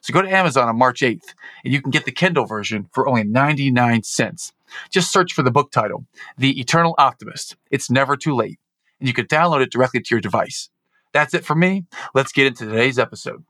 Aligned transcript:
So 0.00 0.12
go 0.12 0.22
to 0.22 0.30
Amazon 0.30 0.68
on 0.68 0.78
March 0.78 1.00
8th 1.00 1.34
and 1.64 1.72
you 1.72 1.80
can 1.80 1.90
get 1.90 2.04
the 2.04 2.12
Kindle 2.12 2.46
version 2.46 2.88
for 2.92 3.08
only 3.08 3.24
99 3.24 4.02
cents. 4.02 4.52
Just 4.90 5.12
search 5.12 5.32
for 5.32 5.42
the 5.42 5.50
book 5.50 5.70
title, 5.70 6.04
The 6.36 6.58
Eternal 6.60 6.94
Optimist. 6.98 7.56
It's 7.70 7.90
never 7.90 8.16
too 8.16 8.34
late. 8.34 8.58
And 9.00 9.08
you 9.08 9.14
can 9.14 9.26
download 9.26 9.62
it 9.62 9.72
directly 9.72 10.00
to 10.00 10.14
your 10.14 10.20
device. 10.20 10.70
That's 11.12 11.34
it 11.34 11.44
for 11.44 11.54
me. 11.54 11.84
Let's 12.14 12.32
get 12.32 12.46
into 12.46 12.66
today's 12.66 12.98
episode. 12.98 13.44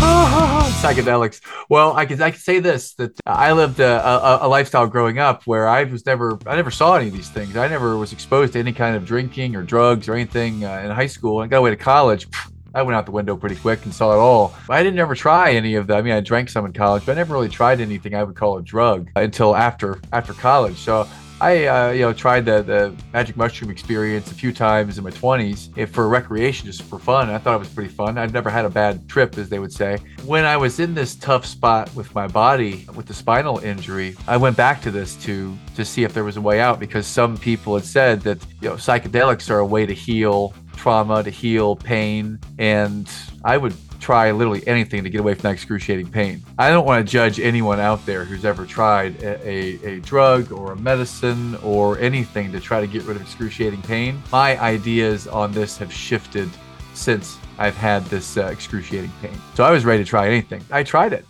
psychedelics. 0.80 1.40
Well, 1.68 1.94
I 1.94 2.06
can 2.06 2.22
I 2.22 2.30
can 2.30 2.40
say 2.40 2.58
this 2.58 2.94
that 2.94 3.12
I 3.26 3.52
lived 3.52 3.80
a, 3.80 4.06
a, 4.06 4.46
a, 4.46 4.48
lifestyle 4.48 4.86
growing 4.86 5.18
up 5.18 5.46
where 5.46 5.68
I 5.68 5.84
was 5.84 6.06
never 6.06 6.38
I 6.46 6.56
never 6.56 6.70
saw 6.70 6.94
any 6.94 7.08
of 7.08 7.12
these 7.12 7.28
things. 7.28 7.56
I 7.56 7.68
never 7.68 7.96
was 7.96 8.12
exposed 8.12 8.54
to 8.54 8.58
any 8.58 8.72
kind 8.72 8.96
of 8.96 9.04
drinking 9.04 9.56
or 9.56 9.62
drugs 9.62 10.08
or 10.08 10.14
anything 10.14 10.64
uh, 10.64 10.80
in 10.84 10.90
high 10.90 11.06
school. 11.06 11.40
I 11.40 11.48
got 11.48 11.58
away 11.58 11.70
to 11.70 11.76
college. 11.76 12.28
I 12.74 12.82
went 12.82 12.96
out 12.96 13.06
the 13.06 13.12
window 13.12 13.36
pretty 13.36 13.56
quick 13.56 13.84
and 13.84 13.94
saw 13.94 14.12
it 14.12 14.18
all. 14.18 14.54
I 14.68 14.82
didn't 14.82 14.98
ever 14.98 15.14
try 15.14 15.52
any 15.52 15.74
of 15.74 15.86
that. 15.88 15.98
I 15.98 16.02
mean, 16.02 16.12
I 16.12 16.20
drank 16.20 16.48
some 16.48 16.64
in 16.66 16.72
college, 16.72 17.04
but 17.04 17.12
I 17.12 17.14
never 17.16 17.34
really 17.34 17.48
tried 17.48 17.80
anything 17.80 18.14
I 18.14 18.22
would 18.22 18.36
call 18.36 18.58
a 18.58 18.62
drug 18.62 19.10
until 19.16 19.56
after 19.56 20.00
after 20.12 20.32
college. 20.32 20.76
So 20.76 21.08
I, 21.40 21.66
uh, 21.66 21.90
you 21.92 22.00
know, 22.00 22.12
tried 22.12 22.44
the, 22.44 22.62
the 22.62 22.94
magic 23.14 23.34
mushroom 23.34 23.70
experience 23.70 24.30
a 24.30 24.34
few 24.34 24.52
times 24.52 24.98
in 24.98 25.04
my 25.04 25.10
20s 25.10 25.88
for 25.88 26.06
recreation, 26.06 26.66
just 26.66 26.82
for 26.82 26.98
fun. 26.98 27.30
I 27.30 27.38
thought 27.38 27.54
it 27.54 27.60
was 27.60 27.70
pretty 27.70 27.88
fun. 27.88 28.18
I'd 28.18 28.34
never 28.34 28.50
had 28.50 28.66
a 28.66 28.70
bad 28.70 29.08
trip, 29.08 29.38
as 29.38 29.48
they 29.48 29.58
would 29.58 29.72
say. 29.72 29.98
When 30.26 30.44
I 30.44 30.58
was 30.58 30.80
in 30.80 30.92
this 30.92 31.14
tough 31.14 31.46
spot 31.46 31.92
with 31.94 32.14
my 32.14 32.26
body, 32.26 32.86
with 32.94 33.06
the 33.06 33.14
spinal 33.14 33.58
injury, 33.60 34.16
I 34.28 34.36
went 34.36 34.54
back 34.56 34.82
to 34.82 34.90
this 34.90 35.16
to 35.24 35.56
to 35.76 35.84
see 35.84 36.04
if 36.04 36.12
there 36.12 36.24
was 36.24 36.36
a 36.36 36.40
way 36.40 36.60
out 36.60 36.78
because 36.78 37.06
some 37.06 37.38
people 37.38 37.74
had 37.74 37.86
said 37.86 38.20
that 38.22 38.44
you 38.60 38.68
know 38.68 38.74
psychedelics 38.74 39.48
are 39.48 39.60
a 39.60 39.66
way 39.66 39.86
to 39.86 39.94
heal 39.94 40.52
trauma, 40.76 41.22
to 41.22 41.30
heal 41.30 41.76
pain, 41.76 42.38
and 42.58 43.08
I 43.44 43.56
would 43.56 43.74
try 44.00 44.30
literally 44.30 44.66
anything 44.66 45.04
to 45.04 45.10
get 45.10 45.20
away 45.20 45.34
from 45.34 45.42
that 45.42 45.52
excruciating 45.52 46.10
pain. 46.10 46.42
I 46.58 46.70
don't 46.70 46.86
want 46.86 47.06
to 47.06 47.10
judge 47.10 47.38
anyone 47.38 47.78
out 47.78 48.04
there 48.06 48.24
who's 48.24 48.44
ever 48.44 48.64
tried 48.64 49.22
a, 49.22 49.46
a, 49.46 49.96
a, 49.96 50.00
drug 50.00 50.52
or 50.52 50.72
a 50.72 50.76
medicine 50.76 51.56
or 51.56 51.98
anything 51.98 52.50
to 52.52 52.60
try 52.60 52.80
to 52.80 52.86
get 52.86 53.02
rid 53.04 53.16
of 53.16 53.22
excruciating 53.22 53.82
pain. 53.82 54.22
My 54.32 54.58
ideas 54.58 55.28
on 55.28 55.52
this 55.52 55.76
have 55.78 55.92
shifted 55.92 56.48
since 56.94 57.36
I've 57.58 57.76
had 57.76 58.04
this 58.06 58.36
uh, 58.36 58.46
excruciating 58.46 59.12
pain. 59.20 59.38
So 59.54 59.64
I 59.64 59.70
was 59.70 59.84
ready 59.84 60.02
to 60.02 60.08
try 60.08 60.26
anything. 60.26 60.64
I 60.70 60.82
tried 60.82 61.12
it. 61.12 61.26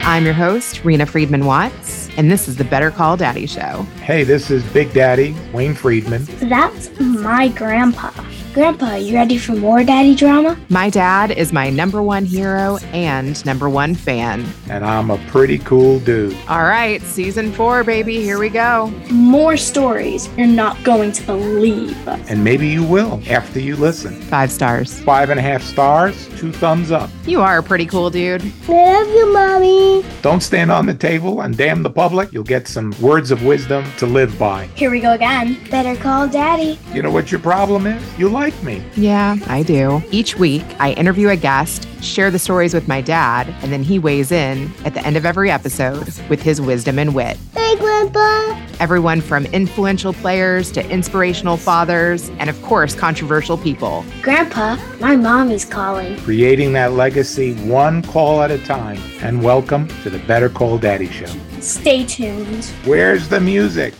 I'm 0.00 0.24
your 0.24 0.34
host, 0.34 0.84
Rena 0.84 1.04
Friedman 1.04 1.44
Watts, 1.44 1.97
and 2.18 2.30
this 2.30 2.48
is 2.48 2.56
the 2.56 2.64
Better 2.64 2.90
Call 2.90 3.16
Daddy 3.16 3.46
Show. 3.46 3.86
Hey, 4.02 4.24
this 4.24 4.50
is 4.50 4.64
Big 4.72 4.92
Daddy, 4.92 5.36
Wayne 5.52 5.72
Friedman. 5.72 6.24
That's 6.40 6.90
my 6.98 7.48
grandpa. 7.48 8.10
Grandpa, 8.54 8.94
you 8.94 9.14
ready 9.14 9.36
for 9.36 9.52
more 9.52 9.84
daddy 9.84 10.14
drama? 10.14 10.58
My 10.68 10.88
dad 10.90 11.30
is 11.30 11.52
my 11.52 11.68
number 11.70 12.02
one 12.02 12.24
hero 12.24 12.78
and 12.92 13.44
number 13.44 13.68
one 13.68 13.94
fan. 13.94 14.44
And 14.70 14.84
I'm 14.84 15.10
a 15.10 15.18
pretty 15.28 15.58
cool 15.58 16.00
dude. 16.00 16.36
All 16.48 16.64
right, 16.64 17.00
season 17.02 17.52
four, 17.52 17.84
baby. 17.84 18.20
Here 18.22 18.38
we 18.38 18.48
go. 18.48 18.88
More 19.10 19.56
stories 19.56 20.28
you're 20.36 20.46
not 20.46 20.82
going 20.82 21.12
to 21.12 21.22
believe. 21.24 22.08
And 22.08 22.42
maybe 22.42 22.66
you 22.68 22.82
will 22.82 23.22
after 23.28 23.60
you 23.60 23.76
listen. 23.76 24.14
Five 24.22 24.50
stars. 24.50 24.98
Five 25.00 25.30
and 25.30 25.38
a 25.38 25.42
half 25.42 25.62
stars, 25.62 26.26
two 26.38 26.50
thumbs 26.50 26.90
up. 26.90 27.10
You 27.26 27.42
are 27.42 27.58
a 27.58 27.62
pretty 27.62 27.86
cool 27.86 28.08
dude. 28.08 28.42
Love 28.66 29.08
you, 29.08 29.32
Mommy. 29.32 30.04
Don't 30.22 30.42
stand 30.42 30.72
on 30.72 30.86
the 30.86 30.94
table 30.94 31.42
and 31.42 31.56
damn 31.56 31.82
the 31.82 31.90
public. 31.90 32.32
You'll 32.32 32.44
get 32.44 32.66
some 32.66 32.92
words 33.00 33.30
of 33.30 33.44
wisdom 33.44 33.84
to 33.98 34.06
live 34.06 34.36
by. 34.38 34.66
Here 34.74 34.90
we 34.90 35.00
go 35.00 35.12
again. 35.12 35.58
Better 35.70 35.94
call 36.00 36.26
daddy. 36.26 36.78
You 36.92 37.02
know 37.02 37.10
what 37.10 37.30
your 37.30 37.40
problem 37.40 37.86
is? 37.86 38.18
You 38.18 38.28
like 38.38 38.48
like 38.48 38.62
me. 38.62 38.82
Yeah, 38.96 39.36
I 39.46 39.62
do. 39.62 40.02
Each 40.10 40.36
week, 40.36 40.64
I 40.78 40.92
interview 40.92 41.28
a 41.28 41.36
guest, 41.36 41.86
share 42.02 42.30
the 42.30 42.38
stories 42.38 42.72
with 42.72 42.88
my 42.88 43.00
dad, 43.00 43.54
and 43.62 43.72
then 43.72 43.82
he 43.82 43.98
weighs 43.98 44.32
in 44.32 44.72
at 44.84 44.94
the 44.94 45.06
end 45.06 45.16
of 45.16 45.26
every 45.26 45.50
episode 45.50 46.08
with 46.28 46.40
his 46.40 46.60
wisdom 46.60 46.98
and 46.98 47.14
wit. 47.14 47.36
Hey, 47.54 47.76
Grandpa. 47.76 48.58
Everyone 48.80 49.20
from 49.20 49.44
influential 49.46 50.12
players 50.12 50.70
to 50.72 50.88
inspirational 50.88 51.56
fathers, 51.56 52.30
and 52.38 52.48
of 52.48 52.60
course, 52.62 52.94
controversial 52.94 53.58
people. 53.58 54.04
Grandpa, 54.22 54.78
my 55.00 55.16
mom 55.16 55.50
is 55.50 55.64
calling. 55.64 56.16
Creating 56.20 56.72
that 56.72 56.92
legacy 56.92 57.54
one 57.68 58.02
call 58.02 58.42
at 58.42 58.50
a 58.50 58.58
time. 58.58 59.00
And 59.20 59.42
welcome 59.42 59.88
to 60.02 60.10
the 60.10 60.20
Better 60.20 60.48
Call 60.48 60.78
Daddy 60.78 61.08
Show. 61.08 61.32
Stay 61.60 62.06
tuned. 62.06 62.64
Where's 62.84 63.28
the 63.28 63.40
music? 63.40 63.94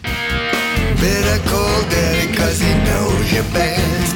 Better 0.97 1.39
call 1.49 1.83
daddy 1.91 2.35
cause 2.35 2.61
he 2.61 2.73
knows 2.89 3.33
you 3.33 3.43
best. 3.53 4.15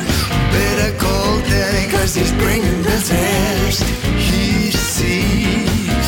Better 0.50 0.96
call 0.98 1.38
daddy 1.40 1.90
cause 1.92 2.14
he's 2.14 2.32
bringing 2.32 2.82
the 2.82 2.98
test. 3.10 3.84
He 4.16 4.70
sees 4.70 6.06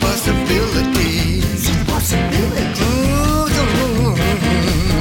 possibilities. 0.00 1.68
Possibilities. 1.86 2.80
Ooh, 2.80 4.14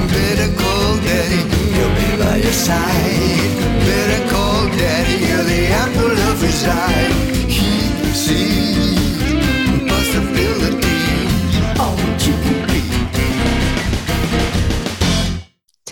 better 0.10 0.50
call 0.60 0.98
daddy, 1.08 1.42
he'll 1.74 1.94
be 1.96 2.10
by 2.24 2.38
your 2.38 2.52
side. 2.52 3.52
Better 3.88 4.30
call 4.30 4.68
daddy, 4.78 5.18
you're 5.26 5.44
the 5.44 5.68
apple 5.68 6.18
of 6.30 6.42
his 6.42 6.66
eye. 6.66 7.13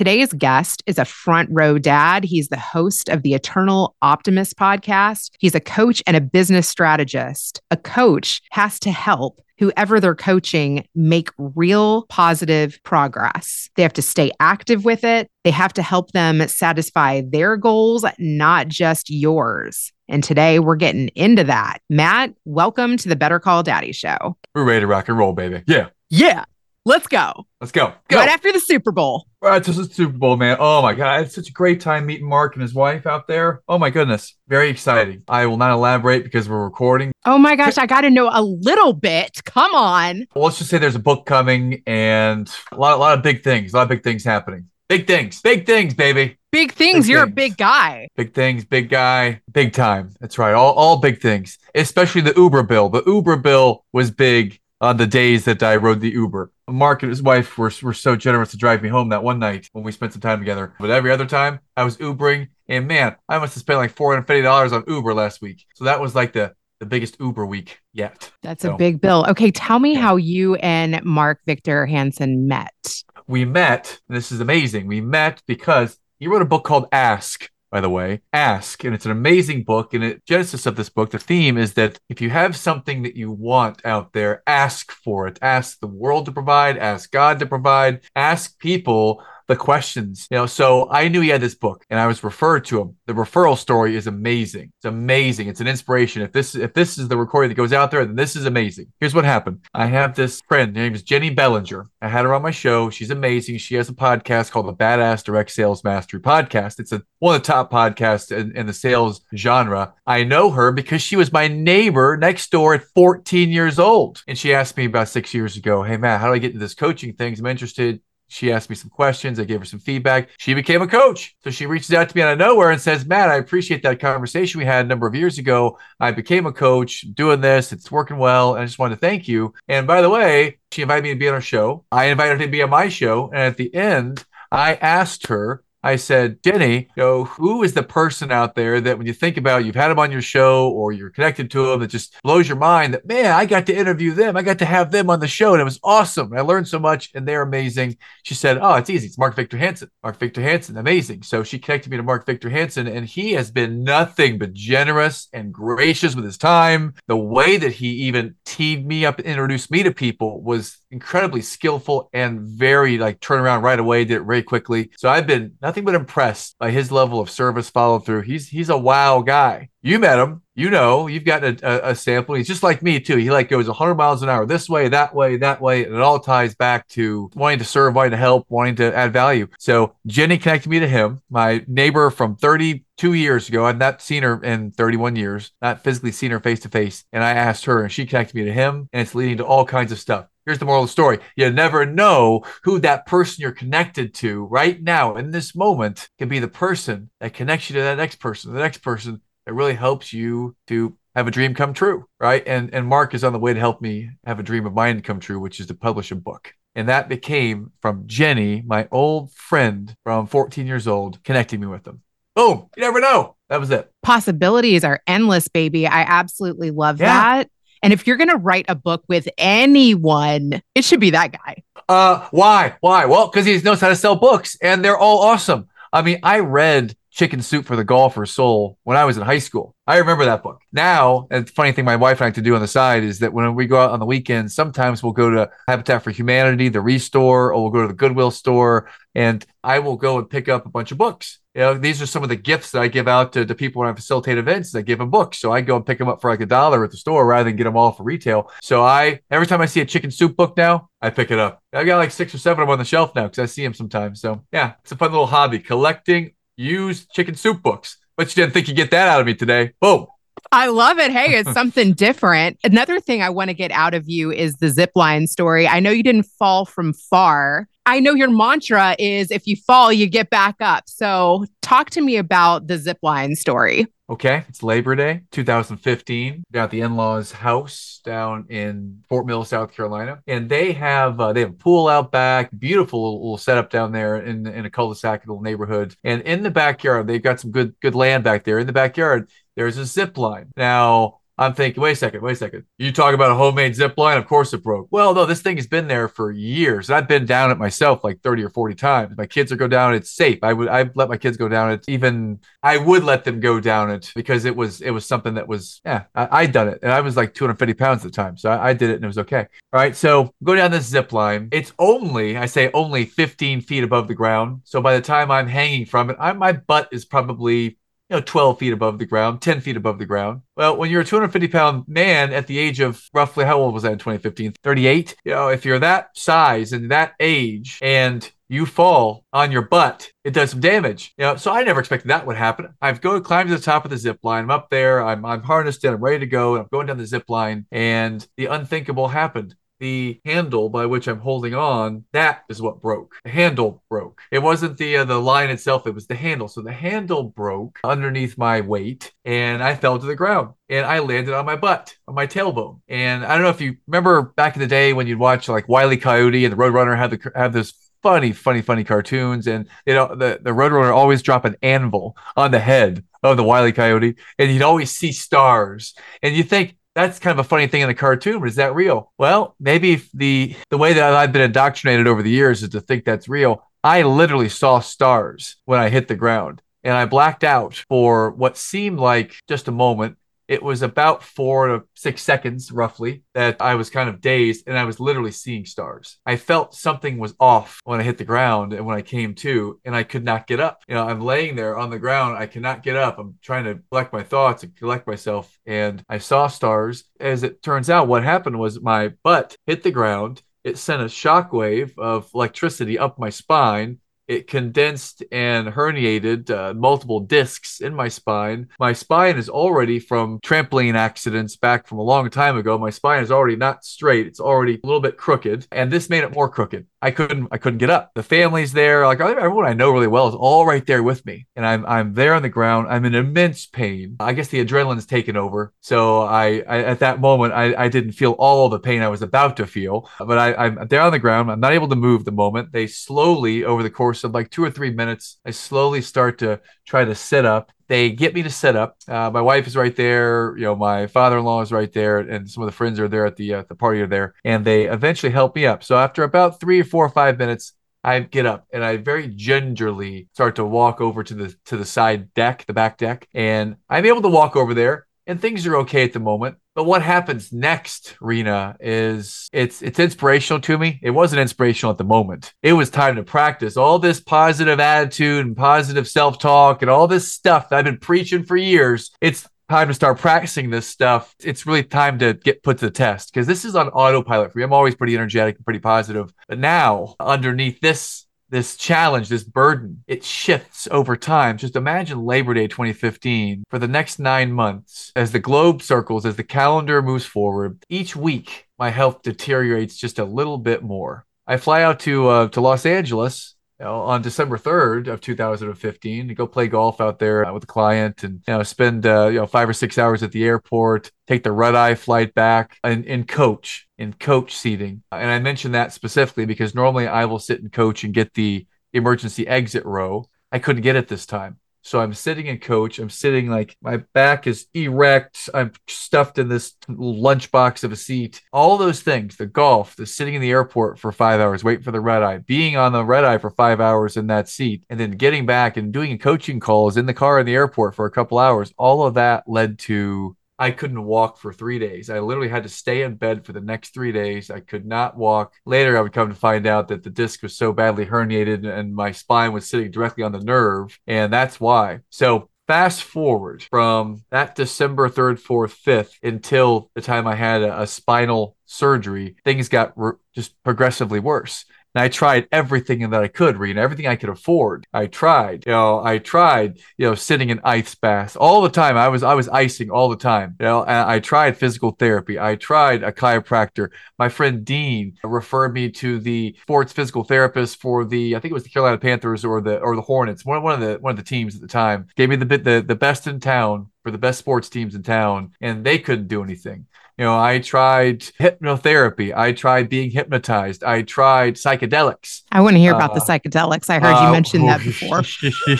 Today's 0.02 0.34
guest 0.34 0.82
is 0.88 0.98
a 0.98 1.06
front 1.06 1.48
row 1.52 1.78
dad. 1.78 2.24
He's 2.24 2.48
the 2.48 2.58
host 2.58 3.08
of 3.08 3.22
the 3.22 3.36
Eternal 3.36 3.96
Optimist 4.02 4.58
podcast. 4.58 5.30
He's 5.38 5.54
a 5.54 5.60
coach 5.60 6.02
and 6.08 6.18
a 6.18 6.22
business 6.22 6.68
strategist. 6.68 7.62
A 7.70 7.78
coach 7.78 8.42
has 8.50 8.80
to 8.80 8.90
help 8.90 9.44
whoever 9.60 10.00
they're 10.00 10.16
coaching 10.16 10.88
make 10.96 11.30
real 11.38 12.08
positive 12.08 12.80
progress. 12.84 13.70
They 13.76 13.84
have 13.84 13.94
to 13.94 14.02
stay 14.02 14.32
active 14.40 14.86
with 14.86 15.04
it. 15.04 15.30
They 15.44 15.52
have 15.52 15.74
to 15.74 15.84
help 15.84 16.14
them 16.14 16.48
satisfy 16.48 17.22
their 17.22 17.56
goals, 17.56 18.04
not 18.18 18.70
just 18.70 19.12
yours. 19.12 19.94
And 20.10 20.24
today 20.24 20.58
we're 20.58 20.78
getting 20.78 21.10
into 21.10 21.44
that. 21.44 21.78
Matt, 21.92 22.34
welcome 22.44 22.98
to 22.98 23.08
the 23.08 23.16
Better 23.16 23.40
Call 23.40 23.62
Daddy 23.62 23.92
show. 23.92 24.36
We're 24.56 24.64
ready 24.64 24.80
to 24.80 24.88
rock 24.88 25.10
and 25.10 25.18
roll, 25.20 25.34
baby. 25.34 25.62
Yeah. 25.68 25.90
Yeah. 26.10 26.46
Let's 26.84 27.06
go. 27.06 27.46
Let's 27.60 27.72
go. 27.72 27.94
go. 28.08 28.18
Right 28.18 28.30
after 28.30 28.52
the 28.52 28.60
Super 28.60 28.92
Bowl. 28.92 29.28
Right, 29.40 29.64
this 29.64 29.78
is 29.78 29.90
the 29.90 29.94
Super 29.94 30.18
Bowl, 30.18 30.36
man. 30.36 30.58
Oh 30.60 30.82
my 30.82 30.96
god, 30.96 31.10
I 31.10 31.18
had 31.18 31.32
such 31.32 31.48
a 31.48 31.52
great 31.52 31.80
time 31.80 32.08
meeting 32.08 32.28
Mark 32.28 32.56
and 32.56 32.62
his 32.64 32.74
wife 32.74 33.06
out 33.06 33.28
there. 33.28 33.62
Oh 33.68 33.78
my 33.78 33.92
goodness, 33.92 34.36
very 34.48 34.70
exciting. 34.70 35.22
I 35.28 35.46
will 35.46 35.58
not 35.58 35.72
elaborate 35.72 36.24
because 36.24 36.50
we're 36.50 36.64
recording. 36.64 37.12
Oh 37.24 37.38
my 37.38 37.56
gosh, 37.56 37.78
I 37.78 37.86
got 37.86 38.02
to 38.02 38.10
know 38.10 38.30
a 38.32 38.42
little 38.42 38.94
bit. 38.94 39.44
Come 39.46 39.76
on. 39.76 40.26
Well, 40.34 40.46
let's 40.46 40.58
just 40.58 40.72
say 40.72 40.80
there's 40.80 40.96
a 40.96 41.00
book 41.00 41.28
coming 41.28 41.84
and 41.86 42.52
a 42.72 42.76
lot, 42.76 42.96
a 42.96 43.00
lot 43.00 43.16
of 43.16 43.24
big 43.24 43.44
things, 43.44 43.74
a 43.74 43.78
lot 43.78 43.84
of 43.84 43.90
big 43.90 44.04
things 44.04 44.24
happening. 44.24 44.68
Big 44.90 45.06
things, 45.08 45.40
big 45.40 45.68
things, 45.68 45.94
baby. 45.94 46.38
Big 46.52 46.74
things. 46.74 47.06
Big 47.06 47.12
You're 47.12 47.26
things. 47.26 47.32
a 47.32 47.36
big 47.36 47.58
guy. 47.58 48.10
Big 48.18 48.34
things, 48.34 48.66
big 48.66 48.90
guy, 48.90 49.40
big 49.52 49.72
time. 49.72 50.10
That's 50.20 50.38
right. 50.38 50.54
All, 50.54 50.74
all 50.74 50.98
big 50.98 51.22
things, 51.22 51.60
especially 51.76 52.22
the 52.22 52.34
Uber 52.36 52.64
bill. 52.64 52.90
The 52.90 53.04
Uber 53.06 53.38
bill 53.38 53.86
was 53.94 54.12
big 54.12 54.60
on 54.82 54.98
the 54.98 55.08
days 55.08 55.46
that 55.46 55.62
I 55.64 55.76
rode 55.76 56.02
the 56.02 56.10
Uber. 56.10 56.52
Mark 56.68 57.04
and 57.04 57.12
his 57.12 57.22
wife 57.22 57.58
were, 57.58 57.72
were 57.84 57.94
so 57.94 58.16
generous 58.16 58.52
to 58.52 58.58
drive 58.58 58.82
me 58.82 58.90
home 58.90 59.10
that 59.10 59.24
one 59.24 59.40
night 59.40 59.70
when 59.74 59.84
we 59.84 59.92
spent 59.92 60.12
some 60.12 60.22
time 60.22 60.40
together. 60.40 60.74
But 60.80 60.90
every 60.90 61.12
other 61.12 61.28
time, 61.28 61.60
I 61.78 61.84
was 61.84 61.98
Ubering, 61.98 62.50
and 62.68 62.88
man, 62.88 63.16
I 63.30 63.38
must 63.38 63.54
have 63.54 63.62
spent 63.62 63.78
like 63.78 63.96
$450 63.96 64.72
on 64.74 64.84
Uber 64.88 65.14
last 65.14 65.42
week. 65.42 65.66
So 65.76 65.86
that 65.86 66.02
was 66.02 66.16
like 66.16 66.34
the 66.34 66.54
the 66.80 66.88
biggest 66.88 67.16
Uber 67.20 67.46
week 67.46 67.80
yet. 67.94 68.32
That's 68.42 68.64
so, 68.64 68.74
a 68.74 68.78
big 68.78 69.00
bill. 69.00 69.24
Okay, 69.30 69.52
tell 69.52 69.78
me 69.78 69.94
how 69.94 70.16
you 70.16 70.56
and 70.56 71.00
Mark 71.06 71.40
Victor 71.46 71.86
Hansen 71.86 72.48
met. 72.48 73.04
We 73.28 73.46
met, 73.46 74.00
this 74.10 74.32
is 74.32 74.40
amazing. 74.40 74.88
We 74.88 75.00
met 75.00 75.44
because 75.46 76.00
he 76.18 76.28
wrote 76.28 76.42
a 76.42 76.46
book 76.46 76.64
called 76.64 76.88
Ask 76.92 77.51
by 77.72 77.80
the 77.80 77.90
way, 77.90 78.22
Ask. 78.34 78.84
And 78.84 78.94
it's 78.94 79.06
an 79.06 79.12
amazing 79.12 79.64
book. 79.64 79.94
And 79.94 80.04
the 80.04 80.22
genesis 80.26 80.66
of 80.66 80.76
this 80.76 80.90
book, 80.90 81.12
the 81.12 81.20
theme 81.20 81.58
is 81.58 81.74
that 81.76 82.00
if 82.10 82.20
you 82.20 82.30
have 82.30 82.56
something 82.56 83.02
that 83.04 83.16
you 83.16 83.32
want 83.32 83.84
out 83.86 84.12
there, 84.12 84.44
ask 84.46 84.92
for 84.92 85.26
it. 85.28 85.40
Ask 85.42 85.80
the 85.80 85.88
world 85.88 86.26
to 86.26 86.32
provide, 86.32 86.78
ask 86.78 87.10
God 87.12 87.40
to 87.40 87.46
provide, 87.46 88.02
ask 88.16 88.60
people 88.60 89.24
the 89.48 89.56
questions, 89.56 90.28
you 90.30 90.38
know. 90.38 90.46
So 90.46 90.90
I 90.92 91.08
knew 91.08 91.22
he 91.22 91.30
had 91.30 91.42
this 91.42 91.56
book, 91.56 91.86
and 91.90 92.00
I 92.00 92.08
was 92.08 92.24
referred 92.24 92.66
to 92.66 92.82
him. 92.82 92.96
The 93.06 93.14
referral 93.14 93.58
story 93.58 93.96
is 93.96 94.08
amazing. 94.08 94.72
It's 94.78 94.86
amazing. 94.86 95.48
It's 95.48 95.62
an 95.62 95.68
inspiration. 95.68 96.22
If 96.22 96.32
this 96.32 96.56
if 96.56 96.74
this 96.74 96.98
is 96.98 97.08
the 97.08 97.18
recording 97.18 97.50
that 97.50 97.56
goes 97.56 97.74
out 97.74 97.92
there, 97.92 98.06
then 98.06 98.16
this 98.16 98.36
is 98.36 98.46
amazing. 98.46 98.88
Here's 99.00 99.16
what 99.16 99.26
happened. 99.26 99.62
I 99.74 99.88
have 99.88 100.16
this 100.16 100.42
friend. 100.48 100.76
Her 100.76 100.84
name 100.84 100.96
is 100.96 101.04
Jenny 101.04 101.30
Bellinger. 101.30 101.86
I 102.02 102.08
had 102.08 102.26
her 102.26 102.34
on 102.34 102.42
my 102.42 102.52
show. 102.52 102.90
She's 102.90 103.12
amazing. 103.12 103.58
She 103.58 103.76
has 103.76 103.90
a 103.90 103.94
podcast 103.94 104.52
called 104.52 104.68
the 104.68 104.74
Badass 104.74 105.24
Direct 105.24 105.52
Sales 105.52 105.84
Mastery 105.84 106.20
Podcast. 106.20 106.80
It's 106.80 106.92
a 106.92 107.04
one 107.20 107.36
of 107.36 107.42
the 107.42 107.48
top 107.48 107.72
podcasts 107.72 108.36
in, 108.36 108.56
in 108.56 108.66
the 108.66 108.74
sales 108.74 109.22
genre. 109.36 109.94
I 110.08 110.24
know 110.24 110.52
her 110.52 110.72
because 110.72 111.02
she 111.02 111.16
was 111.16 111.32
my 111.32 111.48
neighbor 111.48 112.18
next 112.18 112.52
door 112.52 112.74
at 112.74 112.84
14 112.96 113.50
years 113.50 113.80
old, 113.80 114.24
and 114.28 114.38
she 114.38 114.54
asked 114.54 114.78
me 114.78 114.86
about 114.86 115.10
six 115.10 115.34
years 115.34 115.58
ago, 115.58 115.84
"Hey 115.84 115.98
Matt, 115.98 116.22
how 116.22 116.28
do 116.28 116.34
I 116.34 116.40
get 116.40 116.52
into 116.52 116.60
this 116.60 116.76
coaching 116.76 117.14
thing? 117.14 117.36
I'm 117.38 117.46
interested." 117.46 118.02
She 118.32 118.50
asked 118.50 118.70
me 118.70 118.78
some 118.78 118.90
questions. 118.90 119.40
I 119.40 119.44
gave 119.44 119.60
her 119.60 119.66
some 119.66 119.82
feedback. 119.82 120.30
She 120.38 120.54
became 120.54 120.82
a 120.82 120.88
coach. 120.88 121.36
So 121.44 121.52
she 121.52 121.66
reaches 121.66 121.92
out 121.92 122.08
to 122.08 122.16
me 122.16 122.22
out 122.22 122.32
of 122.32 122.38
nowhere 122.40 122.72
and 122.72 122.80
says, 122.80 123.06
Matt, 123.06 123.30
I 123.30 123.36
appreciate 123.36 123.84
that 123.84 124.00
conversation 124.00 124.58
we 124.58 124.66
had 124.66 124.86
a 124.86 124.88
number 124.88 125.06
of 125.06 125.14
years 125.14 125.38
ago. 125.38 125.78
I 126.00 126.12
became 126.12 126.46
a 126.46 126.54
coach 126.54 127.06
doing 127.14 127.42
this. 127.42 127.74
It's 127.74 127.92
working 127.92 128.18
well. 128.18 128.54
And 128.54 128.64
I 128.64 128.66
just 128.66 128.80
wanted 128.80 128.96
to 128.96 129.02
thank 129.02 129.28
you. 129.28 129.54
And 129.68 129.86
by 129.86 130.02
the 130.02 130.10
way, 130.10 130.60
she 130.72 130.82
invited 130.82 131.04
me 131.04 131.10
to 131.10 131.20
be 131.20 131.28
on 131.28 131.34
her 131.34 131.42
show. 131.42 131.84
I 131.92 132.06
invited 132.06 132.40
her 132.40 132.46
to 132.46 132.52
be 132.52 132.64
on 132.64 132.70
my 132.70 132.88
show. 132.88 133.28
And 133.28 133.42
at 133.42 133.58
the 133.58 133.76
end, 133.76 134.24
I 134.50 134.76
asked 134.76 135.28
her 135.28 135.64
I 135.84 135.96
said, 135.96 136.44
Jenny, 136.44 136.90
you 136.96 137.04
know, 137.04 137.24
who 137.24 137.64
is 137.64 137.74
the 137.74 137.84
person 137.84 138.32
out 138.32 138.56
there 138.56 138.80
that 138.82 138.98
when 138.98 139.08
you 139.08 139.14
think 139.14 139.38
about 139.38 139.66
you've 139.66 139.76
had 139.76 139.88
them 139.88 140.00
on 140.00 140.12
your 140.12 140.22
show 140.22 140.70
or 140.70 140.92
you're 140.92 141.10
connected 141.10 141.50
to 141.52 141.68
them 141.68 141.80
that 141.80 141.88
just 141.88 142.16
blows 142.24 142.48
your 142.48 142.58
mind 142.58 142.94
that, 142.94 143.06
man, 143.06 143.32
I 143.32 143.46
got 143.46 143.66
to 143.66 143.76
interview 143.76 144.14
them. 144.14 144.38
I 144.38 144.44
got 144.44 144.60
to 144.60 144.66
have 144.66 144.92
them 144.92 145.10
on 145.10 145.20
the 145.20 145.28
show 145.28 145.54
and 145.54 145.62
it 145.62 145.66
was 145.66 145.80
awesome. 145.84 146.34
I 146.34 146.42
learned 146.42 146.68
so 146.68 146.80
much 146.80 147.10
and 147.16 147.28
they're 147.28 147.42
amazing. 147.42 147.98
She 148.24 148.36
said, 148.36 148.60
Oh, 148.62 148.76
it's 148.76 148.90
easy. 148.90 149.08
It's 149.08 149.18
Mark 149.18 149.36
Victor 149.36 149.58
Hansen. 149.58 149.90
Mark 150.04 150.20
Victor 150.20 150.42
Hansen, 150.42 150.78
amazing. 150.78 151.24
So 151.24 151.44
she 151.44 151.58
connected 151.58 151.90
me 151.90 151.98
to 151.98 152.04
Mark 152.04 152.26
Victor 152.26 152.50
Hansen 152.50 152.88
and 152.88 153.06
he 153.06 153.34
has 153.34 153.50
been 153.50 153.84
nothing 153.84 154.38
but 154.38 154.54
generous 154.54 155.30
and 155.34 155.54
gracious 155.54 156.16
with 156.16 156.26
his 156.26 156.38
time. 156.38 156.94
The 157.08 157.18
way 157.18 157.58
that 157.58 157.74
he 157.74 157.88
even 157.88 158.36
teed 158.46 158.86
me 158.86 159.06
up 159.06 159.18
and 159.18 159.28
introduced 159.28 159.72
me 159.72 159.84
to 159.84 159.92
people 159.92 160.42
was 160.42 160.81
incredibly 160.92 161.42
skillful 161.42 162.10
and 162.14 162.42
very 162.42 162.98
like 162.98 163.20
turn 163.20 163.40
around 163.40 163.64
right 163.64 163.80
away, 163.80 164.06
did 164.06 164.22
it 164.22 164.26
very 164.26 164.44
quickly. 164.44 164.92
So 164.98 165.10
I've 165.10 165.28
been 165.28 165.54
nothing 165.62 165.86
but 165.86 165.96
impressed 165.96 166.58
by 166.60 166.72
his 166.72 166.92
level 166.92 167.20
of 167.20 167.30
service 167.30 167.70
follow 167.70 168.00
through. 168.00 168.22
He's 168.22 168.48
he's 168.48 168.70
a 168.70 168.78
wow 168.78 169.22
guy. 169.22 169.70
You 169.82 169.98
met 169.98 170.20
him, 170.20 170.42
you 170.54 170.70
know, 170.70 171.08
you've 171.08 171.24
got 171.24 171.44
a, 171.44 171.58
a, 171.64 171.92
a, 171.92 171.96
sample. 171.96 172.36
He's 172.36 172.48
just 172.48 172.62
like 172.62 172.84
me 172.84 173.00
too. 173.00 173.18
He 173.18 173.32
like 173.32 173.50
goes 173.50 173.68
100 173.68 173.96
miles 173.96 174.22
an 174.22 174.30
hour 174.30 174.46
this 174.46 174.68
way, 174.70 174.90
that 174.90 175.16
way, 175.16 175.38
that 175.38 175.62
way, 175.62 175.86
and 175.86 175.96
it 175.96 176.02
all 176.02 176.20
ties 176.20 176.56
back 176.56 176.88
to 176.90 177.32
wanting 177.36 177.60
to 177.60 177.66
serve, 177.66 177.96
wanting 177.96 178.12
to 178.12 178.18
help, 178.18 178.46
wanting 178.50 178.76
to 178.76 178.96
add 178.96 179.14
value. 179.14 179.48
So 179.60 179.96
Jenny 180.06 180.38
connected 180.38 180.70
me 180.70 180.80
to 180.80 180.88
him, 180.88 181.22
my 181.30 181.64
neighbor 181.68 182.12
from 182.12 182.36
32 182.36 183.14
years 183.14 183.48
ago. 183.48 183.66
I've 183.66 183.78
not 183.78 184.02
seen 184.02 184.24
her 184.24 184.44
in 184.44 184.72
31 184.72 185.16
years, 185.16 185.52
not 185.62 185.84
physically 185.84 186.12
seen 186.12 186.32
her 186.32 186.40
face 186.40 186.60
to 186.62 186.70
face. 186.70 187.06
And 187.14 187.24
I 187.24 187.32
asked 187.32 187.66
her, 187.66 187.82
and 187.82 187.92
she 187.92 188.06
connected 188.06 188.36
me 188.36 188.46
to 188.46 188.54
him, 188.54 188.90
and 188.92 189.02
it's 189.02 189.16
leading 189.16 189.38
to 189.38 189.46
all 189.46 189.66
kinds 189.66 189.92
of 189.92 190.00
stuff. 190.00 190.28
Here's 190.46 190.60
the 190.60 190.66
moral 190.66 190.84
of 190.84 190.90
the 190.90 190.92
story. 190.92 191.20
You 191.36 191.52
never 191.52 191.86
know 191.86 192.44
who 192.64 192.80
that 192.80 193.06
person 193.06 193.42
you're 193.42 193.52
connected 193.52 194.14
to 194.16 194.46
right 194.46 194.82
now 194.82 195.16
in 195.16 195.32
this 195.32 195.56
moment 195.56 196.10
can 196.18 196.30
be 196.30 196.40
the 196.40 196.48
person 196.48 197.10
that 197.20 197.34
connects 197.34 197.70
you 197.70 197.76
to 197.76 197.82
that 197.82 197.98
next 197.98 198.16
person, 198.16 198.54
the 198.54 198.60
next 198.60 198.80
person 198.80 199.22
that 199.46 199.54
really 199.54 199.76
helps 199.76 200.14
you 200.14 200.56
to 200.68 200.98
have 201.16 201.28
a 201.28 201.32
dream 201.32 201.54
come 201.54 201.74
true, 201.74 202.06
right? 202.20 202.44
And 202.48 202.74
and 202.74 202.88
Mark 202.88 203.14
is 203.14 203.24
on 203.24 203.34
the 203.34 203.40
way 203.40 203.54
to 203.54 203.60
help 203.60 203.82
me 203.82 204.10
have 204.26 204.40
a 204.40 204.44
dream 204.44 204.66
of 204.66 204.74
mine 204.74 205.02
come 205.02 205.20
true, 205.20 205.40
which 205.40 205.60
is 205.60 205.68
to 205.68 205.74
publish 205.74 206.12
a 206.12 206.16
book. 206.16 206.54
And 206.74 206.88
that 206.88 207.10
became 207.10 207.72
from 207.82 208.04
Jenny, 208.08 208.64
my 208.66 208.88
old 208.92 209.34
friend 209.34 209.94
from 210.06 210.26
14 210.26 210.66
years 210.66 210.88
old, 210.88 211.22
connecting 211.24 211.60
me 211.60 211.68
with 211.68 211.84
them. 211.84 212.02
Boom. 212.34 212.70
You 212.78 212.82
never 212.82 213.02
know. 213.02 213.36
That 213.50 213.60
was 213.60 213.72
it. 213.72 213.92
Possibilities 214.04 214.86
are 214.86 215.02
endless, 215.06 215.50
baby. 215.50 215.86
I 215.86 216.04
absolutely 216.04 216.72
love 216.72 217.02
yeah. 217.02 217.08
that. 217.08 217.50
And 217.84 217.94
if 217.94 218.06
you're 218.06 218.18
going 218.18 218.30
to 218.30 218.38
write 218.38 218.66
a 218.70 218.76
book 218.76 219.04
with 219.08 219.28
anyone, 219.38 220.62
it 220.76 220.84
should 220.86 221.00
be 221.00 221.10
that 221.12 221.32
guy. 221.32 221.64
Uh, 221.90 222.28
why? 222.32 222.76
Why? 222.82 223.06
Well, 223.06 223.28
because 223.28 223.46
he 223.46 223.60
knows 223.62 223.82
how 223.82 223.90
to 223.90 223.96
sell 223.96 224.16
books 224.16 224.58
and 224.62 224.86
they're 224.86 224.98
all 224.98 225.20
awesome. 225.20 225.68
I 225.92 226.02
mean, 226.02 226.20
I 226.24 226.40
read 226.40 226.96
Chicken 227.12 227.42
Soup 227.42 227.66
for 227.66 227.76
the 227.76 227.84
Golfer's 227.84 228.32
Soul 228.32 228.78
when 228.84 228.98
I 228.98 229.06
was 229.06 229.18
in 229.18 229.24
high 229.24 229.40
school. 229.40 229.76
I 229.86 229.98
remember 229.98 230.24
that 230.26 230.44
book. 230.44 230.62
Now, 230.72 231.28
and 231.30 231.46
the 231.46 231.52
funny 231.52 231.74
thing 231.74 231.84
my 231.84 231.98
wife 231.98 232.18
and 232.18 232.24
I 232.24 232.28
like 232.28 232.36
to 232.36 232.42
do 232.42 232.56
on 232.56 232.62
the 232.62 232.68
side 232.68 233.04
is 233.04 233.20
that 233.20 233.34
when 233.34 233.54
we 233.54 233.68
go 233.68 233.80
out 233.80 233.92
on 233.92 234.00
the 234.00 234.06
weekends, 234.06 234.56
sometimes 234.56 235.04
we'll 235.04 235.12
go 235.12 235.30
to 235.30 235.52
Habitat 235.68 236.04
for 236.04 236.12
Humanity, 236.12 236.70
the 236.70 236.80
Restore, 236.80 237.54
or 237.54 237.62
we'll 237.62 237.72
go 237.72 237.82
to 237.82 237.90
the 237.90 237.94
Goodwill 237.94 238.32
store, 238.32 238.90
and 239.14 239.46
I 239.64 239.80
will 239.80 239.98
go 239.98 240.18
and 240.20 240.30
pick 240.30 240.48
up 240.48 240.66
a 240.66 240.70
bunch 240.70 240.94
of 240.94 240.98
books. 240.98 241.40
You 241.54 241.62
know, 241.62 241.74
these 241.74 242.02
are 242.02 242.06
some 242.06 242.24
of 242.24 242.30
the 242.30 242.38
gifts 242.38 242.72
that 242.72 242.82
I 242.82 242.88
give 242.88 243.10
out 243.10 243.34
to, 243.34 243.46
to 243.46 243.54
people 243.54 243.82
when 243.82 243.90
I 243.90 243.94
facilitate 243.94 244.38
events. 244.38 244.74
I 244.74 244.82
give 244.82 245.00
them 245.00 245.10
books. 245.10 245.38
So 245.38 245.52
I 245.52 245.60
go 245.60 245.76
and 245.76 245.86
pick 245.86 245.98
them 245.98 246.08
up 246.08 246.22
for 246.22 246.32
like 246.32 246.40
a 246.40 246.46
dollar 246.46 246.86
at 246.86 246.92
the 246.92 246.98
store 246.98 247.28
rather 247.28 247.50
than 247.50 247.58
get 247.58 247.66
them 247.66 247.76
all 247.76 247.92
for 247.92 248.04
retail. 248.04 248.50
So 248.62 248.84
I, 248.84 249.20
every 249.30 249.48
time 249.48 249.60
I 249.60 249.66
see 249.66 249.82
a 249.82 249.86
chicken 249.86 250.12
soup 250.12 250.38
book 250.38 250.56
now, 250.56 250.90
I 251.02 251.10
pick 251.10 251.30
it 251.30 251.40
up. 251.40 251.62
I've 251.74 251.86
got 251.86 251.98
like 251.98 252.12
six 252.12 252.34
or 252.34 252.38
seven 252.38 252.62
of 252.62 252.68
them 252.68 252.72
on 252.72 252.80
the 252.80 252.86
shelf 252.86 253.14
now 253.16 253.24
because 253.24 253.40
I 253.40 253.48
see 253.48 253.64
them 253.64 253.74
sometimes. 253.74 254.22
So 254.22 254.46
yeah, 254.54 254.76
it's 254.82 254.94
a 254.94 254.96
fun 254.96 255.12
little 255.12 255.28
hobby 255.28 255.60
collecting 255.60 256.32
used 256.62 257.12
chicken 257.12 257.36
soup 257.36 257.62
books. 257.62 257.98
But 258.18 258.36
you 258.36 258.44
didn't 258.44 258.54
think 258.54 258.68
you'd 258.68 258.78
get 258.78 258.92
that 258.92 259.08
out 259.08 259.20
of 259.20 259.26
me 259.26 259.34
today. 259.34 259.72
Boom. 259.82 260.08
I 260.52 260.68
love 260.68 261.00
it. 261.00 261.12
Hey, 261.12 261.36
it's 261.36 261.52
something 261.54 261.94
different. 261.94 262.60
Another 262.64 263.00
thing 263.00 263.22
I 263.22 263.30
want 263.30 263.50
to 263.50 263.54
get 263.54 263.72
out 263.72 263.94
of 263.94 264.10
you 264.10 264.32
is 264.32 264.58
the 264.58 264.70
zip 264.70 264.92
line 264.96 265.28
story. 265.28 265.68
I 265.68 265.80
know 265.80 265.92
you 265.92 266.04
didn't 266.04 266.28
fall 266.38 266.66
from 266.66 266.94
far. 266.94 267.68
I 267.86 268.00
know 268.00 268.14
your 268.14 268.30
mantra 268.30 268.96
is 269.00 269.32
if 269.32 269.48
you 269.48 269.56
fall, 269.56 269.92
you 269.92 270.08
get 270.08 270.30
back 270.30 270.56
up. 270.60 270.84
So 270.88 271.46
talk 271.62 271.90
to 271.92 272.02
me 272.02 272.18
about 272.18 272.68
the 272.68 272.78
zip 272.78 273.00
line 273.02 273.36
story. 273.36 273.88
Okay, 274.12 274.44
it's 274.50 274.62
Labor 274.62 274.94
Day 274.94 275.22
2015 275.32 276.44
down 276.52 276.64
at 276.66 276.70
the 276.70 276.82
in-laws 276.82 277.32
house 277.32 278.02
down 278.04 278.46
in 278.50 279.04
Fort 279.08 279.26
Mill, 279.26 279.46
South 279.46 279.74
Carolina. 279.74 280.20
And 280.28 280.50
they 280.50 280.74
have 280.74 281.18
uh, 281.20 281.32
they 281.32 281.40
have 281.40 281.52
a 281.52 281.54
pool 281.54 281.88
out 281.88 282.12
back, 282.12 282.50
beautiful 282.60 283.14
little 283.14 283.38
setup 283.38 283.70
down 283.70 283.94
there 283.94 284.18
in, 284.18 284.46
in 284.46 284.66
a 284.66 284.70
cul-de-sac 284.70 285.26
little 285.26 285.42
neighborhood. 285.42 285.96
And 286.04 286.22
in 286.24 286.44
the 286.44 286.52
backyard, 286.52 287.08
they've 287.08 287.24
got 287.24 287.40
some 287.40 287.52
good 287.52 287.74
good 287.82 287.96
land 287.96 288.26
back 288.26 288.44
there. 288.44 288.60
In 288.60 288.68
the 288.68 288.74
backyard, 288.74 289.30
there's 289.56 289.78
a 289.78 289.86
zip 289.86 290.18
line. 290.18 290.52
Now, 290.58 291.21
I'm 291.42 291.56
thinking, 291.56 291.82
wait 291.82 291.94
a 291.94 291.96
second, 291.96 292.22
wait 292.22 292.34
a 292.34 292.36
second. 292.36 292.66
You 292.78 292.92
talk 292.92 293.16
about 293.16 293.32
a 293.32 293.36
homemade 293.36 293.76
zip 293.76 293.98
line? 293.98 294.20
Of 294.20 294.28
course 294.28 294.54
it 294.54 294.62
broke. 294.64 294.88
Well, 294.92 295.16
no, 295.16 295.26
this 295.26 295.42
thing 295.42 295.56
has 295.56 295.66
been 295.66 295.88
there 295.88 296.08
for 296.08 296.32
years. 296.32 296.92
I've 296.92 297.08
been 297.08 297.26
down 297.26 297.50
it 297.50 297.58
myself 297.58 298.04
like 298.04 298.22
30 298.22 298.44
or 298.44 298.50
40 298.50 298.76
times. 298.76 299.18
My 299.18 299.26
kids 299.26 299.52
are 299.52 299.56
go 299.56 299.68
down 299.68 299.96
it's 299.96 300.12
safe. 300.12 300.38
I 300.44 300.54
would 300.54 300.68
I 300.68 300.92
let 300.94 301.10
my 301.10 301.18
kids 301.18 301.38
go 301.38 301.50
down 301.50 301.72
it. 301.72 301.84
Even 301.88 302.40
I 302.62 302.78
would 302.78 303.04
let 303.04 303.24
them 303.24 303.40
go 303.40 303.60
down 303.60 303.90
it 303.90 304.12
because 304.14 304.46
it 304.46 304.56
was 304.56 304.82
it 304.82 304.92
was 304.92 305.04
something 305.06 305.34
that 305.34 305.48
was 305.48 305.82
yeah, 305.84 306.04
I, 306.14 306.42
had 306.42 306.52
done 306.52 306.68
it. 306.68 306.80
And 306.84 306.92
I 306.92 307.02
was 307.02 307.18
like 307.18 307.34
250 307.34 307.74
pounds 307.74 308.06
at 308.06 308.12
the 308.12 308.16
time. 308.16 308.38
So 308.38 308.52
I, 308.52 308.70
I 308.70 308.74
did 308.74 308.92
it 308.92 308.96
and 308.96 309.04
it 309.04 309.08
was 309.08 309.18
okay. 309.18 309.48
All 309.74 309.80
right. 309.80 309.96
So 309.96 310.34
go 310.44 310.54
down 310.54 310.70
this 310.70 310.86
zip 310.86 311.12
line. 311.12 311.50
It's 311.52 311.74
only, 311.80 312.38
I 312.38 312.46
say 312.46 312.70
only 312.74 313.06
15 313.06 313.62
feet 313.62 313.84
above 313.84 314.08
the 314.08 314.16
ground. 314.16 314.62
So 314.64 314.80
by 314.80 314.96
the 314.96 315.02
time 315.02 315.32
I'm 315.32 315.48
hanging 315.48 315.88
from 315.88 316.12
it, 316.12 316.18
I, 316.20 316.34
my 316.34 316.52
butt 316.52 316.90
is 316.92 317.04
probably 317.04 317.78
you 318.12 318.18
know, 318.18 318.22
12 318.22 318.60
feet 318.60 318.74
above 318.74 319.00
the 319.00 319.06
ground, 319.06 319.42
10 319.42 319.62
feet 319.62 319.78
above 319.78 319.98
the 319.98 320.06
ground. 320.06 320.42
Well, 320.58 320.76
when 320.76 320.92
you're 320.92 321.02
a 321.02 321.06
250 321.06 321.48
pound 321.48 321.86
man 321.88 322.34
at 322.34 322.46
the 322.46 322.60
age 322.60 322.82
of 322.82 323.02
roughly, 323.14 323.46
how 323.46 323.58
old 323.58 323.74
was 323.74 323.84
that 323.84 323.94
in 323.94 324.00
2015? 324.00 324.54
38. 324.62 325.16
You 325.24 325.32
know, 325.32 325.48
if 325.48 325.64
you're 325.64 325.80
that 325.80 326.10
size 326.18 326.74
and 326.74 326.92
that 326.92 327.14
age 327.22 327.80
and 327.82 328.30
you 328.50 328.66
fall 328.66 329.24
on 329.32 329.54
your 329.54 329.62
butt, 329.62 330.12
it 330.26 330.34
does 330.34 330.50
some 330.52 330.60
damage. 330.60 331.14
You 331.18 331.24
know, 331.24 331.36
so 331.38 331.54
I 331.54 331.64
never 331.64 331.80
expected 331.80 332.10
that 332.10 332.28
would 332.28 332.36
happen. 332.36 332.74
I've 332.82 333.00
go 333.00 333.22
climb 333.22 333.48
to 333.48 333.56
the 333.56 333.62
top 333.62 333.86
of 333.86 333.92
the 333.92 333.98
zip 333.98 334.20
line. 334.24 334.44
I'm 334.44 334.52
up 334.52 334.70
there. 334.70 335.02
I'm 335.02 335.24
I'm 335.24 335.42
harnessed 335.42 335.86
in. 335.86 335.94
I'm 335.94 336.04
ready 336.04 336.20
to 336.20 336.26
go. 336.26 336.56
And 336.56 336.64
I'm 336.64 336.70
going 336.70 336.88
down 336.88 336.98
the 336.98 337.08
zip 337.08 337.30
line, 337.30 337.66
and 337.72 338.28
the 338.36 338.48
unthinkable 338.48 339.08
happened 339.08 339.56
the 339.82 340.22
handle 340.24 340.70
by 340.70 340.86
which 340.86 341.08
I'm 341.08 341.20
holding 341.20 341.56
on, 341.56 342.06
that 342.14 342.44
is 342.50 342.62
what 342.62 342.82
broke. 342.82 343.16
The 343.26 343.32
handle 343.32 343.84
broke. 343.90 344.22
It 344.32 344.40
wasn't 344.40 344.78
the 344.78 344.98
uh, 344.98 345.06
the 345.06 345.20
line 345.20 345.50
itself; 345.50 345.88
it 345.88 345.96
was 345.96 346.08
the 346.08 346.16
handle. 346.16 346.48
So 346.48 346.62
the 346.62 346.72
handle 346.72 347.24
broke 347.24 347.80
underneath 347.84 348.38
my 348.38 348.62
weight, 348.62 349.12
and 349.26 349.62
I 349.62 349.76
fell 349.76 350.00
to 350.00 350.06
the 350.06 350.16
ground. 350.16 350.54
And 350.70 350.86
I 350.86 351.00
landed 351.00 351.34
on 351.34 351.46
my 351.46 351.58
butt, 351.58 351.96
on 352.08 352.16
my 352.16 352.28
tailbone. 352.28 352.80
And 352.88 353.26
I 353.26 353.34
don't 353.34 353.42
know 353.42 353.50
if 353.50 353.60
you 353.60 353.76
remember 353.88 354.22
back 354.22 354.56
in 354.56 354.62
the 354.62 354.68
day 354.68 354.94
when 354.94 355.08
you'd 355.08 355.20
watch 355.20 355.50
like 355.50 355.68
Wiley 355.68 355.98
Coyote 355.98 356.46
and 356.46 356.54
the 356.54 356.58
Roadrunner 356.58 356.96
have 356.96 357.10
the 357.10 357.32
have 357.36 357.52
this 357.52 357.74
funny, 358.04 358.32
funny, 358.32 358.62
funny 358.62 358.84
cartoons. 358.84 359.48
And 359.48 359.68
you 359.86 359.96
know, 359.96 360.16
the 360.16 360.40
the 360.42 360.52
Roadrunner 360.52 360.96
always 360.96 361.24
drop 361.24 361.44
an 361.44 361.56
anvil 361.64 362.16
on 362.38 362.52
the 362.52 362.60
head 362.60 363.04
of 363.24 363.38
the 363.38 363.44
Wiley 363.44 363.72
Coyote, 363.72 364.16
and 364.38 364.52
you'd 364.52 364.62
always 364.62 364.92
see 364.92 365.12
stars. 365.12 365.96
And 366.22 366.36
you 366.36 366.44
think 366.44 366.78
that's 366.96 367.20
kind 367.20 367.38
of 367.38 367.46
a 367.46 367.48
funny 367.48 367.68
thing 367.68 367.82
in 367.82 367.88
the 367.88 367.94
cartoon, 367.94 368.46
is 368.46 368.56
that 368.56 368.76
real? 368.76 369.12
Well, 369.18 369.56
maybe 369.60 370.02
the 370.14 370.56
the 370.70 370.78
way 370.78 370.94
that 370.94 371.14
I've 371.14 371.32
been 371.32 371.42
indoctrinated 371.42 372.08
over 372.08 372.22
the 372.22 372.30
years 372.30 372.64
is 372.64 372.70
to 372.70 372.82
think 372.82 373.06
that's 373.06 373.30
real. 373.30 373.68
I 373.84 374.04
literally 374.04 374.50
saw 374.50 374.80
stars 374.80 375.58
when 375.66 375.80
I 375.80 375.90
hit 375.90 376.08
the 376.08 376.16
ground, 376.16 376.62
and 376.84 376.94
I 376.94 377.06
blacked 377.06 377.44
out 377.44 377.84
for 377.90 378.32
what 378.32 378.58
seemed 378.58 379.00
like 379.00 379.36
just 379.48 379.68
a 379.68 379.72
moment. 379.72 380.18
It 380.52 380.62
was 380.62 380.82
about 380.82 381.24
four 381.24 381.68
to 381.68 381.84
six 381.96 382.22
seconds, 382.22 382.74
roughly, 382.74 383.24
that 383.34 383.62
I 383.62 383.76
was 383.76 383.90
kind 383.90 384.10
of 384.10 384.20
dazed 384.20 384.66
and 384.68 384.78
I 384.78 384.84
was 384.84 385.00
literally 385.00 385.32
seeing 385.32 385.64
stars. 385.64 386.18
I 386.26 386.36
felt 386.36 386.76
something 386.76 387.18
was 387.18 387.34
off 387.40 387.80
when 387.86 388.02
I 388.02 388.04
hit 388.04 388.18
the 388.18 388.26
ground 388.26 388.74
and 388.74 388.86
when 388.86 388.98
I 388.98 389.02
came 389.02 389.34
to, 389.36 389.80
and 389.86 389.96
I 389.96 390.04
could 390.04 390.26
not 390.26 390.48
get 390.48 390.60
up. 390.60 390.84
You 390.90 390.96
know, 390.96 391.08
I'm 391.08 391.22
laying 391.22 391.56
there 391.56 391.78
on 391.78 391.90
the 391.90 392.00
ground. 392.00 392.38
I 392.38 392.48
cannot 392.48 392.84
get 392.84 392.98
up. 392.98 393.18
I'm 393.18 393.40
trying 393.42 393.64
to 393.64 393.80
collect 393.90 394.12
my 394.12 394.24
thoughts 394.24 394.64
and 394.64 394.76
collect 394.76 395.08
myself. 395.08 395.58
And 395.66 396.04
I 396.10 396.18
saw 396.18 396.48
stars. 396.48 397.06
As 397.18 397.44
it 397.44 397.64
turns 397.64 397.90
out, 397.90 398.10
what 398.10 398.26
happened 398.26 398.60
was 398.60 398.82
my 398.82 399.14
butt 399.24 399.56
hit 399.68 399.84
the 399.84 399.92
ground. 399.92 400.42
It 400.66 400.78
sent 400.78 401.02
a 401.02 401.06
shockwave 401.06 401.98
of 401.98 402.30
electricity 402.36 403.00
up 403.00 403.18
my 403.18 403.30
spine 403.30 404.00
it 404.32 404.48
condensed 404.48 405.22
and 405.30 405.68
herniated 405.68 406.50
uh, 406.50 406.74
multiple 406.74 407.20
discs 407.20 407.82
in 407.82 407.94
my 407.94 408.08
spine. 408.08 408.70
My 408.80 408.94
spine 408.94 409.38
is 409.38 409.50
already 409.50 410.00
from 410.00 410.40
trampoline 410.40 410.96
accidents 410.96 411.58
back 411.58 411.86
from 411.86 412.00
a 412.00 412.04
long 412.04 412.30
time 412.30 412.56
ago. 412.56 412.78
My 412.78 412.92
spine 412.92 413.24
is 413.24 413.30
already 413.30 413.58
not 413.58 413.84
straight. 413.84 414.28
It's 414.28 414.40
already 414.40 414.76
a 414.76 414.88
little 414.88 415.02
bit 415.02 415.18
crooked, 415.18 415.68
and 415.74 415.92
this 415.92 416.10
made 416.10 416.24
it 416.24 416.34
more 416.34 416.48
crooked. 416.48 416.88
I 417.02 417.12
couldn't 417.12 417.48
I 417.52 417.58
couldn't 417.58 417.80
get 417.80 417.90
up. 417.90 418.12
The 418.14 418.24
family's 418.24 418.74
there, 418.74 419.06
like 419.08 419.20
everyone 419.20 419.66
I 419.66 419.74
know 419.74 419.92
really 419.92 420.08
well 420.08 420.28
is 420.28 420.36
all 420.36 420.66
right 420.66 420.86
there 420.86 421.02
with 421.02 421.26
me, 421.26 421.48
and 421.56 421.66
I'm 421.66 421.86
I'm 421.86 422.14
there 422.14 422.36
on 422.36 422.44
the 422.44 422.50
ground. 422.50 422.88
I'm 422.90 423.06
in 423.06 423.16
immense 423.16 423.66
pain. 423.66 424.18
I 424.20 424.34
guess 424.34 424.50
the 424.50 424.64
adrenaline's 424.64 425.06
taken 425.06 425.36
over, 425.36 425.74
so 425.82 426.22
I, 426.22 426.64
I 426.68 426.84
at 426.84 427.00
that 427.00 427.20
moment 427.20 427.54
I, 427.54 427.74
I 427.76 427.88
didn't 427.90 428.12
feel 428.12 428.34
all 428.34 428.70
the 428.70 428.80
pain 428.80 429.02
I 429.02 429.08
was 429.08 429.24
about 429.24 429.58
to 429.58 429.66
feel, 429.66 430.10
but 430.20 430.38
I, 430.38 430.54
I'm 430.54 430.88
there 430.88 431.02
on 431.02 431.12
the 431.12 431.20
ground. 431.20 431.52
I'm 431.52 431.60
not 431.60 431.74
able 431.74 431.90
to 431.90 431.96
move 431.96 432.24
the 432.24 432.32
moment. 432.32 432.72
They 432.72 432.88
slowly 432.88 433.64
over 433.64 433.82
the 433.82 433.90
course 433.90 434.24
of 434.24 434.34
like 434.34 434.52
two 434.52 434.64
or 434.64 434.70
three 434.72 434.92
minutes, 434.92 435.40
I 435.46 435.52
slowly 435.52 436.02
start 436.02 436.38
to 436.40 436.60
try 436.86 437.04
to 437.04 437.16
sit 437.16 437.46
up 437.46 437.72
they 437.92 438.10
get 438.10 438.34
me 438.34 438.42
to 438.42 438.50
set 438.50 438.78
up. 438.78 438.96
Uh, 439.06 439.30
my 439.30 439.42
wife 439.42 439.68
is 439.68 439.76
right 439.76 439.94
there. 439.98 440.56
You 440.56 440.64
know, 440.64 440.78
my 440.78 441.08
father-in-law 441.08 441.62
is 441.64 441.74
right 441.74 441.92
there, 441.92 442.20
and 442.20 442.50
some 442.50 442.64
of 442.64 442.68
the 442.68 442.72
friends 442.72 443.02
are 443.02 443.10
there 443.10 443.26
at 443.26 443.36
the 443.36 443.54
uh, 443.54 443.64
the 443.68 443.76
party 443.76 444.00
are 444.00 444.08
there, 444.08 444.34
and 444.46 444.64
they 444.64 444.86
eventually 444.86 445.34
help 445.34 445.58
me 445.58 445.66
up. 445.66 445.84
So 445.84 445.98
after 445.98 446.24
about 446.24 446.62
three 446.62 446.80
or 446.80 446.86
four 446.86 447.06
or 447.06 447.10
five 447.10 447.38
minutes, 447.38 447.74
I 448.02 448.22
get 448.22 448.46
up 448.46 448.66
and 448.72 448.82
I 448.82 448.96
very 448.96 449.28
gingerly 449.28 450.30
start 450.34 450.56
to 450.56 450.64
walk 450.64 451.02
over 451.02 451.22
to 451.22 451.34
the 451.34 451.54
to 451.66 451.76
the 451.76 451.84
side 451.84 452.34
deck, 452.34 452.64
the 452.66 452.74
back 452.74 452.98
deck, 452.98 453.28
and 453.34 453.76
I'm 453.90 454.06
able 454.06 454.22
to 454.22 454.30
walk 454.30 454.56
over 454.56 454.74
there 454.74 455.08
and 455.28 455.40
things 455.40 455.66
are 455.68 455.78
okay 455.78 456.04
at 456.04 456.14
the 456.14 456.20
moment. 456.20 456.58
But 456.74 456.86
what 456.86 457.02
happens 457.02 457.52
next, 457.52 458.16
Rena, 458.22 458.78
is 458.80 459.50
it's 459.52 459.82
it's 459.82 460.00
inspirational 460.00 460.62
to 460.62 460.78
me. 460.78 461.00
It 461.04 461.12
wasn't 461.12 461.42
inspirational 461.42 461.92
at 461.92 461.98
the 461.98 462.06
moment. 462.06 462.54
It 462.64 462.74
was 462.74 462.90
time 462.90 463.18
to 463.18 463.24
practice 463.24 463.76
all 463.76 464.00
this 464.00 464.22
positive 464.22 464.80
attitude 464.80 465.46
and 465.46 465.56
positive 465.56 466.08
self-talk 466.08 466.82
and 466.82 466.90
all 466.90 467.08
this 467.08 467.32
stuff 467.32 467.70
that 467.70 467.80
I've 467.80 467.86
been 467.86 467.98
preaching 467.98 468.44
for 468.44 468.56
years. 468.56 469.12
It's 469.20 469.48
time 469.70 469.90
to 469.90 469.94
start 469.94 470.18
practicing 470.18 470.70
this 470.70 470.88
stuff. 470.88 471.34
It's 471.40 471.66
really 471.66 471.84
time 471.84 472.20
to 472.20 472.34
get 472.34 472.64
put 472.64 472.78
to 472.80 472.86
the 472.86 472.92
test 472.92 473.34
because 473.34 473.48
this 473.48 473.66
is 473.66 473.76
on 473.76 473.90
autopilot 473.90 474.52
for 474.52 474.58
me. 474.58 474.64
I'm 474.64 474.74
always 474.74 474.96
pretty 474.96 475.16
energetic 475.16 475.58
and 475.58 475.66
pretty 475.66 475.80
positive. 475.80 476.34
But 476.48 476.60
now, 476.60 477.16
underneath 477.20 477.82
this 477.82 478.26
this 478.52 478.76
challenge, 478.76 479.30
this 479.30 479.44
burden, 479.44 480.04
it 480.08 480.24
shifts 480.24 480.88
over 480.92 481.16
time. 481.16 481.58
Just 481.58 481.76
imagine 481.76 482.24
Labor 482.24 482.54
Day 482.54 482.68
2015 482.68 483.64
for 483.70 483.80
the 483.80 483.88
next 483.88 484.20
nine 484.20 484.52
months 484.52 485.12
as 485.16 485.32
the 485.32 485.40
globe 485.40 485.82
circles, 485.82 486.26
as 486.26 486.36
the 486.36 486.44
calendar 486.44 487.02
moves 487.02 487.26
forward. 487.26 487.84
Each 487.90 488.16
week, 488.16 488.68
my 488.78 488.90
health 488.90 489.24
deteriorates 489.24 489.96
just 489.96 490.20
a 490.20 490.26
little 490.26 490.58
bit 490.58 490.84
more. 490.84 491.26
I 491.48 491.58
fly 491.58 491.82
out 491.82 492.02
to 492.02 492.28
uh, 492.28 492.48
to 492.50 492.62
Los 492.62 492.86
Angeles 492.86 493.56
you 493.82 493.88
know, 493.88 494.02
on 494.02 494.22
December 494.22 494.60
3rd 494.60 495.08
of 495.08 495.22
2015 495.22 496.28
to 496.28 496.36
go 496.36 496.46
play 496.46 496.68
golf 496.68 497.02
out 497.02 497.18
there 497.18 497.44
uh, 497.44 497.52
with 497.52 497.64
a 497.64 497.68
client 497.68 498.24
and 498.24 498.44
you 498.48 498.54
know 498.54 498.62
spend 498.62 499.08
uh, 499.08 499.26
you 499.26 499.40
know 499.40 499.48
five 499.48 499.68
or 499.68 499.74
six 499.74 499.98
hours 499.98 500.22
at 500.22 500.32
the 500.32 500.44
airport, 500.44 501.12
take 501.26 501.42
the 501.42 501.52
red 501.52 501.74
eye 501.74 501.96
flight 501.96 502.36
back 502.36 502.78
and, 502.84 503.08
and 503.08 503.28
coach 503.28 503.88
in 503.98 504.14
coach 504.14 504.56
seating. 504.56 505.02
And 505.12 505.32
I 505.32 505.40
mentioned 505.40 505.74
that 505.74 505.94
specifically 505.94 506.46
because 506.46 506.76
normally 506.76 507.08
I 507.08 507.26
will 507.26 507.40
sit 507.40 507.60
and 507.60 507.72
coach 507.72 508.04
and 508.04 508.14
get 508.14 508.36
the 508.36 508.68
emergency 508.94 509.48
exit 509.48 509.84
row. 509.84 510.30
I 510.52 510.60
couldn't 510.60 510.84
get 510.84 510.96
it 510.96 511.08
this 511.08 511.26
time. 511.26 511.58
So 511.84 512.00
I'm 512.00 512.14
sitting 512.14 512.46
in 512.46 512.60
coach. 512.60 513.00
I'm 513.00 513.10
sitting 513.10 513.50
like 513.50 513.76
my 513.82 513.98
back 514.14 514.46
is 514.48 514.68
erect. 514.74 515.50
I'm 515.54 515.72
stuffed 515.88 516.38
in 516.38 516.48
this 516.48 516.74
lunchbox 516.88 517.84
of 517.84 517.92
a 517.92 517.96
seat. 517.96 518.42
All 518.54 518.78
those 518.78 519.02
things, 519.02 519.36
the 519.36 519.48
golf, 519.48 519.96
the 519.96 520.06
sitting 520.06 520.36
in 520.36 520.42
the 520.42 520.52
airport 520.52 521.00
for 521.00 521.12
five 521.12 521.40
hours, 521.40 521.64
waiting 521.64 521.84
for 521.84 521.92
the 521.92 522.00
red 522.00 522.22
eye, 522.22 522.38
being 522.38 522.78
on 522.78 522.92
the 522.92 523.04
red 523.04 523.24
eye 523.26 523.40
for 523.40 523.50
five 523.50 523.82
hours 523.82 524.16
in 524.16 524.28
that 524.28 524.48
seat, 524.48 524.86
and 524.90 525.00
then 525.00 525.12
getting 525.12 525.46
back 525.46 525.78
and 525.78 525.92
doing 525.92 526.18
coaching 526.20 526.60
calls 526.60 526.98
in 526.98 527.06
the 527.06 527.14
car 527.14 527.40
in 527.40 527.46
the 527.46 527.56
airport 527.56 527.96
for 527.96 528.06
a 528.06 528.12
couple 528.12 528.38
hours. 528.38 528.74
All 528.78 529.06
of 529.06 529.16
that 529.16 529.44
led 529.48 529.80
to 529.80 530.36
I 530.62 530.70
couldn't 530.70 531.04
walk 531.04 531.40
for 531.40 531.52
three 531.52 531.80
days. 531.80 532.12
I 532.12 532.20
literally 532.20 532.48
had 532.48 532.62
to 532.62 532.70
stay 532.70 533.02
in 533.02 533.16
bed 533.16 533.48
for 533.48 533.52
the 533.52 533.62
next 533.62 533.96
three 533.96 534.12
days. 534.12 534.52
I 534.52 534.60
could 534.60 534.86
not 534.86 535.18
walk. 535.18 535.54
Later, 535.66 535.98
I 535.98 536.02
would 536.02 536.14
come 536.14 536.30
to 536.30 536.36
find 536.36 536.68
out 536.68 536.90
that 536.90 537.02
the 537.02 537.10
disc 537.10 537.42
was 537.42 537.58
so 537.58 537.74
badly 537.74 538.06
herniated 538.06 538.72
and 538.72 538.94
my 538.94 539.12
spine 539.12 539.54
was 539.54 539.68
sitting 539.68 539.90
directly 539.90 540.24
on 540.24 540.34
the 540.34 540.40
nerve. 540.40 541.00
And 541.08 541.34
that's 541.34 541.60
why. 541.60 542.02
So, 542.12 542.52
fast 542.68 543.02
forward 543.02 543.64
from 543.72 544.24
that 544.30 544.54
December 544.54 545.10
3rd, 545.10 545.42
4th, 545.42 545.76
5th 545.84 546.14
until 546.22 546.92
the 546.94 547.02
time 547.02 547.26
I 547.26 547.34
had 547.34 547.64
a, 547.64 547.82
a 547.82 547.88
spinal 547.88 548.56
surgery, 548.68 549.38
things 549.44 549.68
got 549.68 549.94
re- 549.96 550.14
just 550.36 550.62
progressively 550.62 551.20
worse. 551.20 551.66
And 551.94 552.04
I 552.04 552.08
tried 552.08 552.48
everything 552.52 553.10
that 553.10 553.22
I 553.22 553.28
could, 553.28 553.58
Rena, 553.58 553.82
everything 553.82 554.08
I 554.08 554.16
could 554.16 554.30
afford. 554.30 554.86
I 554.94 555.08
tried, 555.08 555.66
you 555.66 555.74
know, 555.74 556.04
I 556.04 556.20
tried, 556.20 556.80
you 556.98 557.08
know, 557.08 557.16
sitting 557.16 557.50
in 557.50 557.60
ice 557.64 557.96
baths 557.96 558.36
all 558.36 558.62
the 558.62 558.70
time. 558.70 558.96
I 558.96 559.10
was, 559.10 559.24
I 559.24 559.34
was 559.34 559.50
icing 559.50 559.90
all 559.90 560.08
the 560.10 560.16
time. 560.16 560.56
You 560.60 560.66
know, 560.66 560.86
I 560.88 561.20
tried 561.20 561.58
physical 561.58 561.92
therapy. 561.92 562.40
I 562.40 562.56
tried 562.56 563.04
a 563.04 563.12
chiropractor. 563.12 563.90
My 564.18 564.30
friend 564.30 564.64
Dean 564.64 565.18
referred 565.24 565.74
me 565.74 565.90
to 565.92 566.20
the 566.20 566.56
sports 566.62 566.94
physical 566.94 567.24
therapist 567.24 567.82
for 567.82 568.06
the, 568.06 568.36
I 568.36 568.40
think 568.40 568.52
it 568.52 568.54
was 568.54 568.64
the 568.64 568.70
Carolina 568.70 568.98
Panthers 568.98 569.44
or 569.44 569.60
the, 569.60 569.80
or 569.80 569.96
the 569.96 570.02
Hornets, 570.02 570.46
one, 570.46 570.64
one 570.64 570.74
of 570.74 570.80
the, 570.80 570.98
one 571.00 571.12
of 571.12 571.18
the 571.18 571.24
teams 571.24 571.56
at 571.56 571.62
the 571.62 571.68
time. 571.68 572.08
Gave 572.16 572.30
me 572.30 572.38
the, 572.38 572.46
bit, 572.46 572.64
the, 572.64 572.84
the 572.86 572.96
best 572.96 573.28
in 573.28 573.40
town 573.40 573.88
for 574.04 574.12
the 574.12 574.18
best 574.18 574.40
sports 574.40 574.70
teams 574.70 574.96
in 574.96 575.04
town, 575.04 575.52
and 575.62 575.86
they 575.86 576.00
couldn't 576.00 576.28
do 576.28 576.44
anything. 576.44 576.88
You 577.22 577.28
know, 577.28 577.40
I 577.40 577.60
tried 577.60 578.22
hypnotherapy. 578.40 579.32
I 579.32 579.52
tried 579.52 579.90
being 579.90 580.10
hypnotized. 580.10 580.84
I 580.84 581.04
tried 581.04 581.54
psychedelics. 581.54 582.42
I 582.52 582.62
want 582.62 582.74
to 582.74 582.80
hear 582.80 582.96
about 582.96 583.12
uh, 583.12 583.14
the 583.14 583.20
psychedelics. 583.20 583.92
I 583.92 584.00
heard 584.00 584.16
uh, 584.16 584.26
you 584.26 584.32
mention 584.32 584.66
that 584.66 584.80
before. 584.84 585.22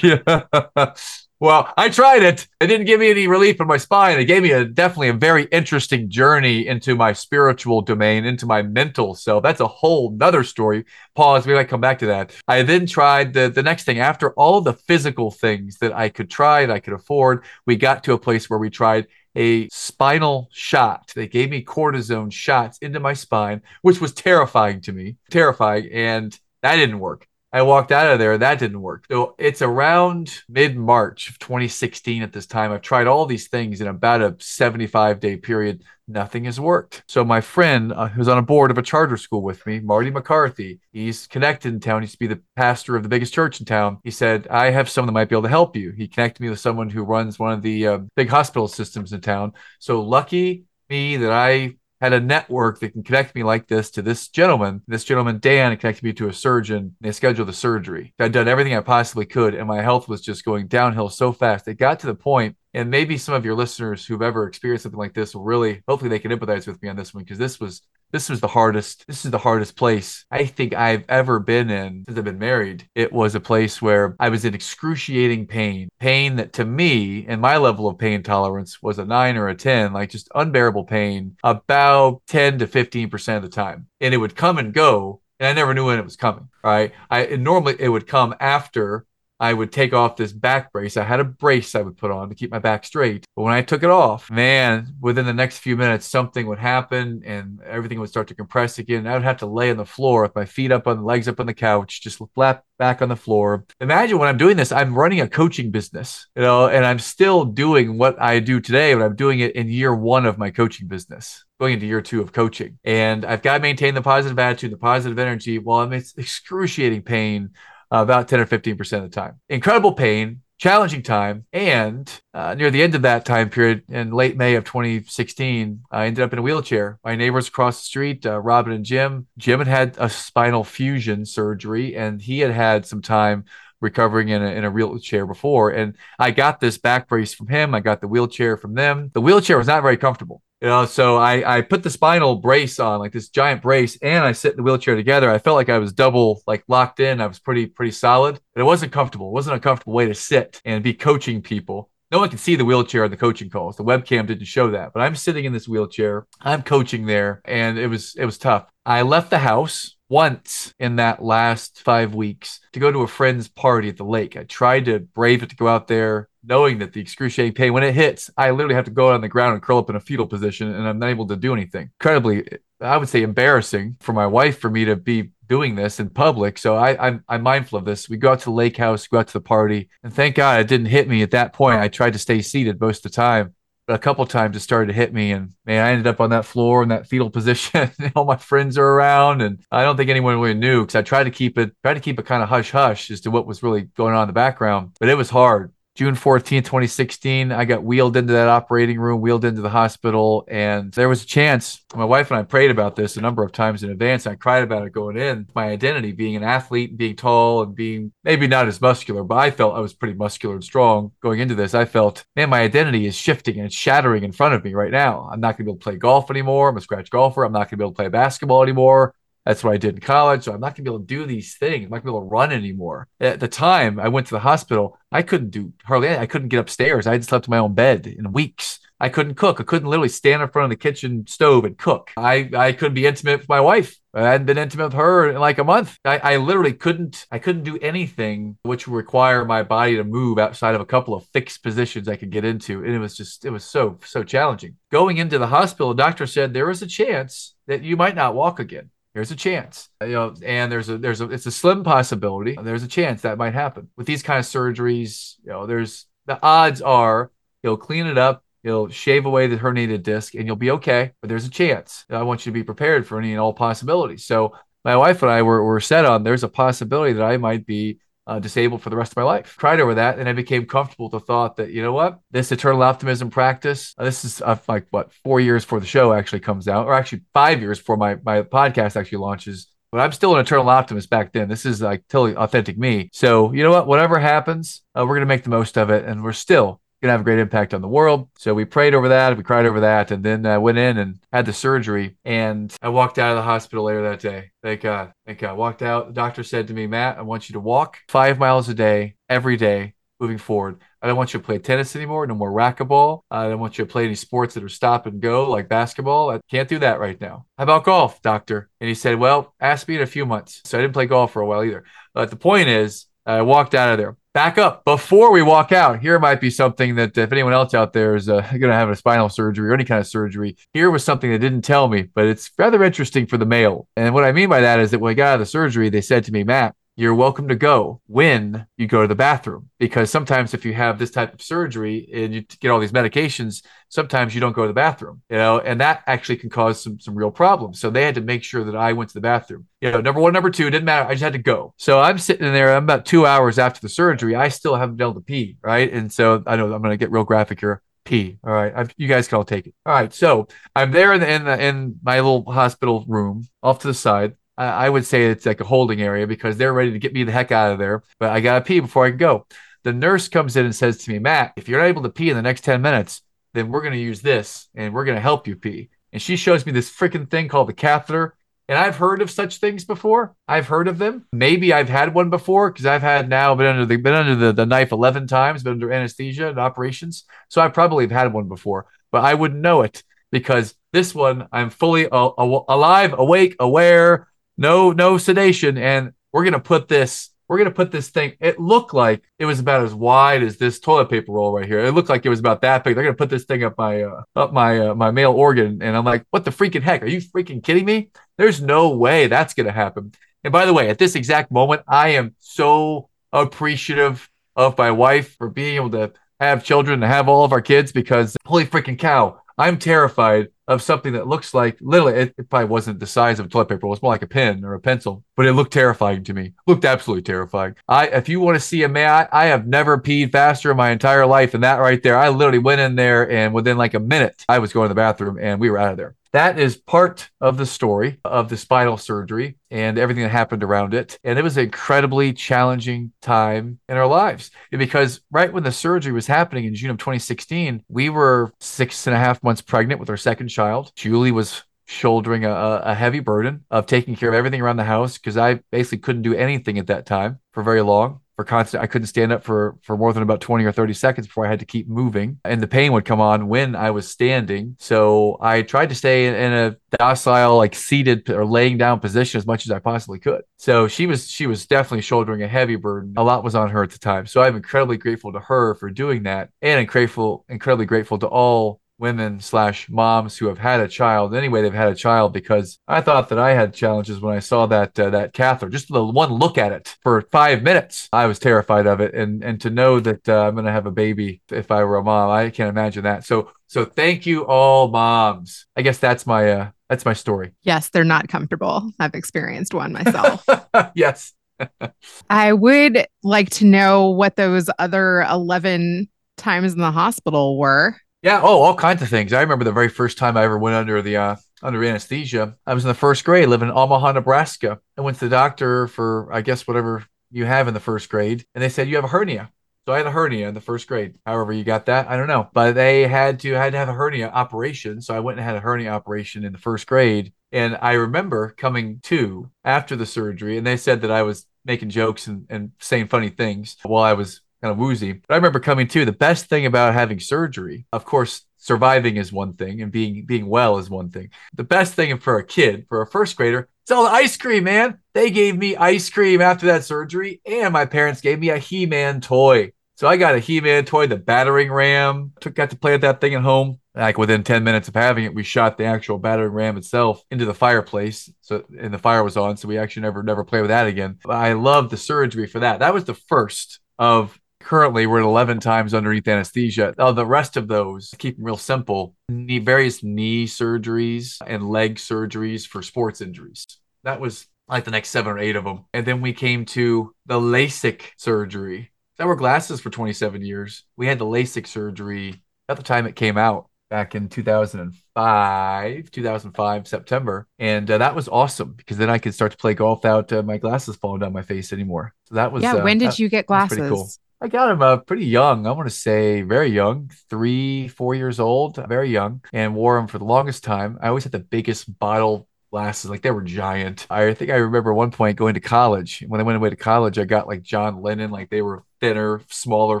yeah. 0.02 0.94
Well, 1.40 1.72
I 1.76 1.88
tried 1.88 2.24
it. 2.24 2.48
It 2.60 2.66
didn't 2.66 2.86
give 2.86 2.98
me 2.98 3.10
any 3.10 3.28
relief 3.28 3.60
in 3.60 3.68
my 3.68 3.76
spine. 3.76 4.18
It 4.18 4.24
gave 4.24 4.42
me 4.42 4.50
a 4.50 4.64
definitely 4.64 5.10
a 5.10 5.12
very 5.12 5.44
interesting 5.52 6.10
journey 6.10 6.66
into 6.66 6.96
my 6.96 7.12
spiritual 7.12 7.80
domain, 7.80 8.24
into 8.24 8.44
my 8.44 8.62
mental 8.62 9.14
self. 9.14 9.44
That's 9.44 9.60
a 9.60 9.68
whole 9.68 10.10
nother 10.10 10.42
story. 10.42 10.84
Pause. 11.14 11.46
We 11.46 11.54
might 11.54 11.68
come 11.68 11.80
back 11.80 12.00
to 12.00 12.06
that. 12.06 12.34
I 12.48 12.62
then 12.62 12.86
tried 12.86 13.34
the 13.34 13.48
the 13.48 13.62
next 13.62 13.84
thing 13.84 14.00
after 14.00 14.32
all 14.32 14.60
the 14.60 14.72
physical 14.72 15.30
things 15.30 15.78
that 15.78 15.96
I 15.96 16.08
could 16.08 16.28
try, 16.28 16.66
that 16.66 16.74
I 16.74 16.80
could 16.80 16.94
afford. 16.94 17.44
We 17.66 17.76
got 17.76 18.02
to 18.04 18.14
a 18.14 18.18
place 18.18 18.50
where 18.50 18.58
we 18.58 18.68
tried 18.68 19.06
a 19.38 19.68
spinal 19.68 20.48
shot. 20.52 21.12
They 21.14 21.28
gave 21.28 21.50
me 21.50 21.64
cortisone 21.64 22.32
shots 22.32 22.76
into 22.78 22.98
my 22.98 23.12
spine, 23.12 23.62
which 23.82 24.00
was 24.00 24.12
terrifying 24.12 24.80
to 24.82 24.92
me, 24.92 25.16
terrifying. 25.30 25.88
And 25.92 26.38
that 26.62 26.76
didn't 26.76 26.98
work. 26.98 27.26
I 27.50 27.62
walked 27.62 27.92
out 27.92 28.12
of 28.12 28.18
there. 28.18 28.36
That 28.36 28.58
didn't 28.58 28.82
work. 28.82 29.06
So 29.10 29.34
it's 29.38 29.62
around 29.62 30.42
mid 30.48 30.76
March 30.76 31.30
of 31.30 31.38
2016 31.38 32.22
at 32.22 32.32
this 32.32 32.46
time. 32.46 32.72
I've 32.72 32.82
tried 32.82 33.06
all 33.06 33.24
these 33.24 33.48
things 33.48 33.80
in 33.80 33.86
about 33.86 34.20
a 34.20 34.36
75 34.38 35.18
day 35.18 35.36
period. 35.36 35.82
Nothing 36.06 36.44
has 36.44 36.60
worked. 36.60 37.02
So 37.08 37.24
my 37.24 37.40
friend 37.40 37.92
uh, 37.92 38.08
who's 38.08 38.28
on 38.28 38.38
a 38.38 38.42
board 38.42 38.70
of 38.70 38.76
a 38.76 38.82
charter 38.82 39.16
school 39.16 39.42
with 39.42 39.64
me, 39.66 39.80
Marty 39.80 40.10
McCarthy, 40.10 40.80
he's 40.92 41.26
connected 41.26 41.72
in 41.72 41.80
town. 41.80 42.02
He 42.02 42.04
used 42.04 42.14
to 42.14 42.18
be 42.18 42.26
the 42.26 42.42
pastor 42.56 42.96
of 42.96 43.02
the 43.02 43.08
biggest 43.08 43.32
church 43.32 43.60
in 43.60 43.66
town. 43.66 43.98
He 44.04 44.10
said, 44.10 44.46
I 44.48 44.70
have 44.70 44.90
someone 44.90 45.06
that 45.06 45.18
might 45.18 45.28
be 45.28 45.34
able 45.34 45.42
to 45.42 45.48
help 45.48 45.74
you. 45.74 45.92
He 45.92 46.08
connected 46.08 46.42
me 46.42 46.50
with 46.50 46.60
someone 46.60 46.90
who 46.90 47.02
runs 47.02 47.38
one 47.38 47.52
of 47.52 47.62
the 47.62 47.86
uh, 47.86 47.98
big 48.14 48.28
hospital 48.28 48.68
systems 48.68 49.12
in 49.12 49.20
town. 49.22 49.52
So 49.78 50.02
lucky 50.02 50.64
me 50.90 51.16
that 51.18 51.32
I 51.32 51.76
had 52.00 52.12
a 52.12 52.20
network 52.20 52.80
that 52.80 52.92
can 52.92 53.02
connect 53.02 53.34
me 53.34 53.42
like 53.42 53.66
this 53.66 53.90
to 53.92 54.02
this 54.02 54.28
gentleman. 54.28 54.82
This 54.86 55.04
gentleman, 55.04 55.38
Dan, 55.40 55.76
connected 55.76 56.04
me 56.04 56.12
to 56.14 56.28
a 56.28 56.32
surgeon. 56.32 56.94
They 57.00 57.12
scheduled 57.12 57.48
the 57.48 57.52
surgery. 57.52 58.14
I'd 58.18 58.32
done 58.32 58.48
everything 58.48 58.74
I 58.74 58.80
possibly 58.80 59.26
could, 59.26 59.54
and 59.54 59.66
my 59.66 59.82
health 59.82 60.08
was 60.08 60.20
just 60.20 60.44
going 60.44 60.68
downhill 60.68 61.08
so 61.08 61.32
fast. 61.32 61.66
It 61.66 61.74
got 61.74 62.00
to 62.00 62.06
the 62.06 62.14
point, 62.14 62.56
and 62.74 62.90
maybe 62.90 63.18
some 63.18 63.34
of 63.34 63.44
your 63.44 63.54
listeners 63.54 64.06
who've 64.06 64.22
ever 64.22 64.46
experienced 64.46 64.84
something 64.84 64.98
like 64.98 65.14
this 65.14 65.34
will 65.34 65.44
really, 65.44 65.82
hopefully, 65.88 66.08
they 66.08 66.18
can 66.18 66.30
empathize 66.30 66.66
with 66.66 66.80
me 66.82 66.88
on 66.88 66.96
this 66.96 67.12
one 67.12 67.24
because 67.24 67.38
this 67.38 67.58
was 67.58 67.82
this 68.12 68.28
was 68.28 68.40
the 68.40 68.48
hardest 68.48 69.06
this 69.06 69.24
is 69.24 69.30
the 69.30 69.38
hardest 69.38 69.76
place 69.76 70.24
i 70.30 70.44
think 70.44 70.74
i've 70.74 71.04
ever 71.08 71.38
been 71.38 71.70
in 71.70 72.04
since 72.06 72.18
i've 72.18 72.24
been 72.24 72.38
married. 72.38 72.88
It 72.94 73.12
was 73.12 73.34
a 73.34 73.40
place 73.40 73.80
where 73.82 74.16
i 74.18 74.28
was 74.28 74.44
in 74.44 74.54
excruciating 74.54 75.46
pain. 75.46 75.88
Pain 75.98 76.36
that 76.36 76.52
to 76.54 76.64
me 76.64 77.26
and 77.26 77.40
my 77.40 77.56
level 77.56 77.88
of 77.88 77.98
pain 77.98 78.22
tolerance 78.22 78.82
was 78.82 78.98
a 78.98 79.04
9 79.04 79.36
or 79.36 79.48
a 79.48 79.54
10 79.54 79.92
like 79.92 80.10
just 80.10 80.28
unbearable 80.34 80.84
pain 80.84 81.36
about 81.42 82.22
10 82.28 82.60
to 82.60 82.66
15% 82.66 83.36
of 83.36 83.42
the 83.42 83.48
time. 83.48 83.86
And 84.00 84.14
it 84.14 84.18
would 84.18 84.36
come 84.36 84.58
and 84.58 84.72
go 84.72 85.20
and 85.40 85.48
i 85.48 85.52
never 85.52 85.74
knew 85.74 85.86
when 85.86 85.98
it 85.98 86.04
was 86.04 86.16
coming 86.16 86.48
right? 86.68 86.92
I 87.10 87.36
normally 87.36 87.76
it 87.78 87.88
would 87.88 88.06
come 88.06 88.34
after 88.40 89.06
I 89.40 89.52
would 89.52 89.72
take 89.72 89.92
off 89.92 90.16
this 90.16 90.32
back 90.32 90.72
brace. 90.72 90.96
I 90.96 91.04
had 91.04 91.20
a 91.20 91.24
brace 91.24 91.74
I 91.74 91.82
would 91.82 91.96
put 91.96 92.10
on 92.10 92.28
to 92.28 92.34
keep 92.34 92.50
my 92.50 92.58
back 92.58 92.84
straight. 92.84 93.24
But 93.36 93.42
when 93.42 93.54
I 93.54 93.62
took 93.62 93.82
it 93.82 93.90
off, 93.90 94.30
man, 94.30 94.94
within 95.00 95.26
the 95.26 95.32
next 95.32 95.58
few 95.58 95.76
minutes, 95.76 96.06
something 96.06 96.46
would 96.46 96.58
happen 96.58 97.22
and 97.24 97.60
everything 97.62 98.00
would 98.00 98.08
start 98.08 98.28
to 98.28 98.34
compress 98.34 98.78
again. 98.78 99.06
I 99.06 99.14
would 99.14 99.22
have 99.22 99.38
to 99.38 99.46
lay 99.46 99.70
on 99.70 99.76
the 99.76 99.84
floor 99.84 100.22
with 100.22 100.34
my 100.34 100.44
feet 100.44 100.72
up 100.72 100.86
on 100.86 100.98
the 100.98 101.04
legs 101.04 101.28
up 101.28 101.40
on 101.40 101.46
the 101.46 101.54
couch, 101.54 102.02
just 102.02 102.20
flat 102.34 102.64
back 102.78 103.00
on 103.02 103.08
the 103.08 103.16
floor. 103.16 103.64
Imagine 103.80 104.18
when 104.18 104.28
I'm 104.28 104.38
doing 104.38 104.56
this, 104.56 104.72
I'm 104.72 104.94
running 104.94 105.20
a 105.20 105.28
coaching 105.28 105.70
business, 105.70 106.26
you 106.34 106.42
know, 106.42 106.68
and 106.68 106.84
I'm 106.84 106.98
still 106.98 107.44
doing 107.44 107.98
what 107.98 108.20
I 108.20 108.40
do 108.40 108.60
today, 108.60 108.94
but 108.94 109.02
I'm 109.02 109.16
doing 109.16 109.40
it 109.40 109.54
in 109.54 109.68
year 109.68 109.94
one 109.94 110.26
of 110.26 110.38
my 110.38 110.50
coaching 110.50 110.88
business 110.88 111.44
going 111.58 111.74
into 111.74 111.86
year 111.86 112.00
two 112.00 112.20
of 112.20 112.32
coaching. 112.32 112.78
And 112.84 113.24
I've 113.24 113.42
got 113.42 113.54
to 113.54 113.60
maintain 113.60 113.94
the 113.94 114.02
positive 114.02 114.38
attitude, 114.38 114.72
the 114.72 114.76
positive 114.76 115.18
energy 115.18 115.58
while 115.58 115.80
I'm 115.80 115.92
in 115.92 116.04
excruciating 116.16 117.02
pain 117.02 117.50
about 117.90 118.28
10 118.28 118.40
or 118.40 118.46
15% 118.46 118.92
of 118.92 119.02
the 119.02 119.08
time. 119.08 119.40
Incredible 119.48 119.92
pain, 119.92 120.42
challenging 120.58 121.02
time. 121.02 121.46
And 121.52 122.10
uh, 122.34 122.54
near 122.54 122.70
the 122.70 122.82
end 122.82 122.94
of 122.94 123.02
that 123.02 123.24
time 123.24 123.48
period, 123.48 123.84
in 123.88 124.10
late 124.10 124.36
May 124.36 124.56
of 124.56 124.64
2016, 124.64 125.84
I 125.90 126.06
ended 126.06 126.22
up 126.22 126.32
in 126.32 126.38
a 126.38 126.42
wheelchair. 126.42 126.98
My 127.04 127.16
neighbors 127.16 127.48
across 127.48 127.78
the 127.78 127.86
street, 127.86 128.26
uh, 128.26 128.40
Robin 128.40 128.72
and 128.72 128.84
Jim, 128.84 129.26
Jim 129.38 129.60
had 129.60 129.68
had 129.68 129.96
a 129.98 130.10
spinal 130.10 130.64
fusion 130.64 131.24
surgery, 131.24 131.96
and 131.96 132.20
he 132.20 132.40
had 132.40 132.50
had 132.50 132.84
some 132.84 133.02
time 133.02 133.44
recovering 133.80 134.28
in 134.28 134.42
a, 134.42 134.46
in 134.46 134.64
a 134.64 134.70
wheelchair 134.70 135.26
before. 135.26 135.70
And 135.70 135.96
I 136.18 136.30
got 136.30 136.60
this 136.60 136.78
back 136.78 137.08
brace 137.08 137.34
from 137.34 137.48
him. 137.48 137.74
I 137.74 137.80
got 137.80 138.00
the 138.00 138.08
wheelchair 138.08 138.56
from 138.56 138.74
them. 138.74 139.10
The 139.14 139.20
wheelchair 139.20 139.58
was 139.58 139.66
not 139.66 139.82
very 139.82 139.96
comfortable. 139.96 140.42
You 140.60 140.66
know, 140.66 140.86
so 140.86 141.16
I, 141.16 141.58
I 141.58 141.60
put 141.60 141.84
the 141.84 141.90
spinal 141.90 142.34
brace 142.34 142.80
on, 142.80 142.98
like 142.98 143.12
this 143.12 143.28
giant 143.28 143.62
brace, 143.62 143.96
and 144.02 144.24
I 144.24 144.32
sit 144.32 144.52
in 144.52 144.56
the 144.56 144.64
wheelchair 144.64 144.96
together. 144.96 145.30
I 145.30 145.38
felt 145.38 145.54
like 145.54 145.68
I 145.68 145.78
was 145.78 145.92
double, 145.92 146.42
like 146.48 146.64
locked 146.66 146.98
in. 146.98 147.20
I 147.20 147.28
was 147.28 147.38
pretty, 147.38 147.66
pretty 147.66 147.92
solid, 147.92 148.40
but 148.54 148.62
it 148.62 148.64
wasn't 148.64 148.90
comfortable. 148.90 149.28
It 149.28 149.34
wasn't 149.34 149.56
a 149.56 149.60
comfortable 149.60 149.92
way 149.92 150.06
to 150.06 150.14
sit 150.14 150.60
and 150.64 150.82
be 150.82 150.94
coaching 150.94 151.42
people. 151.42 151.90
No 152.10 152.18
one 152.18 152.28
can 152.28 152.38
see 152.38 152.56
the 152.56 152.64
wheelchair 152.64 153.04
on 153.04 153.10
the 153.10 153.16
coaching 153.16 153.50
calls. 153.50 153.76
The 153.76 153.84
webcam 153.84 154.26
didn't 154.26 154.46
show 154.46 154.70
that, 154.70 154.92
but 154.92 155.00
I'm 155.00 155.14
sitting 155.14 155.44
in 155.44 155.52
this 155.52 155.68
wheelchair. 155.68 156.26
I'm 156.40 156.62
coaching 156.62 157.06
there, 157.06 157.42
and 157.44 157.78
it 157.78 157.86
was 157.86 158.16
it 158.16 158.24
was 158.24 158.38
tough. 158.38 158.66
I 158.88 159.02
left 159.02 159.28
the 159.28 159.38
house 159.38 159.96
once 160.08 160.72
in 160.78 160.96
that 160.96 161.22
last 161.22 161.82
five 161.82 162.14
weeks 162.14 162.60
to 162.72 162.80
go 162.80 162.90
to 162.90 163.02
a 163.02 163.06
friend's 163.06 163.46
party 163.46 163.90
at 163.90 163.98
the 163.98 164.04
lake. 164.04 164.34
I 164.34 164.44
tried 164.44 164.86
to 164.86 165.00
brave 165.00 165.42
it 165.42 165.50
to 165.50 165.56
go 165.56 165.68
out 165.68 165.88
there, 165.88 166.30
knowing 166.42 166.78
that 166.78 166.94
the 166.94 167.00
excruciating 167.02 167.52
pain, 167.52 167.74
when 167.74 167.82
it 167.82 167.94
hits, 167.94 168.30
I 168.34 168.50
literally 168.50 168.76
have 168.76 168.86
to 168.86 168.90
go 168.90 169.12
on 169.12 169.20
the 169.20 169.28
ground 169.28 169.52
and 169.52 169.62
curl 169.62 169.76
up 169.76 169.90
in 169.90 169.96
a 169.96 170.00
fetal 170.00 170.26
position, 170.26 170.72
and 170.72 170.88
I'm 170.88 170.98
not 170.98 171.10
able 171.10 171.26
to 171.26 171.36
do 171.36 171.52
anything. 171.52 171.90
Incredibly, 172.00 172.48
I 172.80 172.96
would 172.96 173.10
say 173.10 173.20
embarrassing 173.22 173.98
for 174.00 174.14
my 174.14 174.26
wife 174.26 174.58
for 174.58 174.70
me 174.70 174.86
to 174.86 174.96
be 174.96 175.32
doing 175.46 175.74
this 175.74 176.00
in 176.00 176.08
public. 176.08 176.56
So 176.56 176.74
I, 176.74 177.08
I'm, 177.08 177.22
I'm 177.28 177.42
mindful 177.42 177.78
of 177.78 177.84
this. 177.84 178.08
We 178.08 178.16
go 178.16 178.32
out 178.32 178.38
to 178.38 178.44
the 178.46 178.52
lake 178.52 178.78
house, 178.78 179.06
go 179.06 179.18
out 179.18 179.26
to 179.26 179.32
the 179.34 179.42
party, 179.42 179.90
and 180.02 180.14
thank 180.14 180.34
God 180.34 180.60
it 180.60 180.66
didn't 180.68 180.86
hit 180.86 181.08
me 181.08 181.20
at 181.20 181.32
that 181.32 181.52
point. 181.52 181.78
I 181.78 181.88
tried 181.88 182.14
to 182.14 182.18
stay 182.18 182.40
seated 182.40 182.80
most 182.80 183.04
of 183.04 183.12
the 183.12 183.16
time 183.16 183.54
a 183.88 183.98
couple 183.98 184.24
times 184.26 184.56
it 184.56 184.60
started 184.60 184.88
to 184.88 184.92
hit 184.92 185.12
me 185.12 185.32
and 185.32 185.52
man 185.64 185.84
i 185.84 185.90
ended 185.90 186.06
up 186.06 186.20
on 186.20 186.30
that 186.30 186.44
floor 186.44 186.82
in 186.82 186.90
that 186.90 187.06
fetal 187.06 187.30
position 187.38 187.90
all 188.14 188.24
my 188.24 188.36
friends 188.36 188.76
are 188.78 188.86
around 188.86 189.40
and 189.42 189.60
i 189.70 189.82
don't 189.82 189.96
think 189.96 190.10
anyone 190.10 190.38
really 190.38 190.54
knew 190.54 190.82
because 190.82 190.94
i 190.94 191.02
tried 191.02 191.24
to 191.24 191.30
keep 191.30 191.58
it 191.58 191.72
tried 191.82 191.94
to 191.94 192.00
keep 192.00 192.18
it 192.18 192.26
kind 192.26 192.42
of 192.42 192.48
hush 192.48 192.70
hush 192.70 193.10
as 193.10 193.20
to 193.20 193.30
what 193.30 193.46
was 193.46 193.62
really 193.62 193.82
going 193.82 194.14
on 194.14 194.22
in 194.22 194.28
the 194.28 194.32
background 194.32 194.96
but 195.00 195.08
it 195.08 195.16
was 195.16 195.30
hard 195.30 195.72
June 195.98 196.14
14, 196.14 196.62
2016, 196.62 197.50
I 197.50 197.64
got 197.64 197.82
wheeled 197.82 198.16
into 198.16 198.32
that 198.34 198.46
operating 198.46 199.00
room, 199.00 199.20
wheeled 199.20 199.44
into 199.44 199.62
the 199.62 199.68
hospital, 199.68 200.44
and 200.46 200.92
there 200.92 201.08
was 201.08 201.24
a 201.24 201.26
chance. 201.26 201.84
My 201.92 202.04
wife 202.04 202.30
and 202.30 202.38
I 202.38 202.44
prayed 202.44 202.70
about 202.70 202.94
this 202.94 203.16
a 203.16 203.20
number 203.20 203.42
of 203.42 203.50
times 203.50 203.82
in 203.82 203.90
advance. 203.90 204.24
I 204.24 204.36
cried 204.36 204.62
about 204.62 204.86
it 204.86 204.92
going 204.92 205.16
in. 205.16 205.48
My 205.56 205.64
identity, 205.70 206.12
being 206.12 206.36
an 206.36 206.44
athlete, 206.44 206.96
being 206.96 207.16
tall, 207.16 207.64
and 207.64 207.74
being 207.74 208.12
maybe 208.22 208.46
not 208.46 208.68
as 208.68 208.80
muscular, 208.80 209.24
but 209.24 209.38
I 209.38 209.50
felt 209.50 209.74
I 209.74 209.80
was 209.80 209.92
pretty 209.92 210.14
muscular 210.14 210.54
and 210.54 210.62
strong 210.62 211.10
going 211.20 211.40
into 211.40 211.56
this. 211.56 211.74
I 211.74 211.84
felt, 211.84 212.24
man, 212.36 212.48
my 212.48 212.60
identity 212.60 213.04
is 213.04 213.16
shifting 213.16 213.56
and 213.56 213.66
it's 213.66 213.74
shattering 213.74 214.22
in 214.22 214.30
front 214.30 214.54
of 214.54 214.62
me 214.62 214.74
right 214.74 214.92
now. 214.92 215.28
I'm 215.32 215.40
not 215.40 215.56
going 215.56 215.64
to 215.64 215.64
be 215.64 215.70
able 215.72 215.80
to 215.80 215.82
play 215.82 215.96
golf 215.96 216.30
anymore. 216.30 216.68
I'm 216.68 216.76
a 216.76 216.80
scratch 216.80 217.10
golfer. 217.10 217.42
I'm 217.42 217.50
not 217.50 217.70
going 217.70 217.70
to 217.70 217.76
be 217.78 217.82
able 217.82 217.94
to 217.94 217.96
play 217.96 218.08
basketball 218.08 218.62
anymore. 218.62 219.16
That's 219.48 219.64
what 219.64 219.72
I 219.72 219.78
did 219.78 219.94
in 219.94 220.00
college. 220.02 220.44
So 220.44 220.52
I'm 220.52 220.60
not 220.60 220.76
going 220.76 220.84
to 220.84 220.90
be 220.90 220.94
able 220.94 220.98
to 220.98 221.06
do 221.06 221.24
these 221.24 221.56
things. 221.56 221.86
I'm 221.86 221.90
not 221.90 222.02
going 222.04 222.12
to 222.12 222.12
be 222.12 222.16
able 222.18 222.20
to 222.20 222.26
run 222.26 222.52
anymore. 222.52 223.08
At 223.18 223.40
the 223.40 223.48
time 223.48 223.98
I 223.98 224.08
went 224.08 224.26
to 224.26 224.34
the 224.34 224.40
hospital, 224.40 224.98
I 225.10 225.22
couldn't 225.22 225.52
do 225.52 225.72
hardly 225.84 226.08
anything. 226.08 226.22
I 226.22 226.26
couldn't 226.26 226.48
get 226.48 226.60
upstairs. 226.60 227.06
I 227.06 227.12
had 227.12 227.24
slept 227.24 227.48
in 227.48 227.52
my 227.52 227.56
own 227.56 227.72
bed 227.72 228.06
in 228.06 228.30
weeks. 228.32 228.78
I 229.00 229.08
couldn't 229.08 229.36
cook. 229.36 229.58
I 229.58 229.64
couldn't 229.64 229.88
literally 229.88 230.10
stand 230.10 230.42
in 230.42 230.50
front 230.50 230.64
of 230.64 230.70
the 230.70 230.82
kitchen 230.82 231.24
stove 231.26 231.64
and 231.64 231.78
cook. 231.78 232.10
I, 232.18 232.50
I 232.54 232.72
couldn't 232.72 232.92
be 232.92 233.06
intimate 233.06 233.40
with 233.40 233.48
my 233.48 233.62
wife. 233.62 233.96
I 234.12 234.32
hadn't 234.32 234.44
been 234.44 234.58
intimate 234.58 234.84
with 234.84 234.92
her 234.94 235.30
in 235.30 235.40
like 235.40 235.56
a 235.56 235.64
month. 235.64 235.98
I, 236.04 236.18
I 236.18 236.36
literally 236.36 236.74
couldn't 236.74 237.24
I 237.30 237.38
couldn't 237.38 237.62
do 237.62 237.78
anything 237.80 238.58
which 238.64 238.86
would 238.86 238.96
require 238.96 239.46
my 239.46 239.62
body 239.62 239.96
to 239.96 240.04
move 240.04 240.38
outside 240.38 240.74
of 240.74 240.82
a 240.82 240.86
couple 240.86 241.14
of 241.14 241.26
fixed 241.32 241.62
positions 241.62 242.06
I 242.06 242.16
could 242.16 242.30
get 242.30 242.44
into. 242.44 242.84
And 242.84 242.94
it 242.94 242.98
was 242.98 243.16
just 243.16 243.46
it 243.46 243.50
was 243.50 243.64
so, 243.64 243.98
so 244.04 244.24
challenging. 244.24 244.76
Going 244.90 245.16
into 245.16 245.38
the 245.38 245.46
hospital, 245.46 245.94
the 245.94 246.02
doctor 246.02 246.26
said 246.26 246.52
there 246.52 246.66
was 246.66 246.82
a 246.82 246.86
chance 246.86 247.54
that 247.66 247.82
you 247.82 247.96
might 247.96 248.14
not 248.14 248.34
walk 248.34 248.60
again 248.60 248.90
there's 249.14 249.30
a 249.30 249.36
chance 249.36 249.88
you 250.02 250.12
know 250.12 250.34
and 250.44 250.70
there's 250.70 250.88
a 250.88 250.98
there's 250.98 251.20
a 251.20 251.30
it's 251.30 251.46
a 251.46 251.50
slim 251.50 251.82
possibility 251.82 252.56
there's 252.62 252.82
a 252.82 252.88
chance 252.88 253.22
that 253.22 253.38
might 253.38 253.54
happen. 253.54 253.88
With 253.96 254.06
these 254.06 254.22
kind 254.22 254.38
of 254.38 254.44
surgeries 254.44 255.34
you 255.44 255.50
know 255.50 255.66
there's 255.66 256.06
the 256.26 256.38
odds 256.42 256.82
are 256.82 257.30
he'll 257.62 257.76
clean 257.76 258.06
it 258.06 258.18
up 258.18 258.44
he'll 258.62 258.88
shave 258.88 259.26
away 259.26 259.46
the 259.46 259.56
herniated 259.56 260.02
disc 260.02 260.34
and 260.34 260.46
you'll 260.46 260.56
be 260.56 260.70
okay 260.72 261.12
but 261.20 261.28
there's 261.28 261.46
a 261.46 261.50
chance. 261.50 262.04
I 262.10 262.22
want 262.22 262.44
you 262.46 262.52
to 262.52 262.54
be 262.58 262.64
prepared 262.64 263.06
for 263.06 263.18
any 263.18 263.32
and 263.32 263.40
all 263.40 263.52
possibilities. 263.52 264.24
So 264.24 264.54
my 264.84 264.96
wife 264.96 265.22
and 265.22 265.30
i 265.30 265.42
were, 265.42 265.62
were 265.62 265.80
set 265.80 266.04
on 266.04 266.22
there's 266.22 266.44
a 266.44 266.48
possibility 266.48 267.12
that 267.12 267.24
i 267.24 267.36
might 267.36 267.66
be 267.66 267.98
uh, 268.28 268.38
disabled 268.38 268.82
for 268.82 268.90
the 268.90 268.96
rest 268.96 269.12
of 269.12 269.16
my 269.16 269.22
life. 269.22 269.56
Cried 269.56 269.80
over 269.80 269.94
that, 269.94 270.18
and 270.18 270.28
I 270.28 270.32
became 270.32 270.66
comfortable 270.66 271.06
with 271.06 271.12
the 271.12 271.20
thought 271.20 271.56
that 271.56 271.70
you 271.70 271.82
know 271.82 271.92
what, 271.92 272.20
this 272.30 272.52
eternal 272.52 272.82
optimism 272.82 273.30
practice. 273.30 273.94
Uh, 273.98 274.04
this 274.04 274.24
is 274.24 274.42
uh, 274.42 274.56
like 274.68 274.86
what 274.90 275.12
four 275.24 275.40
years 275.40 275.64
before 275.64 275.80
the 275.80 275.86
show 275.86 276.12
actually 276.12 276.40
comes 276.40 276.68
out, 276.68 276.86
or 276.86 276.94
actually 276.94 277.22
five 277.32 277.60
years 277.60 277.78
before 277.78 277.96
my 277.96 278.16
my 278.22 278.42
podcast 278.42 278.96
actually 278.96 279.18
launches. 279.18 279.66
But 279.90 280.02
I'm 280.02 280.12
still 280.12 280.34
an 280.34 280.40
eternal 280.40 280.68
optimist 280.68 281.08
back 281.08 281.32
then. 281.32 281.48
This 281.48 281.64
is 281.64 281.80
like 281.80 282.06
totally 282.08 282.36
authentic 282.36 282.76
me. 282.76 283.08
So 283.12 283.52
you 283.52 283.62
know 283.62 283.70
what, 283.70 283.86
whatever 283.86 284.18
happens, 284.18 284.82
uh, 284.94 285.06
we're 285.06 285.16
gonna 285.16 285.26
make 285.26 285.44
the 285.44 285.50
most 285.50 285.78
of 285.78 285.90
it, 285.90 286.04
and 286.04 286.22
we're 286.22 286.32
still 286.32 286.80
gonna 287.00 287.12
have 287.12 287.20
a 287.20 287.24
great 287.24 287.38
impact 287.38 287.74
on 287.74 287.80
the 287.80 287.88
world. 287.88 288.28
So 288.38 288.54
we 288.54 288.64
prayed 288.64 288.94
over 288.94 289.08
that, 289.08 289.36
we 289.36 289.42
cried 289.42 289.66
over 289.66 289.80
that, 289.80 290.10
and 290.10 290.24
then 290.24 290.44
uh, 290.44 290.60
went 290.60 290.78
in 290.78 290.98
and 290.98 291.20
had 291.32 291.46
the 291.46 291.52
surgery. 291.52 292.16
And 292.24 292.74
I 292.82 292.88
walked 292.88 293.18
out 293.18 293.30
of 293.30 293.36
the 293.36 293.42
hospital 293.42 293.84
later 293.84 294.02
that 294.02 294.20
day. 294.20 294.50
Thank 294.62 294.82
God. 294.82 295.12
Thank 295.26 295.38
God. 295.38 295.56
Walked 295.56 295.82
out. 295.82 296.08
The 296.08 296.12
doctor 296.12 296.42
said 296.42 296.68
to 296.68 296.74
me, 296.74 296.86
Matt, 296.86 297.18
I 297.18 297.22
want 297.22 297.48
you 297.48 297.54
to 297.54 297.60
walk 297.60 297.98
five 298.08 298.38
miles 298.38 298.68
a 298.68 298.74
day 298.74 299.14
every 299.28 299.56
day 299.56 299.94
moving 300.20 300.38
forward. 300.38 300.80
I 301.00 301.06
don't 301.06 301.16
want 301.16 301.32
you 301.32 301.38
to 301.38 301.46
play 301.46 301.58
tennis 301.58 301.94
anymore, 301.94 302.26
no 302.26 302.34
more 302.34 302.50
racquetball. 302.50 303.20
I 303.30 303.48
don't 303.48 303.60
want 303.60 303.78
you 303.78 303.84
to 303.84 303.90
play 303.90 304.04
any 304.04 304.16
sports 304.16 304.54
that 304.54 304.64
are 304.64 304.68
stop 304.68 305.06
and 305.06 305.20
go 305.20 305.48
like 305.48 305.68
basketball. 305.68 306.30
I 306.30 306.40
can't 306.50 306.68
do 306.68 306.80
that 306.80 306.98
right 306.98 307.20
now. 307.20 307.46
How 307.56 307.64
about 307.64 307.84
golf, 307.84 308.20
doctor? 308.20 308.68
And 308.80 308.88
he 308.88 308.94
said, 308.94 309.18
Well, 309.18 309.54
ask 309.60 309.86
me 309.86 309.96
in 309.96 310.02
a 310.02 310.06
few 310.06 310.26
months. 310.26 310.60
So 310.64 310.76
I 310.76 310.80
didn't 310.80 310.94
play 310.94 311.06
golf 311.06 311.32
for 311.32 311.42
a 311.42 311.46
while 311.46 311.64
either. 311.64 311.84
But 312.14 312.30
the 312.30 312.36
point 312.36 312.68
is, 312.68 313.06
I 313.24 313.42
walked 313.42 313.74
out 313.74 313.92
of 313.92 313.98
there 313.98 314.16
back 314.38 314.56
up 314.56 314.84
before 314.84 315.32
we 315.32 315.42
walk 315.42 315.72
out. 315.72 315.98
Here 315.98 316.16
might 316.20 316.40
be 316.40 316.48
something 316.48 316.94
that 316.94 317.18
if 317.18 317.32
anyone 317.32 317.52
else 317.52 317.74
out 317.74 317.92
there 317.92 318.14
is 318.14 318.28
uh, 318.28 318.40
going 318.50 318.70
to 318.70 318.72
have 318.72 318.88
a 318.88 318.94
spinal 318.94 319.28
surgery 319.28 319.68
or 319.68 319.74
any 319.74 319.84
kind 319.84 319.98
of 319.98 320.06
surgery, 320.06 320.56
here 320.72 320.92
was 320.92 321.02
something 321.02 321.28
they 321.28 321.38
didn't 321.38 321.62
tell 321.62 321.88
me, 321.88 322.02
but 322.14 322.24
it's 322.24 322.52
rather 322.56 322.84
interesting 322.84 323.26
for 323.26 323.36
the 323.36 323.44
male. 323.44 323.88
And 323.96 324.14
what 324.14 324.22
I 324.22 324.30
mean 324.30 324.48
by 324.48 324.60
that 324.60 324.78
is 324.78 324.92
that 324.92 325.00
when 325.00 325.10
I 325.10 325.14
got 325.14 325.26
out 325.26 325.34
of 325.34 325.40
the 325.40 325.46
surgery, 325.46 325.90
they 325.90 326.00
said 326.00 326.22
to 326.22 326.32
me, 326.32 326.44
Matt, 326.44 326.76
you're 326.98 327.14
welcome 327.14 327.46
to 327.46 327.54
go 327.54 328.00
when 328.08 328.66
you 328.76 328.88
go 328.88 329.02
to 329.02 329.06
the 329.06 329.14
bathroom. 329.14 329.70
Because 329.78 330.10
sometimes 330.10 330.52
if 330.52 330.64
you 330.64 330.74
have 330.74 330.98
this 330.98 331.12
type 331.12 331.32
of 331.32 331.40
surgery 331.40 332.08
and 332.12 332.34
you 332.34 332.40
get 332.58 332.70
all 332.70 332.80
these 332.80 332.90
medications, 332.90 333.62
sometimes 333.88 334.34
you 334.34 334.40
don't 334.40 334.52
go 334.52 334.62
to 334.62 334.68
the 334.68 334.74
bathroom, 334.74 335.22
you 335.30 335.36
know, 335.36 335.60
and 335.60 335.80
that 335.80 336.02
actually 336.08 336.38
can 336.38 336.50
cause 336.50 336.82
some 336.82 336.98
some 336.98 337.14
real 337.14 337.30
problems. 337.30 337.78
So 337.78 337.88
they 337.88 338.02
had 338.02 338.16
to 338.16 338.20
make 338.20 338.42
sure 338.42 338.64
that 338.64 338.74
I 338.74 338.94
went 338.94 339.10
to 339.10 339.14
the 339.14 339.20
bathroom. 339.20 339.68
You 339.80 339.92
know, 339.92 340.00
number 340.00 340.20
one, 340.20 340.32
number 340.32 340.50
two, 340.50 340.68
didn't 340.70 340.86
matter. 340.86 341.08
I 341.08 341.12
just 341.12 341.22
had 341.22 341.34
to 341.34 341.38
go. 341.38 341.72
So 341.76 342.00
I'm 342.00 342.18
sitting 342.18 342.44
in 342.44 342.52
there. 342.52 342.74
I'm 342.74 342.82
about 342.82 343.06
two 343.06 343.26
hours 343.26 343.60
after 343.60 343.80
the 343.80 343.88
surgery. 343.88 344.34
I 344.34 344.48
still 344.48 344.74
haven't 344.74 344.96
been 344.96 345.04
able 345.04 345.14
to 345.14 345.20
pee, 345.20 345.56
right? 345.62 345.92
And 345.92 346.12
so 346.12 346.42
I 346.48 346.56
know 346.56 346.64
I'm 346.64 346.82
going 346.82 346.90
to 346.90 346.96
get 346.96 347.12
real 347.12 347.22
graphic 347.22 347.60
here 347.60 347.80
pee. 348.04 348.38
All 348.42 348.52
right, 348.52 348.72
I've, 348.74 348.92
you 348.96 349.06
guys 349.06 349.28
can 349.28 349.36
all 349.36 349.44
take 349.44 349.68
it. 349.68 349.74
All 349.86 349.92
right, 349.92 350.12
so 350.12 350.48
I'm 350.74 350.90
there 350.90 351.12
in 351.12 351.20
the, 351.20 351.32
in 351.32 351.44
the 351.44 351.64
in 351.64 352.00
my 352.02 352.16
little 352.16 352.50
hospital 352.50 353.04
room, 353.06 353.46
off 353.62 353.78
to 353.80 353.86
the 353.86 353.94
side. 353.94 354.34
I 354.58 354.88
would 354.88 355.06
say 355.06 355.26
it's 355.26 355.46
like 355.46 355.60
a 355.60 355.64
holding 355.64 356.02
area 356.02 356.26
because 356.26 356.56
they're 356.56 356.72
ready 356.72 356.90
to 356.92 356.98
get 356.98 357.12
me 357.12 357.24
the 357.24 357.32
heck 357.32 357.52
out 357.52 357.72
of 357.72 357.78
there. 357.78 358.02
But 358.18 358.30
I 358.30 358.40
got 358.40 358.58
to 358.58 358.64
pee 358.64 358.80
before 358.80 359.06
I 359.06 359.10
can 359.10 359.18
go. 359.18 359.46
The 359.84 359.92
nurse 359.92 360.28
comes 360.28 360.56
in 360.56 360.64
and 360.64 360.74
says 360.74 360.98
to 360.98 361.12
me, 361.12 361.20
Matt, 361.20 361.52
if 361.56 361.68
you're 361.68 361.80
not 361.80 361.86
able 361.86 362.02
to 362.02 362.08
pee 362.08 362.30
in 362.30 362.36
the 362.36 362.42
next 362.42 362.64
10 362.64 362.82
minutes, 362.82 363.22
then 363.54 363.68
we're 363.68 363.82
going 363.82 363.92
to 363.92 363.98
use 363.98 364.20
this 364.20 364.68
and 364.74 364.92
we're 364.92 365.04
going 365.04 365.16
to 365.16 365.22
help 365.22 365.46
you 365.46 365.56
pee. 365.56 365.90
And 366.12 366.20
she 366.20 366.36
shows 366.36 366.66
me 366.66 366.72
this 366.72 366.90
freaking 366.90 367.30
thing 367.30 367.48
called 367.48 367.68
the 367.68 367.72
catheter. 367.72 368.34
And 368.68 368.76
I've 368.76 368.96
heard 368.96 369.22
of 369.22 369.30
such 369.30 369.58
things 369.58 369.84
before. 369.84 370.34
I've 370.46 370.66
heard 370.66 370.88
of 370.88 370.98
them. 370.98 371.24
Maybe 371.32 371.72
I've 371.72 371.88
had 371.88 372.12
one 372.12 372.28
before 372.28 372.70
because 372.70 372.84
I've 372.84 373.02
had 373.02 373.28
now 373.28 373.54
been 373.54 373.66
under 373.66 373.86
the 373.86 373.96
been 373.96 374.12
under 374.12 374.34
the, 374.34 374.52
the 374.52 374.66
knife 374.66 374.92
11 374.92 375.26
times, 375.26 375.62
been 375.62 375.74
under 375.74 375.92
anesthesia 375.92 376.48
and 376.48 376.58
operations. 376.58 377.24
So 377.48 377.62
I 377.62 377.68
probably 377.68 378.04
have 378.04 378.10
had 378.10 378.32
one 378.32 378.48
before, 378.48 378.86
but 379.10 379.24
I 379.24 379.34
wouldn't 379.34 379.60
know 379.60 379.82
it 379.82 380.02
because 380.30 380.74
this 380.92 381.14
one 381.14 381.48
I'm 381.50 381.70
fully 381.70 382.08
alive, 382.10 383.14
awake, 383.16 383.56
aware, 383.58 384.27
no 384.58 384.92
no 384.92 385.16
sedation 385.16 385.78
and 385.78 386.12
we're 386.32 386.44
going 386.44 386.52
to 386.52 386.60
put 386.60 386.88
this 386.88 387.30
we're 387.48 387.58
gonna 387.58 387.70
put 387.70 387.90
this 387.90 388.10
thing. 388.10 388.34
It 388.40 388.60
looked 388.60 388.92
like 388.92 389.22
it 389.38 389.46
was 389.46 389.58
about 389.58 389.82
as 389.82 389.94
wide 389.94 390.42
as 390.42 390.58
this 390.58 390.78
toilet 390.78 391.08
paper 391.08 391.32
roll 391.32 391.52
right 391.52 391.66
here. 391.66 391.80
It 391.80 391.92
looked 391.92 392.10
like 392.10 392.26
it 392.26 392.28
was 392.28 392.40
about 392.40 392.60
that 392.60 392.84
big. 392.84 392.94
They're 392.94 393.04
gonna 393.04 393.16
put 393.16 393.30
this 393.30 393.44
thing 393.44 393.64
up 393.64 393.76
my 393.78 394.02
uh, 394.02 394.22
up 394.36 394.52
my 394.52 394.88
uh, 394.88 394.94
my 394.94 395.10
male 395.10 395.32
organ, 395.32 395.80
and 395.82 395.96
I'm 395.96 396.04
like, 396.04 396.24
what 396.30 396.44
the 396.44 396.50
freaking 396.50 396.82
heck? 396.82 397.02
Are 397.02 397.06
you 397.06 397.20
freaking 397.20 397.64
kidding 397.64 397.86
me? 397.86 398.10
There's 398.36 398.60
no 398.60 398.90
way 398.90 399.26
that's 399.26 399.54
gonna 399.54 399.72
happen. 399.72 400.12
And 400.44 400.52
by 400.52 400.66
the 400.66 400.74
way, 400.74 400.90
at 400.90 400.98
this 400.98 401.14
exact 401.14 401.50
moment, 401.50 401.82
I 401.88 402.10
am 402.10 402.36
so 402.38 403.08
appreciative 403.32 404.28
of 404.54 404.76
my 404.76 404.90
wife 404.90 405.34
for 405.36 405.48
being 405.48 405.76
able 405.76 405.90
to 405.90 406.12
have 406.40 406.64
children 406.64 407.02
and 407.02 407.10
have 407.10 407.28
all 407.28 407.44
of 407.44 407.52
our 407.52 407.62
kids 407.62 407.92
because 407.92 408.36
holy 408.44 408.66
freaking 408.66 408.98
cow, 408.98 409.40
I'm 409.56 409.78
terrified 409.78 410.48
of 410.68 410.82
something 410.82 411.14
that 411.14 411.26
looks 411.26 411.54
like 411.54 411.78
literally 411.80 412.12
it, 412.12 412.34
it, 412.36 412.48
probably 412.50 412.68
wasn't 412.68 413.00
the 413.00 413.06
size 413.06 413.40
of 413.40 413.46
a 413.46 413.48
toilet 413.48 413.70
paper. 413.70 413.86
It 413.86 413.90
was 413.90 414.02
more 414.02 414.12
like 414.12 414.22
a 414.22 414.26
pen 414.26 414.64
or 414.64 414.74
a 414.74 414.80
pencil, 414.80 415.24
but 415.34 415.46
it 415.46 415.54
looked 415.54 415.72
terrifying 415.72 416.22
to 416.24 416.34
me. 416.34 416.52
Looked 416.66 416.84
absolutely 416.84 417.22
terrifying. 417.22 417.74
I 417.88 418.08
if 418.08 418.28
you 418.28 418.38
want 418.38 418.56
to 418.56 418.60
see 418.60 418.82
a 418.82 418.88
man, 418.88 419.08
I, 419.32 419.44
I 419.44 419.46
have 419.46 419.66
never 419.66 419.98
peed 419.98 420.30
faster 420.30 420.70
in 420.70 420.76
my 420.76 420.90
entire 420.90 421.26
life 421.26 421.52
than 421.52 421.62
that 421.62 421.76
right 421.76 422.02
there. 422.02 422.18
I 422.18 422.28
literally 422.28 422.58
went 422.58 422.82
in 422.82 422.94
there 422.94 423.28
and 423.30 423.54
within 423.54 423.78
like 423.78 423.94
a 423.94 424.00
minute 424.00 424.44
I 424.48 424.58
was 424.58 424.72
going 424.72 424.84
to 424.84 424.90
the 424.90 424.94
bathroom 424.94 425.38
and 425.40 425.58
we 425.58 425.70
were 425.70 425.78
out 425.78 425.92
of 425.92 425.96
there 425.96 426.14
that 426.32 426.58
is 426.58 426.76
part 426.76 427.30
of 427.40 427.56
the 427.56 427.66
story 427.66 428.20
of 428.24 428.48
the 428.48 428.56
spinal 428.56 428.96
surgery 428.96 429.56
and 429.70 429.98
everything 429.98 430.22
that 430.22 430.30
happened 430.30 430.62
around 430.62 430.94
it. 430.94 431.18
And 431.24 431.38
it 431.38 431.42
was 431.42 431.56
an 431.56 431.64
incredibly 431.64 432.32
challenging 432.32 433.12
time 433.22 433.78
in 433.88 433.96
our 433.96 434.06
lives 434.06 434.50
because 434.70 435.20
right 435.30 435.52
when 435.52 435.62
the 435.62 435.72
surgery 435.72 436.12
was 436.12 436.26
happening 436.26 436.64
in 436.64 436.74
June 436.74 436.90
of 436.90 436.98
2016, 436.98 437.84
we 437.88 438.10
were 438.10 438.52
six 438.60 439.06
and 439.06 439.16
a 439.16 439.18
half 439.18 439.42
months 439.42 439.62
pregnant 439.62 440.00
with 440.00 440.10
our 440.10 440.16
second 440.16 440.48
child. 440.48 440.92
Julie 440.94 441.32
was 441.32 441.62
shouldering 441.86 442.44
a, 442.44 442.52
a 442.84 442.94
heavy 442.94 443.20
burden 443.20 443.64
of 443.70 443.86
taking 443.86 444.14
care 444.14 444.28
of 444.28 444.34
everything 444.34 444.60
around 444.60 444.76
the 444.76 444.84
house 444.84 445.16
because 445.16 445.38
I 445.38 445.60
basically 445.70 445.98
couldn't 445.98 446.22
do 446.22 446.34
anything 446.34 446.78
at 446.78 446.88
that 446.88 447.06
time 447.06 447.38
for 447.52 447.62
very 447.62 447.80
long 447.80 448.20
for 448.38 448.44
constant. 448.44 448.80
I 448.80 448.86
couldn't 448.86 449.08
stand 449.08 449.32
up 449.32 449.42
for 449.42 449.76
for 449.82 449.96
more 449.96 450.12
than 450.12 450.22
about 450.22 450.40
20 450.40 450.64
or 450.64 450.70
30 450.70 450.94
seconds 450.94 451.26
before 451.26 451.44
I 451.44 451.50
had 451.50 451.58
to 451.58 451.66
keep 451.66 451.88
moving. 451.88 452.38
And 452.44 452.62
the 452.62 452.68
pain 452.68 452.92
would 452.92 453.04
come 453.04 453.20
on 453.20 453.48
when 453.48 453.74
I 453.74 453.90
was 453.90 454.08
standing. 454.08 454.76
So 454.78 455.36
I 455.40 455.62
tried 455.62 455.88
to 455.88 455.96
stay 455.96 456.28
in, 456.28 456.52
a 456.52 456.76
docile, 456.96 457.56
like 457.56 457.74
seated 457.74 458.30
or 458.30 458.46
laying 458.46 458.78
down 458.78 459.00
position 459.00 459.38
as 459.38 459.46
much 459.46 459.66
as 459.66 459.72
I 459.72 459.80
possibly 459.80 460.20
could. 460.20 460.42
So 460.56 460.86
she 460.86 461.06
was 461.06 461.28
she 461.28 461.48
was 461.48 461.66
definitely 461.66 462.02
shouldering 462.02 462.44
a 462.44 462.48
heavy 462.48 462.76
burden. 462.76 463.14
A 463.16 463.24
lot 463.24 463.42
was 463.42 463.56
on 463.56 463.70
her 463.70 463.82
at 463.82 463.90
the 463.90 463.98
time. 463.98 464.24
So 464.26 464.40
I'm 464.40 464.54
incredibly 464.54 464.98
grateful 464.98 465.32
to 465.32 465.40
her 465.40 465.74
for 465.74 465.90
doing 465.90 466.22
that 466.22 466.50
and 466.62 466.86
grateful, 466.86 467.44
incredibly 467.48 467.86
grateful 467.86 468.20
to 468.20 468.28
all 468.28 468.80
women 468.98 469.40
slash 469.40 469.88
moms 469.88 470.36
who 470.36 470.46
have 470.48 470.58
had 470.58 470.80
a 470.80 470.88
child. 470.88 471.34
Anyway 471.34 471.62
they've 471.62 471.72
had 471.72 471.92
a 471.92 471.94
child 471.94 472.32
because 472.32 472.78
i 472.88 473.00
thought 473.00 473.28
that 473.28 473.38
i 473.38 473.54
had 473.54 473.72
challenges 473.74 474.20
when 474.20 474.34
i 474.34 474.40
saw 474.40 474.66
that 474.66 474.98
uh, 474.98 475.10
that 475.10 475.32
catheter. 475.32 475.70
Just 475.70 475.88
the 475.92 476.04
one 476.04 476.32
look 476.32 476.58
at 476.58 476.72
it 476.72 476.96
for 477.02 477.22
five 477.32 477.62
minutes 477.62 478.08
i 478.12 478.26
was 478.26 478.38
terrified 478.38 478.86
of 478.86 479.00
it. 479.00 479.14
And 479.14 479.42
and 479.44 479.60
to 479.62 479.70
know 479.70 480.00
that 480.00 480.28
uh, 480.28 480.46
i'm 480.46 480.54
going 480.54 480.66
to 480.66 480.72
have 480.72 480.86
a 480.86 480.90
baby 480.90 481.40
if 481.50 481.70
i 481.70 481.84
were 481.84 481.96
a 481.96 482.04
mom 482.04 482.30
i 482.30 482.50
can't 482.50 482.70
imagine 482.70 483.04
that. 483.04 483.24
So 483.24 483.52
so 483.66 483.84
thank 483.84 484.26
you 484.26 484.46
all 484.46 484.88
moms. 484.88 485.66
I 485.76 485.82
guess 485.82 485.98
that's 485.98 486.26
my 486.26 486.50
uh 486.50 486.70
that's 486.88 487.04
my 487.04 487.12
story. 487.12 487.52
Yes 487.62 487.90
they're 487.90 488.04
not 488.04 488.28
comfortable. 488.28 488.90
I've 488.98 489.14
experienced 489.14 489.74
one 489.74 489.92
myself. 489.92 490.44
Yes. 490.94 491.32
I 492.30 492.52
would 492.52 493.06
like 493.22 493.50
to 493.50 493.64
know 493.64 494.10
what 494.10 494.36
those 494.36 494.70
other 494.78 495.22
11 495.22 496.08
times 496.36 496.72
in 496.72 496.78
the 496.78 496.90
hospital 496.90 497.58
were 497.58 497.96
yeah. 498.22 498.40
Oh, 498.42 498.62
all 498.62 498.74
kinds 498.74 499.02
of 499.02 499.08
things. 499.08 499.32
I 499.32 499.40
remember 499.40 499.64
the 499.64 499.72
very 499.72 499.88
first 499.88 500.18
time 500.18 500.36
I 500.36 500.44
ever 500.44 500.58
went 500.58 500.76
under 500.76 501.00
the 501.02 501.16
uh, 501.16 501.36
under 501.62 501.84
anesthesia. 501.84 502.56
I 502.66 502.74
was 502.74 502.84
in 502.84 502.88
the 502.88 502.94
first 502.94 503.24
grade, 503.24 503.48
living 503.48 503.68
in 503.68 503.74
Omaha, 503.76 504.12
Nebraska. 504.12 504.80
I 504.96 505.00
went 505.00 505.18
to 505.18 505.26
the 505.26 505.30
doctor 505.30 505.86
for 505.86 506.28
I 506.32 506.40
guess 506.40 506.66
whatever 506.66 507.04
you 507.30 507.44
have 507.44 507.68
in 507.68 507.74
the 507.74 507.80
first 507.80 508.08
grade, 508.08 508.44
and 508.54 508.62
they 508.62 508.68
said 508.68 508.88
you 508.88 508.96
have 508.96 509.04
a 509.04 509.08
hernia. 509.08 509.50
So 509.86 509.94
I 509.94 509.98
had 509.98 510.06
a 510.06 510.10
hernia 510.10 510.48
in 510.48 510.54
the 510.54 510.60
first 510.60 510.86
grade. 510.86 511.18
However, 511.24 511.50
you 511.50 511.64
got 511.64 511.86
that, 511.86 512.08
I 512.10 512.18
don't 512.18 512.26
know. 512.26 512.50
But 512.52 512.74
they 512.74 513.08
had 513.08 513.40
to 513.40 513.52
had 513.54 513.72
to 513.72 513.78
have 513.78 513.88
a 513.88 513.94
hernia 513.94 514.28
operation. 514.28 515.00
So 515.00 515.14
I 515.14 515.20
went 515.20 515.38
and 515.38 515.46
had 515.46 515.56
a 515.56 515.60
hernia 515.60 515.90
operation 515.90 516.44
in 516.44 516.52
the 516.52 516.58
first 516.58 516.86
grade. 516.86 517.32
And 517.52 517.78
I 517.80 517.94
remember 517.94 518.50
coming 518.50 519.00
to 519.04 519.50
after 519.64 519.96
the 519.96 520.04
surgery, 520.04 520.58
and 520.58 520.66
they 520.66 520.76
said 520.76 521.00
that 521.00 521.10
I 521.10 521.22
was 521.22 521.46
making 521.64 521.88
jokes 521.88 522.26
and, 522.26 522.46
and 522.50 522.72
saying 522.80 523.08
funny 523.08 523.30
things 523.30 523.76
while 523.82 524.02
I 524.02 524.12
was 524.12 524.42
kind 524.62 524.72
of 524.72 524.78
woozy. 524.78 525.12
But 525.12 525.34
I 525.34 525.36
remember 525.36 525.60
coming 525.60 525.88
to 525.88 526.04
the 526.04 526.12
best 526.12 526.46
thing 526.46 526.66
about 526.66 526.94
having 526.94 527.20
surgery, 527.20 527.86
of 527.92 528.04
course, 528.04 528.42
surviving 528.56 529.16
is 529.16 529.32
one 529.32 529.54
thing 529.54 529.80
and 529.82 529.92
being 529.92 530.26
being 530.26 530.48
well 530.48 530.78
is 530.78 530.90
one 530.90 531.10
thing. 531.10 531.30
The 531.54 531.64
best 531.64 531.94
thing 531.94 532.18
for 532.18 532.38
a 532.38 532.44
kid, 532.44 532.86
for 532.88 533.02
a 533.02 533.06
first 533.06 533.36
grader, 533.36 533.68
it's 533.82 533.90
all 533.90 534.04
the 534.04 534.10
ice 534.10 534.36
cream, 534.36 534.64
man. 534.64 534.98
They 535.14 535.30
gave 535.30 535.56
me 535.56 535.76
ice 535.76 536.10
cream 536.10 536.42
after 536.42 536.66
that 536.66 536.84
surgery, 536.84 537.40
and 537.46 537.72
my 537.72 537.86
parents 537.86 538.20
gave 538.20 538.38
me 538.38 538.50
a 538.50 538.58
He-Man 538.58 539.20
toy. 539.20 539.72
So 539.96 540.06
I 540.06 540.16
got 540.16 540.34
a 540.34 540.38
He-Man 540.38 540.84
toy, 540.84 541.06
the 541.06 541.16
battering 541.16 541.72
ram. 541.72 542.32
Took 542.40 542.54
got 542.54 542.70
to 542.70 542.76
play 542.76 542.92
with 542.92 543.00
that 543.00 543.20
thing 543.20 543.34
at 543.34 543.42
home. 543.42 543.80
Like 543.94 544.18
within 544.18 544.44
10 544.44 544.62
minutes 544.62 544.88
of 544.88 544.94
having 544.94 545.24
it, 545.24 545.34
we 545.34 545.42
shot 545.42 545.76
the 545.76 545.86
actual 545.86 546.18
battering 546.18 546.52
ram 546.52 546.76
itself 546.76 547.22
into 547.30 547.46
the 547.46 547.54
fireplace. 547.54 548.30
So 548.42 548.62
and 548.78 548.92
the 548.92 548.98
fire 548.98 549.24
was 549.24 549.36
on. 549.36 549.56
So 549.56 549.66
we 549.68 549.78
actually 549.78 550.02
never 550.02 550.22
never 550.22 550.44
played 550.44 550.60
with 550.60 550.68
that 550.68 550.86
again. 550.86 551.18
But 551.24 551.36
I 551.36 551.54
love 551.54 551.88
the 551.90 551.96
surgery 551.96 552.46
for 552.46 552.60
that. 552.60 552.80
That 552.80 552.94
was 552.94 553.04
the 553.04 553.14
first 553.14 553.80
of 553.98 554.38
currently 554.68 555.06
we're 555.06 555.20
at 555.20 555.24
11 555.24 555.60
times 555.60 555.94
underneath 555.94 556.28
anesthesia. 556.28 556.94
Uh, 556.98 557.10
the 557.10 557.24
rest 557.24 557.56
of 557.56 557.68
those, 557.68 558.14
keep 558.18 558.36
them 558.36 558.44
real 558.44 558.58
simple, 558.58 559.14
knee, 559.30 559.58
various 559.58 560.02
knee 560.02 560.44
surgeries 560.44 561.38
and 561.46 561.70
leg 561.70 561.94
surgeries 561.96 562.66
for 562.66 562.82
sports 562.82 563.22
injuries. 563.22 563.64
That 564.04 564.20
was 564.20 564.46
like 564.68 564.84
the 564.84 564.90
next 564.90 565.08
seven 565.08 565.32
or 565.32 565.38
eight 565.38 565.56
of 565.56 565.64
them. 565.64 565.86
And 565.94 566.04
then 566.04 566.20
we 566.20 566.34
came 566.34 566.66
to 566.66 567.14
the 567.24 567.40
LASIK 567.40 568.02
surgery. 568.18 568.92
I 569.18 569.24
wore 569.24 569.36
glasses 569.36 569.80
for 569.80 569.88
27 569.88 570.42
years. 570.42 570.84
We 570.98 571.06
had 571.06 571.18
the 571.18 571.24
LASIK 571.24 571.66
surgery 571.66 572.42
at 572.68 572.76
the 572.76 572.82
time 572.82 573.06
it 573.06 573.16
came 573.16 573.38
out 573.38 573.70
back 573.88 574.14
in 574.14 574.28
2005, 574.28 576.10
2005 576.10 576.88
September, 576.88 577.46
and 577.58 577.90
uh, 577.90 577.96
that 577.96 578.14
was 578.14 578.28
awesome 578.28 578.74
because 578.74 578.98
then 578.98 579.08
I 579.08 579.16
could 579.16 579.32
start 579.32 579.52
to 579.52 579.56
play 579.56 579.72
golf 579.72 580.00
without 580.00 580.30
uh, 580.30 580.42
my 580.42 580.58
glasses 580.58 580.96
falling 580.96 581.20
down 581.20 581.32
my 581.32 581.40
face 581.40 581.72
anymore. 581.72 582.14
So 582.26 582.34
that 582.34 582.52
was 582.52 582.62
yeah. 582.62 582.74
Uh, 582.74 582.84
when 582.84 582.98
did 582.98 583.18
you 583.18 583.30
get 583.30 583.46
glasses? 583.46 583.78
Pretty 583.78 583.94
Cool. 583.94 584.10
I 584.40 584.46
got 584.46 584.70
him 584.70 584.82
uh, 584.82 584.98
pretty 584.98 585.26
young. 585.26 585.66
I 585.66 585.72
want 585.72 585.88
to 585.88 585.94
say 585.94 586.42
very 586.42 586.68
young, 586.68 587.10
three, 587.28 587.88
four 587.88 588.14
years 588.14 588.38
old, 588.38 588.76
very 588.88 589.10
young, 589.10 589.42
and 589.52 589.74
wore 589.74 589.96
them 589.96 590.06
for 590.06 590.18
the 590.18 590.24
longest 590.24 590.62
time. 590.62 590.96
I 591.02 591.08
always 591.08 591.24
had 591.24 591.32
the 591.32 591.40
biggest 591.40 591.98
bottle 591.98 592.48
glasses, 592.70 593.10
like 593.10 593.22
they 593.22 593.32
were 593.32 593.42
giant. 593.42 594.06
I 594.10 594.34
think 594.34 594.50
I 594.52 594.56
remember 594.56 594.94
one 594.94 595.10
point 595.10 595.38
going 595.38 595.54
to 595.54 595.60
college. 595.60 596.22
When 596.28 596.40
I 596.40 596.44
went 596.44 596.56
away 596.56 596.70
to 596.70 596.76
college, 596.76 597.18
I 597.18 597.24
got 597.24 597.48
like 597.48 597.62
John 597.62 598.00
Lennon, 598.00 598.30
like 598.30 598.48
they 598.48 598.62
were 598.62 598.84
thinner, 599.00 599.40
smaller 599.48 600.00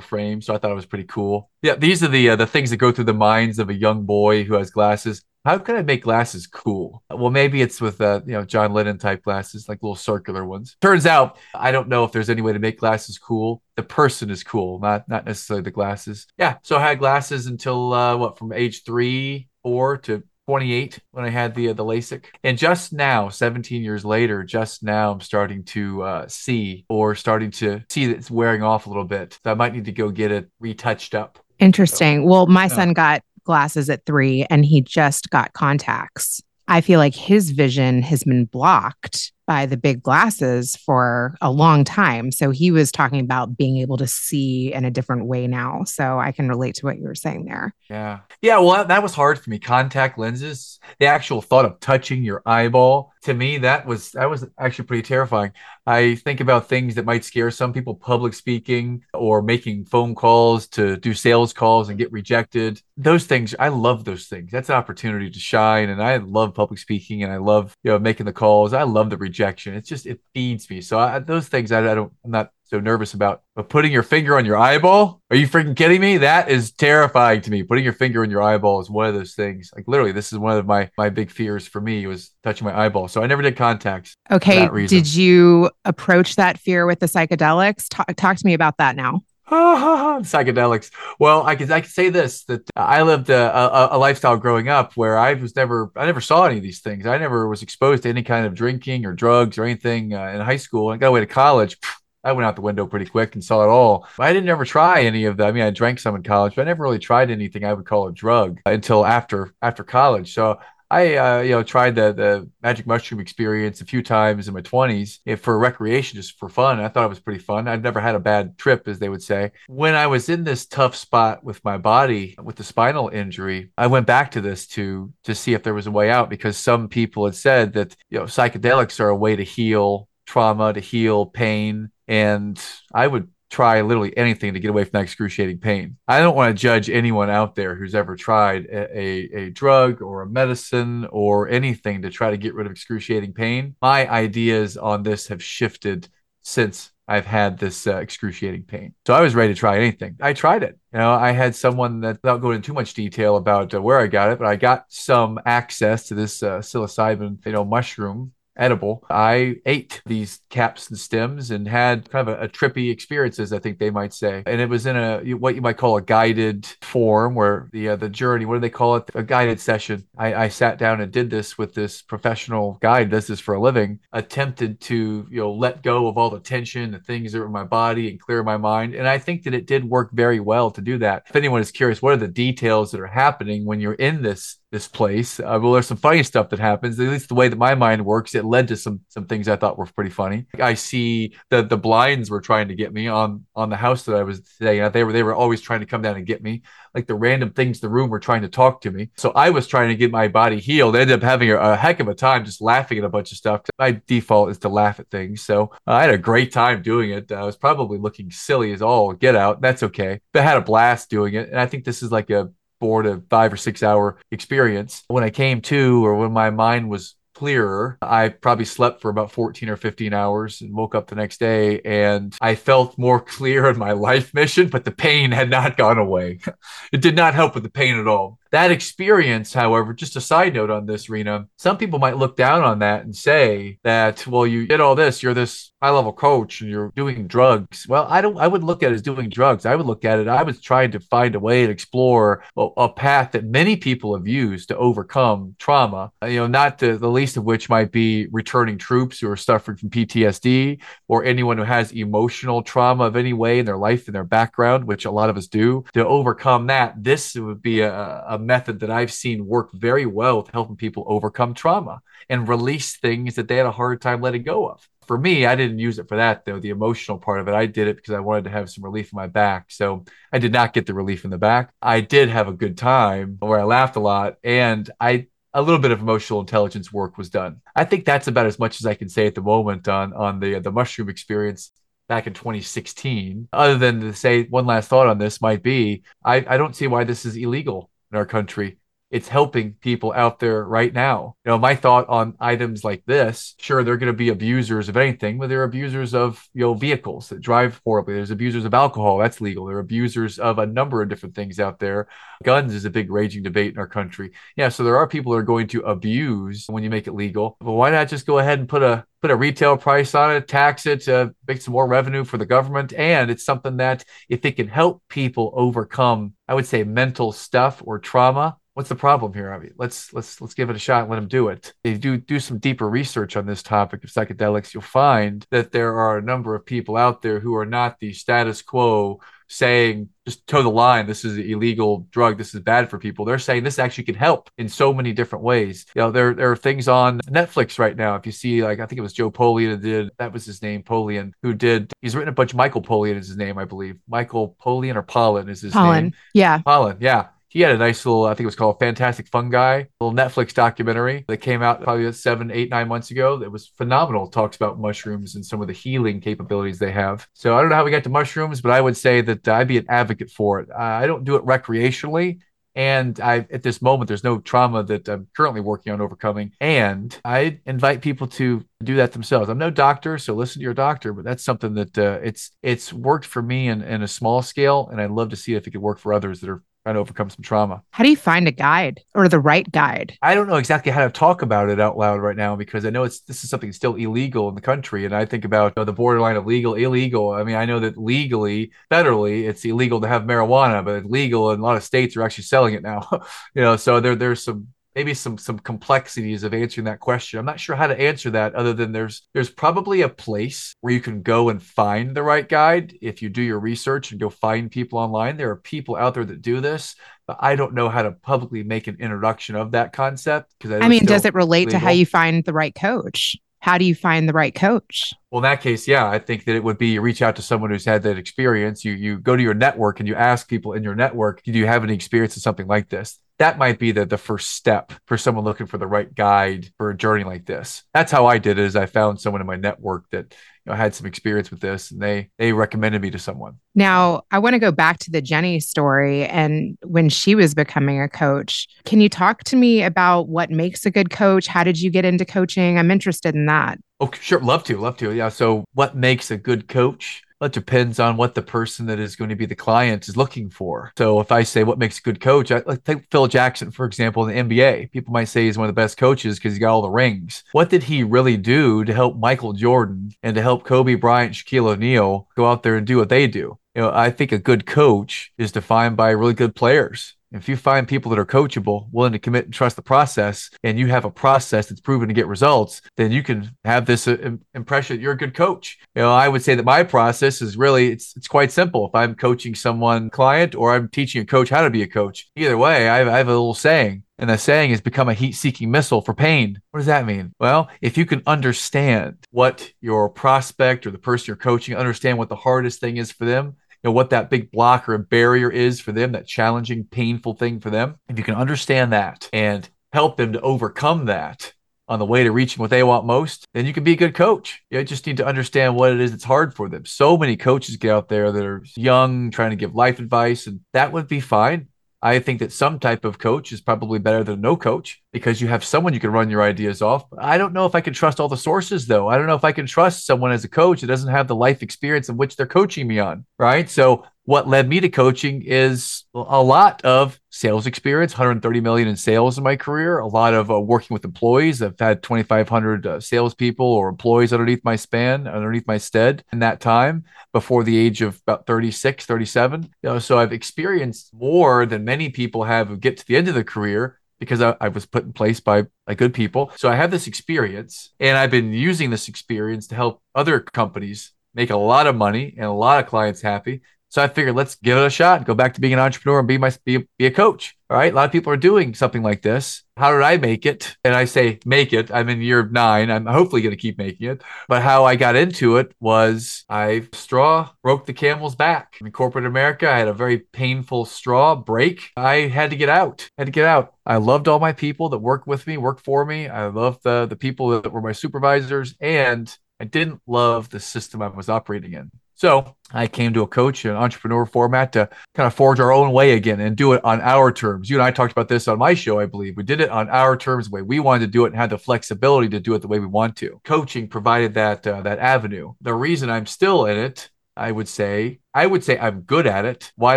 frame. 0.00 0.40
So 0.40 0.54
I 0.54 0.58
thought 0.58 0.70
it 0.70 0.74
was 0.74 0.86
pretty 0.86 1.06
cool. 1.06 1.50
Yeah, 1.62 1.74
these 1.74 2.04
are 2.04 2.08
the 2.08 2.30
uh, 2.30 2.36
the 2.36 2.46
things 2.46 2.70
that 2.70 2.76
go 2.76 2.92
through 2.92 3.04
the 3.04 3.14
minds 3.14 3.58
of 3.58 3.70
a 3.70 3.74
young 3.74 4.04
boy 4.04 4.44
who 4.44 4.54
has 4.54 4.70
glasses 4.70 5.24
how 5.44 5.58
can 5.58 5.76
I 5.76 5.82
make 5.82 6.02
glasses 6.02 6.46
cool? 6.46 7.02
Well, 7.10 7.30
maybe 7.30 7.62
it's 7.62 7.80
with 7.80 8.00
uh, 8.00 8.20
you 8.26 8.32
know 8.32 8.44
John 8.44 8.72
Lennon 8.72 8.98
type 8.98 9.22
glasses, 9.22 9.68
like 9.68 9.82
little 9.82 9.96
circular 9.96 10.44
ones. 10.44 10.76
Turns 10.80 11.06
out 11.06 11.38
I 11.54 11.70
don't 11.72 11.88
know 11.88 12.04
if 12.04 12.12
there's 12.12 12.30
any 12.30 12.42
way 12.42 12.52
to 12.52 12.58
make 12.58 12.78
glasses 12.78 13.18
cool. 13.18 13.62
The 13.76 13.82
person 13.82 14.30
is 14.30 14.42
cool, 14.44 14.78
not 14.80 15.08
not 15.08 15.24
necessarily 15.24 15.62
the 15.62 15.70
glasses. 15.70 16.26
Yeah, 16.38 16.56
so 16.62 16.76
I 16.76 16.88
had 16.88 16.98
glasses 16.98 17.46
until 17.46 17.92
uh, 17.92 18.16
what 18.16 18.38
from 18.38 18.52
age 18.52 18.84
three, 18.84 19.48
four 19.62 19.96
to 19.98 20.22
28 20.48 21.00
when 21.10 21.26
I 21.26 21.28
had 21.28 21.54
the 21.54 21.68
uh, 21.68 21.72
the 21.74 21.84
LASIK, 21.84 22.24
and 22.42 22.56
just 22.56 22.92
now, 22.92 23.28
17 23.28 23.82
years 23.82 24.04
later, 24.04 24.42
just 24.44 24.82
now 24.82 25.12
I'm 25.12 25.20
starting 25.20 25.62
to 25.64 26.02
uh, 26.02 26.28
see 26.28 26.86
or 26.88 27.14
starting 27.14 27.50
to 27.52 27.82
see 27.90 28.06
that 28.06 28.16
it's 28.16 28.30
wearing 28.30 28.62
off 28.62 28.86
a 28.86 28.88
little 28.88 29.04
bit. 29.04 29.38
So 29.44 29.50
I 29.50 29.54
might 29.54 29.74
need 29.74 29.84
to 29.84 29.92
go 29.92 30.10
get 30.10 30.32
it 30.32 30.48
retouched 30.58 31.14
up. 31.14 31.38
Interesting. 31.58 32.24
Well, 32.24 32.46
my 32.46 32.68
son 32.68 32.92
got 32.92 33.22
glasses 33.48 33.88
at 33.88 34.04
three 34.04 34.44
and 34.50 34.62
he 34.62 34.82
just 34.82 35.30
got 35.30 35.54
contacts. 35.54 36.42
I 36.68 36.82
feel 36.82 37.00
like 37.00 37.14
his 37.14 37.50
vision 37.50 38.02
has 38.02 38.22
been 38.24 38.44
blocked 38.44 39.32
by 39.46 39.64
the 39.64 39.78
big 39.78 40.02
glasses 40.02 40.76
for 40.76 41.34
a 41.40 41.50
long 41.50 41.82
time. 41.82 42.30
So 42.30 42.50
he 42.50 42.70
was 42.70 42.92
talking 42.92 43.20
about 43.20 43.56
being 43.56 43.78
able 43.78 43.96
to 43.96 44.06
see 44.06 44.74
in 44.74 44.84
a 44.84 44.90
different 44.90 45.24
way 45.24 45.46
now. 45.46 45.84
So 45.84 46.18
I 46.18 46.32
can 46.32 46.50
relate 46.50 46.74
to 46.76 46.86
what 46.86 46.98
you 46.98 47.04
were 47.04 47.14
saying 47.14 47.46
there. 47.46 47.74
Yeah. 47.88 48.18
Yeah. 48.42 48.58
Well, 48.58 48.84
that 48.84 49.02
was 49.02 49.14
hard 49.14 49.38
for 49.38 49.48
me. 49.48 49.58
Contact 49.58 50.18
lenses, 50.18 50.78
the 50.98 51.06
actual 51.06 51.40
thought 51.40 51.64
of 51.64 51.80
touching 51.80 52.22
your 52.22 52.42
eyeball 52.44 53.14
to 53.22 53.34
me 53.34 53.58
that 53.58 53.86
was 53.86 54.12
that 54.12 54.28
was 54.28 54.46
actually 54.58 54.86
pretty 54.86 55.02
terrifying. 55.02 55.52
I 55.86 56.16
think 56.16 56.40
about 56.40 56.68
things 56.68 56.94
that 56.94 57.04
might 57.04 57.24
scare 57.24 57.50
some 57.50 57.72
people 57.72 57.94
public 57.94 58.34
speaking 58.34 59.04
or 59.14 59.42
making 59.42 59.86
phone 59.86 60.14
calls 60.14 60.66
to 60.68 60.96
do 60.96 61.14
sales 61.14 61.52
calls 61.52 61.88
and 61.88 61.98
get 61.98 62.12
rejected. 62.12 62.80
Those 62.96 63.26
things 63.26 63.54
i 63.58 63.68
love 63.68 64.04
those 64.04 64.26
things. 64.26 64.50
That's 64.52 64.68
an 64.68 64.76
opportunity 64.76 65.30
to 65.30 65.38
shine 65.38 65.88
and 65.90 66.02
i 66.02 66.16
love 66.16 66.54
public 66.54 66.78
speaking 66.78 67.22
and 67.22 67.32
i 67.32 67.36
love 67.36 67.74
you 67.82 67.90
know 67.90 67.98
making 67.98 68.26
the 68.26 68.32
calls. 68.32 68.72
I 68.72 68.82
love 68.82 69.10
the 69.10 69.16
rejection. 69.16 69.74
It's 69.74 69.88
just 69.88 70.06
it 70.06 70.20
feeds 70.34 70.68
me. 70.70 70.80
So 70.80 70.98
I, 70.98 71.18
those 71.18 71.48
things 71.48 71.72
I, 71.72 71.80
I 71.90 71.94
don't 71.94 72.12
i'm 72.24 72.30
not 72.30 72.50
so 72.68 72.80
nervous 72.80 73.14
about. 73.14 73.42
But 73.54 73.68
putting 73.68 73.92
your 73.92 74.02
finger 74.02 74.36
on 74.36 74.44
your 74.44 74.56
eyeball? 74.56 75.20
Are 75.30 75.36
you 75.36 75.48
freaking 75.48 75.76
kidding 75.76 76.00
me? 76.00 76.18
That 76.18 76.50
is 76.50 76.72
terrifying 76.72 77.40
to 77.42 77.50
me. 77.50 77.62
Putting 77.62 77.84
your 77.84 77.92
finger 77.92 78.22
on 78.22 78.30
your 78.30 78.42
eyeball 78.42 78.80
is 78.80 78.90
one 78.90 79.06
of 79.06 79.14
those 79.14 79.34
things. 79.34 79.70
Like 79.74 79.86
literally, 79.88 80.12
this 80.12 80.32
is 80.32 80.38
one 80.38 80.56
of 80.56 80.66
my 80.66 80.90
my 80.98 81.10
big 81.10 81.30
fears 81.30 81.66
for 81.66 81.80
me 81.80 82.06
was 82.06 82.30
touching 82.42 82.66
my 82.66 82.78
eyeball. 82.78 83.08
So 83.08 83.22
I 83.22 83.26
never 83.26 83.42
did 83.42 83.56
contacts. 83.56 84.14
Okay. 84.30 84.68
Did 84.86 85.12
you 85.12 85.70
approach 85.84 86.36
that 86.36 86.58
fear 86.58 86.86
with 86.86 87.00
the 87.00 87.06
psychedelics? 87.06 87.86
Talk, 87.88 88.14
talk 88.16 88.36
to 88.36 88.46
me 88.46 88.54
about 88.54 88.78
that 88.78 88.96
now. 88.96 89.22
psychedelics. 89.50 90.90
Well, 91.18 91.46
I 91.46 91.56
could 91.56 91.70
I 91.70 91.80
could 91.80 91.90
say 91.90 92.10
this 92.10 92.44
that 92.44 92.68
I 92.76 93.00
lived 93.00 93.30
a, 93.30 93.56
a, 93.56 93.96
a 93.96 93.98
lifestyle 93.98 94.36
growing 94.36 94.68
up 94.68 94.92
where 94.94 95.16
I 95.16 95.32
was 95.34 95.56
never 95.56 95.90
I 95.96 96.04
never 96.04 96.20
saw 96.20 96.44
any 96.44 96.58
of 96.58 96.62
these 96.62 96.80
things. 96.80 97.06
I 97.06 97.16
never 97.16 97.48
was 97.48 97.62
exposed 97.62 98.02
to 98.02 98.10
any 98.10 98.22
kind 98.22 98.44
of 98.44 98.54
drinking 98.54 99.06
or 99.06 99.14
drugs 99.14 99.56
or 99.56 99.64
anything 99.64 100.12
uh, 100.12 100.32
in 100.34 100.42
high 100.42 100.58
school. 100.58 100.90
I 100.90 100.98
got 100.98 101.08
away 101.08 101.20
to 101.20 101.26
college. 101.26 101.78
I 102.24 102.32
went 102.32 102.46
out 102.46 102.56
the 102.56 102.62
window 102.62 102.86
pretty 102.86 103.06
quick 103.06 103.34
and 103.34 103.44
saw 103.44 103.62
it 103.62 103.68
all. 103.68 104.06
I 104.18 104.32
didn't 104.32 104.48
ever 104.48 104.64
try 104.64 105.02
any 105.02 105.24
of 105.24 105.36
them. 105.36 105.48
I 105.48 105.52
mean, 105.52 105.62
I 105.62 105.70
drank 105.70 106.00
some 106.00 106.16
in 106.16 106.22
college, 106.22 106.56
but 106.56 106.62
I 106.62 106.64
never 106.64 106.82
really 106.82 106.98
tried 106.98 107.30
anything 107.30 107.64
I 107.64 107.72
would 107.72 107.86
call 107.86 108.08
a 108.08 108.12
drug 108.12 108.60
until 108.66 109.06
after 109.06 109.54
after 109.62 109.84
college. 109.84 110.34
So 110.34 110.58
I, 110.90 111.16
uh, 111.16 111.40
you 111.40 111.50
know, 111.50 111.62
tried 111.62 111.96
the 111.96 112.12
the 112.12 112.48
magic 112.62 112.86
mushroom 112.86 113.20
experience 113.20 113.80
a 113.80 113.84
few 113.84 114.02
times 114.02 114.48
in 114.48 114.54
my 114.54 114.62
twenties 114.62 115.20
for 115.38 115.58
recreation, 115.58 116.16
just 116.16 116.38
for 116.38 116.48
fun. 116.48 116.80
I 116.80 116.88
thought 116.88 117.04
it 117.04 117.10
was 117.10 117.20
pretty 117.20 117.40
fun. 117.40 117.68
I've 117.68 117.82
never 117.82 118.00
had 118.00 118.14
a 118.14 118.20
bad 118.20 118.56
trip, 118.56 118.88
as 118.88 118.98
they 118.98 119.08
would 119.08 119.22
say. 119.22 119.52
When 119.66 119.94
I 119.94 120.06
was 120.06 120.28
in 120.28 120.44
this 120.44 120.66
tough 120.66 120.96
spot 120.96 121.44
with 121.44 121.62
my 121.64 121.76
body, 121.76 122.36
with 122.42 122.56
the 122.56 122.64
spinal 122.64 123.08
injury, 123.08 123.70
I 123.76 123.86
went 123.86 124.06
back 124.06 124.30
to 124.32 124.40
this 124.40 124.66
to 124.68 125.12
to 125.24 125.34
see 125.34 125.52
if 125.52 125.62
there 125.62 125.74
was 125.74 125.86
a 125.86 125.92
way 125.92 126.10
out 126.10 126.30
because 126.30 126.56
some 126.56 126.88
people 126.88 127.26
had 127.26 127.34
said 127.34 127.74
that 127.74 127.94
you 128.08 128.18
know 128.18 128.24
psychedelics 128.24 128.98
are 128.98 129.10
a 129.10 129.16
way 129.16 129.36
to 129.36 129.44
heal 129.44 130.08
trauma, 130.26 130.72
to 130.72 130.80
heal 130.80 131.26
pain, 131.26 131.90
and 132.08 132.60
I 132.92 133.06
would 133.06 133.28
try 133.50 133.80
literally 133.80 134.16
anything 134.16 134.54
to 134.54 134.60
get 134.60 134.68
away 134.70 134.84
from 134.84 134.92
that 134.92 135.04
excruciating 135.04 135.58
pain. 135.58 135.96
I 136.06 136.20
don't 136.20 136.36
want 136.36 136.54
to 136.54 136.60
judge 136.60 136.90
anyone 136.90 137.30
out 137.30 137.54
there 137.54 137.74
who's 137.74 137.94
ever 137.94 138.16
tried 138.16 138.66
a, 138.66 138.98
a, 138.98 139.08
a 139.34 139.50
drug 139.50 140.02
or 140.02 140.22
a 140.22 140.26
medicine 140.26 141.06
or 141.10 141.48
anything 141.48 142.02
to 142.02 142.10
try 142.10 142.30
to 142.30 142.36
get 142.36 142.54
rid 142.54 142.66
of 142.66 142.72
excruciating 142.72 143.32
pain. 143.32 143.74
My 143.80 144.10
ideas 144.10 144.76
on 144.76 145.02
this 145.02 145.28
have 145.28 145.42
shifted 145.42 146.08
since 146.42 146.90
I've 147.10 147.24
had 147.24 147.58
this 147.58 147.86
uh, 147.86 147.96
excruciating 147.96 148.64
pain. 148.64 148.94
So 149.06 149.14
I 149.14 149.22
was 149.22 149.34
ready 149.34 149.54
to 149.54 149.58
try 149.58 149.78
anything. 149.78 150.16
I 150.20 150.34
tried 150.34 150.62
it. 150.62 150.78
You 150.92 150.98
know, 150.98 151.12
I 151.12 151.30
had 151.30 151.56
someone 151.56 152.00
that, 152.00 152.18
without 152.22 152.42
going 152.42 152.56
into 152.56 152.66
too 152.66 152.74
much 152.74 152.92
detail 152.92 153.36
about 153.36 153.72
uh, 153.72 153.80
where 153.80 153.98
I 153.98 154.08
got 154.08 154.30
it, 154.30 154.38
but 154.38 154.46
I 154.46 154.56
got 154.56 154.84
some 154.88 155.40
access 155.46 156.08
to 156.08 156.14
this 156.14 156.42
uh, 156.42 156.58
psilocybin, 156.58 157.44
you 157.46 157.52
know, 157.52 157.64
mushroom 157.64 158.32
edible. 158.58 159.04
I 159.08 159.56
ate 159.64 160.02
these 160.04 160.40
caps 160.50 160.88
and 160.88 160.98
stems 160.98 161.50
and 161.50 161.66
had 161.66 162.10
kind 162.10 162.28
of 162.28 162.38
a, 162.38 162.44
a, 162.44 162.48
trippy 162.48 162.90
experiences, 162.90 163.52
I 163.52 163.58
think 163.58 163.78
they 163.78 163.90
might 163.90 164.12
say. 164.12 164.42
And 164.46 164.60
it 164.60 164.68
was 164.68 164.86
in 164.86 164.96
a 164.96 165.20
what 165.34 165.54
you 165.54 165.60
might 165.60 165.76
call 165.76 165.96
a 165.96 166.02
guided 166.02 166.66
form, 166.82 167.34
where 167.34 167.68
the 167.72 167.90
uh, 167.90 167.96
the 167.96 168.08
journey, 168.08 168.44
what 168.44 168.54
do 168.54 168.60
they 168.60 168.70
call 168.70 168.96
it? 168.96 169.10
A 169.14 169.22
guided 169.22 169.60
session. 169.60 170.06
I, 170.16 170.34
I 170.34 170.48
sat 170.48 170.78
down 170.78 171.00
and 171.00 171.12
did 171.12 171.30
this 171.30 171.56
with 171.56 171.74
this 171.74 172.02
professional 172.02 172.78
guide, 172.80 173.10
does 173.10 173.26
this 173.26 173.40
for 173.40 173.54
a 173.54 173.60
living. 173.60 174.00
Attempted 174.12 174.80
to 174.82 175.26
you 175.30 175.40
know 175.40 175.52
let 175.52 175.82
go 175.82 176.08
of 176.08 176.18
all 176.18 176.30
the 176.30 176.40
tension, 176.40 176.90
the 176.90 176.98
things 176.98 177.32
that 177.32 177.38
were 177.38 177.46
in 177.46 177.52
my 177.52 177.64
body, 177.64 178.10
and 178.10 178.20
clear 178.20 178.42
my 178.42 178.56
mind. 178.56 178.94
And 178.94 179.08
I 179.08 179.18
think 179.18 179.44
that 179.44 179.54
it 179.54 179.66
did 179.66 179.84
work 179.84 180.10
very 180.12 180.40
well 180.40 180.70
to 180.72 180.80
do 180.80 180.98
that. 180.98 181.24
If 181.28 181.36
anyone 181.36 181.60
is 181.60 181.70
curious, 181.70 182.02
what 182.02 182.12
are 182.12 182.16
the 182.16 182.28
details 182.28 182.90
that 182.90 183.00
are 183.00 183.06
happening 183.06 183.64
when 183.64 183.80
you're 183.80 183.94
in 183.94 184.22
this 184.22 184.58
this 184.70 184.86
place. 184.86 185.40
Uh, 185.40 185.58
well, 185.62 185.72
there's 185.72 185.86
some 185.86 185.96
funny 185.96 186.22
stuff 186.22 186.50
that 186.50 186.58
happens. 186.58 187.00
At 187.00 187.08
least 187.08 187.28
the 187.28 187.34
way 187.34 187.48
that 187.48 187.56
my 187.56 187.74
mind 187.74 188.04
works, 188.04 188.34
it 188.34 188.44
led 188.44 188.68
to 188.68 188.76
some 188.76 189.00
some 189.08 189.26
things 189.26 189.48
I 189.48 189.56
thought 189.56 189.78
were 189.78 189.86
pretty 189.86 190.10
funny. 190.10 190.46
I 190.58 190.74
see 190.74 191.34
that 191.50 191.68
the 191.68 191.76
blinds 191.78 192.30
were 192.30 192.40
trying 192.40 192.68
to 192.68 192.74
get 192.74 192.92
me 192.92 193.08
on 193.08 193.46
on 193.54 193.70
the 193.70 193.76
house 193.76 194.04
that 194.04 194.16
I 194.16 194.22
was 194.22 194.42
staying. 194.44 194.90
They 194.92 195.04
were 195.04 195.12
they 195.12 195.22
were 195.22 195.34
always 195.34 195.60
trying 195.60 195.80
to 195.80 195.86
come 195.86 196.02
down 196.02 196.16
and 196.16 196.26
get 196.26 196.42
me. 196.42 196.62
Like 196.94 197.06
the 197.06 197.14
random 197.14 197.50
things 197.50 197.80
the 197.80 197.88
room 197.88 198.10
were 198.10 198.20
trying 198.20 198.42
to 198.42 198.48
talk 198.48 198.82
to 198.82 198.90
me. 198.90 199.10
So 199.16 199.30
I 199.30 199.50
was 199.50 199.66
trying 199.66 199.88
to 199.88 199.94
get 199.94 200.10
my 200.10 200.28
body 200.28 200.58
healed. 200.58 200.96
I 200.96 201.00
ended 201.00 201.16
up 201.16 201.22
having 201.22 201.50
a, 201.50 201.56
a 201.56 201.76
heck 201.76 202.00
of 202.00 202.08
a 202.08 202.14
time 202.14 202.44
just 202.44 202.60
laughing 202.60 202.98
at 202.98 203.04
a 203.04 203.08
bunch 203.08 203.32
of 203.32 203.38
stuff. 203.38 203.62
My 203.78 204.00
default 204.06 204.50
is 204.50 204.58
to 204.58 204.68
laugh 204.68 205.00
at 205.00 205.10
things. 205.10 205.42
So 205.42 205.70
uh, 205.86 205.92
I 205.92 206.02
had 206.02 206.10
a 206.10 206.18
great 206.18 206.52
time 206.52 206.82
doing 206.82 207.10
it. 207.10 207.32
I 207.32 207.44
was 207.44 207.56
probably 207.56 207.98
looking 207.98 208.30
silly 208.30 208.72
as 208.72 208.82
all 208.82 209.12
get 209.12 209.36
out. 209.36 209.60
That's 209.60 209.82
okay. 209.82 210.20
But 210.32 210.40
I 210.40 210.44
had 210.44 210.56
a 210.58 210.62
blast 210.62 211.08
doing 211.08 211.34
it. 211.34 211.48
And 211.48 211.58
I 211.58 211.66
think 211.66 211.84
this 211.84 212.02
is 212.02 212.12
like 212.12 212.30
a 212.30 212.50
four 212.80 213.02
to 213.02 213.22
five 213.30 213.52
or 213.52 213.56
six 213.56 213.82
hour 213.82 214.18
experience. 214.30 215.04
When 215.08 215.24
I 215.24 215.30
came 215.30 215.60
to, 215.62 216.06
or 216.06 216.16
when 216.16 216.32
my 216.32 216.50
mind 216.50 216.88
was 216.88 217.16
clearer, 217.38 217.96
I 218.02 218.30
probably 218.30 218.64
slept 218.64 219.00
for 219.00 219.10
about 219.10 219.30
14 219.30 219.68
or 219.68 219.76
15 219.76 220.12
hours 220.12 220.60
and 220.60 220.74
woke 220.74 220.96
up 220.96 221.06
the 221.06 221.14
next 221.14 221.38
day 221.38 221.80
and 221.82 222.36
I 222.40 222.56
felt 222.56 222.98
more 222.98 223.20
clear 223.36 223.68
in 223.70 223.78
my 223.78 223.92
life 223.92 224.34
mission, 224.34 224.68
but 224.68 224.84
the 224.84 224.90
pain 224.90 225.30
had 225.30 225.48
not 225.48 225.76
gone 225.76 225.98
away. 225.98 226.40
it 226.92 227.00
did 227.00 227.14
not 227.14 227.34
help 227.34 227.54
with 227.54 227.62
the 227.62 227.70
pain 227.70 227.96
at 227.96 228.08
all. 228.08 228.37
That 228.50 228.70
experience, 228.70 229.52
however, 229.52 229.92
just 229.92 230.16
a 230.16 230.20
side 230.20 230.54
note 230.54 230.70
on 230.70 230.86
this, 230.86 231.10
Rena, 231.10 231.46
some 231.56 231.76
people 231.76 231.98
might 231.98 232.16
look 232.16 232.36
down 232.36 232.62
on 232.62 232.78
that 232.78 233.04
and 233.04 233.14
say 233.14 233.78
that, 233.84 234.26
well, 234.26 234.46
you 234.46 234.66
did 234.66 234.80
all 234.80 234.94
this, 234.94 235.22
you're 235.22 235.34
this 235.34 235.72
high 235.82 235.90
level 235.90 236.12
coach 236.12 236.60
and 236.60 236.70
you're 236.70 236.92
doing 236.96 237.26
drugs. 237.26 237.86
Well, 237.88 238.06
I 238.08 238.20
don't, 238.20 238.38
I 238.38 238.48
would 238.48 238.64
look 238.64 238.82
at 238.82 238.90
it 238.90 238.94
as 238.94 239.02
doing 239.02 239.28
drugs. 239.28 239.66
I 239.66 239.74
would 239.74 239.86
look 239.86 240.04
at 240.04 240.18
it, 240.18 240.28
I 240.28 240.42
was 240.42 240.60
trying 240.60 240.92
to 240.92 241.00
find 241.00 241.34
a 241.34 241.40
way 241.40 241.66
to 241.66 241.72
explore 241.72 242.42
a, 242.56 242.68
a 242.76 242.88
path 242.88 243.32
that 243.32 243.44
many 243.44 243.76
people 243.76 244.16
have 244.16 244.26
used 244.26 244.68
to 244.68 244.76
overcome 244.76 245.54
trauma, 245.58 246.10
you 246.24 246.36
know, 246.36 246.46
not 246.46 246.78
the, 246.78 246.96
the 246.96 247.10
least 247.10 247.36
of 247.36 247.44
which 247.44 247.68
might 247.68 247.92
be 247.92 248.28
returning 248.32 248.78
troops 248.78 249.20
who 249.20 249.30
are 249.30 249.36
suffering 249.36 249.76
from 249.76 249.90
PTSD 249.90 250.80
or 251.06 251.24
anyone 251.24 251.58
who 251.58 251.64
has 251.64 251.92
emotional 251.92 252.62
trauma 252.62 253.04
of 253.04 253.16
any 253.16 253.32
way 253.32 253.58
in 253.58 253.66
their 253.66 253.76
life 253.76 254.06
and 254.06 254.14
their 254.14 254.24
background, 254.24 254.84
which 254.84 255.04
a 255.04 255.10
lot 255.10 255.30
of 255.30 255.36
us 255.36 255.46
do. 255.46 255.84
To 255.94 256.06
overcome 256.06 256.66
that, 256.68 256.94
this 257.02 257.34
would 257.34 257.62
be 257.62 257.80
a, 257.80 258.24
a 258.28 258.37
method 258.38 258.80
that 258.80 258.90
I've 258.90 259.12
seen 259.12 259.46
work 259.46 259.70
very 259.72 260.06
well 260.06 260.38
with 260.38 260.50
helping 260.50 260.76
people 260.76 261.04
overcome 261.06 261.54
trauma 261.54 262.00
and 262.28 262.48
release 262.48 262.96
things 262.96 263.34
that 263.34 263.48
they 263.48 263.56
had 263.56 263.66
a 263.66 263.72
hard 263.72 264.00
time 264.00 264.20
letting 264.20 264.42
go 264.42 264.68
of. 264.68 264.88
For 265.06 265.16
me, 265.16 265.46
I 265.46 265.56
didn't 265.56 265.78
use 265.78 265.98
it 265.98 266.08
for 266.08 266.16
that 266.16 266.44
though. 266.44 266.60
The 266.60 266.68
emotional 266.70 267.18
part 267.18 267.40
of 267.40 267.48
it, 267.48 267.54
I 267.54 267.66
did 267.66 267.88
it 267.88 267.96
because 267.96 268.14
I 268.14 268.20
wanted 268.20 268.44
to 268.44 268.50
have 268.50 268.68
some 268.68 268.84
relief 268.84 269.12
in 269.12 269.16
my 269.16 269.26
back. 269.26 269.70
So 269.70 270.04
I 270.32 270.38
did 270.38 270.52
not 270.52 270.74
get 270.74 270.86
the 270.86 270.94
relief 270.94 271.24
in 271.24 271.30
the 271.30 271.38
back. 271.38 271.72
I 271.80 272.00
did 272.00 272.28
have 272.28 272.48
a 272.48 272.52
good 272.52 272.76
time 272.76 273.36
where 273.40 273.58
I 273.58 273.64
laughed 273.64 273.96
a 273.96 274.00
lot 274.00 274.36
and 274.44 274.88
I 275.00 275.28
a 275.54 275.62
little 275.62 275.80
bit 275.80 275.92
of 275.92 276.00
emotional 276.00 276.40
intelligence 276.40 276.92
work 276.92 277.16
was 277.16 277.30
done. 277.30 277.62
I 277.74 277.84
think 277.84 278.04
that's 278.04 278.28
about 278.28 278.46
as 278.46 278.58
much 278.58 278.80
as 278.80 278.86
I 278.86 278.94
can 278.94 279.08
say 279.08 279.26
at 279.26 279.34
the 279.34 279.40
moment 279.40 279.88
on 279.88 280.12
on 280.12 280.40
the 280.40 280.58
the 280.58 280.70
mushroom 280.70 281.08
experience 281.08 281.72
back 282.08 282.26
in 282.26 282.34
2016. 282.34 283.48
Other 283.52 283.78
than 283.78 284.00
to 284.00 284.12
say 284.12 284.44
one 284.44 284.66
last 284.66 284.88
thought 284.88 285.06
on 285.06 285.18
this 285.18 285.40
might 285.40 285.62
be, 285.62 286.02
I, 286.24 286.44
I 286.48 286.56
don't 286.56 286.74
see 286.74 286.86
why 286.86 287.04
this 287.04 287.24
is 287.24 287.36
illegal 287.36 287.90
in 288.10 288.18
our 288.18 288.26
country. 288.26 288.78
It's 289.10 289.28
helping 289.28 289.72
people 289.74 290.12
out 290.12 290.38
there 290.38 290.62
right 290.64 290.92
now. 290.92 291.34
You 291.44 291.52
know, 291.52 291.58
my 291.58 291.74
thought 291.74 292.08
on 292.10 292.34
items 292.40 292.84
like 292.84 293.02
this, 293.06 293.54
sure, 293.58 293.82
they're 293.82 293.96
going 293.96 294.12
to 294.12 294.16
be 294.16 294.28
abusers 294.28 294.90
of 294.90 294.98
anything, 294.98 295.38
but 295.38 295.48
they're 295.48 295.64
abusers 295.64 296.12
of, 296.14 296.46
you 296.52 296.60
know, 296.60 296.74
vehicles 296.74 297.30
that 297.30 297.40
drive 297.40 297.80
horribly. 297.86 298.14
There's 298.14 298.30
abusers 298.30 298.66
of 298.66 298.74
alcohol. 298.74 299.16
That's 299.16 299.40
legal. 299.40 299.64
There 299.64 299.76
are 299.76 299.80
abusers 299.80 300.38
of 300.38 300.58
a 300.58 300.66
number 300.66 301.00
of 301.00 301.08
different 301.08 301.34
things 301.34 301.58
out 301.58 301.78
there. 301.78 302.08
Guns 302.44 302.74
is 302.74 302.84
a 302.84 302.90
big 302.90 303.10
raging 303.10 303.42
debate 303.42 303.72
in 303.72 303.78
our 303.78 303.88
country. 303.88 304.32
Yeah. 304.56 304.68
So 304.68 304.84
there 304.84 304.98
are 304.98 305.08
people 305.08 305.32
that 305.32 305.38
are 305.38 305.42
going 305.42 305.68
to 305.68 305.80
abuse 305.80 306.66
when 306.68 306.84
you 306.84 306.90
make 306.90 307.06
it 307.06 307.14
legal. 307.14 307.56
But 307.60 307.72
why 307.72 307.90
not 307.90 308.08
just 308.08 308.26
go 308.26 308.38
ahead 308.38 308.58
and 308.58 308.68
put 308.68 308.82
a, 308.82 309.06
put 309.22 309.30
a 309.30 309.36
retail 309.36 309.76
price 309.76 310.14
on 310.14 310.36
it, 310.36 310.46
tax 310.46 310.86
it, 310.86 311.08
uh, 311.08 311.30
make 311.46 311.62
some 311.62 311.72
more 311.72 311.88
revenue 311.88 312.24
for 312.24 312.36
the 312.36 312.46
government. 312.46 312.92
And 312.92 313.30
it's 313.30 313.44
something 313.44 313.78
that 313.78 314.04
if 314.28 314.44
it 314.44 314.56
can 314.56 314.68
help 314.68 315.02
people 315.08 315.52
overcome, 315.56 316.34
I 316.46 316.54
would 316.54 316.66
say 316.66 316.84
mental 316.84 317.32
stuff 317.32 317.82
or 317.84 317.98
trauma, 317.98 318.58
what's 318.78 318.88
the 318.88 318.94
problem 318.94 319.34
here? 319.34 319.52
I 319.52 319.58
mean, 319.58 319.72
let's 319.76 320.12
let's 320.14 320.40
let's 320.40 320.54
give 320.54 320.70
it 320.70 320.76
a 320.76 320.78
shot 320.78 321.00
and 321.02 321.10
let 321.10 321.16
them 321.16 321.26
do 321.26 321.48
it. 321.48 321.74
If 321.82 321.94
you 321.94 321.98
do 321.98 322.16
do 322.16 322.38
some 322.38 322.58
deeper 322.58 322.88
research 322.88 323.36
on 323.36 323.44
this 323.44 323.60
topic 323.60 324.04
of 324.04 324.10
psychedelics, 324.10 324.72
you'll 324.72 324.84
find 324.84 325.44
that 325.50 325.72
there 325.72 325.98
are 325.98 326.16
a 326.16 326.22
number 326.22 326.54
of 326.54 326.64
people 326.64 326.96
out 326.96 327.20
there 327.20 327.40
who 327.40 327.56
are 327.56 327.66
not 327.66 327.98
the 327.98 328.12
status 328.12 328.62
quo 328.62 329.20
saying 329.48 330.08
just 330.26 330.46
toe 330.46 330.62
the 330.62 330.68
line 330.68 331.06
this 331.06 331.24
is 331.24 331.38
an 331.38 331.42
illegal 331.42 332.06
drug 332.10 332.36
this 332.36 332.54
is 332.54 332.60
bad 332.60 332.90
for 332.90 332.98
people 332.98 333.24
they're 333.24 333.38
saying 333.38 333.64
this 333.64 333.78
actually 333.78 334.04
can 334.04 334.14
help 334.14 334.50
in 334.58 334.68
so 334.68 334.92
many 334.92 335.10
different 335.10 335.42
ways 335.42 335.86
you 335.96 336.02
know 336.02 336.10
there, 336.10 336.34
there 336.34 336.50
are 336.50 336.56
things 336.56 336.86
on 336.86 337.18
netflix 337.20 337.78
right 337.78 337.96
now 337.96 338.14
if 338.14 338.26
you 338.26 338.32
see 338.32 338.62
like 338.62 338.78
i 338.78 338.84
think 338.84 338.98
it 338.98 339.02
was 339.02 339.14
joe 339.14 339.30
polian 339.30 339.70
that 339.70 339.80
did 339.80 340.10
that 340.18 340.34
was 340.34 340.44
his 340.44 340.60
name 340.60 340.82
polian 340.82 341.32
who 341.42 341.54
did 341.54 341.90
he's 342.02 342.14
written 342.14 342.28
a 342.28 342.32
bunch 342.32 342.52
michael 342.54 342.82
polian 342.82 343.16
is 343.16 343.26
his 343.28 343.38
name 343.38 343.56
i 343.56 343.64
believe 343.64 343.96
michael 344.06 344.54
polian 344.62 344.96
or 344.96 345.02
pollan 345.02 345.48
is 345.48 345.62
his 345.62 345.72
Pollan. 345.72 346.02
name 346.02 346.14
Yeah. 346.34 346.58
pollan 346.58 346.98
yeah 347.00 347.28
he 347.48 347.60
had 347.60 347.72
a 347.72 347.78
nice 347.78 348.04
little, 348.04 348.26
I 348.26 348.30
think 348.30 348.42
it 348.42 348.46
was 348.46 348.56
called 348.56 348.78
Fantastic 348.78 349.28
Fungi, 349.28 349.84
little 350.00 350.16
Netflix 350.16 350.52
documentary 350.52 351.24
that 351.28 351.38
came 351.38 351.62
out 351.62 351.82
probably 351.82 352.10
seven, 352.12 352.50
eight, 352.50 352.70
nine 352.70 352.88
months 352.88 353.10
ago. 353.10 353.38
That 353.38 353.50
was 353.50 353.68
phenomenal. 353.68 354.28
Talks 354.28 354.56
about 354.56 354.78
mushrooms 354.78 355.34
and 355.34 355.44
some 355.44 355.60
of 355.60 355.66
the 355.66 355.72
healing 355.72 356.20
capabilities 356.20 356.78
they 356.78 356.92
have. 356.92 357.26
So 357.32 357.56
I 357.56 357.60
don't 357.60 357.70
know 357.70 357.76
how 357.76 357.84
we 357.84 357.90
got 357.90 358.04
to 358.04 358.10
mushrooms, 358.10 358.60
but 358.60 358.72
I 358.72 358.80
would 358.80 358.96
say 358.96 359.22
that 359.22 359.48
I'd 359.48 359.68
be 359.68 359.78
an 359.78 359.86
advocate 359.88 360.30
for 360.30 360.60
it. 360.60 360.68
I 360.70 361.06
don't 361.06 361.24
do 361.24 361.36
it 361.36 361.44
recreationally. 361.44 362.40
And 362.74 363.18
I, 363.18 363.38
at 363.50 363.64
this 363.64 363.82
moment, 363.82 364.06
there's 364.06 364.22
no 364.22 364.38
trauma 364.38 364.84
that 364.84 365.08
I'm 365.08 365.26
currently 365.36 365.60
working 365.60 365.92
on 365.92 366.00
overcoming. 366.00 366.52
And 366.60 367.18
I 367.24 367.58
invite 367.66 368.02
people 368.02 368.28
to 368.28 368.64
do 368.84 368.96
that 368.96 369.10
themselves. 369.10 369.48
I'm 369.48 369.58
no 369.58 369.70
doctor, 369.70 370.16
so 370.16 370.34
listen 370.34 370.60
to 370.60 370.64
your 370.64 370.74
doctor, 370.74 371.12
but 371.12 371.24
that's 371.24 371.42
something 371.42 371.74
that 371.74 371.98
uh, 371.98 372.20
it's 372.22 372.52
it's 372.62 372.92
worked 372.92 373.26
for 373.26 373.42
me 373.42 373.66
in, 373.66 373.82
in 373.82 374.02
a 374.02 374.06
small 374.06 374.42
scale, 374.42 374.88
and 374.92 375.00
I'd 375.00 375.10
love 375.10 375.30
to 375.30 375.36
see 375.36 375.54
if 375.54 375.66
it 375.66 375.72
could 375.72 375.80
work 375.80 375.98
for 375.98 376.12
others 376.12 376.40
that 376.40 376.50
are 376.50 376.62
trying 376.88 376.94
to 376.94 377.00
overcome 377.00 377.28
some 377.28 377.42
trauma. 377.42 377.82
How 377.90 378.02
do 378.02 378.08
you 378.08 378.16
find 378.16 378.48
a 378.48 378.50
guide 378.50 379.02
or 379.14 379.28
the 379.28 379.38
right 379.38 379.70
guide? 379.70 380.16
I 380.22 380.34
don't 380.34 380.48
know 380.48 380.56
exactly 380.56 380.90
how 380.90 381.04
to 381.04 381.12
talk 381.12 381.42
about 381.42 381.68
it 381.68 381.78
out 381.78 381.98
loud 381.98 382.20
right 382.20 382.36
now 382.36 382.56
because 382.56 382.86
I 382.86 382.90
know 382.90 383.04
it's 383.04 383.20
this 383.20 383.44
is 383.44 383.50
something 383.50 383.72
still 383.72 383.94
illegal 383.96 384.48
in 384.48 384.54
the 384.54 384.62
country, 384.62 385.04
and 385.04 385.14
I 385.14 385.26
think 385.26 385.44
about 385.44 385.74
you 385.76 385.80
know, 385.80 385.84
the 385.84 385.92
borderline 385.92 386.36
of 386.36 386.46
legal, 386.46 386.74
illegal. 386.74 387.32
I 387.32 387.44
mean, 387.44 387.56
I 387.56 387.66
know 387.66 387.78
that 387.80 387.98
legally, 387.98 388.72
federally, 388.90 389.46
it's 389.46 389.66
illegal 389.66 390.00
to 390.00 390.08
have 390.08 390.22
marijuana, 390.22 390.82
but 390.82 390.94
it's 390.96 391.06
legal 391.06 391.50
in 391.50 391.60
a 391.60 391.62
lot 391.62 391.76
of 391.76 391.84
states 391.84 392.16
are 392.16 392.22
actually 392.22 392.44
selling 392.44 392.72
it 392.72 392.82
now. 392.82 393.06
you 393.54 393.60
know, 393.60 393.76
so 393.76 394.00
there 394.00 394.16
there's 394.16 394.42
some 394.42 394.68
maybe 394.98 395.14
some 395.14 395.38
some 395.38 395.60
complexities 395.60 396.42
of 396.42 396.52
answering 396.52 396.86
that 396.86 396.98
question. 396.98 397.38
I'm 397.38 397.46
not 397.46 397.60
sure 397.60 397.76
how 397.76 397.86
to 397.86 397.96
answer 397.96 398.30
that 398.30 398.56
other 398.56 398.72
than 398.72 398.90
there's 398.90 399.22
there's 399.32 399.48
probably 399.48 400.02
a 400.02 400.08
place 400.08 400.74
where 400.80 400.92
you 400.92 401.00
can 401.00 401.22
go 401.22 401.50
and 401.50 401.62
find 401.62 402.16
the 402.16 402.24
right 402.24 402.48
guide 402.48 402.98
if 403.00 403.22
you 403.22 403.28
do 403.28 403.40
your 403.40 403.60
research 403.60 404.10
and 404.10 404.18
go 404.18 404.28
find 404.28 404.72
people 404.72 404.98
online. 404.98 405.36
There 405.36 405.50
are 405.50 405.56
people 405.56 405.94
out 405.94 406.14
there 406.14 406.24
that 406.24 406.42
do 406.42 406.60
this, 406.60 406.96
but 407.28 407.36
I 407.38 407.54
don't 407.54 407.74
know 407.74 407.88
how 407.88 408.02
to 408.02 408.10
publicly 408.10 408.64
make 408.64 408.88
an 408.88 408.96
introduction 408.98 409.54
of 409.54 409.70
that 409.70 409.92
concept 409.92 410.52
because 410.58 410.72
I, 410.72 410.84
I 410.84 410.88
mean, 410.88 411.04
does 411.04 411.24
it 411.24 411.32
relate 411.32 411.66
legal. 411.66 411.72
to 411.74 411.78
how 411.78 411.90
you 411.90 412.04
find 412.04 412.44
the 412.44 412.52
right 412.52 412.74
coach? 412.74 413.36
How 413.60 413.78
do 413.78 413.84
you 413.84 413.94
find 413.94 414.28
the 414.28 414.32
right 414.32 414.54
coach? 414.54 415.14
Well, 415.30 415.38
in 415.38 415.42
that 415.44 415.60
case, 415.60 415.86
yeah, 415.86 416.08
I 416.08 416.18
think 416.18 416.44
that 416.46 416.56
it 416.56 416.64
would 416.64 416.78
be 416.78 416.88
you 416.88 417.00
reach 417.00 417.22
out 417.22 417.36
to 417.36 417.42
someone 417.42 417.70
who's 417.70 417.84
had 417.84 418.02
that 418.02 418.18
experience. 418.18 418.84
You 418.84 418.94
you 418.94 419.20
go 419.20 419.36
to 419.36 419.42
your 419.42 419.54
network 419.54 420.00
and 420.00 420.08
you 420.08 420.16
ask 420.16 420.48
people 420.48 420.72
in 420.72 420.82
your 420.82 420.96
network, 420.96 421.44
do 421.44 421.52
you 421.52 421.66
have 421.66 421.84
any 421.84 421.94
experience 421.94 422.36
in 422.36 422.40
something 422.40 422.66
like 422.66 422.88
this? 422.88 423.20
That 423.38 423.58
might 423.58 423.78
be 423.78 423.92
the 423.92 424.04
the 424.04 424.18
first 424.18 424.50
step 424.50 424.92
for 425.06 425.16
someone 425.16 425.44
looking 425.44 425.66
for 425.66 425.78
the 425.78 425.86
right 425.86 426.12
guide 426.12 426.70
for 426.76 426.90
a 426.90 426.96
journey 426.96 427.24
like 427.24 427.46
this. 427.46 427.84
That's 427.94 428.12
how 428.12 428.26
I 428.26 428.38
did 428.38 428.58
it. 428.58 428.64
Is 428.64 428.76
I 428.76 428.86
found 428.86 429.20
someone 429.20 429.40
in 429.40 429.46
my 429.46 429.56
network 429.56 430.10
that 430.10 430.34
know, 430.68 430.76
had 430.76 430.94
some 430.94 431.06
experience 431.06 431.50
with 431.50 431.60
this 431.60 431.90
and 431.90 432.00
they 432.00 432.30
they 432.38 432.52
recommended 432.52 433.02
me 433.02 433.10
to 433.10 433.18
someone. 433.18 433.58
Now, 433.74 434.22
I 434.30 434.38
want 434.38 434.54
to 434.54 434.58
go 434.58 434.70
back 434.70 434.98
to 435.00 435.10
the 435.10 435.20
Jenny 435.20 435.60
story 435.60 436.26
and 436.26 436.76
when 436.82 437.08
she 437.08 437.34
was 437.34 437.54
becoming 437.54 438.00
a 438.00 438.08
coach. 438.08 438.68
Can 438.84 439.00
you 439.00 439.08
talk 439.08 439.44
to 439.44 439.56
me 439.56 439.82
about 439.82 440.28
what 440.28 440.50
makes 440.50 440.86
a 440.86 440.90
good 440.90 441.10
coach? 441.10 441.46
How 441.46 441.64
did 441.64 441.80
you 441.80 441.90
get 441.90 442.04
into 442.04 442.24
coaching? 442.24 442.78
I'm 442.78 442.90
interested 442.90 443.34
in 443.34 443.46
that. 443.46 443.78
Oh, 444.00 444.10
sure. 444.20 444.40
Love 444.40 444.62
to. 444.64 444.76
Love 444.76 444.96
to. 444.98 445.12
Yeah. 445.12 445.28
So, 445.28 445.64
what 445.74 445.96
makes 445.96 446.30
a 446.30 446.36
good 446.36 446.68
coach? 446.68 447.22
It 447.40 447.52
depends 447.52 448.00
on 448.00 448.16
what 448.16 448.34
the 448.34 448.42
person 448.42 448.86
that 448.86 448.98
is 448.98 449.14
going 449.14 449.30
to 449.30 449.36
be 449.36 449.46
the 449.46 449.54
client 449.54 450.08
is 450.08 450.16
looking 450.16 450.50
for. 450.50 450.92
So 450.98 451.20
if 451.20 451.30
I 451.30 451.44
say 451.44 451.62
what 451.62 451.78
makes 451.78 451.98
a 451.98 452.02
good 452.02 452.20
coach, 452.20 452.50
I 452.50 452.62
like 452.66 452.82
take 452.84 453.08
Phil 453.10 453.28
Jackson, 453.28 453.70
for 453.70 453.86
example, 453.86 454.26
in 454.26 454.48
the 454.48 454.56
NBA. 454.56 454.90
People 454.90 455.12
might 455.12 455.24
say 455.24 455.44
he's 455.44 455.56
one 455.56 455.68
of 455.68 455.74
the 455.74 455.80
best 455.80 455.96
coaches 455.96 456.38
because 456.38 456.54
he 456.54 456.58
got 456.58 456.72
all 456.72 456.82
the 456.82 456.90
rings. 456.90 457.44
What 457.52 457.70
did 457.70 457.84
he 457.84 458.02
really 458.02 458.36
do 458.36 458.84
to 458.84 458.92
help 458.92 459.16
Michael 459.16 459.52
Jordan 459.52 460.12
and 460.22 460.34
to 460.34 460.42
help 460.42 460.64
Kobe 460.64 460.96
Bryant, 460.96 461.34
Shaquille 461.34 461.68
O'Neal 461.68 462.28
go 462.36 462.46
out 462.46 462.62
there 462.62 462.76
and 462.76 462.86
do 462.86 462.96
what 462.96 463.08
they 463.08 463.26
do? 463.26 463.58
You 463.74 463.82
know, 463.82 463.92
I 463.94 464.10
think 464.10 464.32
a 464.32 464.38
good 464.38 464.66
coach 464.66 465.32
is 465.38 465.52
defined 465.52 465.96
by 465.96 466.10
really 466.10 466.34
good 466.34 466.56
players. 466.56 467.14
If 467.30 467.48
you 467.48 467.56
find 467.56 467.86
people 467.86 468.10
that 468.10 468.18
are 468.18 468.24
coachable, 468.24 468.88
willing 468.90 469.12
to 469.12 469.18
commit 469.18 469.44
and 469.44 469.52
trust 469.52 469.76
the 469.76 469.82
process, 469.82 470.50
and 470.62 470.78
you 470.78 470.86
have 470.86 471.04
a 471.04 471.10
process 471.10 471.66
that's 471.66 471.80
proven 471.80 472.08
to 472.08 472.14
get 472.14 472.26
results, 472.26 472.80
then 472.96 473.12
you 473.12 473.22
can 473.22 473.50
have 473.64 473.84
this 473.84 474.08
uh, 474.08 474.30
impression 474.54 474.96
that 474.96 475.02
you're 475.02 475.12
a 475.12 475.16
good 475.16 475.34
coach. 475.34 475.78
You 475.94 476.02
know, 476.02 476.12
I 476.12 476.28
would 476.28 476.42
say 476.42 476.54
that 476.54 476.64
my 476.64 476.82
process 476.82 477.42
is 477.42 477.56
really 477.56 477.88
it's 477.88 478.16
it's 478.16 478.28
quite 478.28 478.50
simple. 478.50 478.86
If 478.86 478.94
I'm 478.94 479.14
coaching 479.14 479.54
someone 479.54 480.08
client 480.08 480.54
or 480.54 480.74
I'm 480.74 480.88
teaching 480.88 481.20
a 481.20 481.26
coach 481.26 481.50
how 481.50 481.62
to 481.62 481.70
be 481.70 481.82
a 481.82 481.86
coach, 481.86 482.30
either 482.34 482.56
way, 482.56 482.88
I 482.88 482.98
have, 482.98 483.08
I 483.08 483.18
have 483.18 483.28
a 483.28 483.32
little 483.32 483.54
saying. 483.54 484.04
And 484.20 484.30
the 484.30 484.36
saying 484.36 484.70
is 484.70 484.80
become 484.80 485.08
a 485.08 485.14
heat 485.14 485.32
seeking 485.32 485.70
missile 485.70 486.02
for 486.02 486.12
pain. 486.12 486.60
What 486.72 486.80
does 486.80 486.86
that 486.86 487.06
mean? 487.06 487.32
Well, 487.38 487.68
if 487.80 487.96
you 487.96 488.04
can 488.04 488.22
understand 488.26 489.18
what 489.30 489.70
your 489.80 490.08
prospect 490.08 490.86
or 490.86 490.90
the 490.90 490.98
person 490.98 491.26
you're 491.28 491.36
coaching, 491.36 491.76
understand 491.76 492.18
what 492.18 492.28
the 492.28 492.34
hardest 492.34 492.80
thing 492.80 492.96
is 492.96 493.12
for 493.12 493.26
them, 493.26 493.54
know 493.84 493.92
what 493.92 494.10
that 494.10 494.30
big 494.30 494.50
block 494.50 494.88
or 494.88 494.94
a 494.94 494.98
barrier 494.98 495.50
is 495.50 495.80
for 495.80 495.92
them, 495.92 496.12
that 496.12 496.26
challenging, 496.26 496.84
painful 496.84 497.34
thing 497.34 497.60
for 497.60 497.70
them. 497.70 497.96
If 498.08 498.18
you 498.18 498.24
can 498.24 498.34
understand 498.34 498.92
that 498.92 499.28
and 499.32 499.68
help 499.92 500.16
them 500.16 500.32
to 500.32 500.40
overcome 500.40 501.06
that 501.06 501.52
on 501.88 501.98
the 501.98 502.04
way 502.04 502.22
to 502.22 502.30
reaching 502.30 502.60
what 502.60 502.70
they 502.70 502.82
want 502.82 503.06
most, 503.06 503.46
then 503.54 503.64
you 503.64 503.72
can 503.72 503.82
be 503.82 503.92
a 503.92 503.96
good 503.96 504.14
coach. 504.14 504.62
You 504.70 504.84
just 504.84 505.06
need 505.06 505.16
to 505.16 505.26
understand 505.26 505.74
what 505.74 505.92
it 505.92 506.00
is 506.00 506.10
that's 506.10 506.24
hard 506.24 506.54
for 506.54 506.68
them. 506.68 506.84
So 506.84 507.16
many 507.16 507.36
coaches 507.36 507.76
get 507.76 507.90
out 507.90 508.08
there 508.08 508.30
that 508.30 508.44
are 508.44 508.62
young, 508.76 509.30
trying 509.30 509.50
to 509.50 509.56
give 509.56 509.74
life 509.74 509.98
advice, 509.98 510.46
and 510.46 510.60
that 510.74 510.92
would 510.92 511.08
be 511.08 511.20
fine. 511.20 511.68
I 512.00 512.20
think 512.20 512.38
that 512.38 512.52
some 512.52 512.78
type 512.78 513.04
of 513.04 513.18
coach 513.18 513.50
is 513.50 513.60
probably 513.60 513.98
better 513.98 514.22
than 514.22 514.40
no 514.40 514.56
coach 514.56 515.02
because 515.12 515.40
you 515.40 515.48
have 515.48 515.64
someone 515.64 515.94
you 515.94 516.00
can 516.00 516.12
run 516.12 516.30
your 516.30 516.42
ideas 516.42 516.80
off. 516.80 517.04
I 517.18 517.38
don't 517.38 517.52
know 517.52 517.66
if 517.66 517.74
I 517.74 517.80
can 517.80 517.92
trust 517.92 518.20
all 518.20 518.28
the 518.28 518.36
sources 518.36 518.86
though. 518.86 519.08
I 519.08 519.16
don't 519.16 519.26
know 519.26 519.34
if 519.34 519.44
I 519.44 519.50
can 519.50 519.66
trust 519.66 520.06
someone 520.06 520.30
as 520.30 520.44
a 520.44 520.48
coach 520.48 520.80
that 520.80 520.86
doesn't 520.86 521.10
have 521.10 521.26
the 521.26 521.34
life 521.34 521.62
experience 521.62 522.08
in 522.08 522.16
which 522.16 522.36
they're 522.36 522.46
coaching 522.46 522.86
me 522.86 523.00
on, 523.00 523.26
right? 523.38 523.68
So 523.68 524.04
what 524.28 524.46
led 524.46 524.68
me 524.68 524.78
to 524.78 524.90
coaching 524.90 525.40
is 525.42 526.04
a 526.14 526.42
lot 526.42 526.84
of 526.84 527.18
sales 527.30 527.66
experience 527.66 528.12
130 528.12 528.60
million 528.60 528.86
in 528.86 528.94
sales 528.94 529.38
in 529.38 529.42
my 529.42 529.56
career 529.56 530.00
a 530.00 530.06
lot 530.06 530.34
of 530.34 530.50
uh, 530.50 530.60
working 530.60 530.92
with 530.92 531.02
employees 531.02 531.62
i've 531.62 531.80
had 531.80 532.02
2500 532.02 532.86
uh, 532.86 533.00
salespeople 533.00 533.64
or 533.64 533.88
employees 533.88 534.30
underneath 534.30 534.62
my 534.64 534.76
span 534.76 535.26
underneath 535.26 535.66
my 535.66 535.78
stead 535.78 536.22
in 536.30 536.40
that 536.40 536.60
time 536.60 537.04
before 537.32 537.64
the 537.64 537.78
age 537.78 538.02
of 538.02 538.20
about 538.26 538.46
36 538.46 539.06
37 539.06 539.62
you 539.62 539.68
know, 539.82 539.98
so 539.98 540.18
i've 540.18 540.34
experienced 540.34 541.08
more 541.14 541.64
than 541.64 541.82
many 541.82 542.10
people 542.10 542.44
have 542.44 542.68
who 542.68 542.76
get 542.76 542.98
to 542.98 543.06
the 543.06 543.16
end 543.16 543.28
of 543.28 543.34
the 543.34 543.42
career 543.42 543.98
because 544.20 544.42
I, 544.42 544.56
I, 544.60 544.68
was 544.68 544.84
put 544.84 545.04
in 545.04 545.12
place 545.12 545.38
by, 545.38 545.66
by 545.86 545.94
good 545.94 546.12
people. 546.12 546.50
So 546.56 546.68
I 546.68 546.74
have 546.74 546.90
this 546.90 547.06
experience 547.06 547.90
and 548.00 548.18
I've 548.18 548.32
been 548.32 548.52
using 548.52 548.90
this 548.90 549.06
experience 549.06 549.68
to 549.68 549.76
help 549.76 550.02
other 550.12 550.40
companies 550.40 551.12
make 551.34 551.50
a 551.50 551.56
lot 551.56 551.86
of 551.86 551.94
money 551.94 552.34
and 552.36 552.46
a 552.46 552.52
lot 552.52 552.82
of 552.82 552.90
clients 552.90 553.22
happy. 553.22 553.60
So 553.90 554.02
I 554.02 554.08
figured 554.08 554.36
let's 554.36 554.56
give 554.56 554.76
it 554.76 554.86
a 554.86 554.90
shot, 554.90 555.24
go 555.24 555.34
back 555.34 555.54
to 555.54 555.60
being 555.60 555.72
an 555.72 555.78
entrepreneur 555.78 556.18
and 556.18 556.28
be 556.28 556.36
my 556.36 556.52
be, 556.64 556.86
be 556.98 557.06
a 557.06 557.10
coach. 557.10 557.56
All 557.70 557.76
right. 557.76 557.92
A 557.92 557.96
lot 557.96 558.06
of 558.06 558.12
people 558.12 558.32
are 558.32 558.36
doing 558.36 558.74
something 558.74 559.02
like 559.02 559.20
this. 559.22 559.62
How 559.76 559.92
did 559.92 560.02
I 560.02 560.16
make 560.16 560.46
it? 560.46 560.76
And 560.84 560.94
I 560.94 561.04
say 561.04 561.38
make 561.44 561.72
it. 561.72 561.90
I'm 561.90 562.08
in 562.08 562.22
year 562.22 562.46
nine. 562.46 562.90
I'm 562.90 563.06
hopefully 563.06 563.42
going 563.42 563.54
to 563.54 563.60
keep 563.60 563.76
making 563.76 564.10
it. 564.10 564.22
But 564.46 564.62
how 564.62 564.84
I 564.84 564.96
got 564.96 565.16
into 565.16 565.56
it 565.56 565.74
was 565.80 566.44
I 566.48 566.86
straw 566.92 567.50
broke 567.62 567.84
the 567.86 567.92
camel's 567.92 568.34
back. 568.34 568.76
In 568.80 568.90
corporate 568.90 569.26
America, 569.26 569.70
I 569.70 569.78
had 569.78 569.88
a 569.88 569.92
very 569.92 570.18
painful 570.18 570.86
straw 570.86 571.34
break. 571.34 571.90
I 571.96 572.28
had 572.28 572.50
to 572.50 572.56
get 572.56 572.70
out. 572.70 573.08
I 573.18 573.22
had 573.22 573.26
to 573.26 573.32
get 573.32 573.46
out. 573.46 573.74
I 573.84 573.96
loved 573.96 574.28
all 574.28 574.38
my 574.38 574.52
people 574.52 574.88
that 574.90 574.98
worked 574.98 575.26
with 575.26 575.46
me, 575.46 575.56
worked 575.56 575.84
for 575.84 576.04
me. 576.04 576.28
I 576.28 576.46
loved 576.46 576.84
the 576.84 577.06
the 577.06 577.16
people 577.16 577.60
that 577.60 577.72
were 577.72 577.82
my 577.82 577.92
supervisors, 577.92 578.74
and 578.80 579.34
I 579.60 579.64
didn't 579.64 580.00
love 580.06 580.50
the 580.50 580.60
system 580.60 581.02
I 581.02 581.08
was 581.08 581.28
operating 581.28 581.74
in. 581.74 581.90
So 582.18 582.56
I 582.72 582.88
came 582.88 583.14
to 583.14 583.22
a 583.22 583.28
coach, 583.28 583.64
an 583.64 583.76
entrepreneur 583.76 584.26
format 584.26 584.72
to 584.72 584.88
kind 585.14 585.28
of 585.28 585.34
forge 585.34 585.60
our 585.60 585.72
own 585.72 585.92
way 585.92 586.14
again 586.14 586.40
and 586.40 586.56
do 586.56 586.72
it 586.72 586.84
on 586.84 587.00
our 587.00 587.30
terms. 587.30 587.70
You 587.70 587.76
and 587.76 587.84
I 587.84 587.92
talked 587.92 588.10
about 588.10 588.26
this 588.26 588.48
on 588.48 588.58
my 588.58 588.74
show, 588.74 588.98
I 588.98 589.06
believe. 589.06 589.36
We 589.36 589.44
did 589.44 589.60
it 589.60 589.70
on 589.70 589.88
our 589.88 590.16
terms, 590.16 590.48
the 590.48 590.54
way 590.56 590.62
we 590.62 590.80
wanted 590.80 591.06
to 591.06 591.12
do 591.12 591.24
it, 591.24 591.28
and 591.28 591.36
had 591.36 591.50
the 591.50 591.58
flexibility 591.58 592.28
to 592.30 592.40
do 592.40 592.54
it 592.54 592.58
the 592.58 592.66
way 592.66 592.80
we 592.80 592.86
want 592.86 593.14
to. 593.18 593.40
Coaching 593.44 593.86
provided 593.86 594.34
that 594.34 594.66
uh, 594.66 594.82
that 594.82 594.98
avenue. 594.98 595.52
The 595.60 595.74
reason 595.74 596.10
I'm 596.10 596.26
still 596.26 596.66
in 596.66 596.76
it, 596.76 597.08
I 597.36 597.52
would 597.52 597.68
say, 597.68 598.18
I 598.34 598.46
would 598.46 598.64
say 598.64 598.76
I'm 598.76 599.02
good 599.02 599.28
at 599.28 599.44
it. 599.44 599.70
Why 599.76 599.96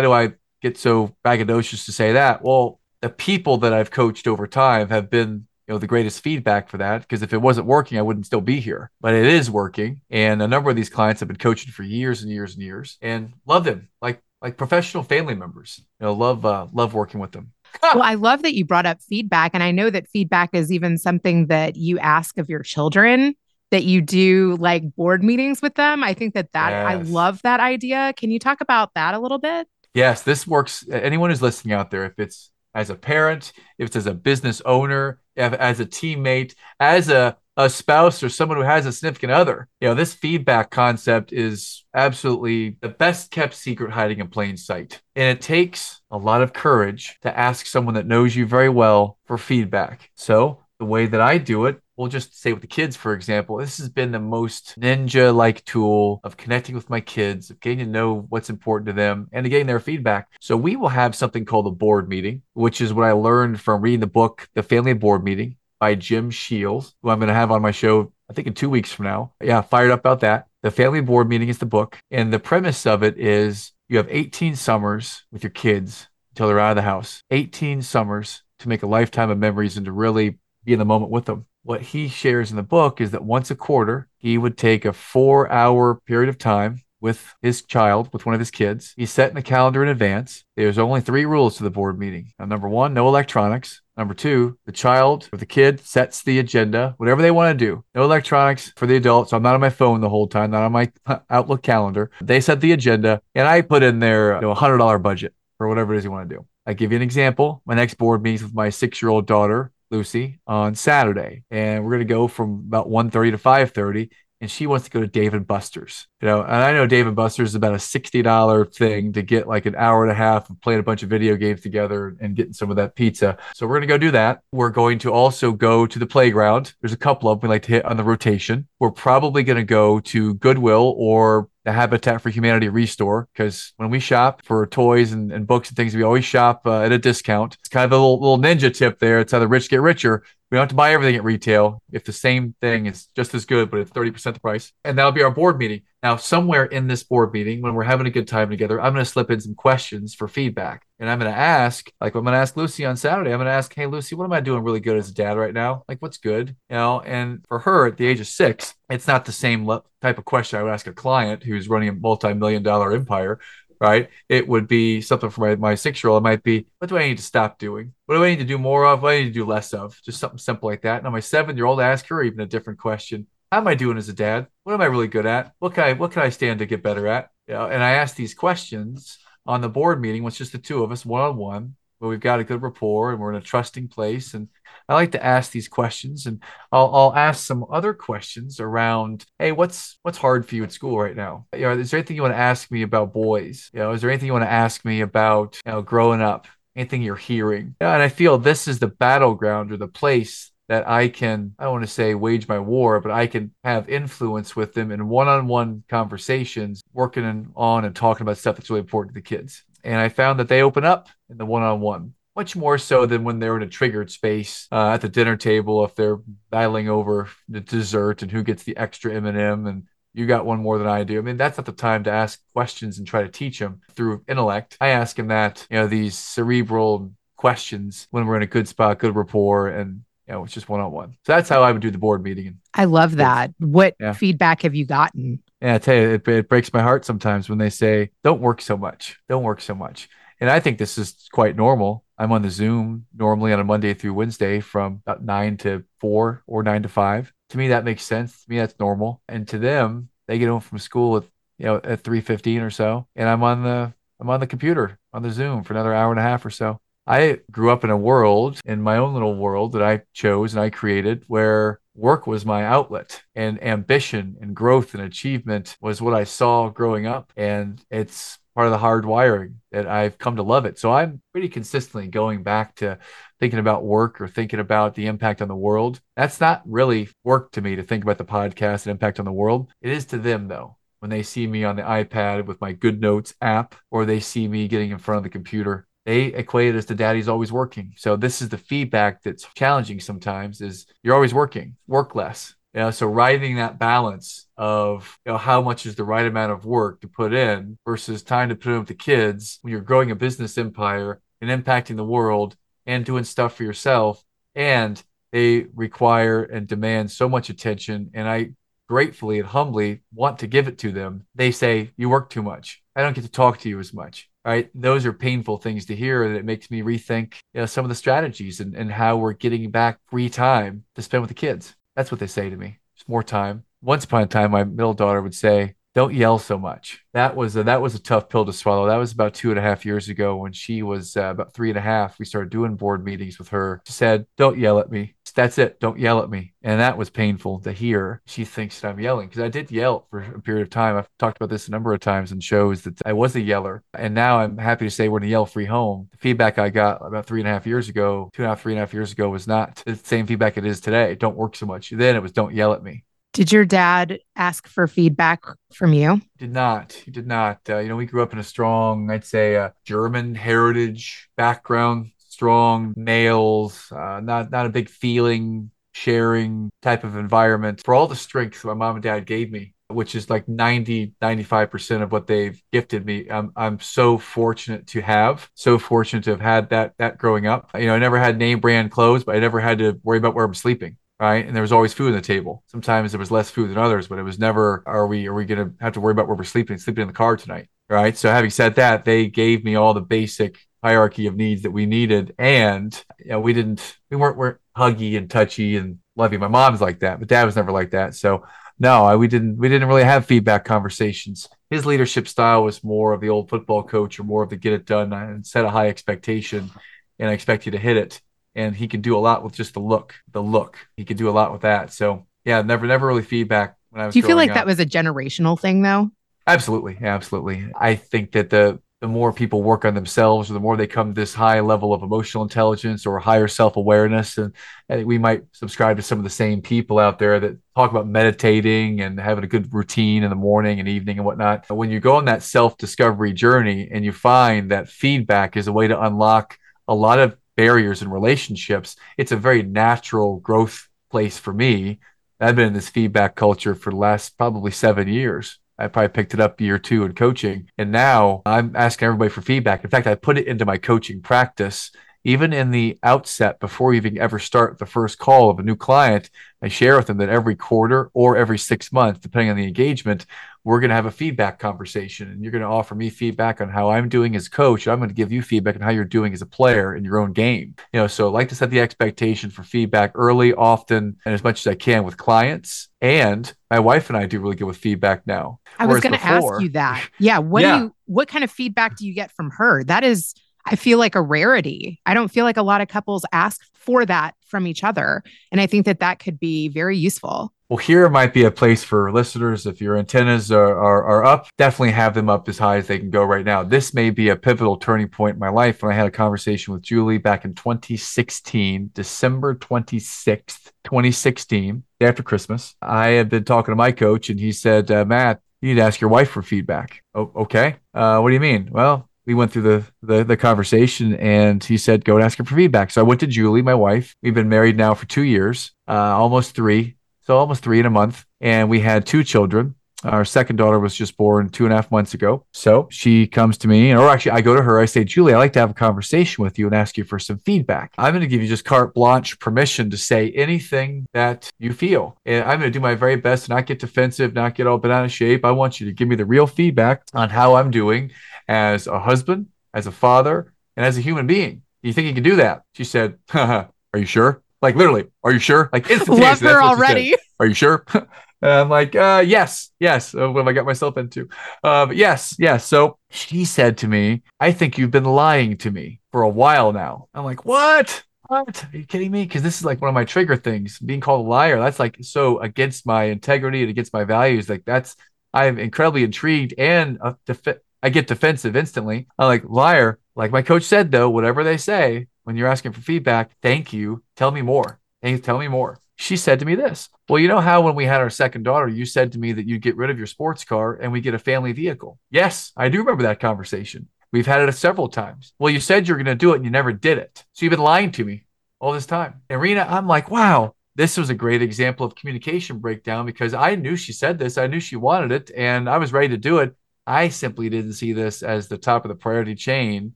do 0.00 0.12
I 0.12 0.34
get 0.62 0.78
so 0.78 1.16
braggadocious 1.24 1.86
to 1.86 1.92
say 1.92 2.12
that? 2.12 2.44
Well, 2.44 2.78
the 3.00 3.10
people 3.10 3.56
that 3.58 3.72
I've 3.72 3.90
coached 3.90 4.28
over 4.28 4.46
time 4.46 4.90
have 4.90 5.10
been 5.10 5.48
you 5.72 5.76
know 5.76 5.78
the 5.78 5.86
greatest 5.86 6.22
feedback 6.22 6.68
for 6.68 6.76
that 6.76 7.00
because 7.00 7.22
if 7.22 7.32
it 7.32 7.40
wasn't 7.40 7.66
working 7.66 7.96
i 7.96 8.02
wouldn't 8.02 8.26
still 8.26 8.42
be 8.42 8.60
here. 8.60 8.90
But 9.00 9.14
it 9.14 9.24
is 9.24 9.50
working 9.50 10.02
and 10.10 10.42
a 10.42 10.46
number 10.46 10.68
of 10.68 10.76
these 10.76 10.90
clients 10.90 11.20
have 11.20 11.28
been 11.28 11.38
coaching 11.38 11.72
for 11.72 11.82
years 11.82 12.22
and 12.22 12.30
years 12.30 12.52
and 12.52 12.62
years 12.62 12.98
and 13.00 13.32
love 13.46 13.64
them 13.64 13.88
like 14.02 14.20
like 14.42 14.58
professional 14.58 15.02
family 15.02 15.34
members 15.34 15.80
you 15.98 16.06
know 16.06 16.12
love 16.12 16.44
uh, 16.44 16.66
love 16.74 16.92
working 16.92 17.20
with 17.20 17.32
them. 17.32 17.52
Well 17.82 18.02
i 18.02 18.14
love 18.14 18.42
that 18.42 18.54
you 18.54 18.66
brought 18.66 18.84
up 18.84 19.00
feedback 19.00 19.52
and 19.54 19.62
i 19.62 19.70
know 19.70 19.88
that 19.88 20.08
feedback 20.08 20.50
is 20.52 20.70
even 20.70 20.98
something 20.98 21.46
that 21.46 21.76
you 21.76 21.98
ask 21.98 22.36
of 22.36 22.50
your 22.50 22.62
children 22.62 23.34
that 23.70 23.84
you 23.84 24.02
do 24.02 24.58
like 24.60 24.94
board 24.94 25.24
meetings 25.24 25.62
with 25.62 25.76
them. 25.76 26.04
I 26.04 26.12
think 26.12 26.34
that 26.34 26.52
that 26.52 26.70
yes. 26.70 26.86
i 26.86 26.94
love 26.96 27.40
that 27.42 27.60
idea. 27.60 28.12
Can 28.18 28.30
you 28.30 28.38
talk 28.38 28.60
about 28.60 28.92
that 28.94 29.14
a 29.14 29.18
little 29.18 29.38
bit? 29.38 29.66
Yes 29.94 30.22
this 30.22 30.46
works 30.46 30.86
anyone 30.90 31.30
who's 31.30 31.40
listening 31.40 31.72
out 31.72 31.90
there 31.90 32.04
if 32.04 32.18
it's 32.18 32.51
as 32.74 32.90
a 32.90 32.94
parent 32.94 33.52
if 33.78 33.86
it's 33.86 33.96
as 33.96 34.06
a 34.06 34.14
business 34.14 34.62
owner 34.64 35.20
as 35.36 35.80
a 35.80 35.86
teammate, 35.86 36.54
as 36.80 37.08
a, 37.08 37.36
a 37.56 37.68
spouse 37.68 38.22
or 38.22 38.28
someone 38.28 38.58
who 38.58 38.64
has 38.64 38.86
a 38.86 38.92
significant 38.92 39.32
other. 39.32 39.68
You 39.80 39.88
know, 39.88 39.94
this 39.94 40.14
feedback 40.14 40.70
concept 40.70 41.32
is 41.32 41.84
absolutely 41.94 42.76
the 42.80 42.88
best 42.88 43.30
kept 43.30 43.54
secret 43.54 43.92
hiding 43.92 44.20
in 44.20 44.28
plain 44.28 44.56
sight. 44.56 45.00
And 45.14 45.36
it 45.36 45.42
takes 45.42 46.00
a 46.10 46.16
lot 46.16 46.42
of 46.42 46.52
courage 46.52 47.18
to 47.22 47.38
ask 47.38 47.66
someone 47.66 47.94
that 47.94 48.06
knows 48.06 48.34
you 48.34 48.46
very 48.46 48.68
well 48.68 49.18
for 49.24 49.38
feedback. 49.38 50.10
So 50.14 50.60
the 50.82 50.86
way 50.86 51.06
that 51.06 51.20
I 51.20 51.38
do 51.38 51.66
it, 51.66 51.80
we'll 51.96 52.08
just 52.08 52.36
say 52.40 52.52
with 52.52 52.60
the 52.60 52.66
kids, 52.66 52.96
for 52.96 53.14
example, 53.14 53.58
this 53.58 53.78
has 53.78 53.88
been 53.88 54.10
the 54.10 54.18
most 54.18 54.74
ninja 54.80 55.32
like 55.32 55.64
tool 55.64 56.20
of 56.24 56.36
connecting 56.36 56.74
with 56.74 56.90
my 56.90 57.00
kids, 57.00 57.50
of 57.50 57.60
getting 57.60 57.78
to 57.78 57.86
know 57.86 58.26
what's 58.30 58.50
important 58.50 58.86
to 58.88 58.92
them 58.92 59.28
and 59.32 59.48
getting 59.48 59.68
their 59.68 59.78
feedback. 59.78 60.26
So 60.40 60.56
we 60.56 60.74
will 60.74 60.88
have 60.88 61.14
something 61.14 61.44
called 61.44 61.68
a 61.68 61.70
board 61.70 62.08
meeting, 62.08 62.42
which 62.54 62.80
is 62.80 62.92
what 62.92 63.06
I 63.06 63.12
learned 63.12 63.60
from 63.60 63.80
reading 63.80 64.00
the 64.00 64.08
book, 64.08 64.48
The 64.54 64.64
Family 64.64 64.92
Board 64.92 65.22
Meeting 65.22 65.54
by 65.78 65.94
Jim 65.94 66.32
Sheils, 66.32 66.94
who 67.00 67.10
I'm 67.10 67.20
going 67.20 67.28
to 67.28 67.34
have 67.34 67.52
on 67.52 67.62
my 67.62 67.70
show, 67.70 68.12
I 68.28 68.32
think 68.32 68.48
in 68.48 68.54
two 68.54 68.68
weeks 68.68 68.92
from 68.92 69.04
now. 69.04 69.34
Yeah, 69.40 69.60
fired 69.60 69.92
up 69.92 70.00
about 70.00 70.18
that. 70.20 70.48
The 70.62 70.72
Family 70.72 71.00
Board 71.00 71.28
Meeting 71.28 71.48
is 71.48 71.58
the 71.58 71.66
book. 71.66 72.00
And 72.10 72.32
the 72.32 72.40
premise 72.40 72.86
of 72.86 73.04
it 73.04 73.18
is 73.18 73.70
you 73.88 73.98
have 73.98 74.08
18 74.10 74.56
summers 74.56 75.22
with 75.30 75.44
your 75.44 75.50
kids 75.50 76.08
until 76.32 76.48
they're 76.48 76.58
out 76.58 76.70
of 76.70 76.76
the 76.76 76.82
house, 76.82 77.22
18 77.30 77.82
summers 77.82 78.42
to 78.58 78.68
make 78.68 78.82
a 78.82 78.88
lifetime 78.88 79.30
of 79.30 79.38
memories 79.38 79.76
and 79.76 79.86
to 79.86 79.92
really 79.92 80.38
be 80.64 80.72
in 80.72 80.78
the 80.78 80.84
moment 80.84 81.10
with 81.10 81.26
them. 81.26 81.46
What 81.64 81.82
he 81.82 82.08
shares 82.08 82.50
in 82.50 82.56
the 82.56 82.62
book 82.62 83.00
is 83.00 83.12
that 83.12 83.24
once 83.24 83.50
a 83.50 83.54
quarter, 83.54 84.08
he 84.16 84.36
would 84.36 84.58
take 84.58 84.84
a 84.84 84.92
four 84.92 85.50
hour 85.50 86.00
period 86.06 86.28
of 86.28 86.38
time 86.38 86.82
with 87.00 87.34
his 87.42 87.62
child, 87.62 88.08
with 88.12 88.24
one 88.24 88.34
of 88.34 88.40
his 88.40 88.50
kids. 88.50 88.94
He's 88.96 89.10
set 89.10 89.28
in 89.28 89.34
the 89.34 89.42
calendar 89.42 89.82
in 89.82 89.88
advance. 89.88 90.44
There's 90.56 90.78
only 90.78 91.00
three 91.00 91.24
rules 91.24 91.56
to 91.56 91.64
the 91.64 91.70
board 91.70 91.98
meeting. 91.98 92.32
Now, 92.38 92.44
number 92.46 92.68
one, 92.68 92.94
no 92.94 93.08
electronics. 93.08 93.82
Number 93.96 94.14
two, 94.14 94.56
the 94.64 94.72
child 94.72 95.28
or 95.32 95.36
the 95.36 95.44
kid 95.44 95.80
sets 95.80 96.22
the 96.22 96.38
agenda, 96.38 96.94
whatever 96.96 97.20
they 97.20 97.32
want 97.32 97.58
to 97.58 97.64
do. 97.64 97.84
No 97.94 98.04
electronics 98.04 98.72
for 98.76 98.86
the 98.86 98.96
adult. 98.96 99.28
So 99.28 99.36
I'm 99.36 99.42
not 99.42 99.54
on 99.54 99.60
my 99.60 99.68
phone 99.68 100.00
the 100.00 100.08
whole 100.08 100.28
time, 100.28 100.52
not 100.52 100.62
on 100.62 100.72
my 100.72 100.90
Outlook 101.30 101.62
calendar. 101.62 102.10
They 102.22 102.40
set 102.40 102.60
the 102.60 102.72
agenda, 102.72 103.20
and 103.34 103.46
I 103.46 103.60
put 103.60 103.82
in 103.82 103.98
their 103.98 104.36
you 104.36 104.42
know, 104.42 104.54
$100 104.54 105.02
budget 105.02 105.34
for 105.58 105.68
whatever 105.68 105.94
it 105.94 105.98
is 105.98 106.04
you 106.04 106.10
want 106.10 106.30
to 106.30 106.36
do. 106.36 106.46
I 106.64 106.74
give 106.74 106.92
you 106.92 106.96
an 106.96 107.02
example. 107.02 107.62
My 107.66 107.74
next 107.74 107.94
board 107.94 108.22
meeting 108.22 108.46
with 108.46 108.54
my 108.54 108.70
six 108.70 109.02
year 109.02 109.10
old 109.10 109.26
daughter, 109.26 109.72
Lucy, 109.92 110.40
on 110.46 110.74
Saturday, 110.74 111.44
and 111.50 111.84
we're 111.84 111.90
going 111.90 112.00
to 112.00 112.06
go 112.06 112.26
from 112.26 112.64
about 112.66 112.88
1.30 112.88 113.32
to 113.32 113.38
5.30 113.38 114.10
and 114.42 114.50
she 114.50 114.66
wants 114.66 114.84
to 114.84 114.90
go 114.90 115.00
to 115.00 115.06
Dave 115.06 115.34
and 115.34 115.46
Buster's. 115.46 116.08
You 116.20 116.26
know, 116.26 116.42
and 116.42 116.50
I 116.50 116.72
know 116.72 116.84
Dave 116.84 117.06
and 117.06 117.14
Buster's 117.14 117.50
is 117.50 117.54
about 117.54 117.74
a 117.74 117.76
$60 117.76 118.74
thing 118.74 119.12
to 119.12 119.22
get 119.22 119.46
like 119.46 119.66
an 119.66 119.76
hour 119.76 120.02
and 120.02 120.10
a 120.10 120.16
half 120.16 120.50
of 120.50 120.60
playing 120.60 120.80
a 120.80 120.82
bunch 120.82 121.04
of 121.04 121.08
video 121.08 121.36
games 121.36 121.60
together 121.60 122.16
and 122.20 122.34
getting 122.34 122.52
some 122.52 122.68
of 122.68 122.74
that 122.74 122.96
pizza. 122.96 123.38
So 123.54 123.68
we're 123.68 123.76
going 123.76 123.88
to 123.88 123.94
go 123.94 123.98
do 123.98 124.10
that. 124.10 124.42
We're 124.50 124.70
going 124.70 124.98
to 124.98 125.12
also 125.12 125.52
go 125.52 125.86
to 125.86 125.96
the 125.96 126.08
playground. 126.08 126.74
There's 126.80 126.92
a 126.92 126.96
couple 126.96 127.30
of 127.30 127.40
them 127.40 127.48
we 127.48 127.54
like 127.54 127.62
to 127.62 127.72
hit 127.72 127.84
on 127.84 127.96
the 127.96 128.02
rotation. 128.02 128.66
We're 128.80 128.90
probably 128.90 129.44
going 129.44 129.58
to 129.58 129.64
go 129.64 130.00
to 130.00 130.34
Goodwill 130.34 130.96
or 130.98 131.48
the 131.64 131.70
Habitat 131.70 132.20
for 132.20 132.30
Humanity 132.30 132.68
Restore 132.68 133.28
because 133.32 133.72
when 133.76 133.90
we 133.90 134.00
shop 134.00 134.44
for 134.44 134.66
toys 134.66 135.12
and, 135.12 135.30
and, 135.30 135.46
books 135.46 135.68
and 135.68 135.76
things, 135.76 135.94
we 135.94 136.02
always 136.02 136.24
shop 136.24 136.62
uh, 136.66 136.80
at 136.80 136.90
a 136.90 136.98
discount. 136.98 137.56
It's 137.60 137.68
kind 137.68 137.84
of 137.84 137.92
a 137.92 137.94
little, 137.94 138.18
little 138.18 138.38
ninja 138.38 138.74
tip 138.74 138.98
there. 138.98 139.20
It's 139.20 139.30
how 139.30 139.38
the 139.38 139.46
rich 139.46 139.70
get 139.70 139.80
richer. 139.80 140.24
We 140.52 140.56
don't 140.56 140.64
have 140.64 140.68
to 140.68 140.74
buy 140.74 140.92
everything 140.92 141.16
at 141.16 141.24
retail 141.24 141.82
if 141.92 142.04
the 142.04 142.12
same 142.12 142.54
thing 142.60 142.84
is 142.84 143.06
just 143.16 143.34
as 143.34 143.46
good, 143.46 143.70
but 143.70 143.80
it's 143.80 143.90
30% 143.90 144.34
the 144.34 144.38
price. 144.38 144.70
And 144.84 144.98
that'll 144.98 145.10
be 145.10 145.22
our 145.22 145.30
board 145.30 145.56
meeting. 145.56 145.80
Now, 146.02 146.16
somewhere 146.16 146.66
in 146.66 146.88
this 146.88 147.02
board 147.02 147.32
meeting, 147.32 147.62
when 147.62 147.72
we're 147.72 147.84
having 147.84 148.06
a 148.06 148.10
good 148.10 148.28
time 148.28 148.50
together, 148.50 148.78
I'm 148.78 148.92
going 148.92 149.02
to 149.02 149.10
slip 149.10 149.30
in 149.30 149.40
some 149.40 149.54
questions 149.54 150.14
for 150.14 150.28
feedback. 150.28 150.84
And 150.98 151.08
I'm 151.08 151.18
going 151.18 151.32
to 151.32 151.38
ask, 151.38 151.90
like, 152.02 152.14
I'm 152.14 152.24
going 152.24 152.34
to 152.34 152.38
ask 152.38 152.54
Lucy 152.54 152.84
on 152.84 152.98
Saturday, 152.98 153.30
I'm 153.30 153.38
going 153.38 153.46
to 153.46 153.52
ask, 153.52 153.72
hey, 153.72 153.86
Lucy, 153.86 154.14
what 154.14 154.24
am 154.24 154.32
I 154.34 154.40
doing 154.40 154.62
really 154.62 154.80
good 154.80 154.98
as 154.98 155.08
a 155.08 155.14
dad 155.14 155.38
right 155.38 155.54
now? 155.54 155.84
Like, 155.88 156.02
what's 156.02 156.18
good? 156.18 156.54
You 156.68 156.76
know, 156.76 157.00
and 157.00 157.42
for 157.48 157.60
her 157.60 157.86
at 157.86 157.96
the 157.96 158.06
age 158.06 158.20
of 158.20 158.26
six, 158.26 158.74
it's 158.90 159.06
not 159.06 159.24
the 159.24 159.32
same 159.32 159.66
type 160.02 160.18
of 160.18 160.26
question 160.26 160.58
I 160.58 160.64
would 160.64 160.72
ask 160.72 160.86
a 160.86 160.92
client 160.92 161.44
who's 161.44 161.68
running 161.68 161.88
a 161.88 161.94
multi 161.94 162.34
million 162.34 162.62
dollar 162.62 162.92
empire 162.92 163.40
right? 163.82 164.10
It 164.28 164.46
would 164.46 164.68
be 164.68 165.00
something 165.00 165.28
for 165.28 165.40
my, 165.40 165.56
my 165.56 165.74
six 165.74 166.02
year 166.02 166.10
old. 166.10 166.22
It 166.22 166.24
might 166.24 166.44
be, 166.44 166.66
what 166.78 166.88
do 166.88 166.96
I 166.96 167.08
need 167.08 167.16
to 167.16 167.22
stop 167.22 167.58
doing? 167.58 167.92
What 168.06 168.14
do 168.14 168.24
I 168.24 168.30
need 168.30 168.38
to 168.38 168.44
do 168.44 168.56
more 168.56 168.86
of? 168.86 169.02
What 169.02 169.10
do 169.10 169.16
I 169.16 169.18
need 169.20 169.28
to 169.28 169.34
do 169.34 169.44
less 169.44 169.74
of? 169.74 170.00
Just 170.04 170.20
something 170.20 170.38
simple 170.38 170.68
like 170.68 170.82
that. 170.82 171.02
Now, 171.02 171.10
my 171.10 171.20
seven 171.20 171.56
year 171.56 171.66
old, 171.66 171.80
ask 171.80 172.06
her 172.06 172.22
even 172.22 172.40
a 172.40 172.46
different 172.46 172.78
question. 172.78 173.26
How 173.50 173.58
am 173.58 173.66
I 173.66 173.74
doing 173.74 173.98
as 173.98 174.08
a 174.08 174.12
dad? 174.12 174.46
What 174.62 174.74
am 174.74 174.80
I 174.80 174.86
really 174.86 175.08
good 175.08 175.26
at? 175.26 175.52
What 175.58 175.74
can 175.74 175.84
I 175.84 175.92
what 175.94 176.12
can 176.12 176.22
I 176.22 176.30
stand 176.30 176.60
to 176.60 176.66
get 176.66 176.82
better 176.82 177.08
at? 177.08 177.30
You 177.48 177.54
know, 177.54 177.66
and 177.66 177.82
I 177.82 177.90
ask 177.94 178.14
these 178.14 178.34
questions 178.34 179.18
on 179.44 179.60
the 179.60 179.68
board 179.68 180.00
meeting, 180.00 180.22
with 180.22 180.36
just 180.36 180.52
the 180.52 180.58
two 180.58 180.84
of 180.84 180.92
us, 180.92 181.04
one 181.04 181.20
on 181.20 181.36
one, 181.36 181.74
where 182.02 182.10
we've 182.10 182.18
got 182.18 182.40
a 182.40 182.44
good 182.44 182.62
rapport 182.62 183.12
and 183.12 183.20
we're 183.20 183.30
in 183.30 183.38
a 183.38 183.40
trusting 183.40 183.86
place. 183.86 184.34
And 184.34 184.48
I 184.88 184.94
like 184.94 185.12
to 185.12 185.24
ask 185.24 185.52
these 185.52 185.68
questions, 185.68 186.26
and 186.26 186.42
I'll, 186.72 186.92
I'll 186.92 187.14
ask 187.14 187.46
some 187.46 187.64
other 187.70 187.94
questions 187.94 188.58
around, 188.58 189.24
hey, 189.38 189.52
what's 189.52 189.98
what's 190.02 190.18
hard 190.18 190.44
for 190.44 190.56
you 190.56 190.64
at 190.64 190.72
school 190.72 190.98
right 190.98 191.14
now? 191.14 191.46
You 191.54 191.60
know, 191.60 191.78
is 191.78 191.92
there 191.92 191.98
anything 191.98 192.16
you 192.16 192.22
want 192.22 192.34
to 192.34 192.38
ask 192.38 192.72
me 192.72 192.82
about 192.82 193.12
boys? 193.12 193.70
You 193.72 193.78
know, 193.78 193.92
is 193.92 194.00
there 194.00 194.10
anything 194.10 194.26
you 194.26 194.32
want 194.32 194.44
to 194.44 194.50
ask 194.50 194.84
me 194.84 195.02
about, 195.02 195.60
you 195.64 195.70
know, 195.70 195.82
growing 195.82 196.20
up? 196.20 196.48
Anything 196.74 197.02
you're 197.02 197.14
hearing? 197.14 197.76
Yeah, 197.80 197.92
and 197.92 198.02
I 198.02 198.08
feel 198.08 198.36
this 198.36 198.66
is 198.66 198.80
the 198.80 198.88
battleground 198.88 199.70
or 199.70 199.76
the 199.76 199.86
place 199.86 200.50
that 200.68 200.88
I 200.88 201.08
can, 201.08 201.54
I 201.58 201.64
don't 201.64 201.72
want 201.74 201.84
to 201.84 201.90
say 201.90 202.14
wage 202.14 202.48
my 202.48 202.58
war, 202.58 202.98
but 203.00 203.12
I 203.12 203.26
can 203.26 203.52
have 203.62 203.90
influence 203.90 204.56
with 204.56 204.72
them 204.72 204.90
in 204.90 205.06
one 205.06 205.28
on 205.28 205.46
one 205.46 205.84
conversations, 205.88 206.82
working 206.94 207.52
on 207.54 207.84
and 207.84 207.94
talking 207.94 208.22
about 208.22 208.38
stuff 208.38 208.56
that's 208.56 208.70
really 208.70 208.80
important 208.80 209.14
to 209.14 209.20
the 209.20 209.22
kids. 209.22 209.64
And 209.84 209.96
I 209.96 210.08
found 210.08 210.38
that 210.38 210.48
they 210.48 210.62
open 210.62 210.84
up 210.84 211.08
in 211.28 211.38
the 211.38 211.46
one 211.46 211.62
on 211.62 211.80
one 211.80 212.14
much 212.34 212.56
more 212.56 212.78
so 212.78 213.06
than 213.06 213.24
when 213.24 213.38
they're 213.38 213.56
in 213.56 213.62
a 213.62 213.68
triggered 213.68 214.10
space 214.10 214.66
uh, 214.72 214.90
at 214.90 215.00
the 215.00 215.08
dinner 215.08 215.36
table 215.36 215.84
if 215.84 215.94
they're 215.94 216.18
battling 216.50 216.88
over 216.88 217.28
the 217.48 217.60
dessert 217.60 218.22
and 218.22 218.30
who 218.30 218.42
gets 218.42 218.62
the 218.62 218.76
extra 218.76 219.14
m&m 219.14 219.66
and 219.66 219.86
you 220.14 220.26
got 220.26 220.44
one 220.44 220.60
more 220.60 220.78
than 220.78 220.86
i 220.86 221.04
do. 221.04 221.18
I 221.18 221.22
mean 221.22 221.36
that's 221.36 221.56
not 221.56 221.66
the 221.66 221.72
time 221.72 222.04
to 222.04 222.10
ask 222.10 222.40
questions 222.52 222.98
and 222.98 223.06
try 223.06 223.22
to 223.22 223.28
teach 223.28 223.58
them 223.58 223.80
through 223.92 224.24
intellect. 224.28 224.76
I 224.80 224.88
ask 224.88 225.16
them 225.16 225.28
that 225.28 225.66
you 225.70 225.76
know 225.76 225.86
these 225.86 226.16
cerebral 226.16 227.12
questions 227.36 228.06
when 228.10 228.26
we're 228.26 228.36
in 228.36 228.42
a 228.42 228.46
good 228.46 228.68
spot 228.68 228.98
good 228.98 229.16
rapport 229.16 229.68
and 229.68 230.04
you 230.26 230.34
know, 230.34 230.44
it's 230.44 230.52
just 230.52 230.68
one 230.68 230.80
on 230.80 230.92
one. 230.92 231.16
So 231.26 231.32
that's 231.32 231.48
how 231.48 231.62
I 231.62 231.72
would 231.72 231.82
do 231.82 231.90
the 231.90 231.98
board 231.98 232.22
meeting. 232.22 232.60
I 232.74 232.84
love 232.84 233.16
that. 233.16 233.52
What 233.58 233.94
yeah. 234.00 234.12
feedback 234.12 234.62
have 234.62 234.74
you 234.74 234.86
gotten? 234.86 235.42
Yeah, 235.60 235.74
I 235.74 235.78
tell 235.78 235.94
you, 235.94 236.10
it, 236.10 236.28
it 236.28 236.48
breaks 236.48 236.72
my 236.72 236.82
heart 236.82 237.04
sometimes 237.04 237.48
when 237.48 237.58
they 237.58 237.70
say, 237.70 238.10
"Don't 238.24 238.40
work 238.40 238.60
so 238.60 238.76
much. 238.76 239.18
Don't 239.28 239.42
work 239.42 239.60
so 239.60 239.74
much." 239.74 240.08
And 240.40 240.50
I 240.50 240.58
think 240.58 240.78
this 240.78 240.98
is 240.98 241.28
quite 241.32 241.56
normal. 241.56 242.04
I'm 242.18 242.32
on 242.32 242.42
the 242.42 242.50
Zoom 242.50 243.06
normally 243.16 243.52
on 243.52 243.60
a 243.60 243.64
Monday 243.64 243.94
through 243.94 244.14
Wednesday 244.14 244.60
from 244.60 245.00
about 245.06 245.24
nine 245.24 245.56
to 245.58 245.84
four 246.00 246.42
or 246.46 246.62
nine 246.62 246.82
to 246.82 246.88
five. 246.88 247.32
To 247.50 247.58
me, 247.58 247.68
that 247.68 247.84
makes 247.84 248.02
sense. 248.02 248.44
To 248.44 248.50
me, 248.50 248.58
that's 248.58 248.78
normal. 248.80 249.22
And 249.28 249.46
to 249.48 249.58
them, 249.58 250.08
they 250.26 250.38
get 250.38 250.48
home 250.48 250.60
from 250.60 250.78
school 250.78 251.16
at 251.18 251.24
you 251.58 251.66
know 251.66 251.80
at 251.82 252.02
three 252.02 252.20
fifteen 252.20 252.60
or 252.62 252.70
so, 252.70 253.06
and 253.14 253.28
I'm 253.28 253.42
on 253.42 253.62
the 253.62 253.92
I'm 254.20 254.30
on 254.30 254.40
the 254.40 254.46
computer 254.46 254.98
on 255.12 255.22
the 255.22 255.30
Zoom 255.30 255.62
for 255.64 255.74
another 255.74 255.94
hour 255.94 256.10
and 256.10 256.18
a 256.18 256.24
half 256.24 256.44
or 256.44 256.50
so. 256.50 256.80
I 257.06 257.40
grew 257.50 257.70
up 257.70 257.84
in 257.84 257.90
a 257.90 257.96
world, 257.96 258.60
in 258.64 258.80
my 258.82 258.96
own 258.96 259.14
little 259.14 259.36
world 259.36 259.72
that 259.72 259.82
I 259.82 260.02
chose 260.12 260.54
and 260.54 260.62
I 260.62 260.70
created, 260.70 261.24
where 261.26 261.80
work 261.94 262.26
was 262.26 262.46
my 262.46 262.64
outlet 262.64 263.22
and 263.34 263.62
ambition 263.62 264.36
and 264.40 264.56
growth 264.56 264.94
and 264.94 265.02
achievement 265.02 265.76
was 265.80 266.00
what 266.00 266.14
I 266.14 266.24
saw 266.24 266.68
growing 266.70 267.06
up. 267.06 267.32
And 267.36 267.82
it's 267.90 268.38
part 268.54 268.66
of 268.66 268.70
the 268.70 268.78
hard 268.78 269.04
wiring 269.04 269.60
that 269.72 269.86
I've 269.86 270.18
come 270.18 270.36
to 270.36 270.42
love 270.42 270.64
it. 270.64 270.78
So 270.78 270.92
I'm 270.92 271.20
pretty 271.32 271.48
consistently 271.48 272.06
going 272.08 272.42
back 272.42 272.76
to 272.76 272.98
thinking 273.40 273.58
about 273.58 273.84
work 273.84 274.20
or 274.20 274.28
thinking 274.28 274.60
about 274.60 274.94
the 274.94 275.06
impact 275.06 275.42
on 275.42 275.48
the 275.48 275.56
world. 275.56 276.00
That's 276.16 276.40
not 276.40 276.62
really 276.64 277.08
work 277.24 277.50
to 277.52 277.62
me 277.62 277.76
to 277.76 277.82
think 277.82 278.04
about 278.04 278.18
the 278.18 278.24
podcast 278.24 278.86
and 278.86 278.92
impact 278.92 279.18
on 279.18 279.24
the 279.24 279.32
world. 279.32 279.70
It 279.80 279.90
is 279.90 280.04
to 280.06 280.18
them 280.18 280.48
though. 280.48 280.76
When 281.00 281.10
they 281.10 281.24
see 281.24 281.48
me 281.48 281.64
on 281.64 281.74
the 281.74 281.82
iPad 281.82 282.46
with 282.46 282.60
my 282.60 282.72
Good 282.72 283.00
Notes 283.00 283.34
app, 283.40 283.74
or 283.90 284.04
they 284.04 284.20
see 284.20 284.46
me 284.46 284.68
getting 284.68 284.92
in 284.92 284.98
front 284.98 285.16
of 285.16 285.24
the 285.24 285.30
computer 285.30 285.88
they 286.04 286.24
equate 286.26 286.74
it 286.74 286.78
as 286.78 286.86
the 286.86 286.94
daddy's 286.94 287.28
always 287.28 287.52
working. 287.52 287.94
So 287.96 288.16
this 288.16 288.42
is 288.42 288.48
the 288.48 288.58
feedback 288.58 289.22
that's 289.22 289.46
challenging 289.54 290.00
sometimes 290.00 290.60
is 290.60 290.86
you're 291.02 291.14
always 291.14 291.34
working, 291.34 291.76
work 291.86 292.14
less. 292.14 292.54
Know, 292.74 292.90
so 292.90 293.06
riding 293.06 293.56
that 293.56 293.78
balance 293.78 294.46
of 294.56 295.18
you 295.26 295.32
know 295.32 295.38
how 295.38 295.60
much 295.60 295.84
is 295.84 295.94
the 295.94 296.04
right 296.04 296.26
amount 296.26 296.52
of 296.52 296.64
work 296.64 297.02
to 297.02 297.08
put 297.08 297.34
in 297.34 297.76
versus 297.84 298.22
time 298.22 298.48
to 298.48 298.54
put 298.54 298.72
in 298.72 298.78
with 298.78 298.88
the 298.88 298.94
kids 298.94 299.58
when 299.60 299.72
you're 299.72 299.82
growing 299.82 300.10
a 300.10 300.14
business 300.14 300.56
empire 300.56 301.20
and 301.42 301.50
impacting 301.50 301.96
the 301.96 302.04
world 302.04 302.56
and 302.86 303.04
doing 303.04 303.24
stuff 303.24 303.56
for 303.56 303.64
yourself. 303.64 304.24
And 304.54 305.02
they 305.32 305.66
require 305.74 306.42
and 306.44 306.66
demand 306.66 307.10
so 307.10 307.28
much 307.28 307.50
attention. 307.50 308.10
And 308.14 308.26
I 308.26 308.54
gratefully 308.88 309.38
and 309.38 309.48
humbly 309.48 310.00
want 310.14 310.38
to 310.38 310.46
give 310.46 310.66
it 310.66 310.78
to 310.78 310.92
them. 310.92 311.26
They 311.34 311.50
say, 311.50 311.92
You 311.96 312.08
work 312.08 312.30
too 312.30 312.42
much. 312.42 312.81
I 312.94 313.02
don't 313.02 313.14
get 313.14 313.24
to 313.24 313.30
talk 313.30 313.58
to 313.58 313.68
you 313.68 313.78
as 313.80 313.92
much 313.92 314.30
right? 314.44 314.70
Those 314.74 315.06
are 315.06 315.12
painful 315.12 315.58
things 315.58 315.86
to 315.86 315.96
hear 315.96 316.24
and 316.24 316.36
it 316.36 316.44
makes 316.44 316.70
me 316.70 316.82
rethink 316.82 317.34
you 317.54 317.60
know 317.60 317.66
some 317.66 317.84
of 317.84 317.88
the 317.88 317.94
strategies 317.94 318.60
and, 318.60 318.74
and 318.74 318.90
how 318.90 319.16
we're 319.16 319.32
getting 319.32 319.70
back 319.70 319.98
free 320.10 320.28
time 320.28 320.84
to 320.94 321.02
spend 321.02 321.22
with 321.22 321.28
the 321.28 321.34
kids. 321.34 321.74
That's 321.96 322.10
what 322.10 322.20
they 322.20 322.26
say 322.26 322.50
to 322.50 322.56
me. 322.56 322.78
It's 322.96 323.08
more 323.08 323.22
time. 323.22 323.64
Once 323.82 324.04
upon 324.04 324.22
a 324.22 324.26
time 324.26 324.50
my 324.50 324.64
middle 324.64 324.94
daughter 324.94 325.22
would 325.22 325.34
say 325.34 325.74
don't 325.94 326.14
yell 326.14 326.38
so 326.38 326.58
much. 326.58 327.04
That 327.12 327.36
was 327.36 327.56
a, 327.56 327.64
that 327.64 327.82
was 327.82 327.94
a 327.94 328.02
tough 328.02 328.28
pill 328.28 328.46
to 328.46 328.52
swallow. 328.52 328.86
That 328.86 328.96
was 328.96 329.12
about 329.12 329.34
two 329.34 329.50
and 329.50 329.58
a 329.58 329.62
half 329.62 329.84
years 329.84 330.08
ago 330.08 330.36
when 330.36 330.52
she 330.52 330.82
was 330.82 331.16
uh, 331.16 331.24
about 331.24 331.52
three 331.52 331.68
and 331.68 331.78
a 331.78 331.82
half. 331.82 332.18
We 332.18 332.24
started 332.24 332.50
doing 332.50 332.76
board 332.76 333.04
meetings 333.04 333.38
with 333.38 333.48
her. 333.48 333.82
She 333.86 333.92
said, 333.92 334.26
"Don't 334.36 334.58
yell 334.58 334.78
at 334.78 334.90
me. 334.90 335.14
That's 335.34 335.56
it. 335.58 335.80
Don't 335.80 335.98
yell 335.98 336.22
at 336.22 336.30
me." 336.30 336.54
And 336.62 336.80
that 336.80 336.96
was 336.96 337.10
painful 337.10 337.60
to 337.60 337.72
hear. 337.72 338.22
She 338.26 338.44
thinks 338.44 338.80
that 338.80 338.88
I'm 338.88 339.00
yelling 339.00 339.28
because 339.28 339.42
I 339.42 339.48
did 339.48 339.70
yell 339.70 340.06
for 340.10 340.20
a 340.20 340.40
period 340.40 340.62
of 340.62 340.70
time. 340.70 340.96
I've 340.96 341.08
talked 341.18 341.36
about 341.36 341.50
this 341.50 341.68
a 341.68 341.70
number 341.70 341.92
of 341.92 342.00
times 342.00 342.32
in 342.32 342.40
shows 342.40 342.82
that 342.82 343.00
I 343.04 343.12
was 343.12 343.36
a 343.36 343.40
yeller, 343.40 343.82
and 343.92 344.14
now 344.14 344.38
I'm 344.38 344.56
happy 344.56 344.86
to 344.86 344.90
say 344.90 345.08
we're 345.08 345.18
in 345.18 345.24
a 345.24 345.28
yell-free 345.28 345.66
home. 345.66 346.08
The 346.12 346.18
feedback 346.18 346.58
I 346.58 346.70
got 346.70 347.04
about 347.04 347.26
three 347.26 347.40
and 347.40 347.48
a 347.48 347.52
half 347.52 347.66
years 347.66 347.88
ago, 347.88 348.30
two 348.32 348.42
and 348.42 348.46
a 348.46 348.50
half, 348.50 348.62
three 348.62 348.72
and 348.72 348.78
a 348.78 348.82
half 348.82 348.94
years 348.94 349.12
ago, 349.12 349.28
was 349.28 349.46
not 349.46 349.82
the 349.84 349.96
same 349.96 350.26
feedback 350.26 350.56
it 350.56 350.64
is 350.64 350.80
today. 350.80 351.14
Don't 351.14 351.36
work 351.36 351.56
so 351.56 351.66
much. 351.66 351.90
Then 351.90 352.16
it 352.16 352.22
was, 352.22 352.32
"Don't 352.32 352.54
yell 352.54 352.72
at 352.72 352.82
me." 352.82 353.04
Did 353.32 353.50
your 353.50 353.64
dad 353.64 354.20
ask 354.36 354.68
for 354.68 354.86
feedback 354.86 355.42
from 355.72 355.94
you? 355.94 356.20
Did 356.38 356.52
not. 356.52 356.92
He 356.92 357.10
did 357.10 357.26
not. 357.26 357.60
Uh, 357.68 357.78
you 357.78 357.88
know, 357.88 357.96
we 357.96 358.04
grew 358.04 358.22
up 358.22 358.34
in 358.34 358.38
a 358.38 358.44
strong, 358.44 359.10
I'd 359.10 359.24
say, 359.24 359.56
uh, 359.56 359.70
German 359.84 360.34
heritage 360.34 361.30
background, 361.36 362.10
strong 362.18 362.92
males, 362.96 363.90
uh, 363.90 364.20
not 364.22 364.50
not 364.50 364.66
a 364.66 364.70
big 364.70 364.90
feeling 364.90 365.70
sharing 365.94 366.70
type 366.82 367.04
of 367.04 367.16
environment. 367.16 367.82
For 367.84 367.94
all 367.94 368.06
the 368.06 368.16
strengths 368.16 368.64
my 368.64 368.74
mom 368.74 368.96
and 368.96 369.02
dad 369.02 369.24
gave 369.24 369.50
me, 369.50 369.74
which 369.88 370.14
is 370.14 370.28
like 370.28 370.48
90 370.48 371.14
95% 371.22 372.02
of 372.02 372.12
what 372.12 372.26
they've 372.26 372.60
gifted 372.72 373.04
me 373.04 373.28
i'm, 373.30 373.52
I'm 373.56 373.78
so 373.80 374.18
fortunate 374.18 374.86
to 374.88 375.00
have 375.00 375.50
so 375.54 375.78
fortunate 375.78 376.24
to 376.24 376.30
have 376.30 376.40
had 376.40 376.70
that 376.70 376.94
that 376.98 377.18
growing 377.18 377.46
up 377.46 377.70
you 377.78 377.86
know 377.86 377.94
i 377.94 377.98
never 377.98 378.18
had 378.18 378.38
name 378.38 378.60
brand 378.60 378.90
clothes 378.90 379.24
but 379.24 379.36
i 379.36 379.38
never 379.38 379.60
had 379.60 379.78
to 379.78 380.00
worry 380.02 380.18
about 380.18 380.34
where 380.34 380.44
i'm 380.44 380.54
sleeping 380.54 380.96
right? 381.20 381.46
And 381.46 381.54
there 381.54 381.62
was 381.62 381.72
always 381.72 381.92
food 381.92 382.08
on 382.08 382.14
the 382.14 382.20
table. 382.20 382.62
Sometimes 382.66 383.12
there 383.12 383.18
was 383.18 383.30
less 383.30 383.50
food 383.50 383.70
than 383.70 383.78
others, 383.78 384.08
but 384.08 384.18
it 384.18 384.22
was 384.22 384.38
never, 384.38 384.82
are 384.86 385.06
we 385.06 385.28
are 385.28 385.34
we 385.34 385.44
gonna 385.44 385.72
have 385.80 385.94
to 385.94 386.00
worry 386.00 386.12
about 386.12 386.26
where 386.26 386.36
we're 386.36 386.44
sleeping, 386.44 386.78
sleeping 386.78 387.02
in 387.02 387.08
the 387.08 387.14
car 387.14 387.36
tonight? 387.36 387.68
Right. 387.88 388.16
So 388.16 388.30
having 388.30 388.50
said 388.50 388.76
that, 388.76 389.04
they 389.04 389.28
gave 389.28 389.64
me 389.64 389.74
all 389.74 389.94
the 389.94 390.00
basic 390.00 390.58
hierarchy 390.82 391.26
of 391.26 391.36
needs 391.36 391.62
that 391.62 391.70
we 391.70 391.86
needed. 391.86 392.34
And 392.38 392.92
you 393.18 393.30
know, 393.30 393.40
we 393.40 393.52
didn't 393.52 393.98
we 394.10 394.16
weren't 394.16 394.36
weren't 394.36 394.58
huggy 394.76 395.16
and 395.16 395.30
touchy 395.30 395.76
and 395.76 395.98
lovey. 396.16 396.38
My 396.38 396.48
mom's 396.48 396.80
like 396.80 397.00
that, 397.00 397.18
but 397.18 397.28
dad 397.28 397.44
was 397.44 397.56
never 397.56 397.70
like 397.72 397.90
that. 397.90 398.14
So 398.14 398.46
no, 398.78 399.04
I, 399.04 399.16
we 399.16 399.28
didn't 399.28 399.58
we 399.58 399.68
didn't 399.68 399.88
really 399.88 400.04
have 400.04 400.26
feedback 400.26 400.64
conversations. 400.64 401.48
His 401.70 401.86
leadership 401.86 402.26
style 402.26 402.64
was 402.64 402.82
more 402.82 403.12
of 403.12 403.20
the 403.20 403.28
old 403.28 403.48
football 403.48 403.82
coach 403.82 404.18
or 404.18 404.24
more 404.24 404.42
of 404.42 404.50
the 404.50 404.56
get 404.56 404.72
it 404.72 404.86
done 404.86 405.12
and 405.12 405.46
set 405.46 405.64
a 405.64 405.70
high 405.70 405.88
expectation 405.88 406.70
and 407.18 407.30
I 407.30 407.34
expect 407.34 407.66
you 407.66 407.72
to 407.72 407.78
hit 407.78 407.96
it 407.96 408.20
and 408.54 408.74
he 408.74 408.88
can 408.88 409.00
do 409.00 409.16
a 409.16 409.20
lot 409.20 409.42
with 409.42 409.54
just 409.54 409.74
the 409.74 409.80
look. 409.80 410.14
The 410.32 410.42
look 410.42 410.78
he 410.96 411.04
could 411.04 411.16
do 411.16 411.28
a 411.28 411.32
lot 411.32 411.52
with 411.52 411.62
that. 411.62 411.92
So 411.92 412.26
yeah, 412.44 412.62
never 412.62 412.86
never 412.86 413.06
really 413.06 413.22
feedback 413.22 413.76
when 413.90 414.02
I 414.02 414.06
was. 414.06 414.14
Do 414.14 414.18
you 414.20 414.26
feel 414.26 414.36
like 414.36 414.50
up. 414.50 414.56
that 414.56 414.66
was 414.66 414.80
a 414.80 414.86
generational 414.86 415.58
thing 415.58 415.82
though? 415.82 416.10
Absolutely, 416.46 416.98
absolutely. 417.00 417.70
I 417.74 417.94
think 417.94 418.32
that 418.32 418.50
the 418.50 418.80
the 419.02 419.08
more 419.08 419.32
people 419.32 419.64
work 419.64 419.84
on 419.84 419.94
themselves, 419.94 420.48
or 420.48 420.54
the 420.54 420.60
more 420.60 420.76
they 420.76 420.86
come 420.86 421.12
to 421.12 421.20
this 421.20 421.34
high 421.34 421.58
level 421.58 421.92
of 421.92 422.04
emotional 422.04 422.44
intelligence 422.44 423.04
or 423.04 423.18
higher 423.18 423.48
self 423.48 423.74
awareness, 423.76 424.38
and 424.38 424.54
I 424.88 424.94
think 424.94 425.08
we 425.08 425.18
might 425.18 425.42
subscribe 425.50 425.96
to 425.96 426.04
some 426.04 426.18
of 426.18 426.24
the 426.24 426.30
same 426.30 426.62
people 426.62 427.00
out 427.00 427.18
there 427.18 427.40
that 427.40 427.58
talk 427.74 427.90
about 427.90 428.06
meditating 428.06 429.00
and 429.00 429.18
having 429.18 429.42
a 429.42 429.48
good 429.48 429.74
routine 429.74 430.22
in 430.22 430.30
the 430.30 430.36
morning 430.36 430.78
and 430.78 430.88
evening 430.88 431.18
and 431.18 431.26
whatnot. 431.26 431.66
But 431.68 431.74
when 431.74 431.90
you 431.90 431.98
go 431.98 432.14
on 432.14 432.26
that 432.26 432.44
self 432.44 432.78
discovery 432.78 433.32
journey 433.32 433.88
and 433.90 434.04
you 434.04 434.12
find 434.12 434.70
that 434.70 434.88
feedback 434.88 435.56
is 435.56 435.66
a 435.66 435.72
way 435.72 435.88
to 435.88 436.00
unlock 436.00 436.56
a 436.86 436.94
lot 436.94 437.18
of 437.18 437.36
barriers 437.56 438.02
in 438.02 438.10
relationships, 438.10 438.96
it's 439.16 439.32
a 439.32 439.36
very 439.36 439.62
natural 439.62 440.38
growth 440.38 440.88
place 441.10 441.38
for 441.38 441.52
me. 441.52 441.98
I've 442.40 442.56
been 442.56 442.68
in 442.68 442.72
this 442.72 442.88
feedback 442.88 443.36
culture 443.36 443.74
for 443.74 443.90
the 443.90 443.96
last 443.96 444.36
probably 444.36 444.72
seven 444.72 445.08
years. 445.08 445.58
I 445.78 445.88
probably 445.88 446.08
picked 446.08 446.34
it 446.34 446.40
up 446.40 446.60
year 446.60 446.78
two 446.78 447.04
in 447.04 447.14
coaching. 447.14 447.70
And 447.78 447.92
now 447.92 448.42
I'm 448.46 448.76
asking 448.76 449.06
everybody 449.06 449.30
for 449.30 449.42
feedback. 449.42 449.84
In 449.84 449.90
fact, 449.90 450.06
I 450.06 450.14
put 450.14 450.38
it 450.38 450.46
into 450.46 450.64
my 450.64 450.76
coaching 450.76 451.20
practice. 451.20 451.90
Even 452.24 452.52
in 452.52 452.70
the 452.70 452.98
outset, 453.02 453.58
before 453.58 453.92
you 453.92 453.96
even 453.96 454.16
ever 454.18 454.38
start 454.38 454.78
the 454.78 454.86
first 454.86 455.18
call 455.18 455.50
of 455.50 455.58
a 455.58 455.62
new 455.64 455.74
client, 455.74 456.30
I 456.62 456.68
share 456.68 456.96
with 456.96 457.08
them 457.08 457.16
that 457.16 457.28
every 457.28 457.56
quarter 457.56 458.10
or 458.14 458.36
every 458.36 458.58
six 458.58 458.92
months, 458.92 459.18
depending 459.18 459.50
on 459.50 459.56
the 459.56 459.66
engagement, 459.66 460.26
we're 460.64 460.80
going 460.80 460.90
to 460.90 460.94
have 460.94 461.06
a 461.06 461.10
feedback 461.10 461.58
conversation 461.58 462.30
and 462.30 462.42
you're 462.42 462.52
going 462.52 462.62
to 462.62 462.68
offer 462.68 462.94
me 462.94 463.10
feedback 463.10 463.60
on 463.60 463.68
how 463.68 463.90
I'm 463.90 464.08
doing 464.08 464.36
as 464.36 464.48
coach. 464.48 464.86
I'm 464.86 464.98
going 464.98 465.08
to 465.08 465.14
give 465.14 465.32
you 465.32 465.42
feedback 465.42 465.74
on 465.74 465.82
how 465.82 465.90
you're 465.90 466.04
doing 466.04 466.32
as 466.32 466.42
a 466.42 466.46
player 466.46 466.94
in 466.94 467.04
your 467.04 467.18
own 467.18 467.32
game. 467.32 467.74
You 467.92 468.00
know, 468.00 468.06
so 468.06 468.28
I 468.28 468.30
like 468.30 468.48
to 468.50 468.54
set 468.54 468.70
the 468.70 468.80
expectation 468.80 469.50
for 469.50 469.64
feedback 469.64 470.12
early, 470.14 470.54
often, 470.54 471.16
and 471.24 471.34
as 471.34 471.42
much 471.42 471.60
as 471.60 471.66
I 471.66 471.74
can 471.74 472.04
with 472.04 472.16
clients. 472.16 472.88
And 473.00 473.52
my 473.70 473.80
wife 473.80 474.08
and 474.08 474.16
I 474.16 474.26
do 474.26 474.38
really 474.38 474.54
good 474.54 474.66
with 474.66 474.76
feedback 474.76 475.26
now. 475.26 475.58
I 475.78 475.86
was 475.86 476.00
going 476.00 476.14
to 476.14 476.24
ask 476.24 476.60
you 476.60 476.68
that. 476.70 477.08
Yeah. 477.18 477.38
What 477.38 477.62
yeah. 477.62 477.78
do 477.78 477.84
you, 477.84 477.94
what 478.06 478.28
kind 478.28 478.44
of 478.44 478.50
feedback 478.50 478.96
do 478.96 479.06
you 479.06 479.14
get 479.14 479.32
from 479.32 479.50
her? 479.50 479.82
That 479.82 480.04
is, 480.04 480.34
I 480.64 480.76
feel 480.76 480.98
like 480.98 481.14
a 481.14 481.22
rarity. 481.22 482.00
I 482.06 482.14
don't 482.14 482.30
feel 482.30 482.44
like 482.44 482.56
a 482.56 482.62
lot 482.62 482.80
of 482.80 482.88
couples 482.88 483.24
ask 483.32 483.60
for 483.72 484.06
that 484.06 484.34
from 484.46 484.66
each 484.66 484.84
other. 484.84 485.22
And 485.50 485.60
I 485.60 485.66
think 485.66 485.86
that 485.86 486.00
that 486.00 486.18
could 486.18 486.38
be 486.38 486.68
very 486.68 486.96
useful. 486.96 487.52
Well, 487.68 487.78
here 487.78 488.06
might 488.10 488.34
be 488.34 488.44
a 488.44 488.50
place 488.50 488.84
for 488.84 489.10
listeners. 489.10 489.66
If 489.66 489.80
your 489.80 489.96
antennas 489.96 490.52
are, 490.52 490.76
are, 490.76 491.04
are, 491.04 491.24
up, 491.24 491.46
definitely 491.56 491.92
have 491.92 492.12
them 492.12 492.28
up 492.28 492.46
as 492.50 492.58
high 492.58 492.76
as 492.76 492.86
they 492.86 492.98
can 492.98 493.08
go 493.08 493.24
right 493.24 493.46
now. 493.46 493.62
This 493.62 493.94
may 493.94 494.10
be 494.10 494.28
a 494.28 494.36
pivotal 494.36 494.76
turning 494.76 495.08
point 495.08 495.36
in 495.36 495.40
my 495.40 495.48
life 495.48 495.82
when 495.82 495.90
I 495.90 495.96
had 495.96 496.06
a 496.06 496.10
conversation 496.10 496.74
with 496.74 496.82
Julie 496.82 497.16
back 497.16 497.46
in 497.46 497.54
2016, 497.54 498.90
December 498.92 499.54
26th, 499.54 500.70
2016, 500.84 501.82
after 502.02 502.22
Christmas. 502.22 502.74
I 502.82 503.08
had 503.08 503.30
been 503.30 503.44
talking 503.44 503.72
to 503.72 503.76
my 503.76 503.90
coach, 503.90 504.28
and 504.28 504.38
he 504.38 504.52
said, 504.52 504.90
uh, 504.90 505.06
Matt, 505.06 505.40
you 505.62 505.70
need 505.70 505.80
to 505.80 505.86
ask 505.86 505.98
your 505.98 506.10
wife 506.10 506.28
for 506.28 506.42
feedback. 506.42 507.02
Oh, 507.14 507.32
okay. 507.36 507.76
Uh, 507.94 508.20
what 508.20 508.28
do 508.28 508.34
you 508.34 508.40
mean? 508.40 508.68
Well, 508.70 509.08
we 509.26 509.34
went 509.34 509.52
through 509.52 509.62
the, 509.62 509.84
the, 510.02 510.24
the 510.24 510.36
conversation 510.36 511.14
and 511.16 511.62
he 511.62 511.76
said 511.76 512.04
go 512.04 512.16
and 512.16 512.24
ask 512.24 512.38
her 512.38 512.44
for 512.44 512.56
feedback 512.56 512.90
so 512.90 513.00
i 513.00 513.04
went 513.04 513.20
to 513.20 513.26
julie 513.26 513.62
my 513.62 513.74
wife 513.74 514.14
we've 514.22 514.34
been 514.34 514.48
married 514.48 514.76
now 514.76 514.94
for 514.94 515.06
two 515.06 515.22
years 515.22 515.72
uh, 515.88 515.92
almost 515.92 516.54
three 516.54 516.96
so 517.24 517.38
almost 517.38 517.62
three 517.62 517.80
in 517.80 517.86
a 517.86 517.90
month. 517.90 518.24
And 518.40 518.68
we 518.68 518.80
had 518.80 519.06
two 519.06 519.24
children. 519.24 519.76
Our 520.04 520.24
second 520.24 520.56
daughter 520.56 520.80
was 520.80 520.96
just 520.96 521.16
born 521.16 521.48
two 521.48 521.64
and 521.64 521.72
a 521.72 521.76
half 521.76 521.92
months 521.92 522.12
ago. 522.12 522.44
So 522.52 522.88
she 522.90 523.28
comes 523.28 523.56
to 523.58 523.68
me, 523.68 523.94
or 523.94 524.08
actually, 524.08 524.32
I 524.32 524.40
go 524.40 524.56
to 524.56 524.62
her. 524.62 524.80
I 524.80 524.86
say, 524.86 525.04
Julie, 525.04 525.32
I'd 525.32 525.38
like 525.38 525.52
to 525.52 525.60
have 525.60 525.70
a 525.70 525.74
conversation 525.74 526.42
with 526.42 526.58
you 526.58 526.66
and 526.66 526.74
ask 526.74 526.98
you 526.98 527.04
for 527.04 527.20
some 527.20 527.38
feedback. 527.38 527.94
I'm 527.96 528.12
going 528.12 528.22
to 528.22 528.26
give 528.26 528.42
you 528.42 528.48
just 528.48 528.64
carte 528.64 528.94
blanche 528.94 529.38
permission 529.38 529.90
to 529.90 529.96
say 529.96 530.32
anything 530.32 531.06
that 531.14 531.48
you 531.60 531.72
feel. 531.72 532.18
And 532.26 532.42
I'm 532.42 532.58
going 532.58 532.72
to 532.72 532.76
do 532.76 532.82
my 532.82 532.96
very 532.96 533.14
best 533.14 533.44
to 533.44 533.52
not 533.52 533.66
get 533.66 533.78
defensive, 533.78 534.34
not 534.34 534.56
get 534.56 534.66
all 534.66 534.78
bent 534.78 534.92
out 534.92 535.04
of 535.04 535.12
shape. 535.12 535.44
I 535.44 535.52
want 535.52 535.78
you 535.78 535.86
to 535.86 535.92
give 535.92 536.08
me 536.08 536.16
the 536.16 536.26
real 536.26 536.48
feedback 536.48 537.04
on 537.14 537.30
how 537.30 537.54
I'm 537.54 537.70
doing 537.70 538.10
as 538.52 538.86
a 538.86 538.98
husband, 539.00 539.46
as 539.72 539.86
a 539.86 539.92
father, 539.92 540.52
and 540.76 540.84
as 540.84 540.98
a 540.98 541.00
human 541.00 541.26
being. 541.26 541.62
You 541.82 541.92
think 541.92 542.06
you 542.06 542.14
can 542.14 542.22
do 542.22 542.36
that? 542.36 542.62
She 542.74 542.84
said, 542.84 543.18
Are 543.34 543.70
you 543.94 544.04
sure? 544.04 544.42
Like 544.60 544.76
literally, 544.76 545.06
are 545.24 545.32
you 545.32 545.40
sure? 545.40 545.68
Like 545.72 545.90
instantaneously. 545.90 546.46
Love 546.46 546.56
her 546.56 546.62
already. 546.62 547.16
Are 547.40 547.46
you 547.46 547.54
sure? 547.54 547.84
I'm 548.42 548.68
like, 548.68 548.94
uh, 548.94 549.22
yes, 549.26 549.70
yes. 549.80 550.14
Uh, 550.14 550.30
what 550.30 550.40
have 550.40 550.48
I 550.48 550.52
got 550.52 550.66
myself 550.66 550.96
into? 550.96 551.28
Uh, 551.64 551.86
but 551.86 551.96
yes, 551.96 552.36
yes. 552.38 552.66
So 552.66 552.98
she 553.10 553.44
said 553.44 553.78
to 553.78 553.88
me, 553.88 554.22
I 554.38 554.52
think 554.52 554.78
you've 554.78 554.90
been 554.90 555.04
lying 555.04 555.56
to 555.58 555.70
me 555.70 556.00
for 556.12 556.22
a 556.22 556.28
while 556.28 556.72
now. 556.72 557.08
I'm 557.14 557.24
like, 557.24 557.44
what? 557.44 558.04
What? 558.28 558.64
Are 558.72 558.76
you 558.76 558.84
kidding 558.84 559.10
me? 559.10 559.24
Because 559.24 559.42
this 559.42 559.58
is 559.58 559.64
like 559.64 559.80
one 559.80 559.88
of 559.88 559.94
my 559.94 560.04
trigger 560.04 560.36
things. 560.36 560.78
Being 560.78 561.00
called 561.00 561.26
a 561.26 561.28
liar. 561.28 561.58
That's 561.58 561.80
like 561.80 561.96
so 562.00 562.40
against 562.40 562.86
my 562.86 563.04
integrity 563.04 563.62
and 563.62 563.70
against 563.70 563.92
my 563.92 564.04
values. 564.04 564.48
Like 564.48 564.64
that's 564.64 564.96
I'm 565.34 565.58
incredibly 565.58 566.04
intrigued 566.04 566.54
and 566.58 566.98
uh, 567.00 567.14
def- 567.26 567.58
I 567.82 567.90
get 567.90 568.06
defensive 568.06 568.56
instantly. 568.56 569.06
I'm 569.18 569.26
like 569.26 569.44
liar. 569.44 569.98
Like 570.14 570.30
my 570.30 570.42
coach 570.42 570.64
said 570.64 570.90
though, 570.90 571.10
whatever 571.10 571.42
they 571.42 571.56
say, 571.56 572.06
when 572.24 572.36
you're 572.36 572.48
asking 572.48 572.72
for 572.72 572.80
feedback, 572.80 573.32
thank 573.42 573.72
you. 573.72 574.02
Tell 574.16 574.30
me 574.30 574.42
more. 574.42 574.80
Hey, 575.00 575.18
tell 575.18 575.38
me 575.38 575.48
more. 575.48 575.78
She 575.96 576.16
said 576.16 576.38
to 576.38 576.44
me 576.44 576.54
this. 576.54 576.88
Well, 577.08 577.18
you 577.18 577.28
know 577.28 577.40
how 577.40 577.60
when 577.60 577.74
we 577.74 577.84
had 577.84 578.00
our 578.00 578.10
second 578.10 578.44
daughter, 578.44 578.68
you 578.68 578.86
said 578.86 579.12
to 579.12 579.18
me 579.18 579.32
that 579.32 579.46
you'd 579.46 579.62
get 579.62 579.76
rid 579.76 579.90
of 579.90 579.98
your 579.98 580.06
sports 580.06 580.44
car 580.44 580.74
and 580.74 580.92
we 580.92 581.00
get 581.00 581.14
a 581.14 581.18
family 581.18 581.52
vehicle. 581.52 581.98
Yes, 582.10 582.52
I 582.56 582.68
do 582.68 582.78
remember 582.78 583.02
that 583.04 583.20
conversation. 583.20 583.88
We've 584.12 584.26
had 584.26 584.46
it 584.46 584.52
several 584.54 584.88
times. 584.88 585.32
Well, 585.38 585.52
you 585.52 585.60
said 585.60 585.88
you're 585.88 585.96
going 585.96 586.06
to 586.06 586.14
do 586.14 586.32
it 586.32 586.36
and 586.36 586.44
you 586.44 586.50
never 586.50 586.72
did 586.72 586.98
it. 586.98 587.24
So 587.32 587.44
you've 587.44 587.50
been 587.50 587.60
lying 587.60 587.90
to 587.92 588.04
me 588.04 588.24
all 588.60 588.72
this 588.72 588.86
time. 588.86 589.22
And 589.28 589.40
Rena, 589.40 589.66
I'm 589.68 589.86
like, 589.86 590.10
wow, 590.10 590.54
this 590.74 590.96
was 590.96 591.10
a 591.10 591.14
great 591.14 591.42
example 591.42 591.86
of 591.86 591.94
communication 591.94 592.58
breakdown 592.58 593.06
because 593.06 593.34
I 593.34 593.54
knew 593.54 593.76
she 593.76 593.92
said 593.92 594.18
this. 594.18 594.38
I 594.38 594.46
knew 594.46 594.60
she 594.60 594.76
wanted 594.76 595.12
it 595.12 595.30
and 595.36 595.68
I 595.68 595.78
was 595.78 595.92
ready 595.92 596.08
to 596.08 596.16
do 596.16 596.38
it. 596.38 596.54
I 596.86 597.08
simply 597.08 597.48
didn't 597.48 597.74
see 597.74 597.92
this 597.92 598.22
as 598.22 598.48
the 598.48 598.58
top 598.58 598.84
of 598.84 598.88
the 598.88 598.94
priority 598.94 599.34
chain. 599.34 599.94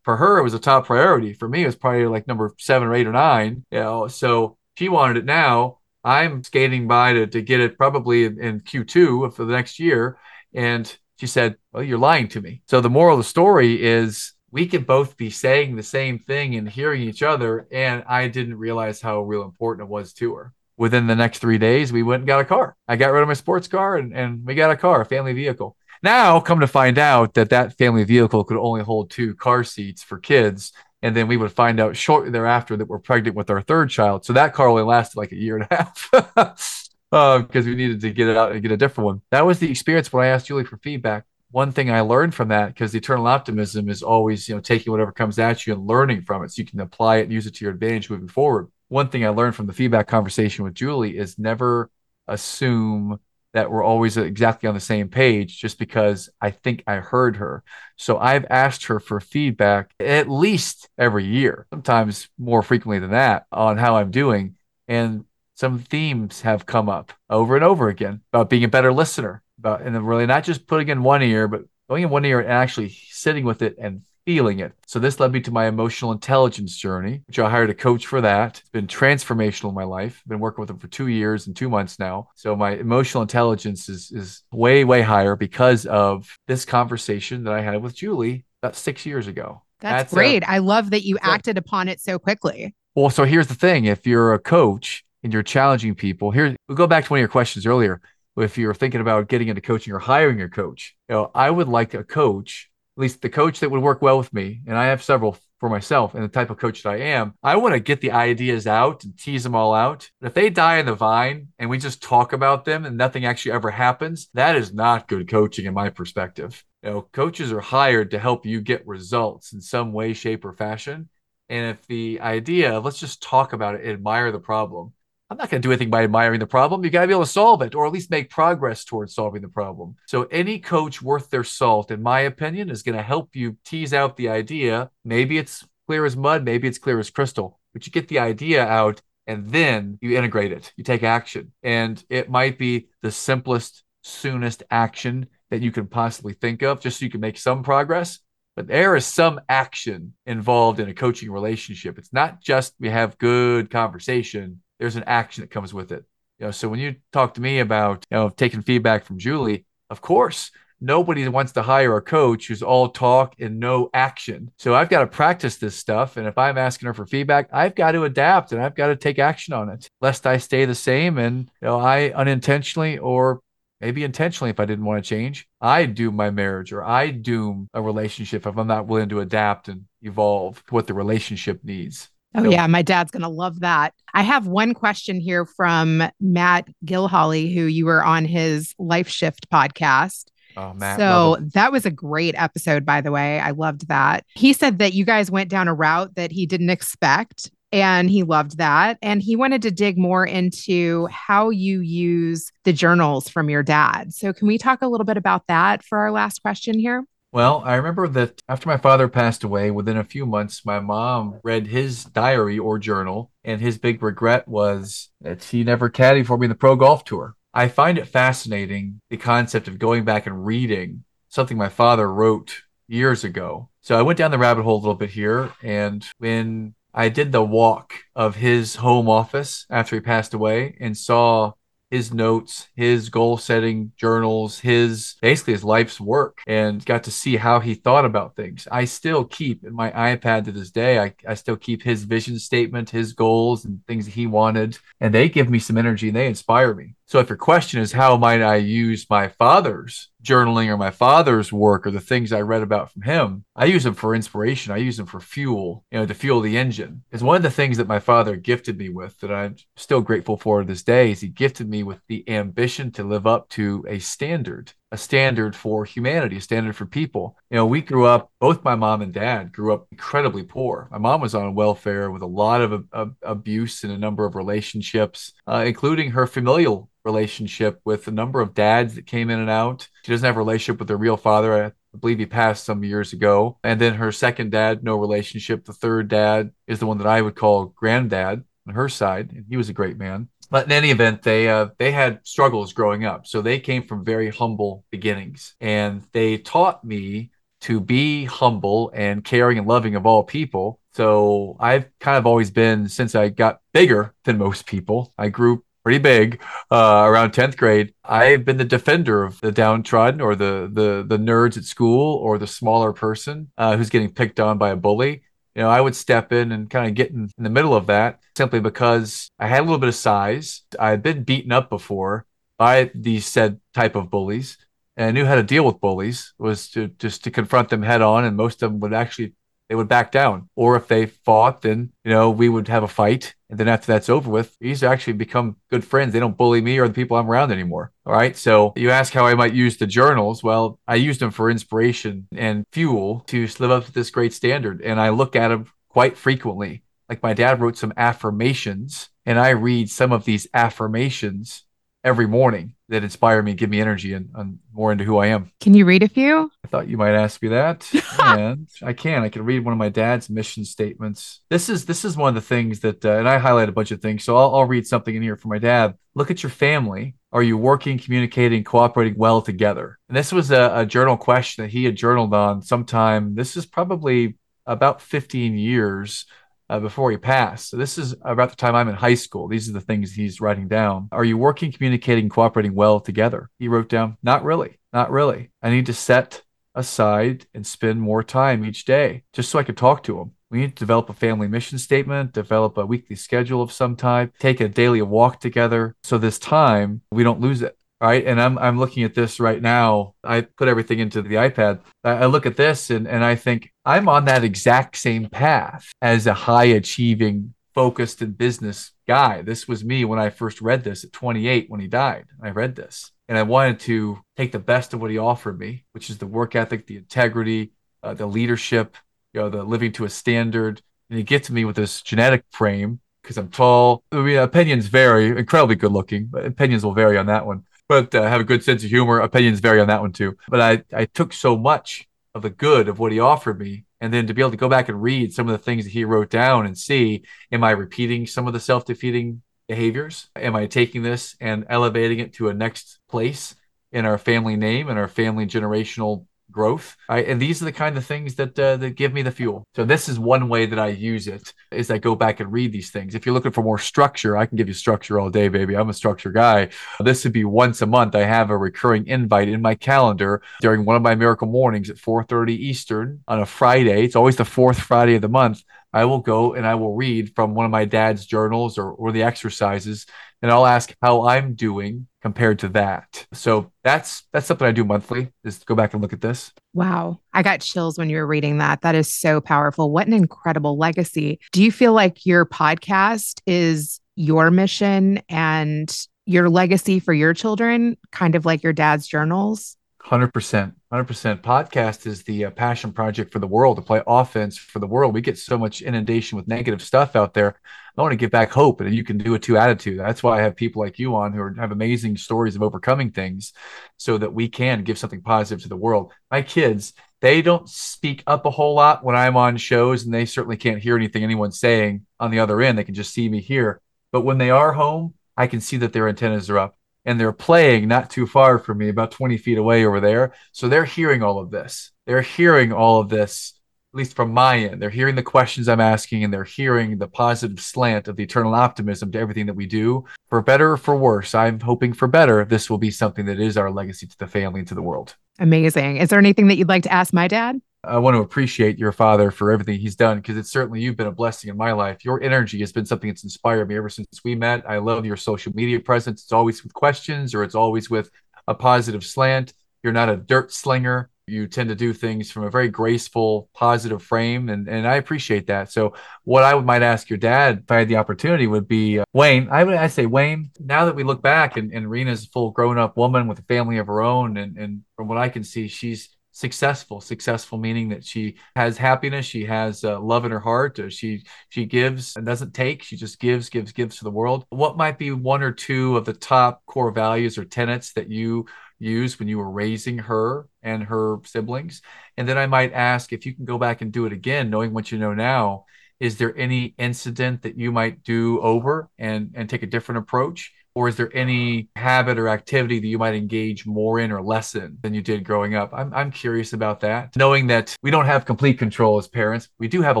For 0.04 0.16
her, 0.16 0.38
it 0.38 0.42
was 0.42 0.54
a 0.54 0.58
top 0.58 0.86
priority. 0.86 1.32
For 1.32 1.48
me, 1.48 1.62
it 1.62 1.66
was 1.66 1.76
probably 1.76 2.06
like 2.06 2.26
number 2.26 2.54
seven 2.58 2.88
or 2.88 2.94
eight 2.94 3.06
or 3.06 3.12
nine. 3.12 3.64
You 3.70 3.80
know, 3.80 4.08
so 4.08 4.56
she 4.76 4.88
wanted 4.88 5.18
it 5.18 5.24
now. 5.24 5.78
I'm 6.04 6.44
skating 6.44 6.86
by 6.86 7.14
to, 7.14 7.26
to 7.26 7.42
get 7.42 7.60
it 7.60 7.76
probably 7.76 8.24
in, 8.24 8.40
in 8.40 8.60
Q2 8.60 9.34
for 9.34 9.44
the 9.44 9.52
next 9.52 9.78
year. 9.80 10.18
And 10.54 10.96
she 11.18 11.26
said, 11.26 11.56
Well, 11.72 11.82
you're 11.82 11.98
lying 11.98 12.28
to 12.28 12.40
me. 12.40 12.62
So 12.68 12.80
the 12.80 12.88
moral 12.90 13.18
of 13.18 13.24
the 13.24 13.28
story 13.28 13.82
is 13.82 14.32
we 14.50 14.66
could 14.66 14.86
both 14.86 15.16
be 15.16 15.30
saying 15.30 15.74
the 15.74 15.82
same 15.82 16.18
thing 16.18 16.54
and 16.54 16.68
hearing 16.68 17.02
each 17.02 17.22
other. 17.22 17.66
And 17.72 18.04
I 18.06 18.28
didn't 18.28 18.56
realize 18.56 19.00
how 19.00 19.20
real 19.22 19.42
important 19.42 19.88
it 19.88 19.90
was 19.90 20.12
to 20.14 20.34
her. 20.36 20.52
within 20.78 21.06
the 21.06 21.16
next 21.16 21.38
three 21.38 21.58
days, 21.58 21.92
we 21.92 22.02
went 22.02 22.20
and 22.20 22.26
got 22.26 22.40
a 22.40 22.44
car. 22.44 22.76
I 22.86 22.96
got 22.96 23.12
rid 23.12 23.22
of 23.22 23.28
my 23.28 23.34
sports 23.34 23.66
car 23.66 23.96
and, 23.96 24.14
and 24.14 24.44
we 24.46 24.54
got 24.54 24.70
a 24.70 24.76
car, 24.76 25.00
a 25.00 25.06
family 25.06 25.32
vehicle. 25.32 25.76
Now, 26.02 26.40
come 26.40 26.60
to 26.60 26.66
find 26.66 26.98
out 26.98 27.34
that 27.34 27.50
that 27.50 27.76
family 27.78 28.04
vehicle 28.04 28.44
could 28.44 28.56
only 28.56 28.82
hold 28.82 29.10
two 29.10 29.34
car 29.34 29.64
seats 29.64 30.02
for 30.02 30.18
kids. 30.18 30.72
And 31.02 31.14
then 31.14 31.28
we 31.28 31.36
would 31.36 31.52
find 31.52 31.78
out 31.78 31.96
shortly 31.96 32.30
thereafter 32.30 32.76
that 32.76 32.88
we're 32.88 32.98
pregnant 32.98 33.36
with 33.36 33.50
our 33.50 33.60
third 33.60 33.90
child. 33.90 34.24
So 34.24 34.32
that 34.32 34.54
car 34.54 34.68
only 34.68 34.82
lasted 34.82 35.18
like 35.18 35.32
a 35.32 35.36
year 35.36 35.56
and 35.56 35.66
a 35.70 35.74
half 35.74 36.08
because 36.10 36.88
uh, 37.12 37.42
we 37.52 37.74
needed 37.74 38.00
to 38.00 38.10
get 38.10 38.28
it 38.28 38.36
out 38.36 38.52
and 38.52 38.62
get 38.62 38.72
a 38.72 38.76
different 38.76 39.06
one. 39.06 39.22
That 39.30 39.46
was 39.46 39.58
the 39.58 39.70
experience 39.70 40.12
when 40.12 40.24
I 40.24 40.28
asked 40.28 40.46
Julie 40.46 40.64
for 40.64 40.78
feedback. 40.78 41.24
One 41.50 41.70
thing 41.70 41.90
I 41.90 42.00
learned 42.00 42.34
from 42.34 42.48
that, 42.48 42.68
because 42.68 42.92
the 42.92 42.98
eternal 42.98 43.26
optimism 43.26 43.88
is 43.88 44.02
always, 44.02 44.48
you 44.48 44.54
know, 44.54 44.60
taking 44.60 44.90
whatever 44.90 45.12
comes 45.12 45.38
at 45.38 45.66
you 45.66 45.74
and 45.74 45.86
learning 45.86 46.22
from 46.22 46.42
it 46.42 46.50
so 46.50 46.60
you 46.60 46.66
can 46.66 46.80
apply 46.80 47.18
it 47.18 47.24
and 47.24 47.32
use 47.32 47.46
it 47.46 47.54
to 47.54 47.64
your 47.64 47.72
advantage 47.72 48.10
moving 48.10 48.28
forward. 48.28 48.68
One 48.88 49.08
thing 49.08 49.24
I 49.24 49.30
learned 49.30 49.54
from 49.54 49.66
the 49.66 49.72
feedback 49.72 50.08
conversation 50.08 50.64
with 50.64 50.74
Julie 50.74 51.16
is 51.16 51.38
never 51.38 51.90
assume 52.26 53.20
that 53.56 53.70
we're 53.70 53.82
always 53.82 54.18
exactly 54.18 54.68
on 54.68 54.74
the 54.74 54.80
same 54.80 55.08
page 55.08 55.58
just 55.58 55.78
because 55.78 56.28
I 56.42 56.50
think 56.50 56.84
I 56.86 56.96
heard 56.96 57.36
her. 57.36 57.64
So 57.96 58.18
I've 58.18 58.44
asked 58.50 58.84
her 58.84 59.00
for 59.00 59.18
feedback 59.18 59.92
at 59.98 60.28
least 60.28 60.90
every 60.98 61.24
year, 61.24 61.66
sometimes 61.70 62.28
more 62.38 62.62
frequently 62.62 62.98
than 62.98 63.12
that, 63.12 63.46
on 63.50 63.78
how 63.78 63.96
I'm 63.96 64.10
doing. 64.10 64.56
And 64.88 65.24
some 65.54 65.78
themes 65.78 66.42
have 66.42 66.66
come 66.66 66.90
up 66.90 67.14
over 67.30 67.56
and 67.56 67.64
over 67.64 67.88
again 67.88 68.20
about 68.30 68.50
being 68.50 68.64
a 68.64 68.68
better 68.68 68.92
listener, 68.92 69.42
about 69.58 69.80
and 69.80 70.06
really 70.06 70.26
not 70.26 70.44
just 70.44 70.66
putting 70.66 70.88
in 70.88 71.02
one 71.02 71.22
ear, 71.22 71.48
but 71.48 71.62
going 71.88 72.02
in 72.02 72.10
one 72.10 72.26
ear 72.26 72.40
and 72.40 72.52
actually 72.52 72.90
sitting 72.90 73.46
with 73.46 73.62
it 73.62 73.76
and 73.78 74.02
feeling 74.26 74.58
it. 74.58 74.72
So 74.86 74.98
this 74.98 75.20
led 75.20 75.32
me 75.32 75.40
to 75.42 75.52
my 75.52 75.66
emotional 75.66 76.12
intelligence 76.12 76.76
journey, 76.76 77.22
which 77.28 77.38
I 77.38 77.48
hired 77.48 77.70
a 77.70 77.74
coach 77.74 78.06
for 78.06 78.20
that. 78.20 78.58
It's 78.58 78.68
been 78.70 78.88
transformational 78.88 79.68
in 79.70 79.74
my 79.74 79.84
life. 79.84 80.20
I've 80.24 80.28
been 80.28 80.40
working 80.40 80.60
with 80.60 80.68
him 80.68 80.78
for 80.78 80.88
two 80.88 81.06
years 81.06 81.46
and 81.46 81.56
two 81.56 81.70
months 81.70 81.98
now. 81.98 82.28
So 82.34 82.56
my 82.56 82.72
emotional 82.72 83.22
intelligence 83.22 83.88
is 83.88 84.10
is 84.10 84.42
way, 84.52 84.84
way 84.84 85.00
higher 85.00 85.36
because 85.36 85.86
of 85.86 86.36
this 86.48 86.64
conversation 86.64 87.44
that 87.44 87.54
I 87.54 87.60
had 87.60 87.80
with 87.82 87.94
Julie 87.94 88.44
about 88.62 88.76
six 88.76 89.06
years 89.06 89.28
ago. 89.28 89.62
That's, 89.80 90.02
That's 90.02 90.14
great. 90.14 90.42
A, 90.42 90.50
I 90.50 90.58
love 90.58 90.90
that 90.90 91.04
you 91.04 91.18
acted 91.22 91.56
upon 91.56 91.88
it 91.88 92.00
so 92.00 92.18
quickly. 92.18 92.74
Well, 92.94 93.10
so 93.10 93.24
here's 93.24 93.46
the 93.46 93.54
thing. 93.54 93.84
If 93.84 94.06
you're 94.06 94.34
a 94.34 94.38
coach 94.38 95.04
and 95.22 95.32
you're 95.32 95.42
challenging 95.42 95.94
people, 95.94 96.32
here 96.32 96.56
we'll 96.66 96.76
go 96.76 96.86
back 96.86 97.04
to 97.04 97.10
one 97.10 97.18
of 97.18 97.22
your 97.22 97.28
questions 97.28 97.66
earlier. 97.66 98.00
If 98.36 98.58
you're 98.58 98.74
thinking 98.74 99.00
about 99.00 99.28
getting 99.28 99.48
into 99.48 99.62
coaching 99.62 99.94
or 99.94 99.98
hiring 99.98 100.42
a 100.42 100.48
coach, 100.48 100.94
you 101.08 101.14
know, 101.14 101.30
I 101.34 101.50
would 101.50 101.68
like 101.68 101.94
a 101.94 102.04
coach 102.04 102.70
at 102.96 103.00
least 103.00 103.20
the 103.22 103.28
coach 103.28 103.60
that 103.60 103.70
would 103.70 103.82
work 103.82 104.00
well 104.00 104.18
with 104.18 104.32
me, 104.32 104.62
and 104.66 104.76
I 104.76 104.86
have 104.86 105.02
several 105.02 105.38
for 105.58 105.68
myself 105.68 106.14
and 106.14 106.22
the 106.22 106.28
type 106.28 106.50
of 106.50 106.58
coach 106.58 106.82
that 106.82 106.90
I 106.90 106.96
am, 106.96 107.34
I 107.42 107.56
want 107.56 107.74
to 107.74 107.80
get 107.80 108.00
the 108.00 108.12
ideas 108.12 108.66
out 108.66 109.04
and 109.04 109.18
tease 109.18 109.42
them 109.42 109.54
all 109.54 109.74
out. 109.74 110.10
But 110.20 110.28
if 110.28 110.34
they 110.34 110.50
die 110.50 110.78
in 110.78 110.86
the 110.86 110.94
vine 110.94 111.48
and 111.58 111.70
we 111.70 111.78
just 111.78 112.02
talk 112.02 112.32
about 112.32 112.64
them 112.64 112.84
and 112.84 112.96
nothing 112.96 113.24
actually 113.24 113.52
ever 113.52 113.70
happens, 113.70 114.28
that 114.34 114.56
is 114.56 114.72
not 114.72 115.08
good 115.08 115.28
coaching 115.28 115.66
in 115.66 115.74
my 115.74 115.90
perspective. 115.90 116.62
You 116.82 116.90
know, 116.90 117.02
coaches 117.12 117.52
are 117.52 117.60
hired 117.60 118.10
to 118.10 118.18
help 118.18 118.44
you 118.46 118.60
get 118.60 118.86
results 118.86 119.52
in 119.52 119.60
some 119.60 119.92
way, 119.92 120.12
shape, 120.12 120.44
or 120.44 120.52
fashion. 120.52 121.08
And 121.48 121.76
if 121.76 121.86
the 121.86 122.20
idea 122.20 122.74
of 122.74 122.84
let's 122.84 123.00
just 123.00 123.22
talk 123.22 123.52
about 123.52 123.76
it, 123.76 123.86
admire 123.86 124.32
the 124.32 124.40
problem, 124.40 124.92
I'm 125.28 125.38
not 125.38 125.50
going 125.50 125.60
to 125.60 125.66
do 125.66 125.72
anything 125.72 125.90
by 125.90 126.04
admiring 126.04 126.38
the 126.38 126.46
problem. 126.46 126.84
You 126.84 126.90
got 126.90 127.00
to 127.00 127.06
be 127.08 127.12
able 127.12 127.24
to 127.24 127.30
solve 127.30 127.60
it 127.62 127.74
or 127.74 127.84
at 127.84 127.92
least 127.92 128.10
make 128.12 128.30
progress 128.30 128.84
towards 128.84 129.14
solving 129.14 129.42
the 129.42 129.48
problem. 129.48 129.96
So, 130.06 130.22
any 130.30 130.60
coach 130.60 131.02
worth 131.02 131.30
their 131.30 131.42
salt, 131.42 131.90
in 131.90 132.00
my 132.00 132.20
opinion, 132.20 132.70
is 132.70 132.84
going 132.84 132.96
to 132.96 133.02
help 133.02 133.34
you 133.34 133.56
tease 133.64 133.92
out 133.92 134.16
the 134.16 134.28
idea. 134.28 134.90
Maybe 135.04 135.36
it's 135.36 135.66
clear 135.88 136.04
as 136.04 136.16
mud, 136.16 136.44
maybe 136.44 136.68
it's 136.68 136.78
clear 136.78 137.00
as 137.00 137.10
crystal, 137.10 137.58
but 137.72 137.86
you 137.86 137.92
get 137.92 138.08
the 138.08 138.20
idea 138.20 138.64
out 138.64 139.02
and 139.26 139.48
then 139.50 139.98
you 140.00 140.16
integrate 140.16 140.52
it, 140.52 140.72
you 140.76 140.84
take 140.84 141.02
action. 141.02 141.52
And 141.62 142.02
it 142.08 142.30
might 142.30 142.58
be 142.58 142.88
the 143.02 143.10
simplest, 143.10 143.82
soonest 144.02 144.62
action 144.70 145.26
that 145.50 145.60
you 145.60 145.72
can 145.72 145.86
possibly 145.86 146.34
think 146.34 146.62
of 146.62 146.80
just 146.80 147.00
so 147.00 147.04
you 147.04 147.10
can 147.10 147.20
make 147.20 147.38
some 147.38 147.64
progress. 147.64 148.20
But 148.54 148.68
there 148.68 148.96
is 148.96 149.04
some 149.04 149.40
action 149.48 150.14
involved 150.24 150.80
in 150.80 150.88
a 150.88 150.94
coaching 150.94 151.30
relationship. 151.30 151.98
It's 151.98 152.12
not 152.12 152.40
just 152.40 152.74
we 152.78 152.88
have 152.88 153.18
good 153.18 153.70
conversation 153.70 154.62
there's 154.78 154.96
an 154.96 155.04
action 155.06 155.42
that 155.42 155.50
comes 155.50 155.72
with 155.72 155.92
it. 155.92 156.04
You 156.38 156.46
know, 156.46 156.50
so 156.50 156.68
when 156.68 156.80
you 156.80 156.96
talk 157.12 157.34
to 157.34 157.40
me 157.40 157.60
about 157.60 158.04
you 158.10 158.16
know 158.16 158.28
taking 158.28 158.62
feedback 158.62 159.04
from 159.04 159.18
Julie, 159.18 159.64
of 159.90 160.00
course, 160.00 160.50
nobody 160.80 161.26
wants 161.28 161.52
to 161.52 161.62
hire 161.62 161.96
a 161.96 162.02
coach 162.02 162.48
who's 162.48 162.62
all 162.62 162.88
talk 162.88 163.34
and 163.38 163.58
no 163.58 163.88
action. 163.94 164.50
So 164.58 164.74
I've 164.74 164.88
got 164.88 165.00
to 165.00 165.06
practice 165.06 165.56
this 165.56 165.76
stuff. 165.76 166.16
And 166.16 166.26
if 166.26 166.36
I'm 166.36 166.58
asking 166.58 166.86
her 166.86 166.94
for 166.94 167.06
feedback, 167.06 167.48
I've 167.52 167.74
got 167.74 167.92
to 167.92 168.04
adapt 168.04 168.52
and 168.52 168.62
I've 168.62 168.74
got 168.74 168.88
to 168.88 168.96
take 168.96 169.18
action 169.18 169.54
on 169.54 169.70
it, 169.70 169.88
lest 170.00 170.26
I 170.26 170.36
stay 170.36 170.64
the 170.64 170.74
same 170.74 171.18
and 171.18 171.50
you 171.62 171.68
know 171.68 171.78
I 171.78 172.10
unintentionally 172.10 172.98
or 172.98 173.40
maybe 173.80 174.04
intentionally 174.04 174.50
if 174.50 174.60
I 174.60 174.64
didn't 174.64 174.84
want 174.84 175.02
to 175.02 175.08
change, 175.08 175.48
I 175.60 175.86
doom 175.86 176.16
my 176.16 176.30
marriage 176.30 176.72
or 176.72 176.84
I 176.84 177.10
doom 177.10 177.68
a 177.74 177.82
relationship 177.82 178.46
if 178.46 178.56
I'm 178.56 178.66
not 178.66 178.86
willing 178.86 179.08
to 179.10 179.20
adapt 179.20 179.68
and 179.68 179.84
evolve 180.02 180.62
what 180.70 180.86
the 180.86 180.94
relationship 180.94 181.62
needs. 181.62 182.08
Oh, 182.36 182.42
so, 182.42 182.50
yeah. 182.50 182.66
My 182.66 182.82
dad's 182.82 183.10
going 183.10 183.22
to 183.22 183.28
love 183.28 183.60
that. 183.60 183.94
I 184.14 184.22
have 184.22 184.46
one 184.46 184.74
question 184.74 185.20
here 185.20 185.46
from 185.46 186.02
Matt 186.20 186.68
Gilhooly, 186.84 187.54
who 187.54 187.62
you 187.62 187.86
were 187.86 188.04
on 188.04 188.24
his 188.24 188.74
Life 188.78 189.08
Shift 189.08 189.48
podcast. 189.50 190.26
Oh, 190.56 190.72
Matt, 190.72 190.98
so 190.98 191.36
that 191.54 191.70
was 191.70 191.84
a 191.84 191.90
great 191.90 192.34
episode, 192.36 192.84
by 192.86 193.00
the 193.00 193.12
way. 193.12 193.40
I 193.40 193.50
loved 193.50 193.88
that. 193.88 194.24
He 194.34 194.52
said 194.52 194.78
that 194.78 194.94
you 194.94 195.04
guys 195.04 195.30
went 195.30 195.50
down 195.50 195.68
a 195.68 195.74
route 195.74 196.14
that 196.14 196.32
he 196.32 196.46
didn't 196.46 196.70
expect, 196.70 197.50
and 197.72 198.08
he 198.08 198.22
loved 198.22 198.56
that. 198.56 198.96
And 199.02 199.20
he 199.20 199.36
wanted 199.36 199.60
to 199.62 199.70
dig 199.70 199.98
more 199.98 200.24
into 200.24 201.06
how 201.08 201.50
you 201.50 201.80
use 201.80 202.50
the 202.64 202.72
journals 202.72 203.28
from 203.28 203.50
your 203.50 203.62
dad. 203.62 204.14
So, 204.14 204.32
can 204.32 204.48
we 204.48 204.56
talk 204.56 204.80
a 204.80 204.88
little 204.88 205.04
bit 205.04 205.18
about 205.18 205.46
that 205.48 205.84
for 205.84 205.98
our 205.98 206.10
last 206.10 206.40
question 206.40 206.78
here? 206.78 207.04
Well, 207.36 207.60
I 207.66 207.74
remember 207.74 208.08
that 208.08 208.40
after 208.48 208.66
my 208.66 208.78
father 208.78 209.08
passed 209.08 209.44
away, 209.44 209.70
within 209.70 209.98
a 209.98 210.04
few 210.04 210.24
months, 210.24 210.64
my 210.64 210.80
mom 210.80 211.38
read 211.44 211.66
his 211.66 212.02
diary 212.02 212.58
or 212.58 212.78
journal, 212.78 213.30
and 213.44 213.60
his 213.60 213.76
big 213.76 214.02
regret 214.02 214.48
was 214.48 215.10
that 215.20 215.44
he 215.44 215.62
never 215.62 215.90
caddied 215.90 216.24
for 216.24 216.38
me 216.38 216.46
in 216.46 216.48
the 216.48 216.54
pro 216.54 216.76
golf 216.76 217.04
tour. 217.04 217.34
I 217.52 217.68
find 217.68 217.98
it 217.98 218.08
fascinating 218.08 219.02
the 219.10 219.18
concept 219.18 219.68
of 219.68 219.78
going 219.78 220.02
back 220.02 220.26
and 220.26 220.46
reading 220.46 221.04
something 221.28 221.58
my 221.58 221.68
father 221.68 222.10
wrote 222.10 222.62
years 222.88 223.22
ago. 223.22 223.68
So 223.82 223.98
I 223.98 224.02
went 224.02 224.16
down 224.16 224.30
the 224.30 224.38
rabbit 224.38 224.62
hole 224.62 224.76
a 224.76 224.80
little 224.80 224.94
bit 224.94 225.10
here, 225.10 225.52
and 225.62 226.06
when 226.16 226.74
I 226.94 227.10
did 227.10 227.32
the 227.32 227.42
walk 227.42 227.92
of 228.14 228.36
his 228.36 228.76
home 228.76 229.10
office 229.10 229.66
after 229.68 229.94
he 229.94 230.00
passed 230.00 230.32
away 230.32 230.78
and 230.80 230.96
saw 230.96 231.52
his 231.90 232.12
notes, 232.12 232.68
his 232.74 233.08
goal 233.08 233.36
setting 233.38 233.92
journals, 233.96 234.58
his 234.58 235.14
basically 235.20 235.52
his 235.52 235.64
life's 235.64 236.00
work, 236.00 236.40
and 236.46 236.84
got 236.84 237.04
to 237.04 237.10
see 237.10 237.36
how 237.36 237.60
he 237.60 237.74
thought 237.74 238.04
about 238.04 238.34
things. 238.34 238.66
I 238.70 238.84
still 238.84 239.24
keep 239.24 239.64
in 239.64 239.74
my 239.74 239.90
iPad 239.92 240.44
to 240.44 240.52
this 240.52 240.70
day, 240.70 240.98
I, 240.98 241.14
I 241.26 241.34
still 241.34 241.56
keep 241.56 241.82
his 241.82 242.04
vision 242.04 242.38
statement, 242.38 242.90
his 242.90 243.12
goals, 243.12 243.64
and 243.64 243.84
things 243.86 244.06
he 244.06 244.26
wanted. 244.26 244.78
And 245.00 245.14
they 245.14 245.28
give 245.28 245.48
me 245.48 245.58
some 245.58 245.76
energy 245.78 246.08
and 246.08 246.16
they 246.16 246.26
inspire 246.26 246.74
me. 246.74 246.94
So 247.08 247.20
if 247.20 247.28
your 247.28 247.38
question 247.38 247.80
is 247.80 247.92
how 247.92 248.16
might 248.16 248.42
I 248.42 248.56
use 248.56 249.06
my 249.08 249.28
father's 249.28 250.10
journaling 250.24 250.66
or 250.66 250.76
my 250.76 250.90
father's 250.90 251.52
work 251.52 251.86
or 251.86 251.92
the 251.92 252.00
things 252.00 252.32
I 252.32 252.40
read 252.40 252.62
about 252.62 252.90
from 252.90 253.02
him, 253.02 253.44
I 253.54 253.66
use 253.66 253.84
them 253.84 253.94
for 253.94 254.12
inspiration. 254.12 254.72
I 254.72 254.78
use 254.78 254.96
them 254.96 255.06
for 255.06 255.20
fuel, 255.20 255.84
you 255.92 256.00
know, 256.00 256.06
to 256.06 256.14
fuel 256.14 256.40
the 256.40 256.58
engine. 256.58 257.04
It's 257.12 257.22
one 257.22 257.36
of 257.36 257.44
the 257.44 257.50
things 257.50 257.76
that 257.76 257.86
my 257.86 258.00
father 258.00 258.34
gifted 258.34 258.76
me 258.76 258.88
with 258.88 259.18
that 259.20 259.30
I'm 259.30 259.54
still 259.76 260.00
grateful 260.00 260.36
for 260.36 260.60
to 260.60 260.66
this 260.66 260.82
day 260.82 261.12
is 261.12 261.20
he 261.20 261.28
gifted 261.28 261.70
me 261.70 261.84
with 261.84 262.00
the 262.08 262.28
ambition 262.28 262.90
to 262.92 263.04
live 263.04 263.26
up 263.26 263.48
to 263.50 263.84
a 263.88 264.00
standard 264.00 264.72
a 264.92 264.96
standard 264.96 265.56
for 265.56 265.84
humanity, 265.84 266.36
a 266.36 266.40
standard 266.40 266.76
for 266.76 266.86
people. 266.86 267.36
You 267.50 267.56
know, 267.56 267.66
we 267.66 267.80
grew 267.80 268.06
up, 268.06 268.30
both 268.40 268.64
my 268.64 268.76
mom 268.76 269.02
and 269.02 269.12
dad 269.12 269.52
grew 269.52 269.74
up 269.74 269.86
incredibly 269.90 270.44
poor. 270.44 270.88
My 270.92 270.98
mom 270.98 271.20
was 271.20 271.34
on 271.34 271.54
welfare 271.54 272.10
with 272.10 272.22
a 272.22 272.26
lot 272.26 272.62
of, 272.62 272.84
abuse 273.22 273.84
in 273.84 273.90
a 273.90 273.98
number 273.98 274.24
of 274.24 274.34
relationships, 274.34 275.32
uh, 275.46 275.64
including 275.66 276.12
her 276.12 276.26
familial 276.26 276.88
relationship 277.06 277.80
with 277.84 278.06
a 278.08 278.10
number 278.10 278.40
of 278.40 278.52
dads 278.52 278.94
that 278.96 279.06
came 279.06 279.30
in 279.30 279.40
and 279.40 279.48
out. 279.48 279.88
She 280.04 280.12
doesn't 280.12 280.26
have 280.26 280.36
a 280.36 280.38
relationship 280.40 280.78
with 280.78 280.90
her 280.90 280.96
real 280.96 281.16
father. 281.16 281.64
I 281.64 281.98
believe 281.98 282.18
he 282.18 282.26
passed 282.26 282.64
some 282.64 282.84
years 282.84 283.14
ago. 283.14 283.58
And 283.64 283.80
then 283.80 283.94
her 283.94 284.12
second 284.12 284.50
dad, 284.50 284.84
no 284.84 284.96
relationship. 284.96 285.64
The 285.64 285.72
third 285.72 286.08
dad 286.08 286.50
is 286.66 286.80
the 286.80 286.86
one 286.86 286.98
that 286.98 287.06
I 287.06 287.22
would 287.22 287.36
call 287.36 287.66
granddad 287.66 288.44
on 288.68 288.74
her 288.74 288.90
side. 288.90 289.32
And 289.32 289.46
he 289.48 289.56
was 289.56 289.70
a 289.70 289.72
great 289.72 289.96
man 289.96 290.28
but 290.50 290.66
in 290.66 290.72
any 290.72 290.90
event, 290.90 291.22
they 291.22 291.48
uh, 291.48 291.68
they 291.78 291.92
had 291.92 292.20
struggles 292.24 292.72
growing 292.72 293.04
up, 293.04 293.26
so 293.26 293.42
they 293.42 293.58
came 293.58 293.86
from 293.86 294.04
very 294.04 294.30
humble 294.30 294.84
beginnings, 294.90 295.54
and 295.60 296.02
they 296.12 296.38
taught 296.38 296.84
me 296.84 297.30
to 297.62 297.80
be 297.80 298.24
humble 298.24 298.92
and 298.94 299.24
caring 299.24 299.58
and 299.58 299.66
loving 299.66 299.96
of 299.96 300.06
all 300.06 300.22
people. 300.22 300.80
So 300.92 301.56
I've 301.58 301.86
kind 302.00 302.16
of 302.16 302.26
always 302.26 302.50
been 302.50 302.88
since 302.88 303.14
I 303.14 303.28
got 303.28 303.60
bigger 303.72 304.14
than 304.24 304.38
most 304.38 304.66
people. 304.66 305.12
I 305.18 305.28
grew 305.28 305.64
pretty 305.86 305.98
big 305.98 306.42
uh, 306.72 307.04
around 307.06 307.32
10th 307.32 307.56
grade 307.56 307.94
i've 308.04 308.44
been 308.44 308.56
the 308.56 308.64
defender 308.64 309.22
of 309.22 309.40
the 309.40 309.52
downtrodden 309.52 310.20
or 310.20 310.34
the 310.34 310.68
the 310.72 311.06
the 311.06 311.16
nerds 311.16 311.56
at 311.56 311.62
school 311.62 312.16
or 312.16 312.38
the 312.38 312.46
smaller 312.46 312.92
person 312.92 313.52
uh, 313.56 313.76
who's 313.76 313.88
getting 313.88 314.12
picked 314.12 314.40
on 314.40 314.58
by 314.58 314.70
a 314.70 314.76
bully 314.76 315.22
you 315.54 315.62
know, 315.62 315.70
I 315.70 315.80
would 315.80 315.96
step 315.96 316.34
in 316.34 316.52
and 316.52 316.68
kind 316.68 316.86
of 316.86 316.94
get 316.94 317.12
in, 317.12 317.30
in 317.38 317.44
the 317.44 317.48
middle 317.48 317.74
of 317.74 317.86
that 317.86 318.20
simply 318.36 318.60
because 318.60 319.30
I 319.38 319.46
had 319.46 319.60
a 319.60 319.62
little 319.62 319.78
bit 319.78 319.88
of 319.88 319.94
size. 319.94 320.60
I 320.78 320.90
had 320.90 321.02
been 321.02 321.24
beaten 321.24 321.50
up 321.50 321.70
before 321.70 322.26
by 322.58 322.90
these 322.94 323.24
said 323.24 323.58
type 323.72 323.96
of 323.96 324.10
bullies 324.10 324.58
and 324.98 325.06
I 325.06 325.12
knew 325.12 325.24
how 325.24 325.34
to 325.34 325.42
deal 325.42 325.64
with 325.64 325.80
bullies 325.80 326.34
was 326.38 326.70
to 326.70 326.88
just 326.98 327.24
to 327.24 327.30
confront 327.30 327.70
them 327.70 327.82
head 327.82 328.02
on. 328.02 328.24
And 328.24 328.36
most 328.36 328.62
of 328.62 328.70
them 328.70 328.80
would 328.80 328.92
actually 328.92 329.32
they 329.68 329.74
would 329.74 329.88
back 329.88 330.12
down. 330.12 330.48
Or 330.54 330.76
if 330.76 330.88
they 330.88 331.06
fought, 331.06 331.62
then 331.62 331.92
you 332.04 332.10
know 332.10 332.30
we 332.30 332.48
would 332.48 332.68
have 332.68 332.82
a 332.82 332.88
fight, 332.88 333.34
and 333.50 333.58
then 333.58 333.68
after 333.68 333.86
that's 333.86 334.08
over 334.08 334.30
with, 334.30 334.56
these 334.60 334.82
actually 334.82 335.14
become 335.14 335.56
good 335.70 335.84
friends. 335.84 336.12
They 336.12 336.20
don't 336.20 336.36
bully 336.36 336.60
me 336.60 336.78
or 336.78 336.88
the 336.88 336.94
people 336.94 337.16
I'm 337.16 337.30
around 337.30 337.52
anymore. 337.52 337.92
All 338.04 338.12
right. 338.12 338.36
So 338.36 338.72
you 338.76 338.90
ask 338.90 339.12
how 339.12 339.26
I 339.26 339.34
might 339.34 339.54
use 339.54 339.76
the 339.76 339.86
journals. 339.86 340.42
Well, 340.42 340.78
I 340.86 340.96
use 340.96 341.18
them 341.18 341.30
for 341.30 341.50
inspiration 341.50 342.28
and 342.34 342.64
fuel 342.72 343.20
to 343.28 343.48
live 343.58 343.70
up 343.70 343.84
to 343.86 343.92
this 343.92 344.10
great 344.10 344.32
standard, 344.32 344.80
and 344.82 345.00
I 345.00 345.10
look 345.10 345.36
at 345.36 345.48
them 345.48 345.66
quite 345.88 346.16
frequently. 346.16 346.82
Like 347.08 347.22
my 347.22 347.34
dad 347.34 347.60
wrote 347.60 347.76
some 347.76 347.92
affirmations, 347.96 349.10
and 349.24 349.38
I 349.38 349.50
read 349.50 349.90
some 349.90 350.12
of 350.12 350.24
these 350.24 350.46
affirmations 350.54 351.65
every 352.06 352.28
morning 352.28 352.72
that 352.88 353.02
inspire 353.02 353.42
me, 353.42 353.52
give 353.52 353.68
me 353.68 353.80
energy, 353.80 354.12
and, 354.12 354.30
and 354.36 354.60
more 354.72 354.92
into 354.92 355.02
who 355.02 355.18
I 355.18 355.26
am. 355.26 355.50
Can 355.60 355.74
you 355.74 355.84
read 355.84 356.04
a 356.04 356.08
few? 356.08 356.48
I 356.64 356.68
thought 356.68 356.86
you 356.86 356.96
might 356.96 357.14
ask 357.14 357.42
me 357.42 357.48
that, 357.48 357.92
and 358.22 358.68
I 358.80 358.92
can. 358.92 359.24
I 359.24 359.28
can 359.28 359.44
read 359.44 359.64
one 359.64 359.72
of 359.72 359.78
my 359.78 359.88
dad's 359.88 360.30
mission 360.30 360.64
statements. 360.64 361.40
This 361.50 361.68
is 361.68 361.84
this 361.84 362.04
is 362.04 362.16
one 362.16 362.28
of 362.28 362.36
the 362.36 362.48
things 362.48 362.80
that, 362.80 363.04
uh, 363.04 363.18
and 363.18 363.28
I 363.28 363.38
highlight 363.38 363.68
a 363.68 363.72
bunch 363.72 363.90
of 363.90 364.00
things. 364.00 364.22
So 364.22 364.36
I'll, 364.36 364.54
I'll 364.54 364.64
read 364.64 364.86
something 364.86 365.14
in 365.14 365.22
here 365.22 365.36
for 365.36 365.48
my 365.48 365.58
dad. 365.58 365.94
Look 366.14 366.30
at 366.30 366.44
your 366.44 366.50
family. 366.50 367.16
Are 367.32 367.42
you 367.42 367.58
working, 367.58 367.98
communicating, 367.98 368.62
cooperating 368.62 369.18
well 369.18 369.42
together? 369.42 369.98
And 370.08 370.16
this 370.16 370.32
was 370.32 370.52
a, 370.52 370.70
a 370.76 370.86
journal 370.86 371.16
question 371.16 371.64
that 371.64 371.72
he 371.72 371.84
had 371.84 371.96
journaled 371.96 372.32
on 372.32 372.62
sometime. 372.62 373.34
This 373.34 373.56
is 373.56 373.66
probably 373.66 374.38
about 374.64 375.02
15 375.02 375.58
years 375.58 376.24
uh, 376.68 376.80
before 376.80 377.10
he 377.10 377.16
passed. 377.16 377.70
So 377.70 377.76
this 377.76 377.98
is 377.98 378.14
about 378.22 378.50
the 378.50 378.56
time 378.56 378.74
I'm 378.74 378.88
in 378.88 378.94
high 378.94 379.14
school. 379.14 379.48
These 379.48 379.68
are 379.68 379.72
the 379.72 379.80
things 379.80 380.12
he's 380.12 380.40
writing 380.40 380.68
down. 380.68 381.08
Are 381.12 381.24
you 381.24 381.38
working, 381.38 381.72
communicating, 381.72 382.28
cooperating 382.28 382.74
well 382.74 383.00
together? 383.00 383.50
He 383.58 383.68
wrote 383.68 383.88
down, 383.88 384.16
not 384.22 384.44
really, 384.44 384.78
not 384.92 385.10
really. 385.10 385.50
I 385.62 385.70
need 385.70 385.86
to 385.86 385.94
set 385.94 386.42
aside 386.74 387.46
and 387.54 387.66
spend 387.66 388.00
more 388.00 388.22
time 388.22 388.64
each 388.64 388.84
day 388.84 389.22
just 389.32 389.50
so 389.50 389.58
I 389.58 389.62
could 389.64 389.76
talk 389.76 390.02
to 390.04 390.20
him. 390.20 390.32
We 390.50 390.58
need 390.58 390.76
to 390.76 390.80
develop 390.80 391.10
a 391.10 391.14
family 391.14 391.48
mission 391.48 391.78
statement, 391.78 392.32
develop 392.32 392.78
a 392.78 392.86
weekly 392.86 393.16
schedule 393.16 393.62
of 393.62 393.72
some 393.72 393.96
type, 393.96 394.34
take 394.38 394.60
a 394.60 394.68
daily 394.68 395.02
walk 395.02 395.40
together. 395.40 395.96
So 396.04 396.18
this 396.18 396.38
time 396.38 397.02
we 397.10 397.24
don't 397.24 397.40
lose 397.40 397.62
it 397.62 397.76
right? 398.00 398.26
And 398.26 398.40
I'm 398.40 398.58
I'm 398.58 398.78
looking 398.78 399.04
at 399.04 399.14
this 399.14 399.40
right 399.40 399.60
now. 399.60 400.14
I 400.22 400.42
put 400.42 400.68
everything 400.68 400.98
into 400.98 401.22
the 401.22 401.36
iPad. 401.36 401.80
I, 402.04 402.10
I, 402.10 402.26
look 402.26 402.46
at 402.46 402.56
this 402.56 402.90
and 402.90 403.08
and 403.08 403.24
I 403.24 403.36
think 403.36 403.72
I'm 403.86 404.08
on 404.08 404.24
that 404.24 404.42
exact 404.42 404.96
same 404.96 405.28
path 405.28 405.92
as 406.02 406.26
a 406.26 406.34
high 406.34 406.64
achieving, 406.64 407.54
focused 407.72 408.20
and 408.20 408.36
business 408.36 408.90
guy. 409.06 409.42
This 409.42 409.68
was 409.68 409.84
me 409.84 410.04
when 410.04 410.18
I 410.18 410.28
first 410.28 410.60
read 410.60 410.82
this 410.82 411.04
at 411.04 411.12
28 411.12 411.70
when 411.70 411.78
he 411.78 411.86
died. 411.86 412.24
I 412.42 412.50
read 412.50 412.74
this 412.74 413.12
and 413.28 413.38
I 413.38 413.44
wanted 413.44 413.78
to 413.80 414.18
take 414.36 414.50
the 414.50 414.58
best 414.58 414.92
of 414.92 415.00
what 415.00 415.12
he 415.12 415.18
offered 415.18 415.60
me, 415.60 415.84
which 415.92 416.10
is 416.10 416.18
the 416.18 416.26
work 416.26 416.56
ethic, 416.56 416.88
the 416.88 416.96
integrity, 416.96 417.70
uh, 418.02 418.12
the 418.12 418.26
leadership, 418.26 418.96
you 419.32 419.40
know, 419.40 419.50
the 419.50 419.62
living 419.62 419.92
to 419.92 420.04
a 420.04 420.10
standard. 420.10 420.82
And 421.08 421.18
he 421.18 421.22
gets 421.22 421.48
me 421.48 421.64
with 421.64 421.76
this 421.76 422.02
genetic 422.02 422.42
frame 422.50 422.98
because 423.22 423.38
I'm 423.38 423.50
tall. 423.50 424.02
I 424.10 424.16
mean, 424.16 424.38
opinions 424.38 424.88
vary. 424.88 425.28
Incredibly 425.28 425.76
good 425.76 425.92
looking, 425.92 426.26
but 426.26 426.44
opinions 426.44 426.84
will 426.84 426.92
vary 426.92 427.16
on 427.16 427.26
that 427.26 427.46
one 427.46 427.62
but 427.88 428.12
uh, 428.14 428.22
have 428.24 428.40
a 428.40 428.44
good 428.44 428.64
sense 428.64 428.82
of 428.82 428.90
humor. 428.90 429.20
Opinions 429.20 429.60
vary 429.60 429.80
on 429.80 429.86
that 429.88 430.00
one 430.00 430.12
too. 430.12 430.36
But 430.48 430.60
I, 430.60 430.82
I 430.92 431.04
took 431.04 431.32
so 431.32 431.56
much 431.56 432.05
of 432.36 432.42
the 432.42 432.50
good 432.50 432.86
of 432.86 432.98
what 432.98 433.12
he 433.12 433.18
offered 433.18 433.58
me. 433.58 433.86
And 434.00 434.12
then 434.12 434.26
to 434.26 434.34
be 434.34 434.42
able 434.42 434.50
to 434.50 434.56
go 434.58 434.68
back 434.68 434.88
and 434.90 435.02
read 435.02 435.32
some 435.32 435.48
of 435.48 435.52
the 435.52 435.64
things 435.64 435.84
that 435.84 435.90
he 435.90 436.04
wrote 436.04 436.28
down 436.28 436.66
and 436.66 436.76
see, 436.76 437.24
am 437.50 437.64
I 437.64 437.70
repeating 437.70 438.26
some 438.26 438.46
of 438.46 438.52
the 438.52 438.60
self 438.60 438.84
defeating 438.84 439.42
behaviors? 439.66 440.28
Am 440.36 440.54
I 440.54 440.66
taking 440.66 441.02
this 441.02 441.34
and 441.40 441.64
elevating 441.68 442.18
it 442.18 442.34
to 442.34 442.48
a 442.48 442.54
next 442.54 442.98
place 443.08 443.54
in 443.90 444.04
our 444.04 444.18
family 444.18 444.54
name 444.54 444.88
and 444.88 444.98
our 444.98 445.08
family 445.08 445.46
generational 445.46 446.26
growth. 446.56 446.96
Right? 447.08 447.28
And 447.28 447.40
these 447.40 447.60
are 447.60 447.66
the 447.66 447.72
kind 447.84 447.96
of 447.98 448.04
things 448.04 448.34
that 448.36 448.58
uh, 448.58 448.78
that 448.78 448.96
give 448.96 449.12
me 449.12 449.22
the 449.22 449.30
fuel. 449.30 449.62
So 449.76 449.84
this 449.84 450.08
is 450.08 450.18
one 450.18 450.48
way 450.48 450.66
that 450.66 450.78
I 450.78 450.88
use 450.88 451.28
it 451.28 451.52
is 451.70 451.90
I 451.90 451.98
go 451.98 452.14
back 452.16 452.40
and 452.40 452.50
read 452.50 452.72
these 452.72 452.90
things. 452.90 453.14
If 453.14 453.26
you're 453.26 453.34
looking 453.34 453.52
for 453.52 453.62
more 453.62 453.78
structure, 453.78 454.36
I 454.36 454.46
can 454.46 454.56
give 454.56 454.68
you 454.68 454.74
structure 454.74 455.20
all 455.20 455.30
day, 455.30 455.48
baby. 455.48 455.76
I'm 455.76 455.90
a 455.90 455.94
structure 455.94 456.32
guy. 456.32 456.70
This 457.00 457.24
would 457.24 457.32
be 457.32 457.44
once 457.44 457.82
a 457.82 457.86
month. 457.86 458.14
I 458.14 458.24
have 458.24 458.50
a 458.50 458.56
recurring 458.56 459.06
invite 459.06 459.48
in 459.48 459.60
my 459.60 459.74
calendar 459.74 460.42
during 460.62 460.84
one 460.84 460.96
of 460.96 461.02
my 461.02 461.14
miracle 461.14 461.48
mornings 461.48 461.90
at 461.90 461.98
4:30 461.98 462.54
Eastern 462.70 463.20
on 463.28 463.40
a 463.40 463.46
Friday. 463.46 464.04
It's 464.04 464.16
always 464.16 464.36
the 464.36 464.44
fourth 464.44 464.80
Friday 464.80 465.16
of 465.16 465.22
the 465.22 465.28
month. 465.28 465.62
I 465.96 466.04
will 466.04 466.18
go 466.18 466.52
and 466.52 466.66
I 466.66 466.74
will 466.74 466.94
read 466.94 467.34
from 467.34 467.54
one 467.54 467.64
of 467.64 467.70
my 467.72 467.86
dad's 467.86 468.26
journals 468.26 468.76
or, 468.76 468.90
or 468.90 469.12
the 469.12 469.22
exercises, 469.22 470.04
and 470.42 470.50
I'll 470.50 470.66
ask 470.66 470.94
how 471.00 471.26
I'm 471.26 471.54
doing 471.54 472.06
compared 472.20 472.58
to 472.58 472.68
that. 472.68 473.26
So 473.32 473.72
that's 473.82 474.24
that's 474.30 474.46
something 474.46 474.66
I 474.66 474.72
do 474.72 474.84
monthly 474.84 475.32
is 475.42 475.60
go 475.60 475.74
back 475.74 475.94
and 475.94 476.02
look 476.02 476.12
at 476.12 476.20
this. 476.20 476.52
Wow. 476.74 477.20
I 477.32 477.42
got 477.42 477.62
chills 477.62 477.96
when 477.96 478.10
you 478.10 478.18
were 478.18 478.26
reading 478.26 478.58
that. 478.58 478.82
That 478.82 478.94
is 478.94 479.12
so 479.12 479.40
powerful. 479.40 479.90
What 479.90 480.06
an 480.06 480.12
incredible 480.12 480.76
legacy. 480.76 481.40
Do 481.52 481.62
you 481.64 481.72
feel 481.72 481.94
like 481.94 482.26
your 482.26 482.44
podcast 482.44 483.40
is 483.46 483.98
your 484.16 484.50
mission 484.50 485.22
and 485.30 485.90
your 486.26 486.50
legacy 486.50 487.00
for 487.00 487.14
your 487.14 487.32
children, 487.32 487.96
kind 488.12 488.34
of 488.34 488.44
like 488.44 488.62
your 488.62 488.74
dad's 488.74 489.06
journals? 489.06 489.78
100%. 490.06 490.72
100%. 490.92 491.42
Podcast 491.42 492.06
is 492.06 492.22
the 492.22 492.44
uh, 492.44 492.50
passion 492.50 492.92
project 492.92 493.32
for 493.32 493.40
the 493.40 493.46
world 493.46 493.76
to 493.76 493.82
play 493.82 494.00
offense 494.06 494.56
for 494.56 494.78
the 494.78 494.86
world. 494.86 495.12
We 495.12 495.20
get 495.20 495.36
so 495.36 495.58
much 495.58 495.82
inundation 495.82 496.36
with 496.36 496.46
negative 496.46 496.80
stuff 496.80 497.16
out 497.16 497.34
there. 497.34 497.58
I 497.98 498.02
want 498.02 498.12
to 498.12 498.16
give 498.16 498.30
back 498.30 498.52
hope, 498.52 498.80
and 498.80 498.94
you 498.94 499.02
can 499.02 499.18
do 499.18 499.34
it 499.34 499.42
to 499.42 499.58
attitude. 499.58 499.98
That's 499.98 500.22
why 500.22 500.38
I 500.38 500.42
have 500.42 500.54
people 500.54 500.80
like 500.80 501.00
you 501.00 501.16
on 501.16 501.32
who 501.32 501.40
are, 501.40 501.54
have 501.54 501.72
amazing 501.72 502.18
stories 502.18 502.54
of 502.54 502.62
overcoming 502.62 503.10
things 503.10 503.52
so 503.96 504.16
that 504.18 504.32
we 504.32 504.48
can 504.48 504.84
give 504.84 504.96
something 504.96 505.22
positive 505.22 505.62
to 505.62 505.68
the 505.68 505.76
world. 505.76 506.12
My 506.30 506.42
kids, 506.42 506.92
they 507.20 507.42
don't 507.42 507.68
speak 507.68 508.22
up 508.28 508.46
a 508.46 508.50
whole 508.50 508.74
lot 508.74 509.02
when 509.02 509.16
I'm 509.16 509.36
on 509.36 509.56
shows, 509.56 510.04
and 510.04 510.14
they 510.14 510.24
certainly 510.24 510.56
can't 510.56 510.78
hear 510.82 510.94
anything 510.94 511.24
anyone's 511.24 511.58
saying 511.58 512.06
on 512.20 512.30
the 512.30 512.38
other 512.38 512.60
end. 512.60 512.78
They 512.78 512.84
can 512.84 512.94
just 512.94 513.12
see 513.12 513.28
me 513.28 513.40
here. 513.40 513.80
But 514.12 514.20
when 514.20 514.38
they 514.38 514.50
are 514.50 514.72
home, 514.72 515.14
I 515.36 515.48
can 515.48 515.60
see 515.60 515.78
that 515.78 515.92
their 515.92 516.08
antennas 516.08 516.48
are 516.48 516.58
up 516.58 516.76
and 517.06 517.18
they're 517.18 517.32
playing 517.32 517.88
not 517.88 518.10
too 518.10 518.26
far 518.26 518.58
from 518.58 518.78
me, 518.78 518.88
about 518.88 519.12
20 519.12 519.38
feet 519.38 519.56
away 519.56 519.86
over 519.86 520.00
there. 520.00 520.34
So 520.52 520.68
they're 520.68 520.84
hearing 520.84 521.22
all 521.22 521.38
of 521.38 521.50
this. 521.50 521.92
They're 522.04 522.20
hearing 522.20 522.72
all 522.72 523.00
of 523.00 523.08
this, 523.08 523.54
at 523.94 523.98
least 523.98 524.14
from 524.14 524.32
my 524.32 524.58
end. 524.58 524.82
They're 524.82 524.90
hearing 524.90 525.14
the 525.14 525.22
questions 525.22 525.68
I'm 525.68 525.80
asking 525.80 526.24
and 526.24 526.34
they're 526.34 526.44
hearing 526.44 526.98
the 526.98 527.08
positive 527.08 527.60
slant 527.60 528.08
of 528.08 528.16
the 528.16 528.24
eternal 528.24 528.54
optimism 528.54 529.12
to 529.12 529.18
everything 529.18 529.46
that 529.46 529.54
we 529.54 529.66
do. 529.66 530.04
For 530.28 530.42
better 530.42 530.72
or 530.72 530.76
for 530.76 530.96
worse, 530.96 531.34
I'm 531.34 531.60
hoping 531.60 531.92
for 531.92 532.08
better. 532.08 532.44
This 532.44 532.68
will 532.68 532.78
be 532.78 532.90
something 532.90 533.24
that 533.26 533.40
is 533.40 533.56
our 533.56 533.70
legacy 533.70 534.08
to 534.08 534.18
the 534.18 534.26
family 534.26 534.60
and 534.60 534.68
to 534.68 534.74
the 534.74 534.82
world. 534.82 535.14
Amazing. 535.38 535.98
Is 535.98 536.08
there 536.08 536.18
anything 536.18 536.48
that 536.48 536.56
you'd 536.56 536.68
like 536.68 536.82
to 536.82 536.92
ask 536.92 537.12
my 537.12 537.28
dad? 537.28 537.60
I 537.84 537.98
want 537.98 538.16
to 538.16 538.20
appreciate 538.20 538.78
your 538.78 538.92
father 538.92 539.30
for 539.30 539.52
everything 539.52 539.78
he's 539.78 539.96
done 539.96 540.18
because 540.18 540.36
it's 540.36 540.50
certainly 540.50 540.80
you've 540.80 540.96
been 540.96 541.06
a 541.06 541.12
blessing 541.12 541.50
in 541.50 541.56
my 541.56 541.72
life. 541.72 542.04
Your 542.04 542.22
energy 542.22 542.58
has 542.60 542.72
been 542.72 542.86
something 542.86 543.08
that's 543.08 543.24
inspired 543.24 543.68
me 543.68 543.76
ever 543.76 543.88
since 543.88 544.08
we 544.24 544.34
met. 544.34 544.68
I 544.68 544.78
love 544.78 545.06
your 545.06 545.16
social 545.16 545.52
media 545.54 545.78
presence. 545.78 546.22
It's 546.22 546.32
always 546.32 546.62
with 546.64 546.74
questions 546.74 547.34
or 547.34 547.44
it's 547.44 547.54
always 547.54 547.88
with 547.88 548.10
a 548.48 548.54
positive 548.54 549.04
slant. 549.04 549.52
You're 549.82 549.92
not 549.92 550.08
a 550.08 550.16
dirt 550.16 550.52
slinger. 550.52 551.10
You 551.28 551.48
tend 551.48 551.70
to 551.70 551.74
do 551.74 551.92
things 551.92 552.30
from 552.30 552.44
a 552.44 552.50
very 552.50 552.68
graceful, 552.68 553.48
positive 553.52 554.00
frame, 554.00 554.48
and, 554.48 554.68
and 554.68 554.86
I 554.86 554.94
appreciate 554.94 555.48
that. 555.48 555.72
So, 555.72 555.94
what 556.22 556.44
I 556.44 556.56
might 556.60 556.82
ask 556.82 557.10
your 557.10 557.18
dad 557.18 557.62
if 557.64 557.70
I 557.70 557.78
had 557.80 557.88
the 557.88 557.96
opportunity 557.96 558.46
would 558.46 558.68
be 558.68 559.00
uh, 559.00 559.04
Wayne. 559.12 559.48
I 559.50 559.64
would 559.64 559.74
I 559.74 559.88
say 559.88 560.06
Wayne. 560.06 560.52
Now 560.60 560.84
that 560.84 560.94
we 560.94 561.02
look 561.02 561.22
back, 561.22 561.56
and, 561.56 561.72
and 561.72 561.90
Rena's 561.90 562.26
a 562.26 562.28
full 562.28 562.52
grown 562.52 562.78
up 562.78 562.96
woman 562.96 563.26
with 563.26 563.40
a 563.40 563.42
family 563.42 563.78
of 563.78 563.88
her 563.88 564.02
own, 564.02 564.36
and 564.36 564.56
and 564.56 564.82
from 564.94 565.08
what 565.08 565.18
I 565.18 565.28
can 565.28 565.42
see, 565.42 565.66
she's 565.66 566.15
successful 566.36 567.00
successful 567.00 567.56
meaning 567.56 567.88
that 567.88 568.04
she 568.04 568.36
has 568.54 568.76
happiness 568.76 569.24
she 569.24 569.42
has 569.46 569.82
uh, 569.84 569.98
love 569.98 570.26
in 570.26 570.30
her 570.30 570.38
heart 570.38 570.78
uh, 570.78 570.90
she 570.90 571.22
she 571.48 571.64
gives 571.64 572.14
and 572.14 572.26
doesn't 572.26 572.52
take 572.52 572.82
she 572.82 572.94
just 572.94 573.18
gives 573.18 573.48
gives 573.48 573.72
gives 573.72 573.96
to 573.96 574.04
the 574.04 574.10
world. 574.10 574.44
What 574.50 574.76
might 574.76 574.98
be 574.98 575.10
one 575.12 575.42
or 575.42 575.52
two 575.52 575.96
of 575.96 576.04
the 576.04 576.12
top 576.12 576.64
core 576.66 576.90
values 576.90 577.38
or 577.38 577.44
tenets 577.44 577.92
that 577.94 578.10
you 578.10 578.46
use 578.78 579.18
when 579.18 579.28
you 579.28 579.38
were 579.38 579.50
raising 579.50 579.98
her 579.98 580.48
and 580.62 580.82
her 580.82 581.18
siblings? 581.24 581.80
And 582.16 582.28
then 582.28 582.38
i 582.38 582.46
might 582.46 582.72
ask 582.72 583.12
if 583.12 583.24
you 583.24 583.34
can 583.34 583.44
go 583.44 583.58
back 583.58 583.80
and 583.80 583.92
do 583.92 584.06
it 584.06 584.12
again 584.12 584.50
knowing 584.50 584.72
what 584.72 584.92
you 584.92 584.98
know 584.98 585.14
now 585.14 585.64
is 585.98 586.18
there 586.18 586.36
any 586.36 586.74
incident 586.76 587.42
that 587.42 587.58
you 587.58 587.72
might 587.72 588.02
do 588.02 588.40
over 588.40 588.90
and 588.98 589.32
and 589.34 589.48
take 589.48 589.62
a 589.62 589.66
different 589.66 590.00
approach 590.00 590.52
or 590.76 590.88
is 590.88 590.96
there 590.96 591.10
any 591.16 591.68
habit 591.74 592.18
or 592.18 592.28
activity 592.28 592.78
that 592.78 592.86
you 592.86 592.98
might 592.98 593.14
engage 593.14 593.64
more 593.64 593.98
in 593.98 594.12
or 594.12 594.20
less 594.20 594.54
in 594.54 594.76
than 594.82 594.92
you 594.92 595.00
did 595.00 595.24
growing 595.24 595.54
up? 595.54 595.70
I'm, 595.72 595.92
I'm 595.94 596.12
curious 596.12 596.52
about 596.52 596.80
that. 596.80 597.16
Knowing 597.16 597.46
that 597.46 597.74
we 597.82 597.90
don't 597.90 598.04
have 598.04 598.26
complete 598.26 598.58
control 598.58 598.98
as 598.98 599.08
parents, 599.08 599.48
we 599.58 599.68
do 599.68 599.80
have 599.80 599.96
a 599.96 600.00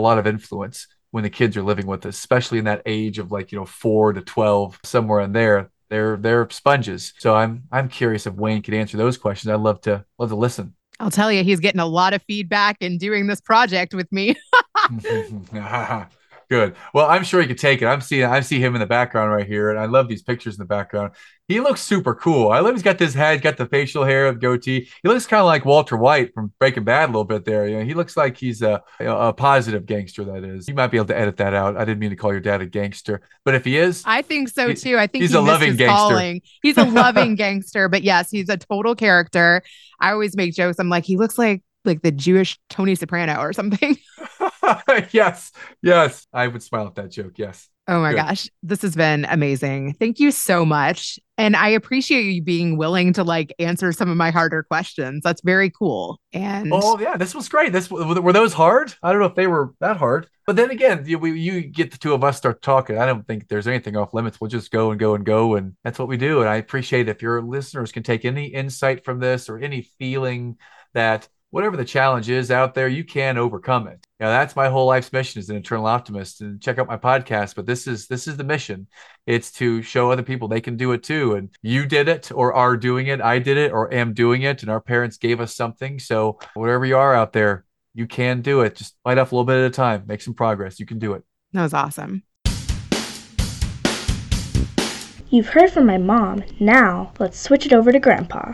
lot 0.00 0.18
of 0.18 0.26
influence 0.26 0.86
when 1.12 1.24
the 1.24 1.30
kids 1.30 1.56
are 1.56 1.62
living 1.62 1.86
with 1.86 2.04
us, 2.04 2.18
especially 2.18 2.58
in 2.58 2.66
that 2.66 2.82
age 2.84 3.18
of 3.18 3.32
like, 3.32 3.52
you 3.52 3.58
know, 3.58 3.64
four 3.64 4.12
to 4.12 4.20
12, 4.20 4.78
somewhere 4.84 5.22
in 5.22 5.32
there. 5.32 5.70
They're 5.88 6.18
they're 6.18 6.46
sponges. 6.50 7.14
So 7.18 7.34
I'm 7.34 7.62
I'm 7.72 7.88
curious 7.88 8.26
if 8.26 8.34
Wayne 8.34 8.60
could 8.60 8.74
answer 8.74 8.98
those 8.98 9.16
questions. 9.16 9.50
I'd 9.50 9.60
love 9.60 9.80
to 9.82 10.04
love 10.18 10.28
to 10.28 10.36
listen. 10.36 10.74
I'll 11.00 11.10
tell 11.10 11.32
you, 11.32 11.42
he's 11.42 11.60
getting 11.60 11.80
a 11.80 11.86
lot 11.86 12.12
of 12.12 12.22
feedback 12.24 12.76
and 12.82 13.00
doing 13.00 13.28
this 13.28 13.40
project 13.40 13.94
with 13.94 14.12
me. 14.12 14.36
Good. 16.48 16.76
Well, 16.94 17.06
I'm 17.06 17.24
sure 17.24 17.40
he 17.40 17.48
could 17.48 17.58
take 17.58 17.82
it. 17.82 17.86
I'm 17.86 18.00
seeing 18.00 18.24
I 18.24 18.40
see 18.40 18.60
him 18.60 18.74
in 18.76 18.80
the 18.80 18.86
background 18.86 19.32
right 19.32 19.46
here, 19.46 19.70
and 19.70 19.78
I 19.78 19.86
love 19.86 20.06
these 20.06 20.22
pictures 20.22 20.54
in 20.54 20.60
the 20.60 20.66
background. 20.66 21.12
He 21.48 21.60
looks 21.60 21.80
super 21.80 22.14
cool. 22.14 22.50
I 22.50 22.60
love 22.60 22.74
he's 22.74 22.82
got 22.82 22.98
this 22.98 23.14
head, 23.14 23.42
got 23.42 23.56
the 23.56 23.66
facial 23.66 24.04
hair, 24.04 24.32
the 24.32 24.38
goatee. 24.38 24.88
He 25.02 25.08
looks 25.08 25.26
kind 25.26 25.40
of 25.40 25.46
like 25.46 25.64
Walter 25.64 25.96
White 25.96 26.34
from 26.34 26.52
Breaking 26.60 26.84
Bad 26.84 27.04
a 27.04 27.12
little 27.12 27.24
bit 27.24 27.44
there. 27.44 27.66
You 27.66 27.78
know, 27.78 27.84
he 27.84 27.94
looks 27.94 28.16
like 28.16 28.36
he's 28.36 28.62
a, 28.62 28.80
a 29.00 29.32
positive 29.32 29.86
gangster. 29.86 30.24
That 30.24 30.44
is. 30.44 30.68
You 30.68 30.74
might 30.74 30.88
be 30.88 30.98
able 30.98 31.06
to 31.06 31.18
edit 31.18 31.36
that 31.38 31.52
out. 31.52 31.76
I 31.76 31.84
didn't 31.84 31.98
mean 31.98 32.10
to 32.10 32.16
call 32.16 32.30
your 32.30 32.40
dad 32.40 32.60
a 32.62 32.66
gangster, 32.66 33.22
but 33.44 33.54
if 33.54 33.64
he 33.64 33.76
is, 33.76 34.04
I 34.06 34.22
think 34.22 34.48
so 34.48 34.72
too. 34.72 34.98
I 34.98 35.08
think 35.08 35.22
he's 35.22 35.32
he 35.32 35.36
a 35.36 35.40
loving 35.40 35.74
gangster. 35.76 35.86
calling. 35.86 36.42
He's 36.62 36.78
a 36.78 36.84
loving 36.84 37.34
gangster, 37.34 37.88
but 37.88 38.04
yes, 38.04 38.30
he's 38.30 38.48
a 38.48 38.56
total 38.56 38.94
character. 38.94 39.62
I 39.98 40.12
always 40.12 40.36
make 40.36 40.54
jokes. 40.54 40.78
I'm 40.78 40.88
like, 40.88 41.04
he 41.04 41.16
looks 41.16 41.38
like 41.38 41.62
like 41.84 42.02
the 42.02 42.12
Jewish 42.12 42.58
Tony 42.68 42.94
Soprano 42.94 43.40
or 43.40 43.52
something. 43.52 43.96
yes, 45.10 45.52
yes, 45.82 46.26
I 46.32 46.48
would 46.48 46.62
smile 46.62 46.86
at 46.86 46.94
that 46.96 47.10
joke. 47.10 47.34
Yes. 47.36 47.68
Oh 47.88 48.00
my 48.00 48.10
Good. 48.10 48.16
gosh, 48.16 48.48
this 48.64 48.82
has 48.82 48.96
been 48.96 49.24
amazing. 49.26 49.94
Thank 49.94 50.18
you 50.18 50.32
so 50.32 50.64
much. 50.64 51.20
And 51.38 51.54
I 51.54 51.68
appreciate 51.68 52.22
you 52.22 52.42
being 52.42 52.76
willing 52.76 53.12
to 53.12 53.22
like 53.22 53.54
answer 53.60 53.92
some 53.92 54.10
of 54.10 54.16
my 54.16 54.30
harder 54.30 54.64
questions. 54.64 55.22
That's 55.22 55.40
very 55.42 55.70
cool. 55.70 56.20
And 56.32 56.72
Oh 56.72 56.98
yeah, 56.98 57.16
this 57.16 57.32
was 57.32 57.48
great. 57.48 57.72
This 57.72 57.88
were 57.88 58.32
those 58.32 58.52
hard? 58.52 58.92
I 59.04 59.12
don't 59.12 59.20
know 59.20 59.26
if 59.26 59.36
they 59.36 59.46
were 59.46 59.72
that 59.78 59.98
hard. 59.98 60.28
But 60.46 60.56
then 60.56 60.70
again, 60.70 61.04
you, 61.06 61.18
we, 61.18 61.38
you 61.38 61.60
get 61.60 61.92
the 61.92 61.98
two 61.98 62.14
of 62.14 62.24
us 62.24 62.36
start 62.36 62.62
talking. 62.62 62.98
I 62.98 63.06
don't 63.06 63.26
think 63.26 63.48
there's 63.48 63.66
anything 63.66 63.96
off 63.96 64.14
limits. 64.14 64.40
We'll 64.40 64.48
just 64.48 64.70
go 64.70 64.90
and 64.90 64.98
go 64.98 65.14
and 65.14 65.24
go, 65.24 65.56
and 65.56 65.74
that's 65.82 65.98
what 65.98 66.06
we 66.08 66.16
do. 66.16 66.40
And 66.40 66.48
I 66.48 66.56
appreciate 66.56 67.08
if 67.08 67.20
your 67.20 67.42
listeners 67.42 67.90
can 67.90 68.04
take 68.04 68.24
any 68.24 68.46
insight 68.46 69.04
from 69.04 69.18
this 69.18 69.48
or 69.48 69.58
any 69.58 69.82
feeling 69.98 70.56
that 70.94 71.28
whatever 71.50 71.76
the 71.76 71.84
challenge 71.84 72.28
is 72.28 72.50
out 72.50 72.74
there, 72.74 72.88
you 72.88 73.04
can 73.04 73.38
overcome 73.38 73.86
it. 73.88 74.06
You 74.18 74.26
know, 74.26 74.30
that's 74.30 74.56
my 74.56 74.68
whole 74.68 74.86
life's 74.86 75.12
mission 75.12 75.38
as 75.38 75.48
an 75.48 75.56
eternal 75.56 75.86
optimist. 75.86 76.40
And 76.40 76.60
check 76.60 76.78
out 76.78 76.86
my 76.86 76.96
podcast. 76.96 77.54
But 77.54 77.66
this 77.66 77.86
is 77.86 78.06
this 78.08 78.26
is 78.26 78.36
the 78.36 78.44
mission. 78.44 78.86
It's 79.26 79.52
to 79.52 79.82
show 79.82 80.10
other 80.10 80.22
people 80.22 80.48
they 80.48 80.60
can 80.60 80.76
do 80.76 80.92
it 80.92 81.02
too. 81.02 81.34
And 81.34 81.50
you 81.62 81.86
did 81.86 82.08
it 82.08 82.32
or 82.32 82.54
are 82.54 82.76
doing 82.76 83.06
it. 83.08 83.20
I 83.20 83.38
did 83.38 83.56
it 83.56 83.72
or 83.72 83.92
am 83.92 84.14
doing 84.14 84.42
it. 84.42 84.62
And 84.62 84.70
our 84.70 84.80
parents 84.80 85.16
gave 85.16 85.40
us 85.40 85.54
something. 85.54 85.98
So 85.98 86.38
whatever 86.54 86.86
you 86.86 86.96
are 86.96 87.14
out 87.14 87.32
there, 87.32 87.64
you 87.94 88.06
can 88.06 88.42
do 88.42 88.60
it. 88.62 88.76
Just 88.76 88.96
bite 89.04 89.18
off 89.18 89.32
a 89.32 89.34
little 89.34 89.46
bit 89.46 89.58
at 89.64 89.66
a 89.66 89.70
time. 89.70 90.04
Make 90.06 90.22
some 90.22 90.34
progress. 90.34 90.80
You 90.80 90.86
can 90.86 90.98
do 90.98 91.14
it. 91.14 91.24
that 91.52 91.62
was 91.62 91.74
awesome. 91.74 92.22
You've 95.28 95.48
heard 95.48 95.70
from 95.70 95.86
my 95.86 95.98
mom. 95.98 96.44
Now, 96.60 97.12
let's 97.18 97.38
switch 97.38 97.66
it 97.66 97.72
over 97.72 97.90
to 97.90 97.98
Grandpa. 97.98 98.52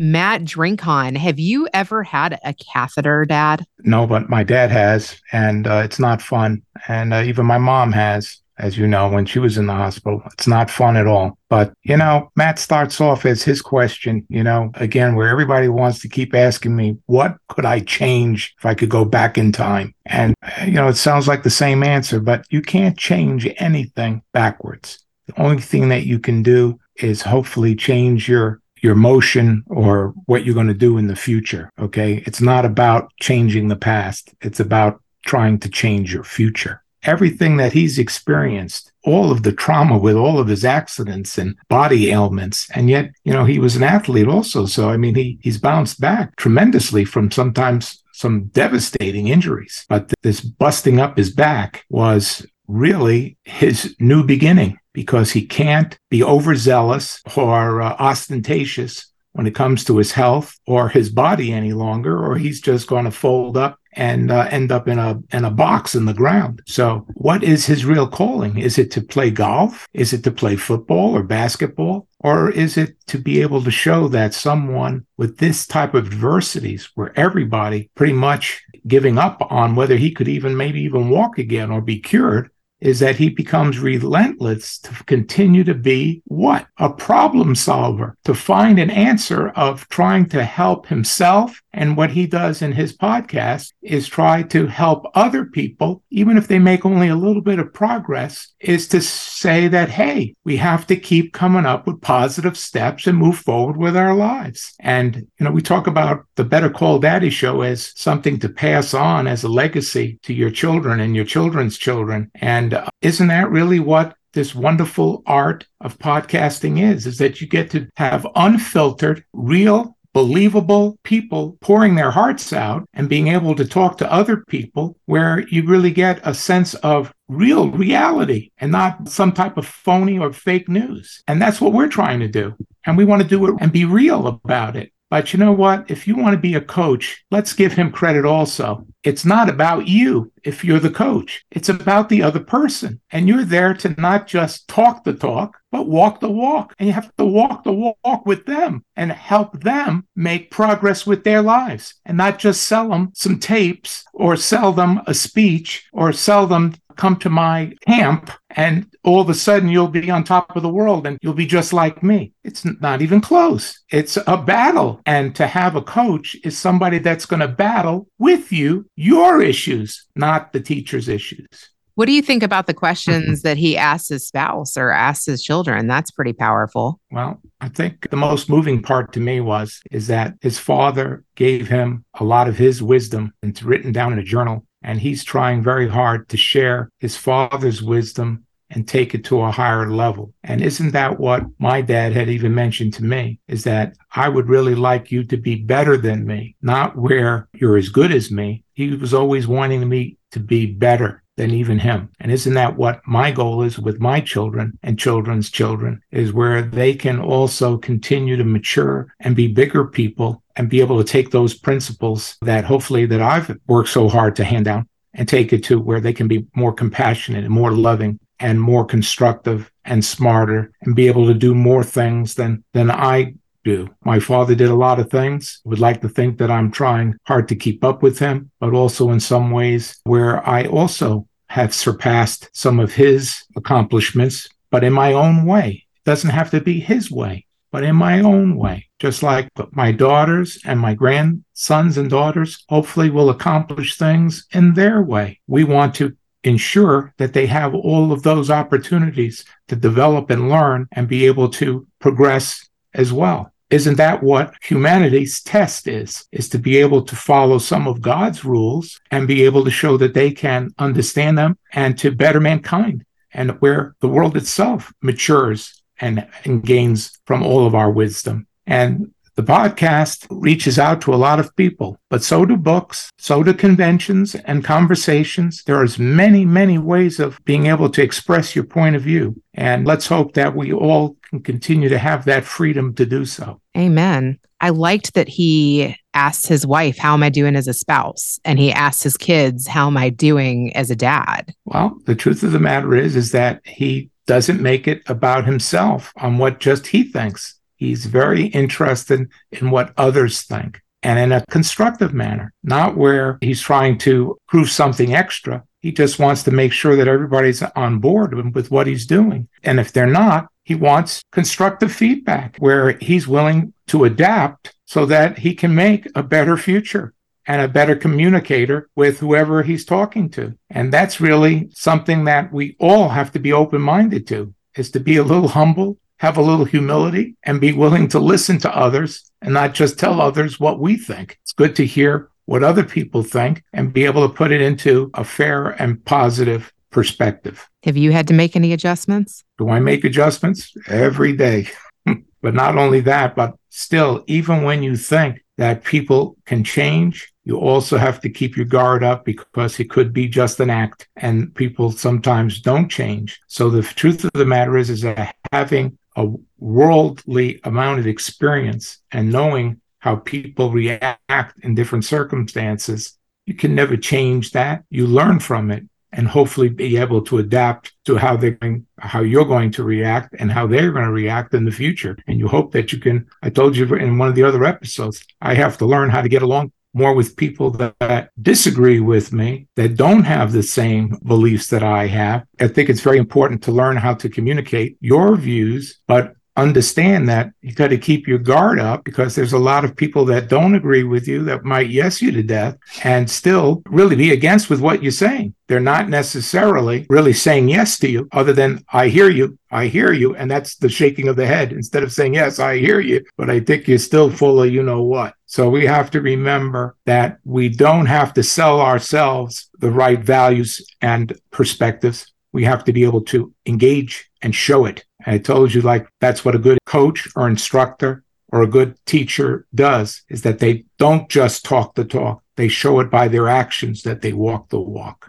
Matt 0.00 0.44
Drinkhahn, 0.44 1.14
have 1.18 1.38
you 1.38 1.68
ever 1.74 2.02
had 2.02 2.40
a 2.42 2.54
catheter, 2.54 3.26
Dad? 3.26 3.66
No, 3.80 4.06
but 4.06 4.30
my 4.30 4.42
dad 4.42 4.70
has, 4.70 5.20
and 5.30 5.66
uh, 5.66 5.82
it's 5.84 5.98
not 5.98 6.22
fun. 6.22 6.62
And 6.88 7.12
uh, 7.12 7.22
even 7.26 7.44
my 7.44 7.58
mom 7.58 7.92
has, 7.92 8.38
as 8.56 8.78
you 8.78 8.86
know, 8.86 9.10
when 9.10 9.26
she 9.26 9.38
was 9.38 9.58
in 9.58 9.66
the 9.66 9.74
hospital. 9.74 10.22
It's 10.32 10.46
not 10.46 10.70
fun 10.70 10.96
at 10.96 11.06
all. 11.06 11.36
But, 11.50 11.74
you 11.82 11.98
know, 11.98 12.30
Matt 12.34 12.58
starts 12.58 12.98
off 12.98 13.26
as 13.26 13.42
his 13.42 13.60
question, 13.60 14.24
you 14.30 14.42
know, 14.42 14.70
again, 14.76 15.16
where 15.16 15.28
everybody 15.28 15.68
wants 15.68 16.00
to 16.00 16.08
keep 16.08 16.34
asking 16.34 16.74
me, 16.74 16.96
what 17.04 17.36
could 17.50 17.66
I 17.66 17.80
change 17.80 18.54
if 18.56 18.64
I 18.64 18.72
could 18.72 18.88
go 18.88 19.04
back 19.04 19.36
in 19.36 19.52
time? 19.52 19.94
And, 20.06 20.34
uh, 20.42 20.64
you 20.64 20.72
know, 20.72 20.88
it 20.88 20.96
sounds 20.96 21.28
like 21.28 21.42
the 21.42 21.50
same 21.50 21.82
answer, 21.82 22.20
but 22.20 22.46
you 22.48 22.62
can't 22.62 22.96
change 22.96 23.46
anything 23.58 24.22
backwards. 24.32 25.04
The 25.26 25.38
only 25.42 25.60
thing 25.60 25.90
that 25.90 26.06
you 26.06 26.18
can 26.18 26.42
do 26.42 26.80
is 26.96 27.20
hopefully 27.20 27.74
change 27.74 28.30
your 28.30 28.62
your 28.82 28.94
motion 28.94 29.64
or 29.68 30.14
what 30.26 30.44
you're 30.44 30.54
going 30.54 30.66
to 30.66 30.74
do 30.74 30.98
in 30.98 31.06
the 31.06 31.16
future. 31.16 31.70
Okay. 31.78 32.22
It's 32.26 32.40
not 32.40 32.64
about 32.64 33.12
changing 33.20 33.68
the 33.68 33.76
past. 33.76 34.34
It's 34.40 34.60
about 34.60 35.00
trying 35.26 35.58
to 35.60 35.68
change 35.68 36.12
your 36.12 36.24
future. 36.24 36.82
Everything 37.02 37.56
that 37.56 37.72
he's 37.72 37.98
experienced, 37.98 38.92
all 39.04 39.30
of 39.30 39.42
the 39.42 39.52
trauma 39.52 39.96
with 39.96 40.16
all 40.16 40.38
of 40.38 40.48
his 40.48 40.64
accidents 40.64 41.38
and 41.38 41.56
body 41.68 42.10
ailments. 42.10 42.68
And 42.74 42.90
yet, 42.90 43.12
you 43.24 43.32
know, 43.32 43.46
he 43.46 43.58
was 43.58 43.76
an 43.76 43.82
athlete 43.82 44.28
also. 44.28 44.66
So, 44.66 44.90
I 44.90 44.98
mean, 44.98 45.14
he, 45.14 45.38
he's 45.42 45.56
bounced 45.56 46.00
back 46.00 46.36
tremendously 46.36 47.06
from 47.06 47.30
sometimes 47.30 48.02
some 48.12 48.46
devastating 48.48 49.28
injuries. 49.28 49.86
But 49.88 50.12
this 50.22 50.42
busting 50.42 51.00
up 51.00 51.16
his 51.16 51.30
back 51.30 51.84
was 51.88 52.46
really 52.68 53.38
his 53.44 53.96
new 53.98 54.22
beginning 54.22 54.78
because 54.92 55.30
he 55.32 55.46
can't 55.46 55.98
be 56.10 56.22
overzealous 56.22 57.22
or 57.36 57.82
uh, 57.82 57.96
ostentatious 57.98 59.06
when 59.32 59.46
it 59.46 59.54
comes 59.54 59.84
to 59.84 59.96
his 59.96 60.12
health 60.12 60.58
or 60.66 60.88
his 60.88 61.08
body 61.08 61.52
any 61.52 61.72
longer, 61.72 62.18
or 62.18 62.36
he's 62.36 62.60
just 62.60 62.88
going 62.88 63.04
to 63.04 63.10
fold 63.10 63.56
up 63.56 63.78
and 63.94 64.30
uh, 64.30 64.46
end 64.50 64.70
up 64.70 64.86
in 64.86 64.98
a 64.98 65.20
in 65.32 65.44
a 65.44 65.50
box 65.50 65.94
in 65.94 66.04
the 66.04 66.14
ground. 66.14 66.62
So, 66.66 67.06
what 67.14 67.42
is 67.42 67.66
his 67.66 67.84
real 67.84 68.08
calling? 68.08 68.58
Is 68.58 68.78
it 68.78 68.90
to 68.92 69.00
play 69.00 69.30
golf? 69.30 69.88
Is 69.92 70.12
it 70.12 70.24
to 70.24 70.30
play 70.30 70.56
football 70.56 71.16
or 71.16 71.22
basketball? 71.22 72.06
Or 72.20 72.50
is 72.50 72.76
it 72.76 72.96
to 73.06 73.18
be 73.18 73.40
able 73.40 73.64
to 73.64 73.70
show 73.70 74.06
that 74.08 74.34
someone 74.34 75.06
with 75.16 75.38
this 75.38 75.66
type 75.66 75.94
of 75.94 76.06
adversities, 76.06 76.90
where 76.94 77.18
everybody 77.18 77.90
pretty 77.94 78.12
much 78.12 78.62
giving 78.86 79.18
up 79.18 79.40
on 79.50 79.74
whether 79.74 79.96
he 79.96 80.10
could 80.12 80.28
even 80.28 80.56
maybe 80.56 80.80
even 80.82 81.08
walk 81.08 81.38
again 81.38 81.70
or 81.70 81.80
be 81.80 81.98
cured, 81.98 82.50
is 82.80 83.00
that 83.00 83.16
he 83.16 83.28
becomes 83.28 83.78
relentless 83.78 84.78
to 84.78 84.90
continue 85.04 85.64
to 85.64 85.74
be 85.74 86.22
what? 86.26 86.66
A 86.78 86.90
problem 86.90 87.54
solver, 87.54 88.16
to 88.24 88.34
find 88.34 88.78
an 88.78 88.90
answer 88.90 89.50
of 89.50 89.88
trying 89.88 90.26
to 90.30 90.44
help 90.44 90.86
himself. 90.86 91.62
And 91.72 91.96
what 91.96 92.10
he 92.10 92.26
does 92.26 92.62
in 92.62 92.72
his 92.72 92.96
podcast 92.96 93.72
is 93.82 94.08
try 94.08 94.42
to 94.44 94.66
help 94.66 95.06
other 95.14 95.44
people, 95.44 96.02
even 96.10 96.36
if 96.36 96.48
they 96.48 96.58
make 96.58 96.84
only 96.84 97.08
a 97.08 97.16
little 97.16 97.42
bit 97.42 97.58
of 97.58 97.72
progress, 97.72 98.52
is 98.60 98.88
to 98.88 99.00
say 99.00 99.68
that, 99.68 99.88
hey, 99.88 100.34
we 100.44 100.56
have 100.56 100.86
to 100.88 100.96
keep 100.96 101.32
coming 101.32 101.66
up 101.66 101.86
with 101.86 102.00
positive 102.00 102.56
steps 102.56 103.06
and 103.06 103.16
move 103.16 103.38
forward 103.38 103.76
with 103.76 103.96
our 103.96 104.14
lives. 104.14 104.74
And, 104.80 105.16
you 105.16 105.44
know, 105.44 105.52
we 105.52 105.62
talk 105.62 105.86
about 105.86 106.24
the 106.36 106.44
Better 106.44 106.70
Call 106.70 106.98
Daddy 106.98 107.30
show 107.30 107.62
as 107.62 107.92
something 107.98 108.38
to 108.40 108.48
pass 108.48 108.94
on 108.94 109.26
as 109.26 109.44
a 109.44 109.48
legacy 109.48 110.18
to 110.22 110.34
your 110.34 110.50
children 110.50 111.00
and 111.00 111.14
your 111.14 111.24
children's 111.24 111.78
children. 111.78 112.30
And 112.36 112.74
uh, 112.74 112.88
isn't 113.02 113.28
that 113.28 113.50
really 113.50 113.80
what 113.80 114.16
this 114.32 114.54
wonderful 114.54 115.22
art 115.26 115.66
of 115.80 115.98
podcasting 115.98 116.80
is 116.80 117.06
is 117.06 117.18
that 117.18 117.40
you 117.40 117.48
get 117.48 117.70
to 117.70 117.88
have 117.96 118.26
unfiltered 118.36 119.24
real 119.32 119.96
believable 120.12 120.98
people 121.04 121.56
pouring 121.60 121.94
their 121.94 122.10
hearts 122.10 122.52
out 122.52 122.88
and 122.94 123.08
being 123.08 123.28
able 123.28 123.54
to 123.54 123.64
talk 123.64 123.98
to 123.98 124.12
other 124.12 124.44
people 124.48 124.96
where 125.06 125.46
you 125.48 125.64
really 125.66 125.90
get 125.90 126.20
a 126.24 126.34
sense 126.34 126.74
of 126.74 127.12
real 127.28 127.70
reality 127.70 128.50
and 128.58 128.72
not 128.72 129.08
some 129.08 129.32
type 129.32 129.56
of 129.56 129.66
phony 129.66 130.18
or 130.18 130.32
fake 130.32 130.68
news. 130.68 131.22
And 131.28 131.40
that's 131.40 131.60
what 131.60 131.72
we're 131.72 131.88
trying 131.88 132.20
to 132.20 132.28
do. 132.28 132.54
And 132.84 132.96
we 132.96 133.04
want 133.04 133.22
to 133.22 133.28
do 133.28 133.46
it 133.48 133.54
and 133.60 133.72
be 133.72 133.84
real 133.84 134.26
about 134.26 134.76
it. 134.76 134.92
But 135.10 135.32
you 135.32 135.40
know 135.40 135.52
what? 135.52 135.90
If 135.90 136.06
you 136.06 136.14
want 136.16 136.34
to 136.34 136.40
be 136.40 136.54
a 136.54 136.60
coach, 136.60 137.24
let's 137.32 137.52
give 137.52 137.72
him 137.72 137.90
credit 137.90 138.24
also. 138.24 138.86
It's 139.02 139.24
not 139.24 139.48
about 139.48 139.88
you 139.88 140.30
if 140.44 140.64
you're 140.64 140.78
the 140.78 140.90
coach, 140.90 141.44
it's 141.50 141.68
about 141.68 142.08
the 142.08 142.22
other 142.22 142.40
person. 142.40 143.00
And 143.10 143.28
you're 143.28 143.44
there 143.44 143.74
to 143.74 144.00
not 144.00 144.26
just 144.26 144.68
talk 144.68 145.04
the 145.04 145.12
talk, 145.12 145.58
but 145.72 145.88
walk 145.88 146.20
the 146.20 146.30
walk. 146.30 146.74
And 146.78 146.86
you 146.86 146.92
have 146.92 147.14
to 147.16 147.24
walk 147.24 147.64
the 147.64 147.72
walk 147.72 148.24
with 148.24 148.46
them 148.46 148.84
and 148.96 149.10
help 149.10 149.60
them 149.60 150.06
make 150.14 150.50
progress 150.50 151.06
with 151.06 151.24
their 151.24 151.42
lives 151.42 151.94
and 152.04 152.16
not 152.16 152.38
just 152.38 152.64
sell 152.64 152.88
them 152.88 153.10
some 153.14 153.38
tapes 153.38 154.04
or 154.12 154.36
sell 154.36 154.72
them 154.72 155.00
a 155.06 155.14
speech 155.14 155.88
or 155.92 156.12
sell 156.12 156.46
them 156.46 156.74
come 156.96 157.16
to 157.16 157.30
my 157.30 157.72
camp 157.86 158.30
and 158.50 158.86
all 159.04 159.20
of 159.20 159.30
a 159.30 159.34
sudden 159.34 159.68
you'll 159.68 159.88
be 159.88 160.10
on 160.10 160.24
top 160.24 160.54
of 160.56 160.62
the 160.62 160.68
world 160.68 161.06
and 161.06 161.18
you'll 161.22 161.32
be 161.32 161.46
just 161.46 161.72
like 161.72 162.02
me. 162.02 162.32
It's 162.44 162.64
not 162.64 163.02
even 163.02 163.20
close. 163.20 163.80
It's 163.90 164.18
a 164.26 164.36
battle. 164.36 165.00
And 165.06 165.34
to 165.36 165.46
have 165.46 165.76
a 165.76 165.82
coach 165.82 166.36
is 166.44 166.58
somebody 166.58 166.98
that's 166.98 167.26
going 167.26 167.40
to 167.40 167.48
battle 167.48 168.08
with 168.18 168.52
you 168.52 168.86
your 168.96 169.42
issues, 169.42 170.06
not 170.14 170.52
the 170.52 170.60
teacher's 170.60 171.08
issues. 171.08 171.70
What 172.00 172.06
do 172.06 172.12
you 172.12 172.22
think 172.22 172.42
about 172.42 172.66
the 172.66 172.72
questions 172.72 173.40
mm-hmm. 173.40 173.48
that 173.48 173.58
he 173.58 173.76
asks 173.76 174.08
his 174.08 174.26
spouse 174.26 174.78
or 174.78 174.90
asks 174.90 175.26
his 175.26 175.42
children? 175.42 175.86
That's 175.86 176.10
pretty 176.10 176.32
powerful. 176.32 176.98
Well, 177.10 177.42
I 177.60 177.68
think 177.68 178.08
the 178.08 178.16
most 178.16 178.48
moving 178.48 178.80
part 178.80 179.12
to 179.12 179.20
me 179.20 179.42
was 179.42 179.82
is 179.90 180.06
that 180.06 180.34
his 180.40 180.58
father 180.58 181.24
gave 181.34 181.68
him 181.68 182.06
a 182.18 182.24
lot 182.24 182.48
of 182.48 182.56
his 182.56 182.82
wisdom. 182.82 183.34
And 183.42 183.50
it's 183.50 183.62
written 183.62 183.92
down 183.92 184.14
in 184.14 184.18
a 184.18 184.22
journal, 184.22 184.64
and 184.82 185.00
he's 185.00 185.24
trying 185.24 185.62
very 185.62 185.88
hard 185.88 186.28
to 186.28 186.36
share 186.36 186.90
his 186.98 187.16
father's 187.16 187.82
wisdom 187.82 188.44
and 188.70 188.86
take 188.86 189.14
it 189.14 189.24
to 189.24 189.42
a 189.42 189.50
higher 189.50 189.90
level. 189.90 190.32
And 190.44 190.62
isn't 190.62 190.92
that 190.92 191.18
what 191.18 191.44
my 191.58 191.80
dad 191.82 192.12
had 192.12 192.28
even 192.28 192.54
mentioned 192.54 192.94
to 192.94 193.04
me? 193.04 193.40
Is 193.48 193.64
that 193.64 193.96
I 194.14 194.28
would 194.28 194.48
really 194.48 194.76
like 194.76 195.10
you 195.10 195.24
to 195.24 195.36
be 195.36 195.56
better 195.56 195.96
than 195.96 196.26
me, 196.26 196.56
not 196.62 196.96
where 196.96 197.48
you're 197.52 197.76
as 197.76 197.88
good 197.88 198.12
as 198.12 198.30
me. 198.30 198.64
He 198.74 198.94
was 198.94 199.12
always 199.12 199.48
wanting 199.48 199.88
me 199.88 200.18
to 200.32 200.40
be 200.40 200.66
better 200.66 201.22
than 201.40 201.52
even 201.52 201.78
him. 201.78 202.10
And 202.20 202.30
isn't 202.30 202.52
that 202.52 202.76
what 202.76 203.00
my 203.06 203.30
goal 203.30 203.62
is 203.62 203.78
with 203.78 203.98
my 203.98 204.20
children 204.20 204.78
and 204.82 204.98
children's 204.98 205.50
children 205.50 206.02
is 206.10 206.34
where 206.34 206.60
they 206.60 206.92
can 206.92 207.18
also 207.18 207.78
continue 207.78 208.36
to 208.36 208.44
mature 208.44 209.14
and 209.20 209.34
be 209.34 209.48
bigger 209.48 209.86
people 209.86 210.42
and 210.56 210.68
be 210.68 210.80
able 210.80 210.98
to 210.98 211.12
take 211.12 211.30
those 211.30 211.54
principles 211.54 212.36
that 212.42 212.66
hopefully 212.66 213.06
that 213.06 213.22
I've 213.22 213.58
worked 213.66 213.88
so 213.88 214.06
hard 214.06 214.36
to 214.36 214.44
hand 214.44 214.66
down 214.66 214.86
and 215.14 215.26
take 215.26 215.54
it 215.54 215.64
to 215.64 215.80
where 215.80 215.98
they 215.98 216.12
can 216.12 216.28
be 216.28 216.44
more 216.54 216.74
compassionate 216.74 217.44
and 217.44 217.54
more 217.54 217.72
loving 217.72 218.20
and 218.38 218.60
more 218.60 218.84
constructive 218.84 219.72
and 219.86 220.04
smarter 220.04 220.70
and 220.82 220.94
be 220.94 221.06
able 221.06 221.26
to 221.26 221.34
do 221.34 221.54
more 221.54 221.82
things 221.82 222.34
than 222.34 222.62
than 222.74 222.90
I 222.90 223.32
do. 223.64 223.88
My 224.04 224.20
father 224.20 224.54
did 224.54 224.70
a 224.70 224.74
lot 224.74 225.00
of 225.00 225.10
things. 225.10 225.60
Would 225.64 225.78
like 225.78 226.00
to 226.02 226.08
think 226.08 226.38
that 226.38 226.50
I'm 226.50 226.70
trying 226.70 227.16
hard 227.26 227.48
to 227.48 227.56
keep 227.56 227.82
up 227.84 228.02
with 228.02 228.18
him, 228.18 228.50
but 228.60 228.74
also 228.74 229.10
in 229.10 229.20
some 229.20 229.50
ways 229.50 230.00
where 230.04 230.46
I 230.46 230.66
also 230.66 231.26
have 231.50 231.74
surpassed 231.74 232.48
some 232.52 232.78
of 232.78 232.94
his 232.94 233.42
accomplishments, 233.56 234.48
but 234.70 234.84
in 234.84 234.92
my 234.92 235.12
own 235.12 235.44
way. 235.44 235.84
It 235.96 236.04
doesn't 236.04 236.30
have 236.30 236.48
to 236.52 236.60
be 236.60 236.78
his 236.78 237.10
way, 237.10 237.44
but 237.72 237.82
in 237.82 237.96
my 237.96 238.20
own 238.20 238.56
way. 238.56 238.86
Just 239.00 239.24
like 239.24 239.48
my 239.72 239.90
daughters 239.90 240.60
and 240.64 240.78
my 240.78 240.94
grandsons 240.94 241.98
and 241.98 242.08
daughters 242.08 242.64
hopefully 242.68 243.10
will 243.10 243.30
accomplish 243.30 243.98
things 243.98 244.46
in 244.52 244.74
their 244.74 245.02
way. 245.02 245.40
We 245.48 245.64
want 245.64 245.92
to 245.96 246.16
ensure 246.44 247.12
that 247.18 247.32
they 247.32 247.46
have 247.46 247.74
all 247.74 248.12
of 248.12 248.22
those 248.22 248.48
opportunities 248.48 249.44
to 249.66 249.74
develop 249.74 250.30
and 250.30 250.48
learn 250.48 250.86
and 250.92 251.08
be 251.08 251.26
able 251.26 251.48
to 251.48 251.84
progress 251.98 252.68
as 252.94 253.12
well. 253.12 253.52
Isn't 253.70 253.96
that 253.98 254.22
what 254.22 254.54
humanity's 254.62 255.40
test 255.42 255.86
is? 255.86 256.26
Is 256.32 256.48
to 256.50 256.58
be 256.58 256.78
able 256.78 257.02
to 257.02 257.14
follow 257.14 257.58
some 257.58 257.86
of 257.86 258.00
God's 258.00 258.44
rules 258.44 259.00
and 259.12 259.28
be 259.28 259.44
able 259.44 259.64
to 259.64 259.70
show 259.70 259.96
that 259.98 260.14
they 260.14 260.32
can 260.32 260.70
understand 260.78 261.38
them 261.38 261.56
and 261.72 261.96
to 261.98 262.10
better 262.10 262.40
mankind 262.40 263.04
and 263.32 263.52
where 263.60 263.94
the 264.00 264.08
world 264.08 264.36
itself 264.36 264.92
matures 265.02 265.82
and, 266.00 266.26
and 266.44 266.64
gains 266.64 267.18
from 267.26 267.44
all 267.44 267.64
of 267.64 267.76
our 267.76 267.90
wisdom. 267.90 268.48
And 268.66 269.12
the 269.40 269.52
podcast 269.52 270.26
reaches 270.28 270.78
out 270.78 271.00
to 271.00 271.14
a 271.14 271.16
lot 271.16 271.40
of 271.40 271.56
people, 271.56 271.98
but 272.10 272.22
so 272.22 272.44
do 272.44 272.58
books, 272.58 273.10
so 273.16 273.42
do 273.42 273.54
conventions 273.54 274.34
and 274.34 274.62
conversations. 274.62 275.62
There 275.64 275.80
are 275.80 275.86
many, 275.98 276.44
many 276.44 276.76
ways 276.76 277.18
of 277.18 277.42
being 277.46 277.66
able 277.66 277.88
to 277.88 278.02
express 278.02 278.54
your 278.54 278.64
point 278.64 278.96
of 278.96 279.02
view. 279.02 279.40
And 279.54 279.86
let's 279.86 280.06
hope 280.06 280.34
that 280.34 280.54
we 280.54 280.74
all 280.74 281.16
can 281.30 281.40
continue 281.42 281.88
to 281.88 281.96
have 281.96 282.26
that 282.26 282.44
freedom 282.44 282.94
to 282.96 283.06
do 283.06 283.24
so. 283.24 283.62
Amen. 283.74 284.38
I 284.60 284.70
liked 284.70 285.14
that 285.14 285.28
he 285.28 285.96
asked 286.12 286.46
his 286.46 286.66
wife, 286.66 286.98
How 286.98 287.14
am 287.14 287.22
I 287.22 287.30
doing 287.30 287.56
as 287.56 287.66
a 287.66 287.72
spouse? 287.72 288.38
And 288.44 288.58
he 288.58 288.70
asked 288.70 289.02
his 289.02 289.16
kids, 289.16 289.66
How 289.66 289.86
am 289.86 289.96
I 289.96 290.10
doing 290.10 290.76
as 290.76 290.90
a 290.90 290.96
dad? 290.96 291.54
Well, 291.64 291.98
the 292.04 292.14
truth 292.14 292.42
of 292.42 292.52
the 292.52 292.60
matter 292.60 292.94
is, 292.94 293.16
is 293.16 293.32
that 293.32 293.62
he 293.64 294.10
doesn't 294.26 294.60
make 294.60 294.86
it 294.86 295.02
about 295.06 295.46
himself 295.46 296.12
on 296.18 296.36
what 296.36 296.60
just 296.60 296.88
he 296.88 297.04
thinks. 297.04 297.59
He's 297.80 298.04
very 298.04 298.44
interested 298.48 299.30
in 299.50 299.70
what 299.70 299.94
others 299.96 300.42
think 300.42 300.82
and 301.02 301.18
in 301.18 301.32
a 301.32 301.46
constructive 301.46 302.12
manner, 302.12 302.52
not 302.62 302.94
where 302.94 303.38
he's 303.40 303.62
trying 303.62 303.96
to 304.00 304.36
prove 304.46 304.68
something 304.68 305.14
extra. 305.14 305.64
He 305.80 305.90
just 305.90 306.18
wants 306.18 306.42
to 306.42 306.50
make 306.50 306.72
sure 306.72 306.94
that 306.94 307.08
everybody's 307.08 307.62
on 307.62 307.98
board 307.98 308.54
with 308.54 308.70
what 308.70 308.86
he's 308.86 309.06
doing. 309.06 309.48
And 309.62 309.80
if 309.80 309.92
they're 309.92 310.06
not, 310.06 310.48
he 310.62 310.74
wants 310.74 311.22
constructive 311.32 311.90
feedback 311.90 312.58
where 312.58 312.98
he's 312.98 313.26
willing 313.26 313.72
to 313.86 314.04
adapt 314.04 314.74
so 314.84 315.06
that 315.06 315.38
he 315.38 315.54
can 315.54 315.74
make 315.74 316.06
a 316.14 316.22
better 316.22 316.58
future 316.58 317.14
and 317.46 317.62
a 317.62 317.68
better 317.68 317.96
communicator 317.96 318.90
with 318.94 319.20
whoever 319.20 319.62
he's 319.62 319.86
talking 319.86 320.28
to. 320.28 320.54
And 320.68 320.92
that's 320.92 321.18
really 321.18 321.70
something 321.72 322.24
that 322.24 322.52
we 322.52 322.76
all 322.78 323.08
have 323.08 323.32
to 323.32 323.38
be 323.38 323.54
open 323.54 323.80
minded 323.80 324.26
to 324.26 324.52
is 324.76 324.90
to 324.90 325.00
be 325.00 325.16
a 325.16 325.24
little 325.24 325.48
humble 325.48 325.96
have 326.20 326.36
a 326.36 326.42
little 326.42 326.66
humility 326.66 327.34
and 327.44 327.62
be 327.62 327.72
willing 327.72 328.06
to 328.06 328.18
listen 328.18 328.58
to 328.58 328.76
others 328.76 329.32
and 329.40 329.54
not 329.54 329.72
just 329.72 329.98
tell 329.98 330.20
others 330.20 330.60
what 330.60 330.78
we 330.78 330.96
think. 330.98 331.38
It's 331.42 331.54
good 331.54 331.74
to 331.76 331.86
hear 331.86 332.28
what 332.44 332.62
other 332.62 332.84
people 332.84 333.22
think 333.22 333.64
and 333.72 333.90
be 333.92 334.04
able 334.04 334.28
to 334.28 334.34
put 334.34 334.52
it 334.52 334.60
into 334.60 335.10
a 335.14 335.24
fair 335.24 335.68
and 335.82 336.04
positive 336.04 336.72
perspective. 336.90 337.66
Have 337.84 337.96
you 337.96 338.12
had 338.12 338.28
to 338.28 338.34
make 338.34 338.54
any 338.54 338.74
adjustments? 338.74 339.44
Do 339.56 339.70
I 339.70 339.80
make 339.80 340.04
adjustments? 340.04 340.74
Every 340.88 341.34
day. 341.34 341.68
but 342.42 342.52
not 342.52 342.76
only 342.76 343.00
that, 343.00 343.34
but 343.34 343.54
still, 343.70 344.22
even 344.26 344.62
when 344.62 344.82
you 344.82 344.96
think 344.96 345.42
that 345.56 345.84
people 345.84 346.36
can 346.44 346.64
change, 346.64 347.32
you 347.44 347.56
also 347.56 347.96
have 347.96 348.20
to 348.20 348.28
keep 348.28 348.56
your 348.58 348.66
guard 348.66 349.02
up 349.02 349.24
because 349.24 349.80
it 349.80 349.88
could 349.88 350.12
be 350.12 350.28
just 350.28 350.60
an 350.60 350.68
act 350.68 351.08
and 351.16 351.54
people 351.54 351.90
sometimes 351.90 352.60
don't 352.60 352.90
change. 352.90 353.40
So 353.46 353.70
the 353.70 353.82
truth 353.82 354.24
of 354.24 354.32
the 354.34 354.44
matter 354.44 354.76
is, 354.76 354.90
is 354.90 355.00
that 355.00 355.34
having 355.50 355.96
a 356.16 356.28
worldly 356.58 357.60
amount 357.64 358.00
of 358.00 358.06
experience 358.06 358.98
and 359.12 359.32
knowing 359.32 359.80
how 359.98 360.16
people 360.16 360.70
react 360.70 361.58
in 361.62 361.74
different 361.74 362.04
circumstances, 362.04 363.18
you 363.46 363.54
can 363.54 363.74
never 363.74 363.96
change 363.96 364.52
that. 364.52 364.84
You 364.90 365.06
learn 365.06 365.40
from 365.40 365.70
it 365.70 365.84
and 366.12 366.26
hopefully 366.26 366.68
be 366.68 366.96
able 366.96 367.22
to 367.22 367.38
adapt 367.38 367.92
to 368.04 368.16
how 368.16 368.36
they're 368.36 368.52
going, 368.52 368.86
how 368.98 369.20
you're 369.20 369.44
going 369.44 369.70
to 369.72 369.84
react 369.84 370.34
and 370.38 370.50
how 370.50 370.66
they're 370.66 370.90
going 370.90 371.04
to 371.04 371.12
react 371.12 371.54
in 371.54 371.64
the 371.64 371.70
future. 371.70 372.16
And 372.26 372.38
you 372.38 372.48
hope 372.48 372.72
that 372.72 372.92
you 372.92 372.98
can. 372.98 373.28
I 373.42 373.50
told 373.50 373.76
you 373.76 373.94
in 373.94 374.18
one 374.18 374.28
of 374.28 374.34
the 374.34 374.42
other 374.42 374.64
episodes, 374.64 375.24
I 375.40 375.54
have 375.54 375.78
to 375.78 375.86
learn 375.86 376.10
how 376.10 376.22
to 376.22 376.28
get 376.28 376.42
along 376.42 376.72
more 376.92 377.14
with 377.14 377.36
people 377.36 377.70
that, 377.70 377.94
that, 378.00 378.30
disagree 378.40 379.00
with 379.00 379.32
me, 379.32 379.68
that 379.76 379.96
don't 379.96 380.24
have 380.24 380.52
the 380.52 380.62
same 380.62 381.16
beliefs 381.24 381.68
that 381.68 381.82
I 381.82 382.06
have. 382.06 382.44
I 382.60 382.68
think 382.68 382.88
it's 382.88 383.00
very 383.00 383.18
important 383.18 383.62
to 383.64 383.72
learn 383.72 383.96
how 383.96 384.14
to 384.14 384.28
communicate 384.28 384.96
your 385.00 385.36
views, 385.36 386.00
but 386.06 386.34
understand 386.56 387.28
that 387.28 387.52
you 387.62 387.72
got 387.72 387.88
to 387.88 387.98
keep 387.98 388.26
your 388.26 388.38
guard 388.38 388.78
up 388.78 389.04
because 389.04 389.34
there's 389.34 389.52
a 389.52 389.58
lot 389.58 389.84
of 389.84 389.96
people 389.96 390.24
that 390.26 390.48
don't 390.48 390.74
agree 390.74 391.04
with 391.04 391.26
you 391.28 391.44
that 391.44 391.64
might 391.64 391.90
yes 391.90 392.20
you 392.20 392.30
to 392.32 392.42
death 392.42 392.76
and 393.04 393.30
still 393.30 393.82
really 393.86 394.16
be 394.16 394.32
against 394.32 394.68
with 394.68 394.80
what 394.80 395.02
you're 395.02 395.12
saying. 395.12 395.54
They're 395.68 395.80
not 395.80 396.08
necessarily 396.08 397.06
really 397.08 397.32
saying 397.32 397.68
yes 397.68 397.98
to 398.00 398.10
you 398.10 398.28
other 398.32 398.52
than 398.52 398.84
I 398.92 399.08
hear 399.08 399.30
you, 399.30 399.58
I 399.70 399.86
hear 399.86 400.12
you 400.12 400.34
and 400.34 400.50
that's 400.50 400.76
the 400.76 400.88
shaking 400.88 401.28
of 401.28 401.36
the 401.36 401.46
head 401.46 401.72
instead 401.72 402.02
of 402.02 402.12
saying 402.12 402.34
yes, 402.34 402.58
I 402.58 402.78
hear 402.78 403.00
you, 403.00 403.24
but 403.36 403.48
I 403.48 403.60
think 403.60 403.86
you're 403.86 403.98
still 403.98 404.30
full 404.30 404.62
of 404.62 404.72
you 404.72 404.82
know 404.82 405.02
what. 405.02 405.34
So 405.46 405.68
we 405.68 405.86
have 405.86 406.10
to 406.12 406.20
remember 406.20 406.96
that 407.06 407.38
we 407.44 407.68
don't 407.68 408.06
have 408.06 408.34
to 408.34 408.42
sell 408.42 408.80
ourselves 408.80 409.70
the 409.78 409.90
right 409.90 410.20
values 410.20 410.84
and 411.00 411.32
perspectives. 411.50 412.32
We 412.52 412.64
have 412.64 412.84
to 412.84 412.92
be 412.92 413.04
able 413.04 413.22
to 413.26 413.52
engage 413.66 414.30
and 414.42 414.54
show 414.54 414.84
it 414.86 415.04
I 415.26 415.38
told 415.38 415.74
you, 415.74 415.82
like, 415.82 416.08
that's 416.20 416.44
what 416.44 416.54
a 416.54 416.58
good 416.58 416.78
coach 416.86 417.28
or 417.36 417.48
instructor 417.48 418.24
or 418.48 418.62
a 418.62 418.66
good 418.66 418.98
teacher 419.06 419.66
does 419.74 420.22
is 420.28 420.42
that 420.42 420.58
they 420.58 420.84
don't 420.98 421.28
just 421.28 421.64
talk 421.64 421.94
the 421.94 422.04
talk, 422.04 422.42
they 422.56 422.68
show 422.68 423.00
it 423.00 423.10
by 423.10 423.28
their 423.28 423.48
actions 423.48 424.02
that 424.02 424.22
they 424.22 424.32
walk 424.32 424.68
the 424.70 424.80
walk. 424.80 425.28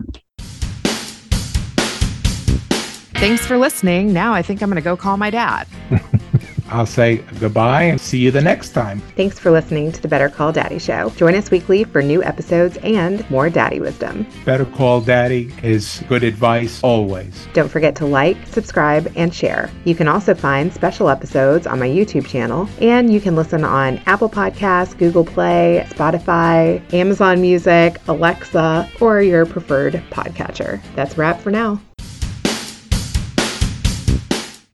Thanks 3.16 3.46
for 3.46 3.58
listening. 3.58 4.14
Now 4.14 4.34
I 4.34 4.42
think 4.42 4.64
I'm 4.64 4.70
going 4.70 4.78
to 4.78 4.82
go 4.82 4.98
call 4.98 5.18
my 5.18 5.30
dad. 5.30 5.68
I'll 6.72 6.86
say 6.86 7.18
goodbye 7.40 7.84
and 7.84 8.00
see 8.00 8.18
you 8.18 8.32
the 8.32 8.42
next 8.42 8.70
time. 8.70 9.02
Thanks 9.16 9.38
for 9.38 9.52
listening 9.52 9.92
to 9.92 10.02
the 10.02 10.08
Better 10.08 10.30
Call 10.30 10.52
Daddy 10.52 10.80
Show. 10.80 11.10
Join 11.12 11.36
us 11.36 11.52
weekly 11.52 11.84
for 11.84 12.02
new 12.02 12.24
episodes 12.24 12.78
and 12.78 13.30
more 13.30 13.50
daddy 13.50 13.80
wisdom. 13.80 14.26
Better 14.46 14.66
Call 14.66 15.02
Daddy 15.02 15.54
is 15.64 16.04
good 16.08 16.24
advice 16.24 16.82
always. 16.84 17.48
Don't 17.54 17.70
forget 17.70 17.96
to 17.98 18.06
like, 18.06 18.38
subscribe, 18.48 19.12
and 19.16 19.34
share. 19.34 19.70
You 19.86 19.96
can 19.96 20.08
also 20.08 20.34
find 20.34 20.74
special 20.74 21.10
episodes 21.10 21.68
on 21.68 21.80
my 21.80 21.88
YouTube 21.88 22.26
channel, 22.26 22.70
and 22.80 23.12
you 23.12 23.20
can 23.20 23.36
listen 23.36 23.64
on 23.64 23.98
Apple 24.06 24.30
Podcasts, 24.30 24.98
Google 24.98 25.26
Play, 25.26 25.86
Spotify, 25.90 26.82
Amazon 26.94 27.42
Music, 27.42 27.98
Alexa, 28.08 28.90
or 29.00 29.22
your 29.22 29.46
preferred 29.46 29.94
podcatcher. 30.10 30.82
That's 30.96 31.16
a 31.16 31.18
wrap 31.18 31.42
for 31.42 31.52
now. 31.52 31.82